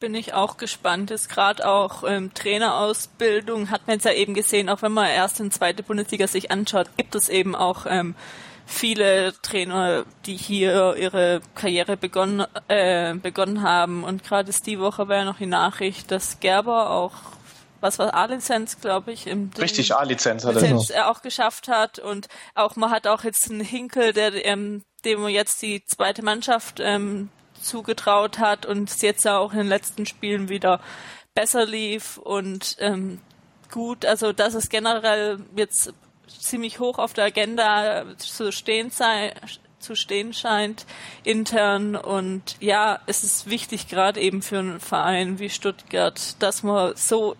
bin 0.00 0.14
ich 0.14 0.34
auch 0.34 0.56
gespannt. 0.56 1.10
Ist 1.10 1.28
gerade 1.28 1.68
auch 1.68 2.02
ähm, 2.04 2.32
Trainerausbildung, 2.34 3.70
hat 3.70 3.86
man 3.86 3.96
jetzt 3.96 4.04
ja 4.04 4.12
eben 4.12 4.34
gesehen, 4.34 4.68
auch 4.68 4.82
wenn 4.82 4.92
man 4.92 5.06
erst 5.06 5.38
in 5.40 5.50
zweite 5.50 5.82
Bundesliga 5.82 6.26
sich 6.26 6.50
anschaut, 6.50 6.88
gibt 6.96 7.14
es 7.14 7.28
eben 7.28 7.54
auch 7.54 7.86
ähm, 7.88 8.14
viele 8.66 9.34
Trainer, 9.42 10.04
die 10.26 10.36
hier 10.36 10.96
ihre 10.96 11.42
Karriere 11.54 11.96
begonnen, 11.96 12.46
äh, 12.68 13.14
begonnen 13.14 13.62
haben. 13.62 14.02
Und 14.02 14.24
gerade 14.24 14.48
ist 14.48 14.66
die 14.66 14.80
Woche 14.80 15.08
war 15.08 15.16
ja 15.18 15.24
noch 15.24 15.38
die 15.38 15.46
Nachricht, 15.46 16.10
dass 16.10 16.40
Gerber 16.40 16.90
auch 16.90 17.12
was 17.80 17.98
war 17.98 18.12
A-Lizenz, 18.12 18.78
glaube 18.80 19.10
ich, 19.12 19.26
im 19.26 19.50
Richtig, 19.58 19.94
A-Lizenz 19.94 20.44
hat 20.44 20.56
er 20.90 21.10
auch 21.10 21.22
geschafft 21.22 21.68
hat 21.68 21.98
und 21.98 22.28
auch 22.54 22.76
man 22.76 22.90
hat 22.90 23.06
auch 23.06 23.24
jetzt 23.24 23.50
einen 23.50 23.62
Hinkel, 23.62 24.12
der 24.12 24.44
ähm, 24.44 24.84
dem 25.06 25.26
jetzt 25.28 25.62
die 25.62 25.82
zweite 25.86 26.22
Mannschaft 26.22 26.78
ähm, 26.80 27.30
zugetraut 27.62 28.38
hat 28.38 28.66
und 28.66 28.90
es 28.90 29.02
jetzt 29.02 29.26
auch 29.26 29.52
in 29.52 29.58
den 29.58 29.68
letzten 29.68 30.06
Spielen 30.06 30.48
wieder 30.48 30.80
besser 31.34 31.66
lief 31.66 32.18
und 32.18 32.76
ähm, 32.80 33.20
gut, 33.70 34.04
also 34.04 34.32
dass 34.32 34.54
es 34.54 34.68
generell 34.68 35.38
jetzt 35.56 35.92
ziemlich 36.26 36.80
hoch 36.80 36.98
auf 36.98 37.12
der 37.12 37.24
Agenda 37.24 38.04
zu 38.18 38.52
stehen 38.52 38.90
sei, 38.90 39.34
zu 39.78 39.94
stehen 39.94 40.32
scheint 40.32 40.86
intern 41.24 41.96
und 41.96 42.56
ja, 42.60 43.00
es 43.06 43.24
ist 43.24 43.48
wichtig 43.48 43.88
gerade 43.88 44.20
eben 44.20 44.42
für 44.42 44.58
einen 44.58 44.80
Verein 44.80 45.38
wie 45.38 45.50
Stuttgart, 45.50 46.36
dass 46.40 46.62
man 46.62 46.94
so 46.96 47.36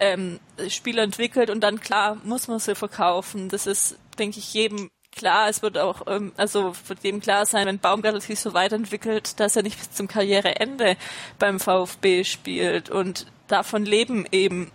ähm, 0.00 0.40
Spiele 0.68 1.02
entwickelt 1.02 1.50
und 1.50 1.60
dann 1.60 1.80
klar 1.80 2.16
muss 2.24 2.48
man 2.48 2.58
sie 2.58 2.74
verkaufen. 2.74 3.48
Das 3.48 3.66
ist, 3.66 3.98
denke 4.18 4.38
ich, 4.38 4.52
jedem 4.54 4.90
klar, 5.14 5.48
es 5.48 5.62
wird 5.62 5.78
auch, 5.78 6.02
ähm, 6.06 6.32
also 6.36 6.74
wird 6.86 7.04
dem 7.04 7.20
klar 7.20 7.46
sein, 7.46 7.66
wenn 7.66 7.78
Baumgartel 7.78 8.20
sich 8.20 8.40
so 8.40 8.54
weiterentwickelt, 8.54 9.40
dass 9.40 9.56
er 9.56 9.62
nicht 9.62 9.78
bis 9.78 9.92
zum 9.92 10.08
Karriereende 10.08 10.96
beim 11.38 11.60
VfB 11.60 12.24
spielt 12.24 12.90
und 12.90 13.26
davon 13.48 13.84
leben 13.84 14.26
eben 14.30 14.70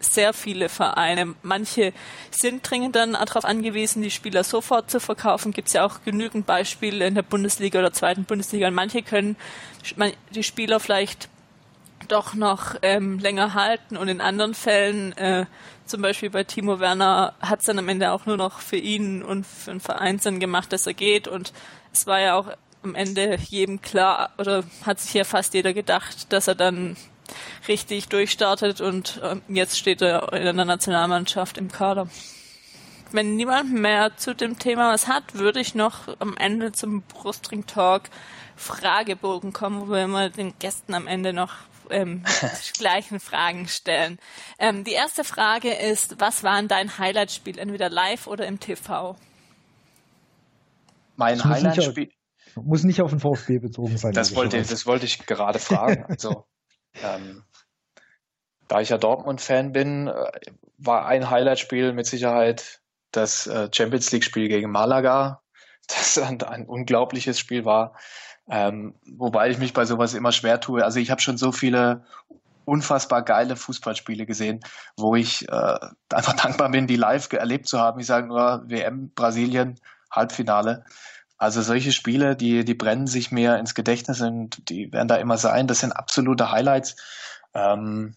sehr 0.00 0.32
viele 0.32 0.68
Vereine. 0.68 1.34
Manche 1.42 1.92
sind 2.30 2.68
dringend 2.68 2.94
dann 2.94 3.14
darauf 3.14 3.44
angewiesen, 3.44 4.02
die 4.02 4.10
Spieler 4.10 4.44
sofort 4.44 4.90
zu 4.90 5.00
verkaufen. 5.00 5.52
Gibt 5.52 5.68
es 5.68 5.74
ja 5.74 5.84
auch 5.84 6.02
genügend 6.04 6.46
Beispiele 6.46 7.06
in 7.06 7.14
der 7.14 7.22
Bundesliga 7.22 7.80
oder 7.80 7.92
zweiten 7.92 8.24
Bundesliga. 8.24 8.68
Und 8.68 8.74
manche 8.74 9.02
können 9.02 9.36
die 10.34 10.44
Spieler 10.44 10.78
vielleicht 10.80 11.28
doch 12.06 12.34
noch 12.34 12.76
ähm, 12.82 13.18
länger 13.18 13.54
halten 13.54 13.96
und 13.96 14.08
in 14.08 14.20
anderen 14.20 14.54
Fällen 14.54 15.16
äh, 15.16 15.46
zum 15.88 16.02
Beispiel 16.02 16.30
bei 16.30 16.44
Timo 16.44 16.80
Werner 16.80 17.34
hat 17.40 17.60
es 17.60 17.66
dann 17.66 17.78
am 17.78 17.88
Ende 17.88 18.12
auch 18.12 18.26
nur 18.26 18.36
noch 18.36 18.60
für 18.60 18.76
ihn 18.76 19.22
und 19.22 19.46
für 19.46 19.70
den 19.70 19.80
Verein 19.80 20.18
Sinn 20.18 20.40
gemacht, 20.40 20.72
dass 20.72 20.86
er 20.86 20.94
geht. 20.94 21.26
Und 21.28 21.52
es 21.92 22.06
war 22.06 22.20
ja 22.20 22.36
auch 22.36 22.48
am 22.82 22.94
Ende 22.94 23.36
jedem 23.48 23.80
klar, 23.80 24.30
oder 24.38 24.64
hat 24.84 25.00
sich 25.00 25.14
ja 25.14 25.24
fast 25.24 25.54
jeder 25.54 25.72
gedacht, 25.72 26.32
dass 26.32 26.48
er 26.48 26.54
dann 26.54 26.96
richtig 27.66 28.08
durchstartet 28.08 28.80
und 28.80 29.20
äh, 29.22 29.36
jetzt 29.48 29.78
steht 29.78 30.00
er 30.00 30.32
in 30.32 30.56
der 30.56 30.64
Nationalmannschaft 30.64 31.58
im 31.58 31.70
Kader. 31.70 32.08
Wenn 33.10 33.36
niemand 33.36 33.72
mehr 33.72 34.16
zu 34.16 34.34
dem 34.34 34.58
Thema 34.58 34.92
was 34.92 35.08
hat, 35.08 35.34
würde 35.34 35.60
ich 35.60 35.74
noch 35.74 36.16
am 36.18 36.36
Ende 36.36 36.72
zum 36.72 37.02
Brustring 37.02 37.66
Talk 37.66 38.02
Fragebogen 38.56 39.52
kommen, 39.52 39.80
wo 39.80 39.92
wir 39.92 40.04
immer 40.04 40.30
den 40.30 40.58
Gästen 40.58 40.94
am 40.94 41.06
Ende 41.06 41.32
noch 41.32 41.54
ähm, 41.90 42.22
gleichen 42.78 43.20
Fragen 43.20 43.68
stellen. 43.68 44.18
Ähm, 44.58 44.84
die 44.84 44.92
erste 44.92 45.24
Frage 45.24 45.72
ist, 45.72 46.20
was 46.20 46.42
war 46.44 46.62
dein 46.62 46.98
Highlight-Spiel, 46.98 47.58
entweder 47.58 47.90
live 47.90 48.26
oder 48.26 48.46
im 48.46 48.60
TV? 48.60 49.16
Mein 51.16 51.42
Highlight-Spiel 51.42 52.10
muss 52.54 52.84
nicht 52.84 53.00
auf 53.00 53.10
den 53.10 53.20
VfB 53.20 53.58
bezogen 53.58 53.96
sein. 53.96 54.12
Das 54.12 54.34
wollte, 54.34 54.58
das 54.58 54.86
wollte 54.86 55.06
ich 55.06 55.26
gerade 55.26 55.58
fragen. 55.58 56.04
Also, 56.08 56.46
ähm, 57.02 57.44
da 58.68 58.80
ich 58.80 58.90
ja 58.90 58.98
Dortmund-Fan 58.98 59.72
bin, 59.72 60.08
äh, 60.08 60.30
war 60.76 61.06
ein 61.06 61.30
Highlight-Spiel 61.30 61.92
mit 61.92 62.06
Sicherheit 62.06 62.80
das 63.12 63.46
äh, 63.46 63.68
Champions 63.72 64.12
League-Spiel 64.12 64.48
gegen 64.48 64.70
Malaga, 64.70 65.42
das 65.88 66.18
ein, 66.18 66.42
ein 66.42 66.66
unglaubliches 66.66 67.38
Spiel 67.38 67.64
war. 67.64 67.96
Ähm, 68.50 68.94
wobei 69.06 69.50
ich 69.50 69.58
mich 69.58 69.72
bei 69.72 69.84
sowas 69.84 70.14
immer 70.14 70.32
schwer 70.32 70.60
tue. 70.60 70.84
Also 70.84 71.00
ich 71.00 71.10
habe 71.10 71.20
schon 71.20 71.36
so 71.36 71.52
viele 71.52 72.04
unfassbar 72.64 73.22
geile 73.22 73.56
Fußballspiele 73.56 74.26
gesehen, 74.26 74.60
wo 74.96 75.16
ich 75.16 75.48
äh, 75.48 75.78
einfach 76.12 76.34
dankbar 76.34 76.70
bin, 76.70 76.86
die 76.86 76.96
live 76.96 77.32
erlebt 77.32 77.66
zu 77.66 77.78
haben. 77.78 78.00
Ich 78.00 78.06
sage 78.06 78.26
nur 78.26 78.64
WM 78.66 79.10
Brasilien 79.14 79.80
Halbfinale. 80.10 80.84
Also 81.36 81.62
solche 81.62 81.92
Spiele, 81.92 82.36
die 82.36 82.64
die 82.64 82.74
brennen 82.74 83.06
sich 83.06 83.30
mir 83.30 83.58
ins 83.58 83.74
Gedächtnis 83.74 84.20
und 84.20 84.68
die 84.70 84.92
werden 84.92 85.08
da 85.08 85.16
immer 85.16 85.38
sein. 85.38 85.66
Das 85.66 85.80
sind 85.80 85.92
absolute 85.92 86.50
Highlights. 86.50 86.96
Ähm, 87.54 88.16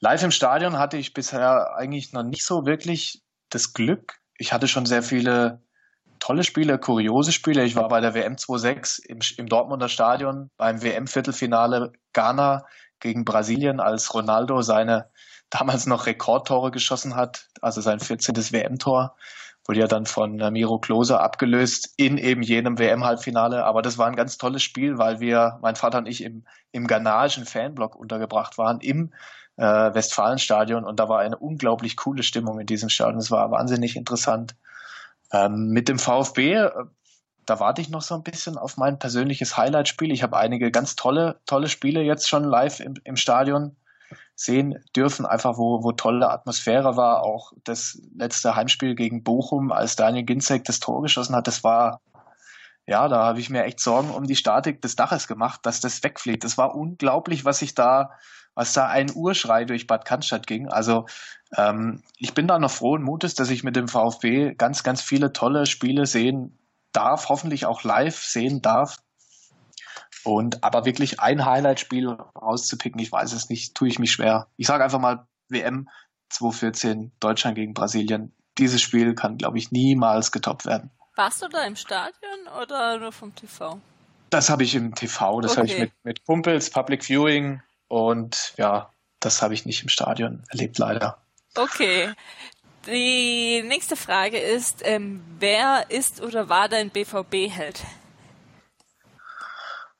live 0.00 0.22
im 0.22 0.30
Stadion 0.30 0.78
hatte 0.78 0.98
ich 0.98 1.14
bisher 1.14 1.74
eigentlich 1.76 2.12
noch 2.12 2.24
nicht 2.24 2.44
so 2.44 2.66
wirklich 2.66 3.22
das 3.48 3.72
Glück. 3.72 4.20
Ich 4.36 4.52
hatte 4.52 4.68
schon 4.68 4.86
sehr 4.86 5.02
viele 5.02 5.62
tolle 6.22 6.44
Spiele, 6.44 6.78
kuriose 6.78 7.32
Spiele. 7.32 7.64
Ich 7.64 7.74
war 7.74 7.88
bei 7.88 8.00
der 8.00 8.14
WM 8.14 8.38
26 8.38 9.08
im, 9.08 9.18
im 9.38 9.46
Dortmunder 9.48 9.88
Stadion 9.88 10.50
beim 10.56 10.80
WM-Viertelfinale 10.80 11.92
Ghana 12.12 12.64
gegen 13.00 13.24
Brasilien, 13.24 13.80
als 13.80 14.14
Ronaldo 14.14 14.62
seine 14.62 15.10
damals 15.50 15.86
noch 15.86 16.06
Rekordtore 16.06 16.70
geschossen 16.70 17.16
hat, 17.16 17.48
also 17.60 17.80
sein 17.80 17.98
14. 17.98 18.36
WM-Tor, 18.36 19.16
wurde 19.66 19.80
ja 19.80 19.88
dann 19.88 20.06
von 20.06 20.36
Miro 20.52 20.78
Klose 20.78 21.18
abgelöst 21.18 21.92
in 21.96 22.18
eben 22.18 22.42
jenem 22.42 22.78
WM-Halbfinale. 22.78 23.64
Aber 23.64 23.82
das 23.82 23.98
war 23.98 24.06
ein 24.06 24.14
ganz 24.14 24.38
tolles 24.38 24.62
Spiel, 24.62 24.98
weil 24.98 25.18
wir, 25.18 25.58
mein 25.60 25.74
Vater 25.74 25.98
und 25.98 26.06
ich, 26.06 26.22
im, 26.22 26.44
im 26.70 26.86
ghanaischen 26.86 27.46
Fanblock 27.46 27.96
untergebracht 27.96 28.58
waren, 28.58 28.78
im 28.78 29.12
äh, 29.56 29.64
Westfalenstadion. 29.64 30.84
Und 30.84 31.00
da 31.00 31.08
war 31.08 31.18
eine 31.18 31.36
unglaublich 31.36 31.96
coole 31.96 32.22
Stimmung 32.22 32.60
in 32.60 32.66
diesem 32.66 32.88
Stadion. 32.90 33.18
Es 33.18 33.32
war 33.32 33.50
wahnsinnig 33.50 33.96
interessant. 33.96 34.54
Ähm, 35.32 35.68
mit 35.68 35.88
dem 35.88 35.98
VfB, 35.98 36.54
äh, 36.54 36.70
da 37.46 37.58
warte 37.58 37.80
ich 37.80 37.88
noch 37.88 38.02
so 38.02 38.14
ein 38.14 38.22
bisschen 38.22 38.56
auf 38.58 38.76
mein 38.76 38.98
persönliches 38.98 39.56
Highlight-Spiel. 39.56 40.12
Ich 40.12 40.22
habe 40.22 40.36
einige 40.36 40.70
ganz 40.70 40.94
tolle, 40.94 41.40
tolle 41.46 41.68
Spiele 41.68 42.02
jetzt 42.02 42.28
schon 42.28 42.44
live 42.44 42.80
im, 42.80 42.94
im 43.04 43.16
Stadion 43.16 43.76
sehen 44.34 44.78
dürfen, 44.94 45.26
einfach 45.26 45.58
wo, 45.58 45.82
wo 45.82 45.92
tolle 45.92 46.30
Atmosphäre 46.30 46.96
war. 46.96 47.22
Auch 47.22 47.52
das 47.64 48.00
letzte 48.14 48.54
Heimspiel 48.54 48.94
gegen 48.94 49.22
Bochum, 49.22 49.72
als 49.72 49.96
Daniel 49.96 50.24
Ginzek 50.24 50.64
das 50.64 50.80
Tor 50.80 51.02
geschossen 51.02 51.34
hat, 51.34 51.46
das 51.46 51.64
war, 51.64 52.00
ja, 52.86 53.08
da 53.08 53.24
habe 53.24 53.40
ich 53.40 53.50
mir 53.50 53.64
echt 53.64 53.80
Sorgen 53.80 54.10
um 54.10 54.26
die 54.26 54.36
Statik 54.36 54.82
des 54.82 54.96
Daches 54.96 55.26
gemacht, 55.28 55.60
dass 55.64 55.80
das 55.80 56.02
wegfliegt. 56.02 56.44
Das 56.44 56.58
war 56.58 56.74
unglaublich, 56.74 57.44
was 57.44 57.62
ich 57.62 57.74
da 57.74 58.10
was 58.54 58.72
da 58.72 58.86
ein 58.88 59.10
Urschrei 59.14 59.64
durch 59.64 59.86
Bad 59.86 60.04
Cannstatt 60.04 60.46
ging. 60.46 60.68
Also 60.68 61.06
ähm, 61.56 62.02
ich 62.16 62.34
bin 62.34 62.46
da 62.46 62.58
noch 62.58 62.70
frohen 62.70 63.02
Mutes, 63.02 63.34
dass 63.34 63.50
ich 63.50 63.64
mit 63.64 63.76
dem 63.76 63.88
VfB 63.88 64.54
ganz, 64.54 64.82
ganz 64.82 65.02
viele 65.02 65.32
tolle 65.32 65.66
Spiele 65.66 66.06
sehen 66.06 66.58
darf, 66.92 67.28
hoffentlich 67.28 67.66
auch 67.66 67.82
live 67.84 68.22
sehen 68.22 68.62
darf. 68.62 68.98
Und 70.24 70.62
aber 70.62 70.84
wirklich 70.84 71.20
ein 71.20 71.44
Highlight-Spiel 71.44 72.08
rauszupicken, 72.08 73.00
ich 73.00 73.10
weiß 73.10 73.32
es 73.32 73.48
nicht, 73.48 73.74
tue 73.74 73.88
ich 73.88 73.98
mich 73.98 74.12
schwer. 74.12 74.46
Ich 74.56 74.68
sage 74.68 74.84
einfach 74.84 75.00
mal 75.00 75.26
WM 75.48 75.88
2014, 76.28 77.12
Deutschland 77.18 77.56
gegen 77.56 77.74
Brasilien. 77.74 78.32
Dieses 78.58 78.80
Spiel 78.80 79.14
kann, 79.14 79.38
glaube 79.38 79.58
ich, 79.58 79.72
niemals 79.72 80.30
getoppt 80.30 80.64
werden. 80.64 80.90
Warst 81.16 81.42
du 81.42 81.48
da 81.48 81.64
im 81.64 81.76
Stadion 81.76 82.48
oder 82.62 82.98
nur 82.98 83.12
vom 83.12 83.34
TV? 83.34 83.80
Das 84.30 84.48
habe 84.48 84.62
ich 84.62 84.74
im 84.74 84.94
TV, 84.94 85.40
das 85.40 85.52
okay. 85.52 85.60
habe 85.60 85.68
ich 85.68 85.78
mit, 85.78 85.92
mit 86.04 86.24
Kumpels, 86.24 86.70
Public 86.70 87.04
Viewing, 87.04 87.60
und 87.92 88.54
ja, 88.56 88.90
das 89.20 89.42
habe 89.42 89.52
ich 89.52 89.66
nicht 89.66 89.82
im 89.82 89.90
Stadion 89.90 90.42
erlebt, 90.48 90.78
leider. 90.78 91.18
Okay. 91.54 92.08
Die 92.86 93.62
nächste 93.62 93.96
Frage 93.96 94.38
ist, 94.38 94.80
ähm, 94.82 95.22
wer 95.38 95.90
ist 95.90 96.22
oder 96.22 96.48
war 96.48 96.70
dein 96.70 96.88
BVB-Held? 96.88 97.82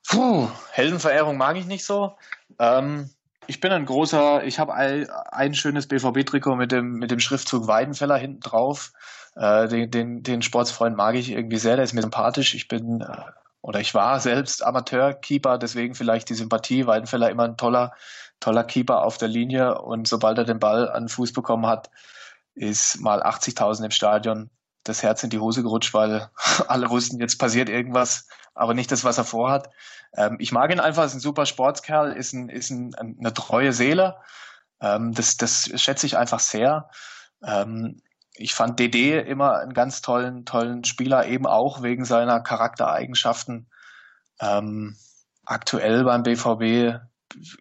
Puh, 0.07 0.49
Heldenverehrung 0.71 1.37
mag 1.37 1.55
ich 1.55 1.67
nicht 1.67 1.85
so. 1.85 2.17
Ähm, 2.57 3.11
ich 3.45 3.59
bin 3.59 3.71
ein 3.71 3.85
großer, 3.85 4.43
ich 4.43 4.57
habe 4.57 4.73
ein, 4.73 5.07
ein 5.31 5.53
schönes 5.53 5.87
BVB-Trikot 5.87 6.55
mit 6.55 6.71
dem, 6.71 6.93
mit 6.93 7.11
dem 7.11 7.19
Schriftzug 7.19 7.67
Weidenfeller 7.67 8.17
hinten 8.17 8.39
drauf. 8.39 8.91
Äh, 9.35 9.67
den, 9.67 9.91
den, 9.91 10.23
den 10.23 10.41
Sportsfreund 10.41 10.97
mag 10.97 11.13
ich 11.13 11.29
irgendwie 11.29 11.57
sehr, 11.57 11.75
der 11.75 11.85
ist 11.85 11.93
mir 11.93 12.01
sympathisch. 12.01 12.55
Ich 12.55 12.67
bin 12.67 13.01
äh, 13.01 13.17
oder 13.63 13.79
ich 13.79 13.95
war 13.95 14.19
selbst 14.19 14.61
Amateurkeeper, 14.63 15.57
deswegen 15.57 15.95
vielleicht 15.95 16.29
die 16.29 16.35
Sympathie. 16.35 16.85
Weidenfeller 16.85 17.29
immer 17.29 17.45
ein 17.45 17.55
toller, 17.55 17.93
toller 18.41 18.65
Keeper 18.65 19.03
auf 19.03 19.17
der 19.17 19.29
Linie 19.29 19.79
und 19.81 20.05
sobald 20.05 20.37
er 20.37 20.43
den 20.43 20.59
Ball 20.59 20.89
an 20.89 21.03
den 21.03 21.09
Fuß 21.09 21.31
bekommen 21.31 21.65
hat, 21.65 21.89
ist 22.55 22.99
mal 22.99 23.23
80.000 23.23 23.85
im 23.85 23.91
Stadion 23.91 24.49
das 24.83 25.01
Herz 25.01 25.23
in 25.23 25.29
die 25.29 25.39
Hose 25.39 25.63
gerutscht, 25.63 25.93
weil 25.93 26.29
alle 26.67 26.89
wussten, 26.89 27.21
jetzt 27.21 27.39
passiert 27.39 27.69
irgendwas, 27.69 28.27
aber 28.53 28.73
nicht 28.73 28.91
das, 28.91 29.05
was 29.05 29.17
er 29.17 29.23
vorhat. 29.23 29.69
Ähm, 30.13 30.35
ich 30.39 30.51
mag 30.51 30.69
ihn 30.69 30.81
einfach, 30.81 31.05
ist 31.05 31.13
ein 31.13 31.21
super 31.21 31.45
Sportskerl, 31.45 32.11
ist, 32.11 32.33
ein, 32.33 32.49
ist 32.49 32.69
ein, 32.69 32.93
eine 32.95 33.33
treue 33.33 33.71
Seele. 33.71 34.17
Ähm, 34.81 35.13
das, 35.13 35.37
das 35.37 35.71
schätze 35.81 36.05
ich 36.05 36.17
einfach 36.17 36.41
sehr. 36.41 36.89
Ähm, 37.41 38.01
ich 38.35 38.53
fand 38.53 38.79
DD 38.79 39.19
immer 39.19 39.59
einen 39.59 39.73
ganz 39.73 40.01
tollen, 40.01 40.45
tollen 40.45 40.83
Spieler, 40.83 41.27
eben 41.27 41.45
auch 41.45 41.83
wegen 41.83 42.05
seiner 42.05 42.39
Charaktereigenschaften. 42.41 43.67
Ähm, 44.39 44.97
aktuell 45.45 46.03
beim 46.03 46.23
BVB 46.23 46.99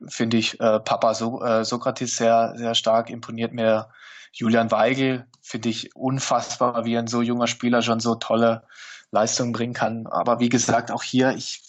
finde 0.09 0.37
ich 0.37 0.61
äh, 0.61 0.81
Papa 0.81 1.15
so 1.15 1.43
äh, 1.43 1.65
Sokrates 1.65 2.17
sehr, 2.17 2.55
sehr 2.57 2.75
stark, 2.75 3.11
imponiert 3.11 3.53
mir 3.53 3.91
Julian 4.33 4.71
Weigel, 4.71 5.27
finde 5.43 5.69
ich 5.69 5.95
unfassbar, 5.95 6.85
wie 6.85 6.97
ein 6.97 7.07
so 7.07 7.21
junger 7.21 7.47
Spieler 7.47 7.83
schon 7.83 8.01
so 8.01 8.15
tolle 8.15 8.65
Leistungen 9.11 9.53
bringen 9.53 9.75
kann. 9.75 10.07
Aber 10.07 10.41
wie 10.41 10.49
gesagt, 10.49 10.91
auch 10.91 11.03
hier, 11.03 11.33
ich 11.33 11.63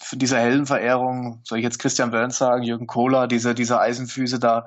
für 0.00 0.16
diese 0.16 0.38
Heldenverehrung, 0.38 1.42
soll 1.44 1.58
ich 1.58 1.64
jetzt 1.64 1.78
Christian 1.78 2.10
Burns 2.10 2.38
sagen, 2.38 2.62
Jürgen 2.62 2.86
Kohler, 2.86 3.26
diese, 3.26 3.54
diese 3.54 3.80
Eisenfüße 3.80 4.38
da, 4.38 4.66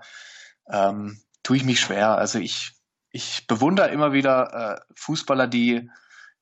ähm, 0.69 1.19
tue 1.41 1.57
ich 1.57 1.63
mich 1.63 1.79
schwer. 1.79 2.17
Also 2.17 2.39
ich, 2.39 2.72
ich 3.13 3.45
bewundere 3.47 3.89
immer 3.89 4.11
wieder 4.11 4.75
äh, 4.75 4.93
Fußballer, 4.95 5.47
die, 5.47 5.89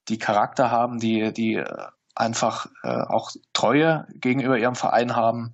die 0.08 0.18
Charakter 0.18 0.72
haben, 0.72 1.00
die, 1.00 1.34
die 1.34 1.56
äh, 1.56 1.86
einfach 2.16 2.68
äh, 2.84 2.88
auch 2.88 3.32
Treue 3.54 4.08
gegenüber 4.16 4.58
ihrem 4.58 4.76
Verein 4.76 5.16
haben. 5.16 5.54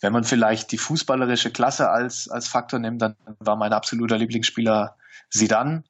Wenn 0.00 0.12
man 0.12 0.24
vielleicht 0.24 0.70
die 0.70 0.78
fußballerische 0.78 1.50
Klasse 1.50 1.90
als, 1.90 2.28
als 2.28 2.48
Faktor 2.48 2.80
nimmt, 2.80 3.00
dann 3.00 3.16
war 3.38 3.56
mein 3.56 3.72
absoluter 3.72 4.18
Lieblingsspieler 4.18 4.96
Sidan. 5.30 5.84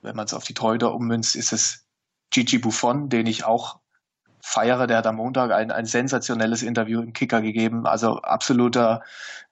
Wenn 0.00 0.16
man 0.16 0.24
es 0.24 0.34
auf 0.34 0.44
die 0.44 0.54
Treue 0.54 0.88
ummünzt, 0.88 1.36
ist 1.36 1.52
es 1.52 1.84
Gigi 2.30 2.58
Buffon, 2.58 3.10
den 3.10 3.26
ich 3.26 3.44
auch 3.44 3.79
feiere. 4.42 4.86
Der 4.86 4.98
hat 4.98 5.06
am 5.06 5.16
Montag 5.16 5.52
ein, 5.52 5.70
ein 5.70 5.86
sensationelles 5.86 6.62
Interview 6.62 7.00
im 7.00 7.12
Kicker 7.12 7.40
gegeben. 7.40 7.86
Also 7.86 8.20
absoluter 8.22 9.02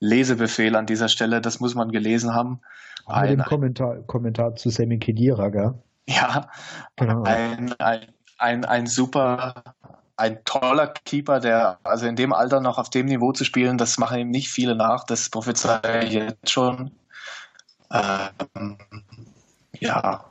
Lesebefehl 0.00 0.76
an 0.76 0.86
dieser 0.86 1.08
Stelle. 1.08 1.40
Das 1.40 1.60
muss 1.60 1.74
man 1.74 1.90
gelesen 1.90 2.34
haben. 2.34 2.60
Ein, 3.06 3.30
mit 3.30 3.38
dem 3.38 3.44
Kommentar, 3.44 3.96
Kommentar 4.06 4.54
zu 4.56 4.70
Sammy 4.70 4.98
Kedira, 4.98 5.48
gell? 5.48 5.74
Ja, 6.06 6.48
genau. 6.96 7.22
ein, 7.24 7.74
ein, 7.78 8.06
ein, 8.38 8.64
ein 8.64 8.86
super, 8.86 9.54
ein 10.16 10.42
toller 10.44 10.88
Keeper, 10.88 11.40
der, 11.40 11.78
also 11.84 12.06
in 12.06 12.16
dem 12.16 12.32
Alter 12.32 12.60
noch 12.60 12.78
auf 12.78 12.90
dem 12.90 13.06
Niveau 13.06 13.32
zu 13.32 13.44
spielen, 13.44 13.78
das 13.78 13.98
machen 13.98 14.18
ihm 14.18 14.30
nicht 14.30 14.48
viele 14.48 14.74
nach. 14.74 15.04
Das 15.04 15.30
prophezei 15.30 16.02
ich 16.04 16.12
jetzt 16.12 16.50
schon. 16.50 16.90
Ähm, 17.92 18.78
ja. 19.80 20.24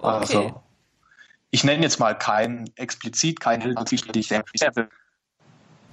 Also. 0.00 0.62
Ich 1.50 1.64
nenne 1.64 1.82
jetzt 1.82 1.98
mal 1.98 2.16
keinen 2.16 2.70
explizit 2.76 3.40
keinen 3.40 3.62
Hilfsspieler, 3.62 4.12
die 4.12 4.20
ich 4.20 4.28
sehr 4.28 4.44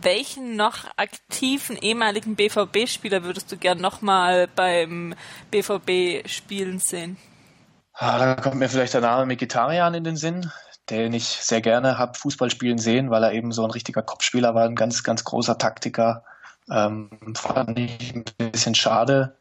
welchen 0.02 0.56
noch 0.56 0.86
aktiven 0.98 1.78
ehemaligen 1.78 2.36
BVB-Spieler 2.36 3.24
würdest 3.24 3.52
du 3.52 3.58
gern 3.58 3.80
nochmal 3.80 4.48
beim 4.48 5.16
BVB 5.52 6.30
spielen 6.30 6.80
sehen? 6.80 7.18
Ah, 7.94 8.20
da 8.20 8.36
kommt 8.36 8.58
mir 8.58 8.70
vielleicht 8.70 8.94
der 8.94 9.02
Name 9.02 9.26
Mikitarian 9.26 9.94
in 9.94 10.04
den 10.04 10.16
Sinn, 10.16 10.52
den 10.90 11.14
ich 11.14 11.26
sehr 11.26 11.62
gerne 11.62 11.98
habe 11.98 12.18
Fußball 12.18 12.52
spielen 12.52 12.78
sehen, 12.78 13.10
weil 13.10 13.24
er 13.24 13.34
eben 13.34 13.52
so 13.52 13.64
ein 13.64 13.72
richtiger 13.72 14.04
Kopfspieler 14.04 14.54
war, 14.54 14.66
ein 14.66 14.76
ganz, 14.76 15.04
ganz 15.04 15.24
großer 15.24 15.58
Taktiker. 15.58 16.24
Ähm, 16.70 17.10
fand 17.36 17.80
ich 17.80 18.14
ein 18.14 18.26
bisschen 18.38 18.76
schade, 18.76 19.38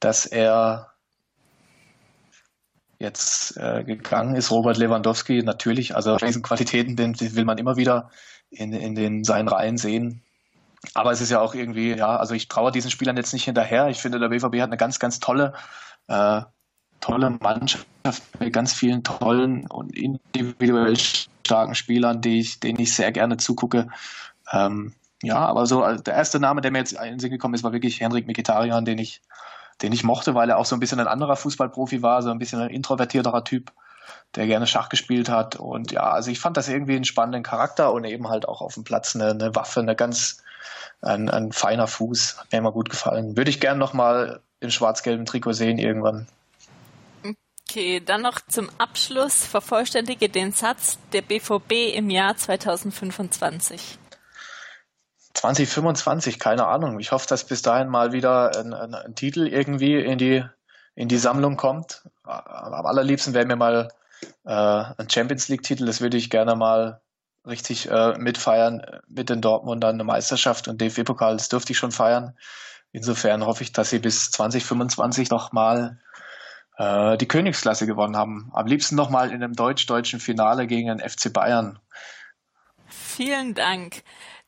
dass 0.00 0.26
er 0.26 0.92
jetzt 2.98 3.56
äh, 3.56 3.84
gegangen 3.84 4.36
ist. 4.36 4.50
Robert 4.50 4.76
Lewandowski 4.76 5.42
natürlich, 5.42 5.94
also 5.94 6.16
diesen 6.26 6.42
Qualitäten, 6.42 6.96
den, 6.96 7.12
den 7.12 7.36
will 7.36 7.44
man 7.44 7.58
immer 7.58 7.76
wieder 7.76 8.10
in, 8.50 8.72
in 8.72 8.94
den 8.94 9.24
seinen 9.24 9.48
Reihen 9.48 9.78
sehen. 9.78 10.22
Aber 10.94 11.10
es 11.10 11.20
ist 11.20 11.30
ja 11.30 11.40
auch 11.40 11.54
irgendwie, 11.54 11.94
ja, 11.94 12.16
also 12.16 12.34
ich 12.34 12.48
traue 12.48 12.70
diesen 12.70 12.90
Spielern 12.90 13.16
jetzt 13.16 13.32
nicht 13.32 13.44
hinterher. 13.44 13.88
Ich 13.88 14.00
finde, 14.00 14.18
der 14.18 14.28
BVB 14.28 14.60
hat 14.60 14.68
eine 14.68 14.76
ganz, 14.76 14.98
ganz 14.98 15.18
tolle, 15.18 15.54
äh, 16.06 16.42
tolle 17.00 17.30
Mannschaft 17.30 17.86
mit 18.38 18.52
ganz 18.52 18.72
vielen 18.72 19.02
tollen 19.02 19.66
und 19.66 19.96
individuell 19.96 20.96
starken 20.96 21.74
Spielern, 21.74 22.20
die 22.20 22.40
ich, 22.40 22.60
denen 22.60 22.78
ich 22.78 22.94
sehr 22.94 23.12
gerne 23.12 23.36
zugucke. 23.36 23.88
Ähm, 24.52 24.92
ja, 25.22 25.38
aber 25.38 25.66
so 25.66 25.82
also 25.82 26.02
der 26.02 26.14
erste 26.14 26.38
Name, 26.38 26.60
der 26.60 26.70
mir 26.70 26.78
jetzt 26.78 26.92
in 26.92 27.04
den 27.04 27.18
Sinn 27.18 27.30
gekommen 27.30 27.54
ist, 27.54 27.64
war 27.64 27.72
wirklich 27.72 28.00
Henrik 28.00 28.26
Mikitarian, 28.26 28.84
den 28.84 28.98
ich 28.98 29.22
den 29.82 29.92
ich 29.92 30.04
mochte, 30.04 30.34
weil 30.34 30.50
er 30.50 30.58
auch 30.58 30.66
so 30.66 30.76
ein 30.76 30.80
bisschen 30.80 31.00
ein 31.00 31.08
anderer 31.08 31.36
Fußballprofi 31.36 32.02
war, 32.02 32.22
so 32.22 32.30
ein 32.30 32.38
bisschen 32.38 32.60
ein 32.60 32.70
introvertierterer 32.70 33.44
Typ, 33.44 33.72
der 34.34 34.46
gerne 34.46 34.66
Schach 34.66 34.88
gespielt 34.88 35.28
hat. 35.28 35.56
Und 35.56 35.92
ja, 35.92 36.10
also 36.10 36.30
ich 36.30 36.40
fand 36.40 36.56
das 36.56 36.68
irgendwie 36.68 36.96
einen 36.96 37.04
spannenden 37.04 37.42
Charakter 37.42 37.92
und 37.92 38.04
eben 38.04 38.28
halt 38.28 38.48
auch 38.48 38.60
auf 38.60 38.74
dem 38.74 38.84
Platz 38.84 39.14
eine, 39.14 39.30
eine 39.30 39.54
Waffe, 39.54 39.80
eine 39.80 39.96
ganz, 39.96 40.42
ein, 41.02 41.28
ein 41.28 41.52
feiner 41.52 41.86
Fuß. 41.86 42.38
Hat 42.38 42.52
mir 42.52 42.58
immer 42.58 42.72
gut 42.72 42.90
gefallen. 42.90 43.36
Würde 43.36 43.50
ich 43.50 43.60
gerne 43.60 43.78
nochmal 43.78 44.40
im 44.60 44.70
schwarz-gelben 44.70 45.26
Trikot 45.26 45.52
sehen 45.52 45.78
irgendwann. 45.78 46.26
Okay, 47.68 48.00
dann 48.00 48.22
noch 48.22 48.40
zum 48.48 48.70
Abschluss 48.78 49.44
vervollständige 49.44 50.28
den 50.28 50.52
Satz 50.52 50.98
der 51.12 51.20
BVB 51.20 51.94
im 51.94 52.10
Jahr 52.10 52.36
2025. 52.36 53.98
2025, 55.36 56.38
keine 56.38 56.66
Ahnung. 56.66 56.98
Ich 56.98 57.12
hoffe, 57.12 57.26
dass 57.28 57.44
bis 57.44 57.62
dahin 57.62 57.88
mal 57.88 58.12
wieder 58.12 58.56
ein, 58.56 58.72
ein, 58.72 58.94
ein 58.94 59.14
Titel 59.14 59.46
irgendwie 59.46 59.94
in 59.94 60.18
die, 60.18 60.44
in 60.94 61.08
die 61.08 61.18
Sammlung 61.18 61.56
kommt. 61.56 62.08
Am 62.24 62.86
allerliebsten 62.86 63.34
wäre 63.34 63.46
mir 63.46 63.56
mal 63.56 63.88
äh, 64.44 64.50
ein 64.50 65.10
Champions 65.10 65.48
League-Titel. 65.48 65.84
Das 65.84 66.00
würde 66.00 66.16
ich 66.16 66.30
gerne 66.30 66.56
mal 66.56 67.00
richtig 67.46 67.90
äh, 67.90 68.18
mitfeiern 68.18 68.82
mit 69.08 69.28
den 69.28 69.40
Dortmundern 69.42 69.94
eine 69.94 70.04
Meisterschaft 70.04 70.68
und 70.68 70.80
DFB-Pokal. 70.80 71.36
Das 71.36 71.48
dürfte 71.48 71.72
ich 71.72 71.78
schon 71.78 71.92
feiern. 71.92 72.36
Insofern 72.92 73.44
hoffe 73.44 73.62
ich, 73.62 73.72
dass 73.72 73.90
sie 73.90 73.98
bis 73.98 74.30
2025 74.30 75.30
noch 75.30 75.52
mal 75.52 76.00
äh, 76.78 77.18
die 77.18 77.28
Königsklasse 77.28 77.86
gewonnen 77.86 78.16
haben. 78.16 78.50
Am 78.54 78.66
liebsten 78.66 78.96
noch 78.96 79.10
mal 79.10 79.30
in 79.30 79.42
einem 79.42 79.52
deutsch-deutschen 79.52 80.18
Finale 80.18 80.66
gegen 80.66 80.88
den 80.88 81.06
FC 81.06 81.30
Bayern. 81.30 81.78
Vielen 82.88 83.54
Dank 83.54 84.02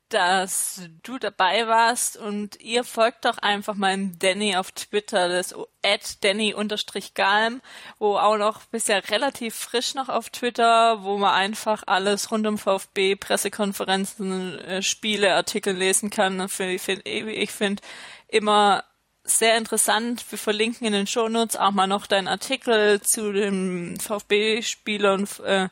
dass 0.09 0.83
du 1.03 1.19
dabei 1.19 1.67
warst 1.67 2.17
und 2.17 2.61
ihr 2.61 2.85
folgt 2.85 3.25
doch 3.25 3.39
einfach 3.39 3.75
meinem 3.75 4.19
Danny 4.19 4.57
auf 4.57 4.73
Twitter, 4.73 5.29
das 5.29 5.55
at 5.85 6.25
Danny-Galm, 6.25 7.61
wo 7.99 8.17
auch 8.17 8.37
noch 8.37 8.65
bisher 8.67 9.09
relativ 9.11 9.55
frisch 9.55 9.95
noch 9.95 10.09
auf 10.09 10.31
Twitter, 10.31 11.03
wo 11.03 11.19
man 11.19 11.35
einfach 11.35 11.83
alles 11.87 12.31
rund 12.31 12.47
um 12.47 12.59
VfB, 12.59 13.17
Pressekonferenzen, 13.17 14.59
äh, 14.59 14.83
Spiele, 14.83 15.35
Artikel 15.35 15.75
lesen 15.75 16.11
kann. 16.11 16.41
Ich 16.41 17.53
finde 17.53 17.83
immer 18.29 18.85
sehr 19.25 19.57
interessant. 19.57 20.25
Wir 20.31 20.39
verlinken 20.39 20.87
in 20.87 20.93
den 20.93 21.07
Shownotes 21.07 21.57
auch 21.57 21.71
mal 21.71 21.87
noch 21.87 22.07
deinen 22.07 22.29
Artikel 22.29 23.01
zu 23.01 23.33
den 23.33 23.99
VfB-Spielern, 24.01 25.29
äh, 25.45 25.69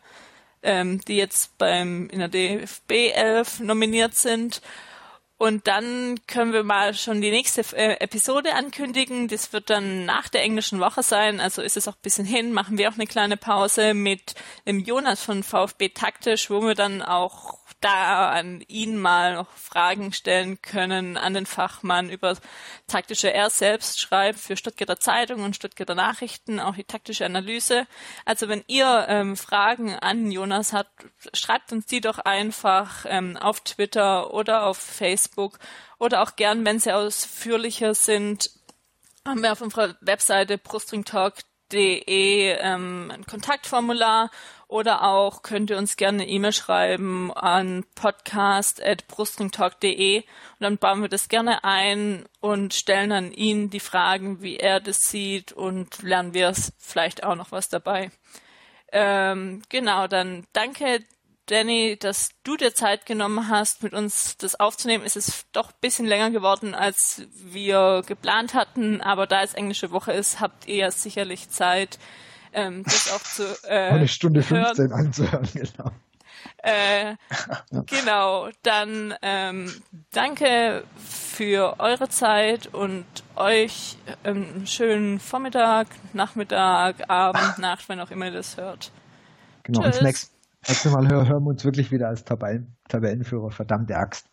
ähm, 0.66 1.00
die 1.06 1.16
jetzt 1.16 1.56
beim 1.56 2.10
in 2.10 2.18
der 2.18 2.28
DFB 2.28 3.12
11 3.14 3.60
nominiert 3.60 4.14
sind. 4.14 4.60
Und 5.38 5.66
dann 5.66 6.18
können 6.26 6.54
wir 6.54 6.62
mal 6.62 6.94
schon 6.94 7.20
die 7.20 7.30
nächste 7.30 7.60
äh, 7.76 8.00
Episode 8.00 8.54
ankündigen. 8.54 9.28
Das 9.28 9.52
wird 9.52 9.68
dann 9.70 10.06
nach 10.06 10.28
der 10.28 10.42
englischen 10.42 10.80
Woche 10.80 11.02
sein, 11.02 11.40
also 11.40 11.60
ist 11.62 11.76
es 11.76 11.86
auch 11.88 11.94
ein 11.94 12.02
bisschen 12.02 12.24
hin. 12.24 12.52
Machen 12.52 12.78
wir 12.78 12.88
auch 12.88 12.94
eine 12.94 13.06
kleine 13.06 13.36
Pause 13.36 13.92
mit 13.92 14.34
dem 14.66 14.80
Jonas 14.80 15.22
von 15.22 15.42
VfB 15.42 15.90
Taktisch, 15.90 16.50
wo 16.50 16.62
wir 16.62 16.74
dann 16.74 17.02
auch 17.02 17.58
da 17.80 18.30
an 18.30 18.62
ihn 18.68 18.98
mal 18.98 19.34
noch 19.34 19.50
Fragen 19.50 20.12
stellen 20.12 20.60
können 20.62 21.16
an 21.16 21.34
den 21.34 21.46
Fachmann 21.46 22.10
über 22.10 22.36
taktische. 22.86 23.32
Er 23.32 23.50
selbst 23.50 24.00
schreibt 24.00 24.38
für 24.38 24.56
Stuttgarter 24.56 24.98
Zeitung 24.98 25.42
und 25.42 25.56
Stuttgarter 25.56 25.94
Nachrichten 25.94 26.58
auch 26.58 26.74
die 26.74 26.84
taktische 26.84 27.26
Analyse. 27.26 27.86
Also 28.24 28.48
wenn 28.48 28.64
ihr 28.66 29.06
ähm, 29.08 29.36
Fragen 29.36 29.94
an 29.94 30.30
Jonas 30.30 30.72
habt, 30.72 30.90
schreibt 31.34 31.72
uns 31.72 31.86
die 31.86 32.00
doch 32.00 32.18
einfach 32.18 33.04
ähm, 33.08 33.36
auf 33.36 33.60
Twitter 33.60 34.32
oder 34.32 34.64
auf 34.64 34.78
Facebook 34.78 35.58
oder 35.98 36.22
auch 36.22 36.36
gern, 36.36 36.64
wenn 36.64 36.78
sie 36.78 36.92
ausführlicher 36.92 37.94
sind, 37.94 38.50
haben 39.26 39.42
wir 39.42 39.52
auf 39.52 39.60
unserer 39.60 39.96
Webseite 40.00 40.56
brustringtalk.de 40.56 42.56
ähm, 42.60 43.10
ein 43.12 43.26
Kontaktformular 43.26 44.30
oder 44.68 45.04
auch 45.04 45.42
könnt 45.42 45.70
ihr 45.70 45.78
uns 45.78 45.96
gerne 45.96 46.22
eine 46.22 46.30
E-Mail 46.30 46.52
schreiben 46.52 47.32
an 47.32 47.84
podcast.brustringtalk.de 47.94 50.18
und 50.18 50.24
dann 50.58 50.76
bauen 50.78 51.02
wir 51.02 51.08
das 51.08 51.28
gerne 51.28 51.62
ein 51.64 52.24
und 52.40 52.74
stellen 52.74 53.12
an 53.12 53.32
ihn 53.32 53.70
die 53.70 53.80
Fragen, 53.80 54.42
wie 54.42 54.56
er 54.56 54.80
das 54.80 55.08
sieht 55.08 55.52
und 55.52 56.02
lernen 56.02 56.34
wir 56.34 56.52
vielleicht 56.78 57.22
auch 57.24 57.36
noch 57.36 57.52
was 57.52 57.68
dabei. 57.68 58.10
Ähm, 58.92 59.62
genau, 59.68 60.06
dann 60.08 60.46
danke 60.52 61.04
Danny, 61.46 61.96
dass 61.96 62.30
du 62.42 62.56
dir 62.56 62.74
Zeit 62.74 63.06
genommen 63.06 63.48
hast, 63.48 63.84
mit 63.84 63.92
uns 63.92 64.36
das 64.36 64.58
aufzunehmen. 64.58 65.04
Es 65.06 65.14
ist 65.14 65.46
doch 65.52 65.68
ein 65.68 65.80
bisschen 65.80 66.06
länger 66.06 66.32
geworden, 66.32 66.74
als 66.74 67.22
wir 67.34 68.02
geplant 68.04 68.54
hatten, 68.54 69.00
aber 69.00 69.28
da 69.28 69.42
es 69.42 69.54
englische 69.54 69.92
Woche 69.92 70.12
ist, 70.12 70.40
habt 70.40 70.66
ihr 70.66 70.76
ja 70.76 70.90
sicherlich 70.90 71.48
Zeit, 71.48 72.00
ähm, 72.56 72.82
das 72.84 73.12
auch 73.12 73.22
zu 73.22 73.44
äh, 73.68 73.90
Eine 73.90 74.08
Stunde 74.08 74.42
15 74.42 74.88
hören. 74.88 74.92
anzuhören, 74.92 75.48
genau. 75.52 75.90
Äh. 76.58 77.16
Genau, 77.86 78.48
dann 78.62 79.14
ähm, 79.22 79.70
danke 80.12 80.84
für 80.96 81.78
eure 81.78 82.08
Zeit 82.08 82.68
und 82.72 83.04
euch 83.36 83.98
ähm, 84.24 84.46
einen 84.54 84.66
schönen 84.66 85.20
Vormittag, 85.20 85.88
Nachmittag, 86.12 87.10
Abend, 87.10 87.58
Nacht, 87.58 87.88
wenn 87.88 88.00
auch 88.00 88.10
immer 88.10 88.26
ihr 88.26 88.32
das 88.32 88.56
hört. 88.56 88.90
Genau, 89.62 89.82
Tschüss. 89.82 89.96
das 89.96 90.02
nächste, 90.02 90.34
nächste 90.66 90.90
Mal 90.90 91.08
hören, 91.08 91.28
hören 91.28 91.44
wir 91.44 91.50
uns 91.50 91.64
wirklich 91.64 91.90
wieder 91.90 92.08
als 92.08 92.24
Tabellen, 92.24 92.74
Tabellenführer, 92.88 93.50
verdammte 93.50 93.96
Axt. 93.96 94.28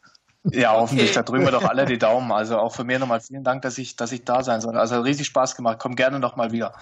Ja, 0.52 0.74
hoffentlich. 0.74 1.10
Okay. 1.10 1.16
Da 1.16 1.24
drücken 1.24 1.46
wir 1.46 1.52
doch 1.52 1.64
alle 1.64 1.86
die 1.86 1.98
Daumen. 1.98 2.32
Also 2.32 2.58
auch 2.58 2.76
von 2.76 2.86
mir 2.86 3.00
nochmal 3.00 3.22
vielen 3.22 3.44
Dank, 3.44 3.62
dass 3.62 3.78
ich, 3.78 3.96
dass 3.96 4.12
ich 4.12 4.26
da 4.26 4.44
sein 4.44 4.60
soll. 4.62 4.78
Also 4.78 5.00
riesig 5.00 5.28
Spaß 5.28 5.56
gemacht. 5.56 5.78
Komm 5.80 5.96
gerne 5.96 6.20
nochmal 6.20 6.52
wieder. 6.52 6.74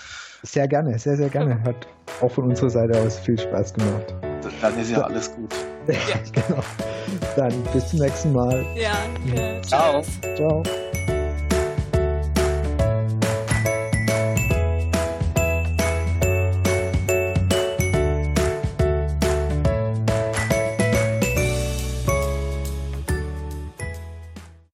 Sehr 0.43 0.67
gerne, 0.67 0.97
sehr, 0.97 1.15
sehr 1.15 1.29
gerne. 1.29 1.61
Hat 1.63 1.87
auch 2.21 2.31
von 2.31 2.45
unserer 2.45 2.69
Seite 2.69 2.99
aus 2.99 3.19
viel 3.19 3.39
Spaß 3.39 3.73
gemacht. 3.75 4.15
Dann 4.61 4.79
ist 4.79 4.89
ja 4.89 4.97
so. 4.97 5.03
alles 5.03 5.33
gut. 5.35 5.53
Ja, 5.87 5.95
genau. 6.31 6.63
Dann 7.35 7.51
bis 7.73 7.89
zum 7.89 7.99
nächsten 7.99 8.31
Mal. 8.33 8.63
Ja, 8.75 8.93
okay. 9.25 9.59
Ciao. 9.63 10.03
Ciao. 10.35 10.63